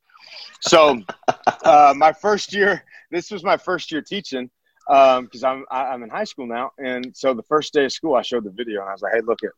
So 0.61 1.01
uh, 1.65 1.95
my 1.97 2.13
first 2.13 2.53
year, 2.53 2.85
this 3.11 3.31
was 3.31 3.43
my 3.43 3.57
first 3.57 3.91
year 3.91 4.03
teaching 4.03 4.51
because 4.87 5.45
um, 5.45 5.65
I'm 5.71 5.93
I'm 5.93 6.03
in 6.03 6.11
high 6.11 6.25
school 6.25 6.47
now, 6.47 6.73
and 6.79 7.17
so 7.17 7.33
the 7.33 7.43
first 7.45 7.73
day 7.73 7.85
of 7.87 7.93
school, 7.93 8.17
I 8.17 8.23
showed 8.23 8.45
the 8.45 8.51
video, 8.51 8.81
and 8.81 8.91
I 8.91 8.93
was 8.93 9.03
like, 9.03 9.15
"Hey, 9.15 9.21
look 9.23 9.43
at 9.43 9.51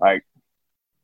like 0.00 0.24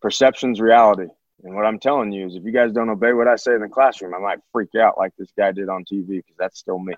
perception's 0.00 0.61
reality." 0.61 1.09
And 1.42 1.54
what 1.54 1.66
I'm 1.66 1.78
telling 1.78 2.12
you 2.12 2.26
is, 2.26 2.34
if 2.34 2.44
you 2.44 2.52
guys 2.52 2.72
don't 2.72 2.88
obey 2.88 3.12
what 3.12 3.28
I 3.28 3.36
say 3.36 3.54
in 3.54 3.61
the 3.61 3.68
classroom, 3.68 4.14
I 4.14 4.18
might 4.18 4.38
freak 4.52 4.74
out 4.80 4.96
like 4.96 5.12
this 5.18 5.32
guy 5.36 5.52
did 5.52 5.68
on 5.68 5.84
TV 5.84 6.09
because 6.09 6.36
that's 6.38 6.59
still 6.59 6.78
me. 6.78 6.94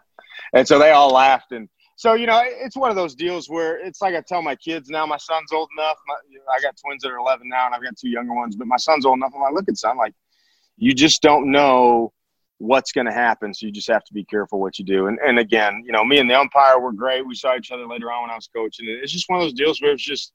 And 0.53 0.67
so 0.67 0.79
they 0.79 0.91
all 0.91 1.11
laughed, 1.11 1.53
and 1.53 1.69
so 1.99 2.15
you 2.15 2.27
know 2.27 2.41
it's 2.45 2.77
one 2.77 2.91
of 2.91 2.97
those 2.97 3.15
deals 3.15 3.51
where 3.51 3.85
it's 3.85 4.01
like 4.01 4.15
i 4.15 4.21
tell 4.21 4.41
my 4.41 4.55
kids 4.55 4.89
now 4.89 5.05
my 5.05 5.17
son's 5.17 5.53
old 5.53 5.69
enough 5.77 5.97
my, 6.07 6.15
you 6.31 6.39
know, 6.39 6.45
i 6.57 6.63
got 6.63 6.75
twins 6.77 7.03
that 7.03 7.11
are 7.11 7.19
11 7.19 7.47
now 7.49 7.67
and 7.67 7.75
i've 7.75 7.83
got 7.83 7.97
two 7.99 8.09
younger 8.09 8.33
ones 8.33 8.57
but 8.57 8.67
my 8.67 8.77
son's 8.77 9.05
old 9.05 9.19
enough 9.19 9.33
i'm 9.35 9.43
like 9.43 9.53
look 9.53 9.69
at 9.69 9.77
son 9.77 9.99
like 9.99 10.15
you 10.79 10.95
just 10.95 11.21
don't 11.21 11.51
know 11.51 12.13
what's 12.59 12.93
going 12.93 13.07
to 13.07 13.13
happen 13.13 13.53
so 13.53 13.67
you 13.67 13.73
just 13.73 13.89
have 13.89 14.05
to 14.05 14.15
be 14.15 14.25
careful 14.25 14.61
what 14.61 14.79
you 14.79 14.85
do. 14.85 15.07
And, 15.09 15.19
and 15.19 15.39
again 15.39 15.83
you 15.85 15.93
know 15.93 16.05
me 16.05 16.19
and 16.19 16.31
the 16.31 16.39
umpire 16.39 16.79
were 16.81 16.93
great. 16.93 17.27
We 17.27 17.35
saw 17.35 17.57
each 17.57 17.71
other 17.71 17.87
later 17.87 18.11
on 18.11 18.23
when 18.23 18.31
i 18.31 18.35
was 18.35 18.49
coaching. 18.55 18.87
It's 18.89 19.13
just 19.13 19.29
one 19.29 19.41
of 19.41 19.45
those 19.45 19.53
deals 19.53 19.83
where 19.83 19.93
it's 19.93 20.03
just 20.03 20.33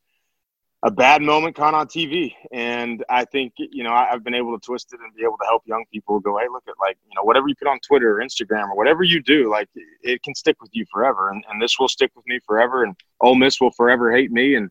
a 0.84 0.92
bad 0.92 1.22
moment 1.22 1.56
caught 1.56 1.74
on 1.74 1.88
TV. 1.88 2.34
And 2.52 3.06
I 3.10 3.24
think, 3.24 3.54
you 3.58 3.84
know, 3.84 3.94
I've 3.94 4.24
been 4.24 4.34
able 4.34 4.58
to 4.58 4.64
twist 4.64 4.94
it 4.94 5.00
and 5.00 5.16
be 5.16 5.24
able 5.24 5.38
to 5.38 5.46
help 5.46 5.64
young 5.66 5.86
people 5.92 6.20
go, 6.20 6.38
hey, 6.38 6.48
look 6.52 6.64
at 6.68 6.76
like, 6.82 6.98
you 7.08 7.16
know, 7.16 7.24
whatever 7.24 7.48
you 7.48 7.56
put 7.56 7.70
on 7.70 7.80
Twitter 7.80 8.18
or 8.18 8.22
Instagram 8.22 8.70
or 8.70 8.76
whatever 8.76 9.02
you 9.02 9.24
do, 9.24 9.50
like 9.50 9.70
it 10.02 10.22
can 10.24 10.36
stick 10.36 10.58
with 10.62 10.72
you 10.74 10.86
forever. 10.92 11.30
And, 11.30 11.42
and 11.50 11.62
this 11.62 11.80
will 11.80 11.88
stick 11.88 12.12
with 12.18 12.28
me 12.28 12.40
forever. 12.46 12.84
And 12.84 12.96
Ole 13.22 13.36
Miss 13.36 13.62
will 13.62 13.72
forever 13.72 14.14
hate 14.14 14.32
me. 14.32 14.56
And 14.56 14.70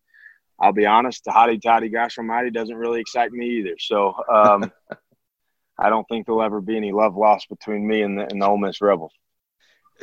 I'll 0.60 0.74
be 0.74 0.84
honest, 0.84 1.24
the 1.24 1.30
hottie 1.30 1.60
toddy 1.60 1.88
gosh 1.88 2.18
almighty 2.18 2.50
doesn't 2.50 2.76
really 2.76 3.00
excite 3.00 3.32
me 3.32 3.46
either. 3.46 3.76
So 3.78 4.14
um, 4.30 4.70
I 5.78 5.88
don't 5.88 6.06
think 6.08 6.26
there'll 6.26 6.42
ever 6.42 6.60
be 6.60 6.76
any 6.76 6.92
love 6.92 7.16
lost 7.16 7.48
between 7.48 7.88
me 7.88 8.02
and 8.02 8.18
the, 8.18 8.30
and 8.30 8.40
the 8.40 8.46
Ole 8.46 8.58
Miss 8.58 8.82
Rebels. 8.82 9.12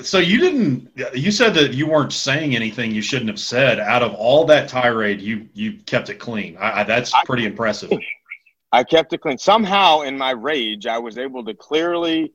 So 0.02 0.20
you 0.20 0.40
didn't. 0.40 0.92
You 1.14 1.32
said 1.32 1.54
that 1.56 1.74
you 1.74 1.88
weren't 1.88 2.14
saying 2.14 2.56
anything 2.56 2.92
you 2.92 3.02
shouldn't 3.02 3.30
have 3.30 3.40
said. 3.40 3.80
Out 3.80 4.04
of 4.04 4.14
all 4.14 4.46
that 4.46 4.70
tirade, 4.70 5.22
you 5.22 5.48
you 5.54 5.74
kept 5.86 6.10
it 6.10 6.16
clean. 6.16 6.58
I, 6.58 6.82
I, 6.82 6.84
that's 6.84 7.14
pretty 7.26 7.46
impressive. 7.46 7.92
I 8.72 8.84
kept 8.84 9.14
it 9.14 9.22
clean. 9.22 9.38
Somehow, 9.38 10.02
in 10.02 10.18
my 10.18 10.32
rage, 10.32 10.86
I 10.86 11.00
was 11.00 11.18
able 11.18 11.44
to 11.46 11.54
clearly 11.54 12.32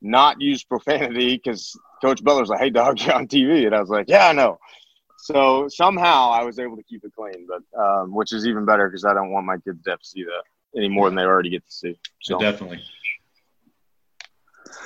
not 0.00 0.40
use 0.40 0.64
profanity 0.64 1.36
because 1.36 1.78
Coach 2.02 2.22
Butler's 2.24 2.48
like, 2.48 2.60
"Hey, 2.60 2.70
dog, 2.70 3.00
you're 3.02 3.14
on 3.14 3.28
TV," 3.28 3.66
and 3.66 3.74
I 3.74 3.80
was 3.80 3.90
like, 3.90 4.06
"Yeah, 4.08 4.28
I 4.28 4.32
know." 4.32 4.58
So 5.18 5.68
somehow, 5.68 6.30
I 6.30 6.42
was 6.42 6.58
able 6.58 6.76
to 6.76 6.82
keep 6.82 7.04
it 7.04 7.12
clean, 7.16 7.46
but 7.48 7.80
um, 7.80 8.14
which 8.14 8.32
is 8.32 8.46
even 8.46 8.64
better 8.64 8.88
because 8.88 9.04
I 9.04 9.14
don't 9.14 9.30
want 9.30 9.46
my 9.46 9.56
kids 9.58 9.82
to 9.84 9.90
have 9.90 10.00
to 10.00 10.06
see 10.06 10.24
that 10.24 10.42
any 10.76 10.88
more 10.88 11.08
than 11.08 11.16
they 11.16 11.22
already 11.22 11.50
get 11.50 11.64
to 11.64 11.72
see. 11.72 11.98
So 12.20 12.38
Definitely. 12.38 12.82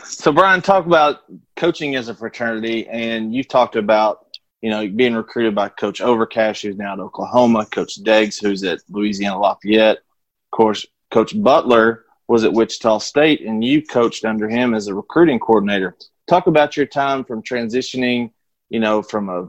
So, 0.04 0.32
Brian, 0.32 0.62
talk 0.62 0.86
about 0.86 1.20
coaching 1.56 1.96
as 1.96 2.08
a 2.08 2.14
fraternity, 2.14 2.88
and 2.88 3.34
you've 3.34 3.48
talked 3.48 3.76
about 3.76 4.26
you 4.62 4.70
know 4.70 4.88
being 4.88 5.14
recruited 5.14 5.54
by 5.54 5.68
Coach 5.68 6.00
Overcash, 6.00 6.62
who's 6.62 6.76
now 6.76 6.94
at 6.94 7.00
Oklahoma, 7.00 7.66
Coach 7.66 8.02
Deggs, 8.02 8.40
who's 8.40 8.62
at 8.64 8.80
Louisiana 8.88 9.38
Lafayette, 9.38 9.98
of 9.98 10.56
course, 10.56 10.86
Coach 11.10 11.40
Butler 11.40 12.04
was 12.26 12.44
at 12.44 12.52
Wichita 12.52 12.98
State, 12.98 13.42
and 13.42 13.62
you 13.64 13.82
coached 13.82 14.24
under 14.24 14.48
him 14.48 14.74
as 14.74 14.86
a 14.86 14.94
recruiting 14.94 15.38
coordinator. 15.38 15.96
Talk 16.26 16.46
about 16.46 16.76
your 16.76 16.86
time 16.86 17.24
from 17.24 17.42
transitioning, 17.42 18.30
you 18.68 18.80
know, 18.80 19.02
from 19.02 19.28
a 19.28 19.48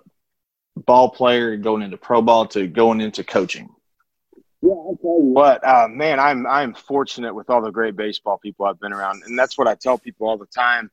ball 0.81 1.09
player 1.09 1.57
going 1.57 1.81
into 1.81 1.97
pro 1.97 2.21
ball 2.21 2.47
to 2.47 2.67
going 2.67 3.01
into 3.01 3.23
coaching. 3.23 3.69
Yeah, 4.61 4.71
I'll 4.71 4.97
tell 5.01 5.19
you 5.19 5.31
what, 5.33 5.65
uh, 5.65 5.87
man, 5.89 6.19
I'm 6.19 6.45
I'm 6.45 6.73
fortunate 6.73 7.33
with 7.33 7.49
all 7.49 7.61
the 7.61 7.71
great 7.71 7.95
baseball 7.95 8.37
people 8.37 8.65
I've 8.65 8.79
been 8.79 8.91
around, 8.91 9.23
and 9.25 9.39
that's 9.39 9.57
what 9.57 9.67
I 9.67 9.75
tell 9.75 9.97
people 9.97 10.27
all 10.27 10.37
the 10.37 10.47
time 10.47 10.91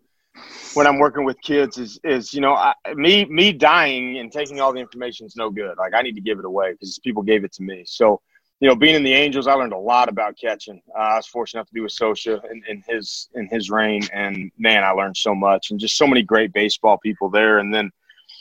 when 0.75 0.87
I'm 0.87 0.99
working 0.99 1.25
with 1.25 1.41
kids 1.41 1.79
is 1.79 1.99
is 2.05 2.33
you 2.33 2.41
know 2.41 2.55
I, 2.55 2.75
me 2.95 3.25
me 3.25 3.53
dying 3.53 4.19
and 4.19 4.31
taking 4.31 4.61
all 4.61 4.73
the 4.73 4.81
information 4.81 5.27
is 5.27 5.35
no 5.37 5.51
good. 5.51 5.77
Like 5.79 5.95
I 5.95 6.03
need 6.03 6.15
to 6.15 6.21
give 6.21 6.39
it 6.39 6.45
away 6.45 6.73
because 6.73 6.99
people 7.01 7.23
gave 7.23 7.45
it 7.45 7.53
to 7.55 7.63
me. 7.63 7.85
So 7.87 8.21
you 8.61 8.69
know, 8.69 8.75
being 8.75 8.95
in 8.95 9.03
the 9.03 9.13
Angels, 9.13 9.47
I 9.47 9.53
learned 9.53 9.75
a 9.75 9.79
lot 9.79 10.09
about 10.09 10.39
catching. 10.39 10.81
Uh, 10.97 11.03
I 11.03 11.17
was 11.17 11.27
fortunate 11.27 11.61
enough 11.61 11.69
to 11.69 11.75
be 11.75 11.81
with 11.81 11.93
Scioscia 11.93 12.41
in, 12.51 12.63
in 12.69 12.83
his 12.89 13.29
in 13.35 13.49
his 13.49 13.71
reign, 13.71 14.03
and 14.13 14.51
man, 14.59 14.83
I 14.83 14.91
learned 14.91 15.17
so 15.17 15.35
much 15.35 15.71
and 15.71 15.79
just 15.79 15.99
so 15.99 16.07
many 16.07 16.23
great 16.23 16.53
baseball 16.53 16.99
people 16.99 17.29
there. 17.29 17.59
And 17.59 17.75
then 17.75 17.91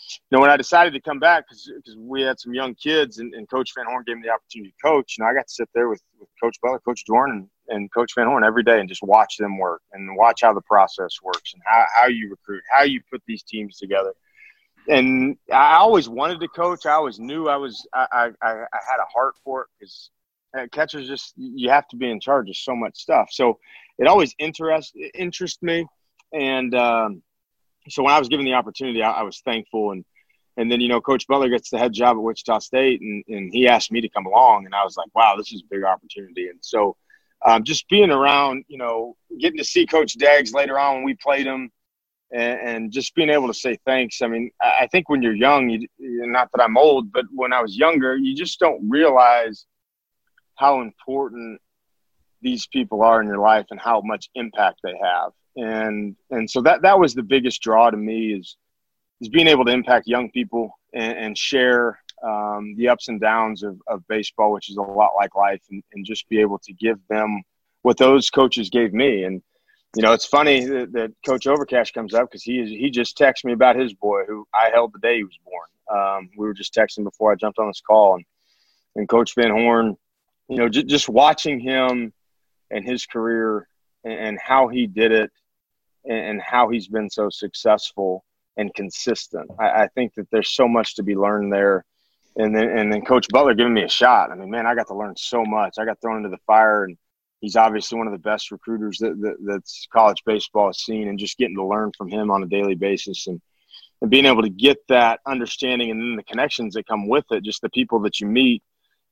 you 0.09 0.37
know, 0.37 0.41
when 0.41 0.49
I 0.49 0.57
decided 0.57 0.93
to 0.93 1.01
come 1.01 1.19
back, 1.19 1.45
because 1.47 1.71
we 1.97 2.21
had 2.21 2.39
some 2.39 2.53
young 2.53 2.75
kids, 2.75 3.19
and, 3.19 3.33
and 3.33 3.49
Coach 3.49 3.71
Van 3.75 3.85
Horn 3.85 4.03
gave 4.05 4.17
me 4.17 4.23
the 4.25 4.33
opportunity 4.33 4.71
to 4.71 4.87
coach, 4.87 5.15
know, 5.19 5.25
I 5.25 5.33
got 5.33 5.47
to 5.47 5.53
sit 5.53 5.69
there 5.73 5.89
with, 5.89 6.01
with 6.19 6.29
Coach 6.41 6.57
Butler, 6.61 6.79
Coach 6.79 7.03
Jorn, 7.09 7.31
and, 7.31 7.47
and 7.69 7.91
Coach 7.91 8.13
Van 8.15 8.27
Horn 8.27 8.43
every 8.43 8.63
day 8.63 8.79
and 8.79 8.89
just 8.89 9.03
watch 9.03 9.37
them 9.37 9.57
work 9.57 9.81
and 9.93 10.15
watch 10.15 10.41
how 10.41 10.53
the 10.53 10.61
process 10.61 11.11
works 11.23 11.53
and 11.53 11.61
how, 11.65 11.85
how 11.95 12.07
you 12.07 12.29
recruit, 12.29 12.63
how 12.71 12.83
you 12.83 13.01
put 13.11 13.21
these 13.27 13.43
teams 13.43 13.77
together. 13.77 14.13
And 14.87 15.37
I 15.51 15.77
always 15.77 16.07
wanted 16.07 16.39
to 16.41 16.47
coach. 16.47 16.85
I 16.85 16.91
always 16.91 17.19
knew 17.19 17.47
I 17.47 17.55
was, 17.55 17.87
I, 17.93 18.05
I, 18.11 18.25
I 18.43 18.51
had 18.51 18.99
a 18.99 19.11
heart 19.11 19.35
for 19.43 19.63
it 19.63 19.67
because 19.79 20.11
catchers 20.71 21.07
just, 21.07 21.33
you 21.37 21.69
have 21.71 21.87
to 21.87 21.95
be 21.95 22.09
in 22.09 22.19
charge 22.19 22.49
of 22.49 22.55
so 22.55 22.75
much 22.75 22.97
stuff. 22.97 23.29
So 23.31 23.57
it 23.97 24.07
always 24.07 24.35
interest, 24.37 24.95
interest 25.15 25.63
me. 25.63 25.87
And, 26.33 26.75
um, 26.75 27.23
so 27.89 28.03
when 28.03 28.13
I 28.13 28.19
was 28.19 28.29
given 28.29 28.45
the 28.45 28.53
opportunity, 28.53 29.01
I, 29.01 29.11
I, 29.11 29.23
was 29.23 29.41
thankful. 29.41 29.91
And 29.91 30.05
and 30.57 30.71
then 30.71 30.81
you 30.81 30.87
know, 30.87 31.01
Coach 31.01 31.27
Butler 31.27 31.49
gets 31.49 31.69
the 31.69 31.77
head 31.77 31.93
job 31.93 32.17
at 32.17 32.23
Wichita 32.23 32.59
State, 32.59 33.01
and 33.01 33.23
and 33.27 33.51
he 33.51 33.67
asked 33.67 33.91
me 33.91 34.01
to 34.01 34.09
come 34.09 34.25
along, 34.25 34.65
and 34.65 34.73
I 34.73 34.83
was 34.83 34.97
like, 34.97 35.13
wow, 35.13 35.35
this 35.37 35.51
is 35.51 35.61
a 35.61 35.69
big 35.69 35.83
opportunity. 35.83 36.49
And 36.49 36.59
so, 36.61 36.95
um, 37.45 37.63
just 37.63 37.87
being 37.89 38.11
around, 38.11 38.65
you 38.67 38.77
know, 38.77 39.15
getting 39.39 39.57
to 39.57 39.65
see 39.65 39.85
Coach 39.85 40.17
Deggs 40.17 40.53
later 40.53 40.79
on 40.79 40.95
when 40.95 41.03
we 41.03 41.15
played 41.15 41.45
him, 41.45 41.71
and, 42.31 42.59
and 42.59 42.91
just 42.91 43.13
being 43.15 43.29
able 43.29 43.47
to 43.47 43.53
say 43.53 43.77
thanks. 43.85 44.21
I 44.21 44.27
mean, 44.27 44.51
I, 44.61 44.79
I 44.81 44.87
think 44.87 45.09
when 45.09 45.21
you're 45.21 45.35
young, 45.35 45.69
you, 45.69 45.87
not 45.99 46.49
that 46.53 46.63
I'm 46.63 46.77
old, 46.77 47.11
but 47.11 47.25
when 47.33 47.53
I 47.53 47.61
was 47.61 47.77
younger, 47.77 48.15
you 48.15 48.35
just 48.35 48.59
don't 48.59 48.89
realize 48.89 49.65
how 50.55 50.81
important 50.81 51.59
these 52.41 52.67
people 52.67 53.01
are 53.01 53.21
in 53.21 53.27
your 53.27 53.39
life 53.39 53.65
and 53.71 53.79
how 53.79 54.01
much 54.01 54.29
impact 54.35 54.79
they 54.83 54.93
have 55.01 55.31
and 55.55 56.15
and 56.31 56.49
so 56.49 56.61
that 56.61 56.81
that 56.81 56.99
was 56.99 57.13
the 57.13 57.23
biggest 57.23 57.61
draw 57.61 57.89
to 57.89 57.97
me 57.97 58.33
is 58.33 58.57
is 59.21 59.29
being 59.29 59.47
able 59.47 59.65
to 59.65 59.71
impact 59.71 60.07
young 60.07 60.29
people 60.31 60.77
and, 60.93 61.17
and 61.17 61.37
share 61.37 61.99
um, 62.23 62.75
the 62.77 62.89
ups 62.89 63.07
and 63.07 63.21
downs 63.21 63.63
of, 63.63 63.79
of 63.87 64.05
baseball, 64.07 64.51
which 64.51 64.69
is 64.69 64.77
a 64.77 64.81
lot 64.81 65.11
like 65.15 65.35
life, 65.35 65.61
and, 65.69 65.83
and 65.93 66.05
just 66.05 66.27
be 66.27 66.39
able 66.39 66.59
to 66.59 66.73
give 66.73 66.99
them 67.09 67.41
what 67.83 67.97
those 67.97 68.29
coaches 68.29 68.69
gave 68.69 68.93
me. 68.93 69.23
And 69.23 69.41
you 69.95 70.01
know, 70.01 70.11
it's 70.11 70.25
funny 70.25 70.65
that, 70.65 70.91
that 70.91 71.11
Coach 71.25 71.45
Overcash 71.45 71.93
comes 71.93 72.13
up 72.13 72.29
because 72.29 72.43
he 72.43 72.77
he 72.77 72.89
just 72.89 73.17
texted 73.17 73.45
me 73.45 73.53
about 73.53 73.77
his 73.77 73.93
boy 73.93 74.25
who 74.25 74.45
I 74.53 74.69
held 74.73 74.93
the 74.93 74.99
day 74.99 75.17
he 75.17 75.23
was 75.23 75.39
born. 75.45 75.67
Um, 75.87 76.29
we 76.37 76.45
were 76.45 76.53
just 76.53 76.73
texting 76.73 77.03
before 77.03 77.31
I 77.31 77.35
jumped 77.35 77.59
on 77.59 77.67
this 77.67 77.81
call, 77.81 78.15
and 78.15 78.25
and 78.95 79.07
Coach 79.09 79.35
Van 79.35 79.51
Horn, 79.51 79.95
you 80.49 80.57
know, 80.57 80.69
j- 80.69 80.83
just 80.83 81.09
watching 81.09 81.59
him 81.59 82.13
and 82.71 82.85
his 82.85 83.05
career 83.05 83.67
and, 84.03 84.13
and 84.13 84.39
how 84.39 84.67
he 84.67 84.87
did 84.87 85.11
it 85.11 85.31
and 86.07 86.41
how 86.41 86.69
he's 86.69 86.87
been 86.87 87.09
so 87.09 87.29
successful 87.29 88.23
and 88.57 88.73
consistent. 88.73 89.49
I, 89.59 89.83
I, 89.83 89.87
think 89.95 90.13
that 90.15 90.27
there's 90.31 90.55
so 90.55 90.67
much 90.67 90.95
to 90.95 91.03
be 91.03 91.15
learned 91.15 91.51
there. 91.51 91.83
And 92.37 92.55
then, 92.55 92.77
and 92.77 92.91
then 92.91 93.03
Coach 93.03 93.27
Butler 93.29 93.53
giving 93.53 93.73
me 93.73 93.83
a 93.83 93.89
shot. 93.89 94.31
I 94.31 94.35
mean, 94.35 94.49
man, 94.49 94.65
I 94.65 94.75
got 94.75 94.87
to 94.87 94.95
learn 94.95 95.15
so 95.17 95.43
much. 95.45 95.75
I 95.77 95.85
got 95.85 95.99
thrown 96.01 96.17
into 96.17 96.29
the 96.29 96.41
fire, 96.45 96.83
and 96.83 96.97
he's 97.39 97.55
obviously 97.55 97.97
one 97.97 98.07
of 98.07 98.13
the 98.13 98.19
best 98.19 98.51
recruiters 98.51 98.97
that, 98.99 99.19
that 99.21 99.37
that's 99.45 99.87
college 99.91 100.21
baseball 100.25 100.67
has 100.67 100.83
seen. 100.83 101.07
And 101.07 101.17
just 101.17 101.37
getting 101.37 101.55
to 101.55 101.65
learn 101.65 101.91
from 101.97 102.09
him 102.09 102.31
on 102.31 102.43
a 102.43 102.47
daily 102.47 102.75
basis, 102.75 103.27
and 103.27 103.41
and 104.01 104.11
being 104.11 104.25
able 104.25 104.41
to 104.41 104.49
get 104.49 104.77
that 104.89 105.21
understanding, 105.25 105.91
and 105.91 106.01
then 106.01 106.17
the 106.17 106.23
connections 106.23 106.73
that 106.73 106.87
come 106.87 107.07
with 107.07 107.25
it, 107.31 107.43
just 107.43 107.61
the 107.61 107.69
people 107.69 108.01
that 108.01 108.19
you 108.19 108.27
meet. 108.27 108.61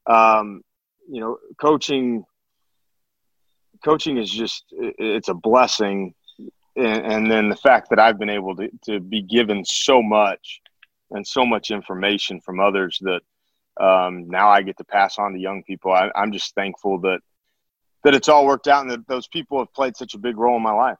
Um, 0.06 0.62
you 1.10 1.22
know, 1.22 1.38
coaching. 1.60 2.26
Coaching 3.86 4.18
is 4.18 4.30
just 4.30 4.66
it's 4.72 5.30
a 5.30 5.34
blessing 5.34 6.14
and, 6.76 7.05
and, 7.05 7.32
then 7.32 7.49
the 7.49 7.55
fact 7.55 7.89
that 7.89 7.99
I've 7.99 8.17
been 8.17 8.30
able 8.30 8.55
to, 8.55 8.69
to 8.86 8.99
be 8.99 9.21
given 9.21 9.63
so 9.65 10.01
much 10.01 10.61
and 11.11 11.26
so 11.26 11.45
much 11.45 11.71
information 11.71 12.41
from 12.41 12.59
others 12.59 12.99
that 13.01 13.21
um, 13.84 14.28
now 14.28 14.49
I 14.49 14.61
get 14.61 14.78
to 14.78 14.84
pass 14.84 15.17
on 15.17 15.34
to 15.34 15.39
young 15.39 15.63
people. 15.63 15.91
I, 15.91 16.11
I'm 16.15 16.32
just 16.32 16.55
thankful 16.55 16.99
that 17.01 17.19
that 18.03 18.13
it's 18.13 18.28
all 18.28 18.45
worked 18.45 18.67
out 18.67 18.82
and 18.82 18.91
that 18.91 19.07
those 19.07 19.28
people 19.28 19.59
have 19.59 19.74
played 19.74 19.95
such 19.95 20.13
a 20.13 20.17
big 20.17 20.38
role 20.38 20.57
in 20.57 20.61
my 20.61 20.74
life. 20.74 20.97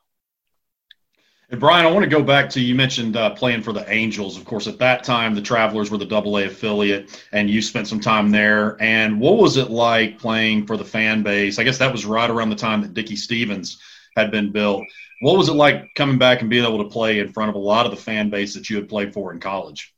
And 1.50 1.60
Brian, 1.60 1.86
I 1.86 1.92
want 1.92 2.04
to 2.04 2.10
go 2.10 2.24
back 2.24 2.50
to 2.52 2.62
you 2.62 2.74
mentioned 2.74 3.18
uh, 3.18 3.32
playing 3.32 3.62
for 3.62 3.74
the 3.74 3.88
Angels. 3.92 4.38
Of 4.38 4.46
course, 4.46 4.66
at 4.66 4.80
that 4.80 5.04
time, 5.04 5.36
the 5.36 5.42
Travelers 5.42 5.92
were 5.92 5.98
the 5.98 6.06
Double 6.06 6.38
A 6.38 6.46
affiliate, 6.46 7.24
and 7.32 7.50
you 7.50 7.62
spent 7.62 7.88
some 7.88 8.00
time 8.00 8.32
there. 8.32 8.82
And 8.82 9.20
what 9.20 9.38
was 9.38 9.58
it 9.58 9.70
like 9.70 10.18
playing 10.18 10.66
for 10.66 10.78
the 10.78 10.86
fan 10.86 11.22
base? 11.22 11.60
I 11.60 11.64
guess 11.64 11.78
that 11.78 11.92
was 11.92 12.06
right 12.06 12.30
around 12.30 12.50
the 12.50 12.56
time 12.56 12.82
that 12.82 12.94
Dickey-Stephens 12.94 13.80
had 14.16 14.32
been 14.32 14.52
built. 14.52 14.84
What 15.24 15.38
was 15.38 15.48
it 15.48 15.54
like 15.54 15.96
coming 15.96 16.18
back 16.18 16.42
and 16.42 16.50
being 16.50 16.66
able 16.66 16.84
to 16.84 16.90
play 16.90 17.20
in 17.20 17.32
front 17.32 17.48
of 17.48 17.56
a 17.56 17.60
lot 17.60 17.86
of 17.86 17.92
the 17.92 17.98
fan 17.98 18.30
base 18.30 18.54
that 18.56 18.70
you 18.70 18.76
had 18.76 18.90
played 18.90 19.14
for 19.14 19.32
in 19.32 19.40
college? 19.40 19.94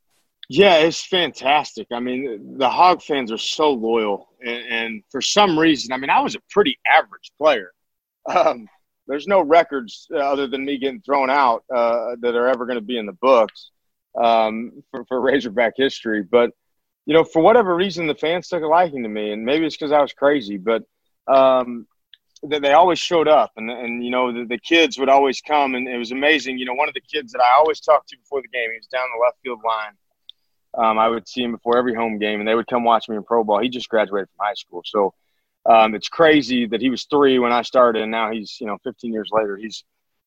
Yeah, 0.48 0.76
it's 0.76 1.04
fantastic. 1.04 1.88
I 1.92 1.98
mean, 1.98 2.56
the 2.58 2.70
Hog 2.70 3.02
fans 3.02 3.32
are 3.32 3.38
so 3.38 3.72
loyal, 3.72 4.28
and, 4.40 4.64
and 4.68 5.02
for 5.10 5.20
some 5.20 5.58
reason, 5.58 5.92
I 5.92 5.96
mean, 5.96 6.10
I 6.10 6.20
was 6.20 6.36
a 6.36 6.40
pretty 6.50 6.78
average 6.86 7.32
player. 7.38 7.72
Um, 8.32 8.68
there's 9.08 9.26
no 9.26 9.40
records 9.40 10.06
uh, 10.12 10.18
other 10.18 10.46
than 10.46 10.64
me 10.64 10.78
getting 10.78 11.00
thrown 11.00 11.28
out 11.28 11.64
uh, 11.74 12.14
that 12.20 12.36
are 12.36 12.46
ever 12.46 12.64
going 12.64 12.78
to 12.78 12.84
be 12.84 12.96
in 12.98 13.06
the 13.06 13.12
books 13.12 13.72
um, 14.16 14.84
for, 14.92 15.04
for 15.06 15.20
Razorback 15.20 15.72
history. 15.76 16.22
But 16.22 16.52
you 17.04 17.14
know, 17.14 17.24
for 17.24 17.42
whatever 17.42 17.74
reason, 17.74 18.06
the 18.06 18.14
fans 18.14 18.46
took 18.46 18.62
a 18.62 18.66
liking 18.66 19.02
to 19.02 19.08
me, 19.08 19.32
and 19.32 19.44
maybe 19.44 19.66
it's 19.66 19.76
because 19.76 19.90
I 19.90 20.02
was 20.02 20.12
crazy. 20.12 20.56
But 20.56 20.84
um, 21.26 21.88
that 22.42 22.62
they 22.62 22.72
always 22.72 22.98
showed 22.98 23.28
up. 23.28 23.52
And, 23.56 23.70
and 23.70 24.04
you 24.04 24.10
know 24.10 24.32
the, 24.32 24.44
the, 24.44 24.58
kids 24.58 24.98
would 24.98 25.08
always 25.08 25.40
come 25.40 25.74
and 25.74 25.88
it 25.88 25.96
was 25.96 26.12
amazing. 26.12 26.58
You 26.58 26.66
know 26.66 26.74
one 26.74 26.88
of 26.88 26.94
the 26.94 27.00
kids 27.00 27.32
that 27.32 27.40
i 27.40 27.56
always 27.58 27.80
talked 27.80 28.08
to 28.10 28.16
before 28.16 28.42
the 28.42 28.48
game 28.48 28.70
he 28.70 28.78
was 28.78 28.86
down 28.86 29.06
the 29.14 29.24
left 29.24 29.38
field 29.42 29.60
line. 29.64 29.92
Um, 30.74 30.98
i 30.98 31.08
would 31.08 31.26
see 31.26 31.42
him 31.42 31.52
before 31.52 31.78
every 31.78 31.94
home 31.94 32.18
game 32.18 32.40
and 32.40 32.48
they 32.48 32.54
would 32.54 32.66
come 32.66 32.84
watch 32.84 33.08
me 33.08 33.16
in 33.16 33.22
pro 33.22 33.44
ball. 33.44 33.60
He 33.60 33.68
just 33.68 33.88
graduated 33.88 34.28
from 34.28 34.46
high 34.46 34.54
school. 34.54 34.82
So 34.84 35.14
um, 35.64 35.94
it's 35.94 36.08
crazy 36.08 36.66
that 36.66 36.80
he 36.80 36.90
was 36.90 37.04
three 37.04 37.38
when 37.38 37.52
i 37.52 37.62
started 37.62 38.02
and 38.02 38.10
now 38.10 38.30
he's 38.30 38.56
you 38.60 38.66
know 38.66 38.78
15 38.84 39.12
years 39.12 39.30
later 39.32 39.56
he's 39.56 39.84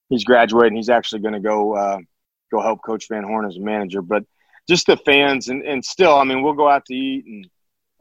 he's 0.09 0.23
graduating. 0.23 0.75
He's 0.75 0.89
actually 0.89 1.21
going 1.21 1.35
to 1.35 1.39
go 1.39 1.75
uh, 1.75 1.99
go 2.51 2.61
help 2.61 2.81
coach 2.83 3.07
van 3.09 3.23
horn 3.23 3.45
as 3.45 3.57
a 3.57 3.61
manager. 3.61 4.01
But 4.01 4.23
just 4.69 4.85
the 4.85 4.97
fans 4.97 5.49
and, 5.49 5.63
and 5.63 5.83
still 5.83 6.15
i 6.15 6.23
mean 6.23 6.43
we'll 6.43 6.53
go 6.53 6.69
out 6.69 6.85
to 6.85 6.93
eat 6.93 7.25
and 7.25 7.49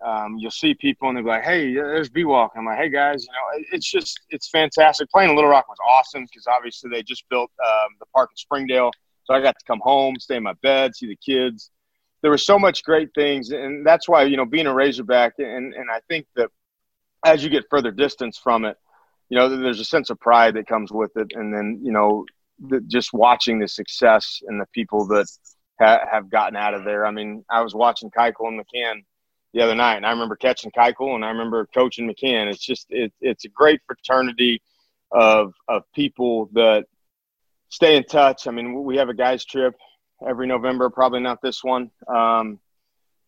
um, 0.05 0.37
you'll 0.39 0.51
see 0.51 0.75
people 0.75 1.09
and 1.09 1.17
they'll 1.17 1.25
be 1.25 1.31
like, 1.31 1.45
"Hey, 1.45 1.75
there's 1.75 2.09
B 2.09 2.25
Walk." 2.25 2.53
I'm 2.57 2.65
like, 2.65 2.79
"Hey 2.79 2.89
guys, 2.89 3.25
you 3.25 3.33
know, 3.33 3.59
it- 3.59 3.67
it's 3.73 3.91
just 3.91 4.21
it's 4.31 4.49
fantastic." 4.49 5.11
Playing 5.11 5.31
in 5.31 5.37
Little 5.37 5.51
Rock 5.51 5.69
was 5.69 5.79
awesome 5.87 6.25
because 6.25 6.47
obviously 6.47 6.91
they 6.91 7.03
just 7.03 7.29
built 7.29 7.51
um, 7.67 7.91
the 7.99 8.07
park 8.15 8.31
in 8.33 8.37
Springdale, 8.37 8.91
so 9.25 9.35
I 9.35 9.41
got 9.41 9.59
to 9.59 9.65
come 9.67 9.81
home, 9.83 10.17
stay 10.21 10.37
in 10.37 10.43
my 10.43 10.55
bed, 10.63 10.95
see 10.95 11.07
the 11.07 11.17
kids. 11.17 11.71
There 12.23 12.31
were 12.31 12.39
so 12.39 12.59
much 12.59 12.83
great 12.85 13.11
things, 13.15 13.51
and 13.51 13.87
that's 13.87 14.09
why 14.09 14.25
you 14.25 14.37
know 14.37 14.45
being 14.45 14.67
a 14.67 14.75
Razorback, 14.75 15.35
and 15.39 15.75
and 15.75 15.91
I 15.91 16.01
think 16.09 16.27
that 16.37 16.51
as 17.25 17.43
you 17.43 17.51
get 17.51 17.65
further 17.71 17.91
distance 17.91 18.39
from 18.39 18.65
it, 18.65 18.77
you 19.29 19.39
know, 19.39 19.49
there's 19.49 19.81
a 19.81 19.85
sense 19.85 20.11
of 20.11 20.19
pride 20.21 20.55
that 20.55 20.67
comes 20.67 20.91
with 20.93 21.17
it, 21.17 21.33
and 21.35 21.53
then 21.53 21.81
you 21.83 21.93
know, 21.93 22.25
the, 22.61 22.81
just 22.83 23.13
watching 23.13 23.59
the 23.59 23.69
success 23.69 24.41
and 24.47 24.61
the 24.61 24.67
people 24.73 25.07
that 25.09 25.27
ha- 25.81 26.07
have 26.11 26.31
gotten 26.31 26.57
out 26.57 26.75
of 26.75 26.85
there. 26.85 27.05
I 27.05 27.11
mean, 27.11 27.45
I 27.51 27.63
was 27.63 27.75
watching 27.75 28.11
Keuchel 28.11 28.49
and 28.49 28.61
McCann 28.61 29.03
the 29.59 29.65
other 29.65 29.75
night, 29.75 29.97
and 29.97 30.07
I 30.07 30.11
remember 30.11 30.37
catching 30.37 30.71
Keuchel, 30.71 31.17
and 31.17 31.25
I 31.25 31.31
remember 31.31 31.67
coaching 31.75 32.09
McCann. 32.09 32.49
It's 32.49 32.65
just 32.65 32.87
it, 32.91 33.13
it's 33.21 33.45
a 33.45 33.49
great 33.49 33.81
fraternity 33.89 34.63
of 35.11 35.53
of 35.67 35.83
people 35.93 36.49
that 36.53 36.85
stay 37.69 37.97
in 37.97 38.05
touch. 38.05 38.47
I 38.47 38.53
mean, 38.53 38.85
we 38.85 38.99
have 38.99 39.09
a 39.09 39.15
guys 39.15 39.45
trip 39.45 39.75
every 40.25 40.47
November, 40.47 40.91
probably 40.91 41.19
not 41.19 41.43
this 41.43 41.65
one, 41.65 41.91
um, 42.07 42.61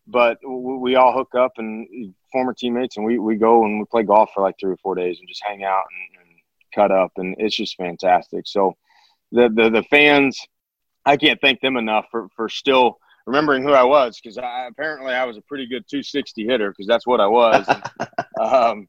but 0.07 0.37
we, 0.47 0.77
we 0.77 0.95
all 0.95 1.11
hook 1.11 1.35
up 1.35 1.51
and 1.57 2.13
former 2.31 2.53
teammates, 2.53 2.95
and 2.95 3.05
we 3.05 3.19
we 3.19 3.35
go 3.35 3.65
and 3.65 3.79
we 3.79 3.85
play 3.91 4.03
golf 4.03 4.29
for 4.33 4.41
like 4.41 4.55
three 4.57 4.71
or 4.71 4.77
four 4.77 4.95
days 4.95 5.19
and 5.19 5.27
just 5.27 5.43
hang 5.45 5.65
out 5.65 5.83
and, 5.91 6.21
and 6.21 6.39
cut 6.73 6.91
up, 6.91 7.11
and 7.17 7.35
it's 7.39 7.57
just 7.57 7.75
fantastic. 7.75 8.47
So 8.47 8.77
the 9.33 9.49
the, 9.53 9.69
the 9.69 9.83
fans, 9.83 10.39
I 11.05 11.17
can't 11.17 11.41
thank 11.41 11.59
them 11.59 11.75
enough 11.75 12.05
for 12.09 12.29
for 12.37 12.47
still 12.47 12.99
remembering 13.25 13.63
who 13.63 13.71
I 13.71 13.83
was 13.83 14.19
because 14.21 14.37
I, 14.37 14.67
apparently 14.67 15.13
I 15.13 15.25
was 15.25 15.37
a 15.37 15.41
pretty 15.41 15.67
good 15.67 15.85
260 15.89 16.45
hitter 16.45 16.71
because 16.71 16.87
that's 16.87 17.07
what 17.07 17.19
I 17.19 17.27
was. 17.27 17.65
And, 17.67 17.83
um, 18.39 18.87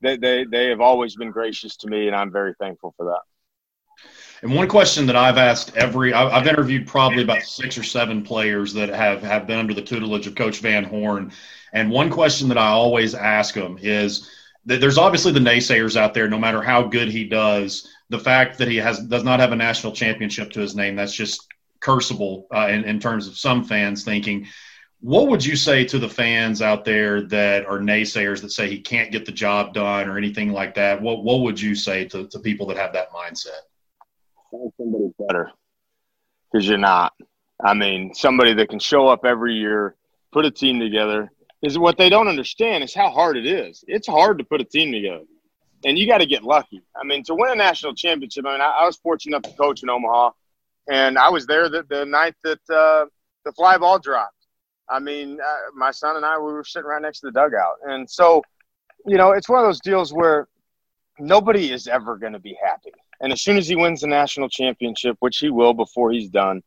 they, 0.00 0.16
they 0.16 0.44
they 0.44 0.66
have 0.68 0.80
always 0.80 1.16
been 1.16 1.30
gracious 1.32 1.76
to 1.78 1.88
me, 1.88 2.06
and 2.06 2.14
I'm 2.14 2.30
very 2.30 2.54
thankful 2.60 2.94
for 2.96 3.06
that. 3.06 3.20
And 4.42 4.54
one 4.54 4.68
question 4.68 5.06
that 5.06 5.16
I've 5.16 5.38
asked 5.38 5.76
every, 5.76 6.12
I- 6.12 6.38
I've 6.38 6.46
interviewed 6.46 6.86
probably 6.86 7.22
about 7.22 7.42
six 7.42 7.76
or 7.76 7.82
seven 7.82 8.22
players 8.22 8.72
that 8.74 8.88
have, 8.90 9.20
have 9.22 9.46
been 9.48 9.58
under 9.58 9.74
the 9.74 9.82
tutelage 9.82 10.28
of 10.28 10.36
Coach 10.36 10.60
Van 10.60 10.84
Horn. 10.84 11.32
And 11.72 11.90
one 11.90 12.08
question 12.08 12.48
that 12.48 12.58
I 12.58 12.68
always 12.68 13.14
ask 13.14 13.54
them 13.54 13.78
is 13.80 14.30
that 14.66 14.80
there's 14.80 14.98
obviously 14.98 15.32
the 15.32 15.40
naysayers 15.40 15.96
out 15.96 16.14
there, 16.14 16.28
no 16.28 16.38
matter 16.38 16.62
how 16.62 16.84
good 16.84 17.08
he 17.08 17.24
does, 17.24 17.88
the 18.10 18.18
fact 18.18 18.58
that 18.58 18.68
he 18.68 18.76
has 18.76 19.00
does 19.00 19.24
not 19.24 19.40
have 19.40 19.52
a 19.52 19.56
national 19.56 19.92
championship 19.92 20.52
to 20.52 20.60
his 20.60 20.76
name, 20.76 20.94
that's 20.94 21.12
just 21.12 21.47
cursable 21.80 22.44
uh, 22.54 22.68
in, 22.68 22.84
in 22.84 23.00
terms 23.00 23.26
of 23.26 23.36
some 23.36 23.64
fans 23.64 24.04
thinking. 24.04 24.46
What 25.00 25.28
would 25.28 25.44
you 25.44 25.54
say 25.54 25.84
to 25.84 25.98
the 25.98 26.08
fans 26.08 26.60
out 26.60 26.84
there 26.84 27.22
that 27.28 27.66
are 27.66 27.78
naysayers 27.78 28.40
that 28.42 28.50
say 28.50 28.68
he 28.68 28.80
can't 28.80 29.12
get 29.12 29.26
the 29.26 29.32
job 29.32 29.72
done 29.72 30.08
or 30.08 30.18
anything 30.18 30.52
like 30.52 30.74
that? 30.74 31.00
What, 31.00 31.22
what 31.22 31.40
would 31.42 31.60
you 31.60 31.76
say 31.76 32.04
to, 32.06 32.26
to 32.26 32.38
people 32.40 32.66
that 32.66 32.76
have 32.76 32.92
that 32.94 33.12
mindset? 33.12 33.60
Find 34.50 34.72
somebody 34.76 35.12
better 35.18 35.52
because 36.50 36.66
you're 36.66 36.78
not. 36.78 37.12
I 37.62 37.74
mean, 37.74 38.14
somebody 38.14 38.54
that 38.54 38.68
can 38.68 38.78
show 38.78 39.08
up 39.08 39.24
every 39.24 39.54
year, 39.54 39.94
put 40.32 40.44
a 40.44 40.50
team 40.50 40.80
together. 40.80 41.30
Is 41.60 41.76
what 41.76 41.98
they 41.98 42.08
don't 42.08 42.28
understand 42.28 42.84
is 42.84 42.94
how 42.94 43.10
hard 43.10 43.36
it 43.36 43.44
is. 43.44 43.84
It's 43.88 44.06
hard 44.06 44.38
to 44.38 44.44
put 44.44 44.60
a 44.60 44.64
team 44.64 44.92
together, 44.92 45.24
and 45.84 45.98
you 45.98 46.06
got 46.06 46.18
to 46.18 46.26
get 46.26 46.44
lucky. 46.44 46.82
I 46.94 47.04
mean, 47.04 47.24
to 47.24 47.34
win 47.34 47.50
a 47.50 47.56
national 47.56 47.94
championship. 47.94 48.46
I 48.46 48.52
mean, 48.52 48.60
I, 48.60 48.78
I 48.82 48.86
was 48.86 48.96
fortunate 48.96 49.36
enough 49.38 49.50
to 49.50 49.58
coach 49.60 49.82
in 49.82 49.90
Omaha, 49.90 50.30
and 50.90 51.18
I 51.18 51.28
was 51.30 51.46
there 51.46 51.68
the, 51.68 51.84
the 51.88 52.04
night 52.04 52.34
that 52.44 52.60
uh, 52.70 53.06
the 53.44 53.52
fly 53.52 53.78
ball 53.78 53.98
dropped. 53.98 54.34
I 54.90 54.98
mean, 55.00 55.38
uh, 55.40 55.70
my 55.74 55.90
son 55.90 56.16
and 56.16 56.24
I 56.24 56.38
we 56.38 56.52
were 56.52 56.64
sitting 56.64 56.88
right 56.88 57.02
next 57.02 57.20
to 57.20 57.26
the 57.26 57.32
dugout, 57.32 57.76
and 57.86 58.08
so 58.08 58.42
you 59.06 59.16
know, 59.16 59.32
it's 59.32 59.48
one 59.48 59.60
of 59.60 59.66
those 59.66 59.80
deals 59.80 60.12
where 60.12 60.48
nobody 61.18 61.72
is 61.72 61.86
ever 61.86 62.16
going 62.16 62.32
to 62.32 62.38
be 62.38 62.56
happy. 62.62 62.92
And 63.20 63.32
as 63.32 63.42
soon 63.42 63.56
as 63.56 63.68
he 63.68 63.76
wins 63.76 64.02
the 64.02 64.06
national 64.06 64.48
championship, 64.48 65.16
which 65.20 65.38
he 65.38 65.50
will 65.50 65.74
before 65.74 66.12
he's 66.12 66.28
done, 66.28 66.62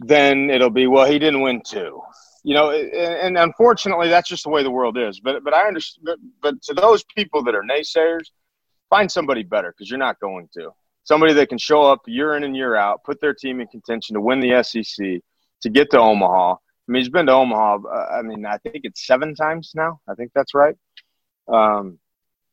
then 0.00 0.50
it'll 0.50 0.70
be 0.70 0.86
well, 0.86 1.06
he 1.10 1.18
didn't 1.18 1.42
win 1.42 1.62
two. 1.64 2.00
You 2.44 2.54
know, 2.54 2.70
and, 2.70 3.36
unfortunately, 3.36 4.08
that's 4.08 4.28
just 4.28 4.44
the 4.44 4.50
way 4.50 4.62
the 4.62 4.70
world 4.70 4.96
is. 4.96 5.20
But 5.20 5.44
but 5.44 5.54
I 5.54 5.66
understand. 5.66 6.04
But, 6.04 6.18
but 6.40 6.62
to 6.62 6.74
those 6.74 7.04
people 7.16 7.42
that 7.44 7.54
are 7.54 7.62
naysayers, 7.62 8.30
find 8.88 9.10
somebody 9.10 9.42
better 9.42 9.74
because 9.76 9.90
you're 9.90 9.98
not 9.98 10.20
going 10.20 10.48
to. 10.54 10.70
Somebody 11.08 11.32
that 11.32 11.48
can 11.48 11.56
show 11.56 11.84
up 11.84 12.02
year 12.06 12.36
in 12.36 12.44
and 12.44 12.54
year 12.54 12.76
out, 12.76 13.02
put 13.02 13.18
their 13.18 13.32
team 13.32 13.62
in 13.62 13.66
contention 13.68 14.12
to 14.12 14.20
win 14.20 14.40
the 14.40 14.62
SEC, 14.62 15.22
to 15.62 15.70
get 15.70 15.90
to 15.92 15.98
Omaha. 15.98 16.52
I 16.52 16.56
mean, 16.86 17.00
he's 17.00 17.08
been 17.08 17.24
to 17.24 17.32
Omaha. 17.32 17.78
Uh, 17.90 18.06
I 18.18 18.20
mean, 18.20 18.44
I 18.44 18.58
think 18.58 18.80
it's 18.84 19.06
seven 19.06 19.34
times 19.34 19.72
now. 19.74 20.00
I 20.06 20.12
think 20.12 20.32
that's 20.34 20.52
right. 20.52 20.76
Um, 21.50 21.98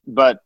but 0.07 0.39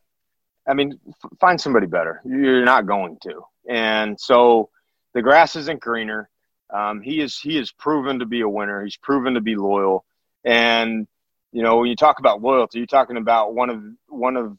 I 0.66 0.74
mean, 0.74 0.98
f- 1.06 1.38
find 1.38 1.60
somebody 1.60 1.86
better. 1.86 2.20
You're 2.24 2.64
not 2.64 2.84
going 2.84 3.16
to. 3.22 3.42
And 3.68 4.18
so 4.20 4.70
the 5.14 5.22
grass 5.22 5.54
isn't 5.54 5.80
greener. 5.80 6.28
Um, 6.68 7.02
he 7.02 7.20
is 7.20 7.38
he 7.38 7.58
is 7.58 7.70
proven 7.70 8.18
to 8.18 8.26
be 8.26 8.40
a 8.40 8.48
winner. 8.48 8.82
He's 8.82 8.96
proven 8.96 9.34
to 9.34 9.40
be 9.40 9.54
loyal. 9.54 10.04
And 10.44 11.06
you 11.52 11.62
know, 11.62 11.76
when 11.76 11.86
you 11.86 11.94
talk 11.94 12.18
about 12.18 12.42
loyalty, 12.42 12.78
you're 12.78 12.86
talking 12.88 13.18
about 13.18 13.54
one 13.54 13.70
of 13.70 13.84
one 14.08 14.36
of 14.36 14.58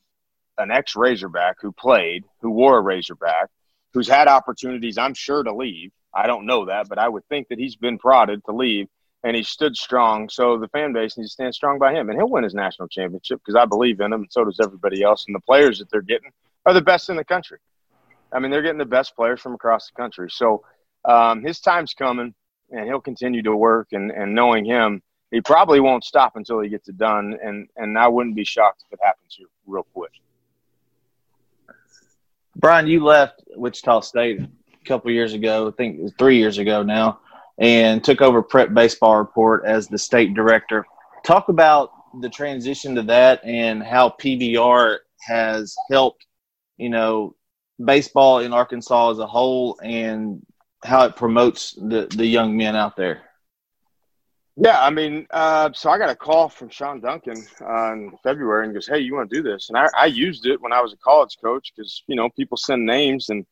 an 0.61 0.71
ex 0.71 0.95
Razorback 0.95 1.57
who 1.61 1.71
played, 1.71 2.23
who 2.41 2.51
wore 2.51 2.77
a 2.77 2.81
Razorback, 2.81 3.49
who's 3.93 4.07
had 4.07 4.27
opportunities, 4.27 4.97
I'm 4.97 5.13
sure, 5.13 5.43
to 5.43 5.53
leave. 5.53 5.91
I 6.13 6.27
don't 6.27 6.45
know 6.45 6.65
that, 6.65 6.89
but 6.89 6.97
I 6.97 7.07
would 7.07 7.25
think 7.27 7.47
that 7.49 7.59
he's 7.59 7.75
been 7.75 7.97
prodded 7.97 8.43
to 8.45 8.51
leave 8.51 8.87
and 9.23 9.35
he 9.35 9.43
stood 9.43 9.75
strong. 9.75 10.29
So 10.29 10.57
the 10.57 10.67
fan 10.69 10.93
base 10.93 11.17
needs 11.17 11.29
to 11.29 11.33
stand 11.33 11.55
strong 11.55 11.77
by 11.77 11.93
him, 11.93 12.09
and 12.09 12.17
he'll 12.17 12.29
win 12.29 12.43
his 12.43 12.53
national 12.53 12.87
championship 12.87 13.39
because 13.43 13.55
I 13.55 13.65
believe 13.65 13.99
in 13.99 14.11
him, 14.11 14.21
and 14.21 14.31
so 14.31 14.43
does 14.43 14.59
everybody 14.59 15.03
else. 15.03 15.25
And 15.27 15.35
the 15.35 15.41
players 15.41 15.79
that 15.79 15.89
they're 15.91 16.01
getting 16.01 16.31
are 16.65 16.73
the 16.73 16.81
best 16.81 17.09
in 17.09 17.15
the 17.15 17.23
country. 17.23 17.59
I 18.33 18.39
mean, 18.39 18.51
they're 18.51 18.61
getting 18.61 18.77
the 18.77 18.85
best 18.85 19.15
players 19.15 19.41
from 19.41 19.53
across 19.53 19.87
the 19.87 20.01
country. 20.01 20.29
So 20.31 20.63
um, 21.05 21.43
his 21.43 21.59
time's 21.59 21.93
coming, 21.93 22.33
and 22.71 22.85
he'll 22.85 23.01
continue 23.01 23.43
to 23.43 23.55
work. 23.55 23.89
And, 23.91 24.11
and 24.11 24.33
knowing 24.33 24.65
him, 24.65 25.01
he 25.29 25.41
probably 25.41 25.79
won't 25.79 26.03
stop 26.03 26.35
until 26.35 26.59
he 26.59 26.69
gets 26.69 26.87
it 26.89 26.97
done. 26.97 27.37
And 27.43 27.67
and 27.77 27.97
I 27.97 28.07
wouldn't 28.07 28.35
be 28.35 28.43
shocked 28.43 28.83
if 28.87 28.93
it 28.93 28.99
happens 29.03 29.35
here 29.37 29.47
real 29.67 29.85
quick. 29.93 30.11
Brian, 32.55 32.87
you 32.87 33.03
left 33.03 33.41
Wichita 33.55 34.01
State 34.01 34.41
a 34.41 34.85
couple 34.85 35.11
years 35.11 35.33
ago. 35.33 35.67
I 35.67 35.71
think 35.71 36.17
three 36.17 36.37
years 36.37 36.57
ago 36.57 36.83
now, 36.83 37.19
and 37.57 38.03
took 38.03 38.21
over 38.21 38.41
Prep 38.41 38.73
Baseball 38.73 39.17
Report 39.17 39.63
as 39.65 39.87
the 39.87 39.97
state 39.97 40.33
director. 40.33 40.85
Talk 41.23 41.49
about 41.49 41.91
the 42.19 42.29
transition 42.29 42.95
to 42.95 43.03
that 43.03 43.43
and 43.45 43.81
how 43.81 44.09
PBR 44.09 44.97
has 45.21 45.75
helped, 45.89 46.25
you 46.77 46.89
know, 46.89 47.35
baseball 47.83 48.39
in 48.39 48.53
Arkansas 48.53 49.11
as 49.11 49.19
a 49.19 49.27
whole, 49.27 49.79
and 49.81 50.45
how 50.83 51.05
it 51.05 51.15
promotes 51.15 51.73
the 51.73 52.07
the 52.15 52.25
young 52.25 52.57
men 52.57 52.75
out 52.75 52.95
there. 52.95 53.21
Yeah, 54.63 54.79
I 54.79 54.91
mean, 54.91 55.25
uh, 55.31 55.71
so 55.73 55.89
I 55.89 55.97
got 55.97 56.11
a 56.11 56.15
call 56.15 56.47
from 56.47 56.69
Sean 56.69 56.99
Duncan 57.01 57.43
uh, 57.61 57.93
in 57.93 58.11
February 58.21 58.65
and 58.65 58.75
goes, 58.75 58.87
"Hey, 58.87 58.99
you 58.99 59.15
want 59.15 59.27
to 59.27 59.35
do 59.35 59.41
this?" 59.41 59.69
And 59.69 59.77
I, 59.77 59.87
I 59.97 60.05
used 60.05 60.45
it 60.45 60.61
when 60.61 60.71
I 60.71 60.81
was 60.81 60.93
a 60.93 60.97
college 60.97 61.35
coach 61.43 61.73
because 61.75 62.03
you 62.05 62.15
know 62.15 62.29
people 62.29 62.57
send 62.57 62.85
names, 62.85 63.29
and 63.29 63.43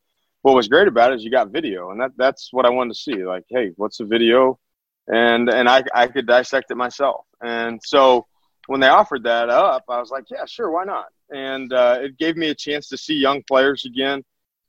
what 0.44 0.54
was 0.54 0.68
great 0.68 0.88
about 0.88 1.12
it 1.12 1.16
is 1.16 1.24
you 1.24 1.32
got 1.32 1.50
video, 1.50 1.90
and 1.90 2.00
that 2.00 2.12
that's 2.16 2.50
what 2.52 2.68
I 2.68 2.70
wanted 2.70 2.94
to 2.94 3.00
see. 3.00 3.26
Like, 3.26 3.46
hey, 3.50 3.72
what's 3.76 3.98
the 3.98 4.06
video? 4.06 4.60
And 5.08 5.50
and 5.50 5.68
I 5.68 5.84
I 5.96 6.06
could 6.10 6.28
dissect 6.28 6.70
it 6.70 6.76
myself. 6.78 7.26
And 7.42 7.82
so 7.84 8.28
when 8.68 8.80
they 8.80 8.90
offered 8.90 9.24
that 9.24 9.50
up, 9.50 9.86
I 9.90 10.00
was 10.00 10.12
like, 10.12 10.26
yeah, 10.30 10.46
sure, 10.46 10.70
why 10.70 10.84
not? 10.84 11.08
And 11.32 11.74
uh, 11.74 11.98
it 12.02 12.20
gave 12.20 12.38
me 12.38 12.50
a 12.50 12.56
chance 12.56 12.88
to 12.90 12.98
see 12.98 13.16
young 13.16 13.42
players 13.48 13.84
again, 13.84 14.24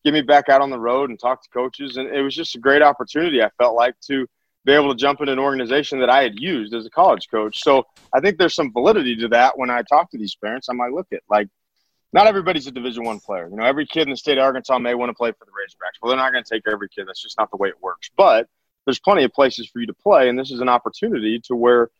get 0.06 0.14
me 0.14 0.22
back 0.22 0.48
out 0.48 0.62
on 0.62 0.70
the 0.70 0.80
road 0.80 1.10
and 1.10 1.20
talk 1.20 1.42
to 1.42 1.50
coaches, 1.50 1.98
and 1.98 2.08
it 2.08 2.22
was 2.22 2.34
just 2.34 2.54
a 2.56 2.60
great 2.60 2.80
opportunity. 2.80 3.42
I 3.42 3.50
felt 3.58 3.74
like 3.76 3.94
to 4.06 4.26
be 4.64 4.72
able 4.72 4.90
to 4.90 4.96
jump 4.96 5.20
into 5.20 5.32
an 5.32 5.38
organization 5.38 6.00
that 6.00 6.10
I 6.10 6.22
had 6.22 6.38
used 6.38 6.74
as 6.74 6.86
a 6.86 6.90
college 6.90 7.28
coach. 7.30 7.62
So 7.62 7.84
I 8.12 8.20
think 8.20 8.38
there's 8.38 8.54
some 8.54 8.72
validity 8.72 9.16
to 9.16 9.28
that 9.28 9.56
when 9.56 9.70
I 9.70 9.82
talk 9.82 10.10
to 10.10 10.18
these 10.18 10.34
parents. 10.34 10.68
I'm 10.68 10.78
like, 10.78 10.92
look 10.92 11.08
at 11.12 11.22
like 11.30 11.48
not 12.12 12.26
everybody's 12.26 12.66
a 12.66 12.72
division 12.72 13.04
one 13.04 13.20
player. 13.20 13.48
You 13.48 13.56
know, 13.56 13.64
every 13.64 13.86
kid 13.86 14.02
in 14.02 14.10
the 14.10 14.16
state 14.16 14.38
of 14.38 14.44
Arkansas 14.44 14.78
may 14.78 14.94
want 14.94 15.10
to 15.10 15.14
play 15.14 15.32
for 15.32 15.44
the 15.44 15.52
Razorbacks. 15.52 16.02
Well, 16.02 16.10
they're 16.10 16.18
not 16.18 16.32
going 16.32 16.44
to 16.44 16.50
take 16.50 16.64
every 16.70 16.88
kid. 16.88 17.06
That's 17.06 17.22
just 17.22 17.38
not 17.38 17.50
the 17.50 17.56
way 17.56 17.68
it 17.68 17.80
works. 17.80 18.10
But 18.16 18.48
there's 18.84 18.98
plenty 18.98 19.24
of 19.24 19.32
places 19.32 19.68
for 19.68 19.80
you 19.80 19.86
to 19.86 19.94
play, 19.94 20.28
and 20.28 20.38
this 20.38 20.50
is 20.50 20.60
an 20.60 20.68
opportunity 20.68 21.38
to 21.44 21.54
where, 21.54 21.90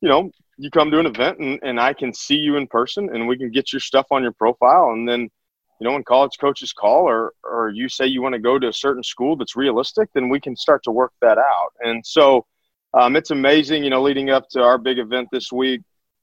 you 0.00 0.08
know, 0.08 0.30
you 0.58 0.70
come 0.70 0.90
to 0.90 1.00
an 1.00 1.06
event 1.06 1.38
and, 1.38 1.58
and 1.62 1.80
I 1.80 1.92
can 1.92 2.12
see 2.14 2.36
you 2.36 2.56
in 2.56 2.66
person 2.66 3.10
and 3.12 3.28
we 3.28 3.36
can 3.36 3.50
get 3.50 3.72
your 3.72 3.80
stuff 3.80 4.06
on 4.10 4.22
your 4.22 4.32
profile 4.32 4.90
and 4.90 5.06
then 5.06 5.28
you 5.78 5.86
know, 5.86 5.92
when 5.92 6.04
college 6.04 6.38
coaches 6.40 6.72
call 6.72 7.08
or 7.08 7.32
or 7.44 7.68
you 7.68 7.88
say 7.88 8.06
you 8.06 8.22
want 8.22 8.34
to 8.34 8.38
go 8.38 8.58
to 8.58 8.68
a 8.68 8.72
certain 8.72 9.02
school 9.02 9.36
that's 9.36 9.56
realistic, 9.56 10.08
then 10.14 10.28
we 10.28 10.40
can 10.40 10.56
start 10.56 10.82
to 10.84 10.90
work 10.90 11.12
that 11.20 11.38
out. 11.38 11.72
And 11.80 12.04
so 12.04 12.46
um, 12.94 13.16
it's 13.16 13.30
amazing, 13.30 13.84
you 13.84 13.90
know, 13.90 14.02
leading 14.02 14.30
up 14.30 14.48
to 14.50 14.62
our 14.62 14.78
big 14.78 14.98
event 14.98 15.28
this 15.30 15.52
week, 15.52 15.82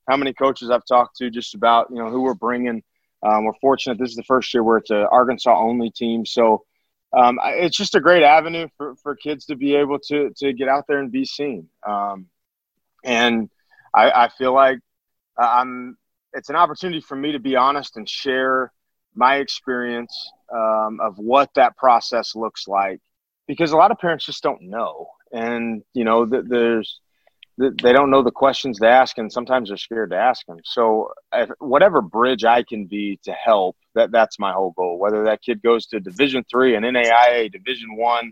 how 0.09 0.17
many 0.17 0.33
coaches 0.33 0.71
I've 0.71 0.85
talked 0.85 1.17
to 1.17 1.29
just 1.29 1.53
about, 1.53 1.87
you 1.91 1.97
know, 1.97 2.09
who 2.09 2.21
we're 2.21 2.33
bringing. 2.33 2.81
Um, 3.21 3.45
we're 3.45 3.53
fortunate 3.61 3.99
this 3.99 4.09
is 4.09 4.15
the 4.15 4.23
first 4.23 4.53
year 4.53 4.63
where 4.63 4.77
it's 4.77 4.89
an 4.89 5.07
Arkansas 5.11 5.57
only 5.57 5.91
team. 5.91 6.25
So 6.25 6.63
um, 7.13 7.39
it's 7.43 7.77
just 7.77 7.95
a 7.95 8.01
great 8.01 8.23
avenue 8.23 8.67
for, 8.75 8.95
for 8.95 9.15
kids 9.15 9.45
to 9.45 9.55
be 9.55 9.75
able 9.75 9.99
to, 10.07 10.31
to 10.37 10.51
get 10.51 10.67
out 10.67 10.85
there 10.87 10.99
and 10.99 11.11
be 11.11 11.25
seen. 11.25 11.69
Um, 11.87 12.25
and 13.03 13.49
I, 13.93 14.11
I 14.11 14.29
feel 14.29 14.53
like 14.53 14.79
uh, 15.39 15.47
I'm. 15.47 15.97
It's 16.35 16.49
an 16.49 16.55
opportunity 16.55 16.99
for 16.99 17.15
me 17.15 17.33
to 17.33 17.39
be 17.39 17.55
honest 17.55 17.95
and 17.95 18.09
share 18.09 18.71
my 19.15 19.37
experience 19.37 20.31
um, 20.53 20.99
of 21.01 21.17
what 21.17 21.49
that 21.55 21.77
process 21.77 22.35
looks 22.35 22.67
like, 22.67 22.99
because 23.47 23.71
a 23.71 23.77
lot 23.77 23.91
of 23.91 23.97
parents 23.99 24.25
just 24.25 24.43
don't 24.43 24.61
know, 24.61 25.07
and 25.31 25.83
you 25.93 26.03
know, 26.03 26.25
th- 26.25 26.45
there's 26.47 26.99
th- 27.59 27.73
they 27.81 27.93
don't 27.93 28.11
know 28.11 28.23
the 28.23 28.31
questions 28.31 28.79
to 28.79 28.87
ask, 28.87 29.17
and 29.17 29.31
sometimes 29.31 29.69
they're 29.69 29.77
scared 29.77 30.11
to 30.11 30.17
ask 30.17 30.45
them. 30.45 30.57
So, 30.63 31.11
if, 31.33 31.49
whatever 31.59 32.01
bridge 32.01 32.43
I 32.43 32.63
can 32.63 32.85
be 32.85 33.19
to 33.23 33.31
help, 33.33 33.77
that 33.95 34.11
that's 34.11 34.39
my 34.39 34.51
whole 34.51 34.71
goal. 34.71 34.97
Whether 34.97 35.23
that 35.25 35.41
kid 35.41 35.61
goes 35.61 35.85
to 35.87 35.99
Division 35.99 36.45
three, 36.49 36.75
and 36.75 36.85
NAIA, 36.85 37.51
Division 37.51 37.95
one 37.95 38.31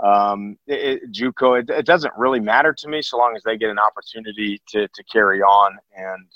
um, 0.00 0.58
it, 0.66 1.02
it, 1.02 1.12
JUCO, 1.12 1.60
it, 1.60 1.70
it, 1.70 1.86
doesn't 1.86 2.12
really 2.16 2.40
matter 2.40 2.74
to 2.74 2.88
me 2.88 3.00
so 3.00 3.16
long 3.16 3.34
as 3.34 3.42
they 3.44 3.56
get 3.56 3.70
an 3.70 3.78
opportunity 3.78 4.60
to, 4.68 4.88
to 4.88 5.04
carry 5.04 5.40
on 5.40 5.78
and 5.96 6.26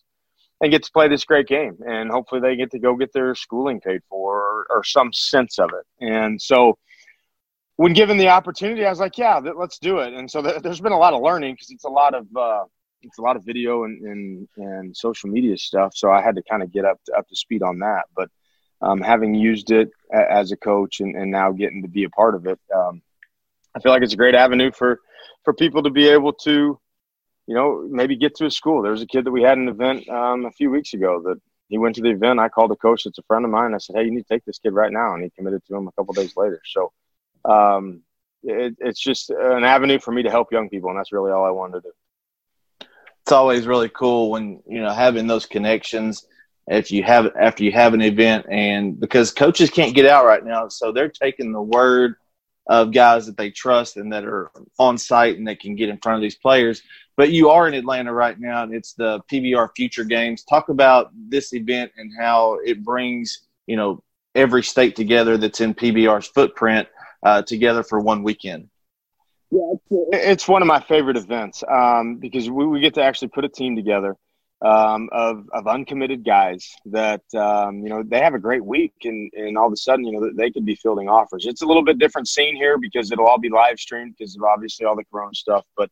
and 0.61 0.71
get 0.71 0.83
to 0.83 0.93
play 0.93 1.09
this 1.09 1.25
great 1.25 1.47
game. 1.47 1.79
And 1.87 2.11
hopefully 2.11 2.41
they 2.41 2.57
get 2.57 2.71
to 2.73 2.79
go 2.79 2.95
get 2.97 3.13
their 3.13 3.35
schooling 3.35 3.81
paid 3.81 4.03
for 4.09 4.37
or, 4.37 4.67
or 4.71 4.85
some 4.85 5.13
sense 5.13 5.59
of 5.59 5.71
it. 5.71 5.87
And 6.05 6.41
so 6.41 6.79
when 7.77 7.95
given 7.95 8.19
the 8.19 8.29
opportunity, 8.29 8.85
I 8.85 8.91
was 8.91 9.01
like, 9.01 9.17
yeah, 9.17 9.39
let's 9.39 9.79
do 9.79 10.01
it. 10.01 10.13
And 10.13 10.31
so 10.31 10.43
th- 10.43 10.63
there's 10.63 10.81
been 10.83 10.93
a 10.93 10.99
lot 10.99 11.15
of 11.15 11.23
learning 11.23 11.55
because 11.55 11.71
it's 11.71 11.85
a 11.85 11.89
lot 11.89 12.15
of 12.15 12.27
uh, 12.37 12.65
it's 13.03 13.19
a 13.19 13.23
lot 13.23 13.37
of 13.37 13.45
video 13.45 13.85
and, 13.85 14.03
and, 14.03 14.49
and 14.59 14.95
social 14.95 15.31
media 15.31 15.57
stuff. 15.57 15.95
So 15.97 16.11
I 16.11 16.21
had 16.21 16.37
to 16.37 16.43
kind 16.43 16.63
of 16.63 16.71
get 16.71 16.85
up 16.85 17.01
to, 17.07 17.13
up 17.15 17.27
to 17.29 17.37
speed 17.37 17.63
on 17.63 17.79
that. 17.79 18.05
But 18.15 18.29
um, 18.83 19.01
having 19.01 19.35
used 19.35 19.71
it 19.71 19.89
a- 20.13 20.31
as 20.31 20.53
a 20.53 20.57
coach 20.57 21.01
and, 21.01 21.17
and 21.17 21.31
now 21.31 21.53
getting 21.53 21.81
to 21.81 21.89
be 21.89 22.05
a 22.05 22.11
part 22.11 22.35
of 22.35 22.47
it, 22.47 22.59
um, 22.75 23.01
I 23.75 23.81
feel 23.81 23.93
like 23.93 24.03
it's 24.03 24.13
a 24.13 24.19
great 24.19 24.35
avenue 24.35 24.73
for 24.73 25.01
for 25.45 25.55
people 25.55 25.83
to 25.85 25.91
be 25.91 26.09
able 26.09 26.35
to, 26.35 26.79
you 27.51 27.57
know, 27.57 27.85
maybe 27.91 28.15
get 28.15 28.37
to 28.37 28.47
a 28.47 28.51
school. 28.51 28.81
There 28.81 28.93
was 28.93 29.03
a 29.03 29.07
kid 29.07 29.25
that 29.25 29.33
we 29.33 29.43
had 29.43 29.59
an 29.59 29.69
event 29.69 30.09
um, 30.09 30.45
a 30.45 30.53
few 30.53 30.71
weeks 30.71 30.95
ago 30.95 31.21
that 31.25 31.41
he 31.69 31.79
went 31.79 31.97
to 31.97 32.01
the 32.01 32.11
event. 32.11 32.39
I 32.39 32.49
called 32.49 32.71
the 32.71 32.77
coach. 32.77 33.07
It's 33.07 33.19
a 33.19 33.25
friend 33.25 33.45
of 33.45 33.51
mine. 33.51 33.75
I 33.75 33.79
said, 33.79 33.97
"Hey, 33.97 34.05
you 34.05 34.13
need 34.13 34.23
to 34.23 34.33
take 34.33 34.45
this 34.45 34.61
kid 34.61 34.73
right 34.73 34.93
now," 34.93 35.15
and 35.15 35.25
he 35.25 35.31
committed 35.31 35.67
to 35.67 35.75
him 35.75 35.89
a 35.89 35.93
couple 35.93 36.15
days 36.15 36.37
later. 36.37 36.61
So, 36.65 36.93
um, 37.45 38.03
it, 38.45 38.77
it's 38.79 39.01
just 39.01 39.31
an 39.31 39.65
avenue 39.65 39.99
for 39.99 40.13
me 40.13 40.23
to 40.23 40.31
help 40.31 40.53
young 40.53 40.69
people, 40.69 40.91
and 40.91 40.99
that's 41.01 41.11
really 41.11 41.33
all 41.33 41.45
I 41.45 41.51
wanted 41.51 41.83
to 41.83 41.89
do. 41.89 42.87
It's 43.23 43.33
always 43.33 43.67
really 43.67 43.89
cool 43.89 44.31
when 44.31 44.63
you 44.69 44.81
know 44.81 44.93
having 44.93 45.27
those 45.27 45.47
connections. 45.47 46.29
If 46.69 46.93
you 46.93 47.03
have 47.03 47.33
after 47.37 47.65
you 47.65 47.73
have 47.73 47.95
an 47.95 48.01
event, 48.01 48.47
and 48.49 49.01
because 49.01 49.33
coaches 49.33 49.71
can't 49.71 49.97
get 49.97 50.07
out 50.07 50.25
right 50.25 50.45
now, 50.45 50.69
so 50.69 50.93
they're 50.93 51.09
taking 51.09 51.51
the 51.51 51.61
word 51.61 52.15
of 52.67 52.93
guys 52.93 53.27
that 53.27 53.37
they 53.37 53.51
trust 53.51 53.97
and 53.97 54.13
that 54.13 54.25
are 54.25 54.51
on 54.79 54.97
site 54.97 55.37
and 55.37 55.47
they 55.47 55.57
can 55.57 55.75
get 55.75 55.89
in 55.89 55.99
front 55.99 56.17
of 56.17 56.23
these 56.23 56.37
players. 56.37 56.83
But 57.17 57.31
you 57.31 57.51
are 57.51 57.69
in 57.69 57.75
Atlanta 57.75 58.13
right 58.13 58.39
now, 58.39 58.63
and 58.63 58.75
it's 58.75 58.95
the 58.95 59.21
PBR 59.31 59.71
Future 59.77 60.05
Games. 60.05 60.45
Talk 60.45 60.69
about 60.69 61.11
this 61.15 61.53
event 61.53 61.93
and 61.97 62.11
how 62.19 62.59
it 62.65 62.83
brings 62.83 63.47
you 63.67 63.77
know 63.77 64.03
every 64.35 64.63
state 64.63 64.97
together 64.97 65.37
that's 65.37 65.61
in 65.61 65.75
PBR's 65.75 66.29
footprint 66.29 66.89
uh, 67.23 67.43
together 67.43 67.83
for 67.83 68.01
one 68.01 68.23
weekend. 68.23 68.69
Yeah, 69.51 69.75
it's 70.13 70.47
one 70.47 70.63
of 70.63 70.69
my 70.69 70.81
favorite 70.81 71.17
events 71.17 71.65
um, 71.69 72.17
because 72.17 72.49
we, 72.49 72.67
we 72.67 72.81
get 72.81 72.95
to 72.95 73.03
actually 73.03 73.29
put 73.29 73.45
a 73.45 73.49
team 73.49 73.75
together 73.75 74.17
um, 74.63 75.09
of, 75.13 75.49
of 75.53 75.67
uncommitted 75.67 76.25
guys 76.25 76.69
that 76.87 77.23
um, 77.35 77.79
you 77.79 77.89
know 77.89 78.03
they 78.03 78.21
have 78.21 78.35
a 78.35 78.39
great 78.39 78.65
week 78.65 78.93
and, 79.05 79.31
and 79.35 79.57
all 79.57 79.67
of 79.67 79.73
a 79.73 79.77
sudden 79.77 80.05
you 80.05 80.13
know 80.13 80.31
they 80.37 80.51
could 80.51 80.67
be 80.67 80.75
fielding 80.75 81.09
offers. 81.09 81.47
It's 81.47 81.63
a 81.63 81.67
little 81.67 81.85
bit 81.85 81.99
different 81.99 82.29
scene 82.29 82.57
here 82.57 82.79
because 82.79 83.11
it'll 83.11 83.27
all 83.27 83.39
be 83.39 83.49
live 83.49 83.79
streamed 83.79 84.15
because 84.19 84.37
of 84.37 84.43
obviously 84.43 84.87
all 84.87 84.97
the 84.97 85.05
Corona 85.11 85.35
stuff, 85.35 85.65
but 85.77 85.91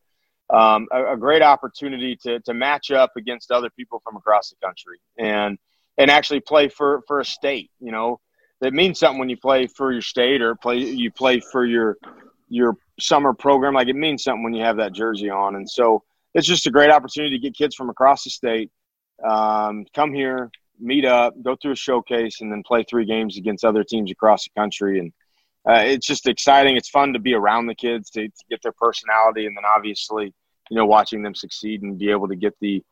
um, 0.50 0.88
a, 0.92 1.12
a, 1.12 1.16
great 1.16 1.42
opportunity 1.42 2.16
to 2.22 2.40
to 2.40 2.54
match 2.54 2.90
up 2.90 3.12
against 3.16 3.50
other 3.50 3.68
people 3.70 4.00
from 4.02 4.16
across 4.16 4.50
the 4.50 4.56
country 4.66 4.98
and 5.18 5.58
and 5.98 6.10
actually 6.10 6.40
play 6.40 6.68
for 6.68 7.02
for 7.06 7.20
a 7.20 7.24
state. 7.24 7.70
You 7.80 7.92
know, 7.92 8.20
it 8.62 8.72
means 8.72 8.98
something 8.98 9.18
when 9.18 9.28
you 9.28 9.36
play 9.36 9.66
for 9.66 9.92
your 9.92 10.02
state 10.02 10.40
or 10.40 10.54
play 10.54 10.78
you 10.78 11.10
play 11.10 11.40
for 11.40 11.66
your 11.66 11.98
your 12.48 12.76
summer 12.98 13.34
program. 13.34 13.74
Like 13.74 13.88
it 13.88 13.96
means 13.96 14.24
something 14.24 14.42
when 14.42 14.54
you 14.54 14.64
have 14.64 14.78
that 14.78 14.92
jersey 14.92 15.28
on, 15.28 15.56
and 15.56 15.68
so 15.68 16.02
it's 16.34 16.46
just 16.46 16.66
a 16.66 16.70
great 16.70 16.90
opportunity 16.90 17.36
to 17.36 17.42
get 17.42 17.56
kids 17.56 17.74
from 17.74 17.90
across 17.90 18.24
the 18.24 18.30
state 18.30 18.70
um, 19.24 19.84
come 19.94 20.12
here, 20.12 20.50
meet 20.78 21.04
up, 21.04 21.34
go 21.42 21.56
through 21.56 21.72
a 21.72 21.76
showcase, 21.76 22.40
and 22.40 22.52
then 22.52 22.62
play 22.64 22.84
three 22.84 23.04
games 23.04 23.36
against 23.36 23.64
other 23.64 23.84
teams 23.84 24.10
across 24.10 24.44
the 24.44 24.50
country. 24.58 24.98
And 24.98 25.12
uh, 25.68 25.82
it's 25.84 26.06
just 26.06 26.26
exciting. 26.26 26.76
It's 26.76 26.88
fun 26.88 27.12
to 27.14 27.18
be 27.18 27.34
around 27.34 27.66
the 27.66 27.74
kids 27.74 28.10
to, 28.10 28.28
to, 28.28 28.44
get 28.48 28.62
their 28.62 28.72
personality, 28.72 29.46
and 29.46 29.56
then 29.56 29.64
obviously, 29.64 30.32
you 30.70 30.76
know, 30.76 30.86
watching 30.86 31.22
them 31.22 31.34
succeed 31.34 31.82
and 31.82 31.98
be 31.98 32.10
able 32.10 32.28
to 32.28 32.36
get 32.36 32.54
the, 32.60 32.82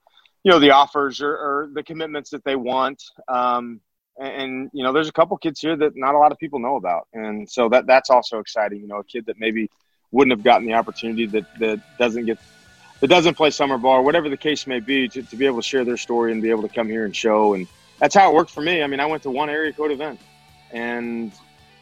you 0.43 0.53
know, 0.53 0.59
the 0.59 0.73
offers 0.73 1.21
or, 1.21 1.33
or 1.33 1.71
the 1.73 1.83
commitments 1.83 2.31
that 2.31 2.45
they 2.45 2.57
want. 2.57 3.03
Um, 3.29 3.81
and, 4.19 4.43
and, 4.43 4.71
you 4.73 4.83
know, 4.83 4.93
there's 4.93 5.09
a 5.09 5.13
couple 5.13 5.37
kids 5.37 5.61
here 5.61 5.77
that 5.77 5.93
not 5.95 6.15
a 6.15 6.19
lot 6.19 6.33
of 6.33 6.39
people 6.39 6.59
know 6.59 6.77
about, 6.77 7.07
and 7.13 7.49
so 7.49 7.69
that 7.69 7.87
that's 7.87 8.11
also 8.11 8.39
exciting. 8.41 8.81
You 8.81 8.89
know, 8.89 8.99
a 8.99 9.05
kid 9.05 9.27
that 9.27 9.39
maybe 9.39 9.71
wouldn't 10.11 10.37
have 10.37 10.45
gotten 10.45 10.67
the 10.67 10.75
opportunity 10.75 11.27
that 11.27 11.47
that 11.59 11.99
doesn't 11.99 12.27
get 12.27 12.39
that 13.01 13.09
doesn't 13.09 13.35
play 13.35 13.51
summer 13.51 13.79
ball, 13.79 14.05
whatever 14.05 14.29
the 14.29 14.37
case 14.37 14.67
may 14.67 14.81
be, 14.81 15.09
to, 15.09 15.23
to 15.23 15.37
be 15.37 15.47
able 15.47 15.57
to 15.57 15.63
share 15.63 15.85
their 15.85 15.97
story 15.97 16.33
and 16.33 16.43
be 16.43 16.51
able 16.51 16.63
to 16.63 16.69
come 16.69 16.89
here 16.89 17.05
and 17.05 17.15
show. 17.15 17.55
And 17.55 17.67
that's 17.99 18.15
how 18.15 18.31
it 18.31 18.35
worked 18.35 18.51
for 18.51 18.63
me. 18.63 18.83
I 18.83 18.87
mean, 18.87 19.01
I 19.01 19.07
went 19.07 19.23
to 19.25 19.31
one 19.31 19.51
area 19.51 19.73
code 19.73 19.91
event, 19.91 20.21
and 20.71 21.33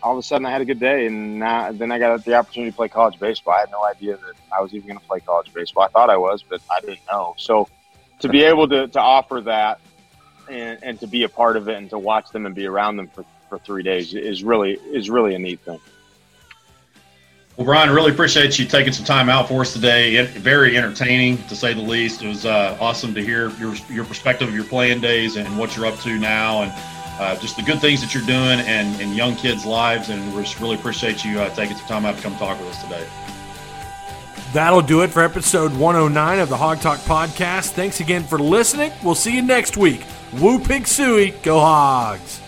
all 0.02 0.12
of 0.12 0.18
a 0.18 0.22
sudden 0.22 0.44
I 0.44 0.50
had 0.50 0.60
a 0.60 0.64
good 0.64 0.80
day, 0.80 1.06
and 1.06 1.38
now, 1.38 1.72
then 1.72 1.90
I 1.90 1.98
got 1.98 2.24
the 2.24 2.34
opportunity 2.34 2.70
to 2.70 2.76
play 2.76 2.88
college 2.88 3.18
baseball. 3.18 3.54
I 3.54 3.60
had 3.60 3.70
no 3.70 3.84
idea 3.84 4.16
that 4.16 4.34
I 4.56 4.60
was 4.60 4.74
even 4.74 4.88
going 4.88 4.98
to 4.98 5.06
play 5.06 5.20
college 5.20 5.52
baseball. 5.52 5.84
I 5.84 5.88
thought 5.88 6.10
I 6.10 6.16
was, 6.16 6.42
but 6.42 6.60
I 6.70 6.80
didn't 6.80 7.00
know. 7.10 7.34
So 7.38 7.68
to 8.20 8.28
be 8.28 8.42
able 8.42 8.68
to, 8.68 8.88
to 8.88 9.00
offer 9.00 9.40
that 9.42 9.80
and, 10.48 10.78
and 10.82 11.00
to 11.00 11.06
be 11.06 11.22
a 11.22 11.28
part 11.28 11.56
of 11.56 11.68
it 11.68 11.76
and 11.76 11.88
to 11.90 11.98
watch 11.98 12.30
them 12.30 12.46
and 12.46 12.54
be 12.54 12.66
around 12.66 12.96
them 12.96 13.08
for, 13.08 13.24
for 13.48 13.58
three 13.58 13.82
days 13.82 14.14
is 14.14 14.44
really 14.44 14.72
is 14.72 15.10
really 15.10 15.34
a 15.34 15.38
neat 15.38 15.60
thing. 15.60 15.80
Well, 17.56 17.66
Brian, 17.66 17.90
really 17.90 18.10
appreciate 18.10 18.59
you 18.59 18.64
taking 18.64 18.93
some 18.93 19.05
time 19.05 19.28
out 19.28 19.47
for 19.47 19.60
us 19.60 19.72
today. 19.72 20.16
It, 20.16 20.31
very 20.31 20.76
entertaining, 20.76 21.39
to 21.44 21.55
say 21.55 21.72
the 21.72 21.81
least. 21.81 22.20
It 22.20 22.26
was 22.26 22.44
uh, 22.44 22.76
awesome 22.81 23.14
to 23.14 23.22
hear 23.22 23.51
your 23.59 23.76
your 23.89 24.05
perspective 24.05 24.48
of 24.48 24.55
your 24.55 24.64
playing 24.64 25.01
days 25.01 25.36
and 25.36 25.56
what 25.56 25.76
you're 25.76 25.86
up 25.86 25.97
to 26.01 26.18
now, 26.18 26.62
and 26.62 26.72
uh, 27.20 27.36
just 27.36 27.56
the 27.56 27.62
good 27.62 27.81
things 27.81 28.01
that 28.01 28.12
you're 28.12 28.26
doing 28.26 28.59
and 28.66 29.01
in 29.01 29.14
young 29.14 29.36
kids' 29.36 29.64
lives. 29.64 30.09
And 30.09 30.35
we 30.35 30.43
just 30.43 30.59
really 30.59 30.74
appreciate 30.74 31.24
you 31.24 31.39
uh, 31.39 31.48
taking 31.55 31.76
some 31.76 31.86
time 31.86 32.05
out 32.05 32.16
to 32.16 32.22
come 32.22 32.36
talk 32.39 32.59
with 32.59 32.70
us 32.70 32.82
today. 32.82 33.06
That'll 34.52 34.82
do 34.82 35.02
it 35.02 35.09
for 35.09 35.22
episode 35.22 35.72
109 35.72 36.39
of 36.40 36.48
the 36.48 36.56
Hawg 36.56 36.81
Talk 36.81 36.98
podcast. 37.01 37.70
Thanks 37.70 38.01
again 38.01 38.24
for 38.24 38.39
listening. 38.39 38.93
We'll 39.05 39.14
see 39.14 39.35
you 39.35 39.43
next 39.43 39.76
week. 39.76 40.05
Woo 40.32 40.59
Pig 40.59 40.85
Sooie, 40.85 41.40
go 41.43 41.60
Hogs! 41.60 42.40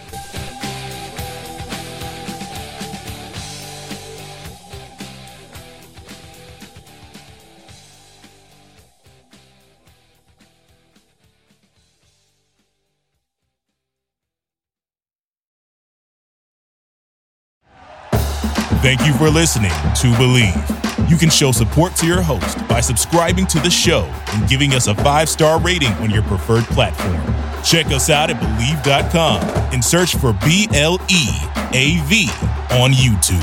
Thank 18.87 19.05
you 19.05 19.15
for 19.15 19.29
listening 19.29 19.73
to 19.73 20.13
Bleav. 20.17 21.11
You 21.11 21.17
can 21.17 21.29
show 21.29 21.51
support 21.51 21.97
to 21.97 22.07
your 22.07 22.23
host 22.23 22.57
by 22.69 22.81
subscribing 22.81 23.45
to 23.49 23.59
the 23.59 23.69
show 23.69 24.09
and 24.29 24.49
giving 24.49 24.75
us 24.75 24.87
a 24.87 24.95
five 24.95 25.29
star 25.29 25.61
rating 25.61 25.91
on 25.95 26.09
your 26.09 26.23
preferred 26.23 26.63
platform. 26.67 27.21
Check 27.65 27.87
us 27.87 28.11
out 28.11 28.31
at 28.31 28.37
Bleav.com 28.37 29.43
and 29.73 29.85
search 29.85 30.15
for 30.15 30.35
B 30.35 30.69
L 30.73 31.01
E 31.11 31.27
A 31.73 32.01
V 32.05 32.29
on 32.71 32.93
YouTube. 32.93 33.43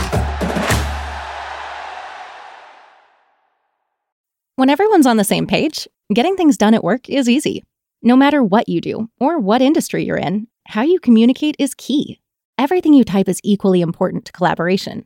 When 4.56 4.70
everyone's 4.70 5.06
on 5.06 5.18
the 5.18 5.26
same 5.26 5.46
page, 5.46 5.90
getting 6.14 6.38
things 6.38 6.56
done 6.56 6.74
at 6.74 6.86
work 6.86 7.10
is 7.10 7.28
easy. 7.28 7.66
No 8.02 8.16
matter 8.16 8.42
what 8.42 8.70
you 8.70 8.80
do 8.80 9.10
or 9.20 9.40
what 9.40 9.62
industry 9.62 10.06
you're 10.06 10.16
in, 10.16 10.48
how 10.68 10.84
you 10.84 11.02
communicate 11.02 11.58
is 11.60 11.74
key. 11.76 12.22
Everything 12.58 12.94
you 12.94 13.04
type 13.04 13.28
is 13.28 13.42
equally 13.44 13.82
important 13.82 14.24
to 14.24 14.32
collaboration, 14.32 15.06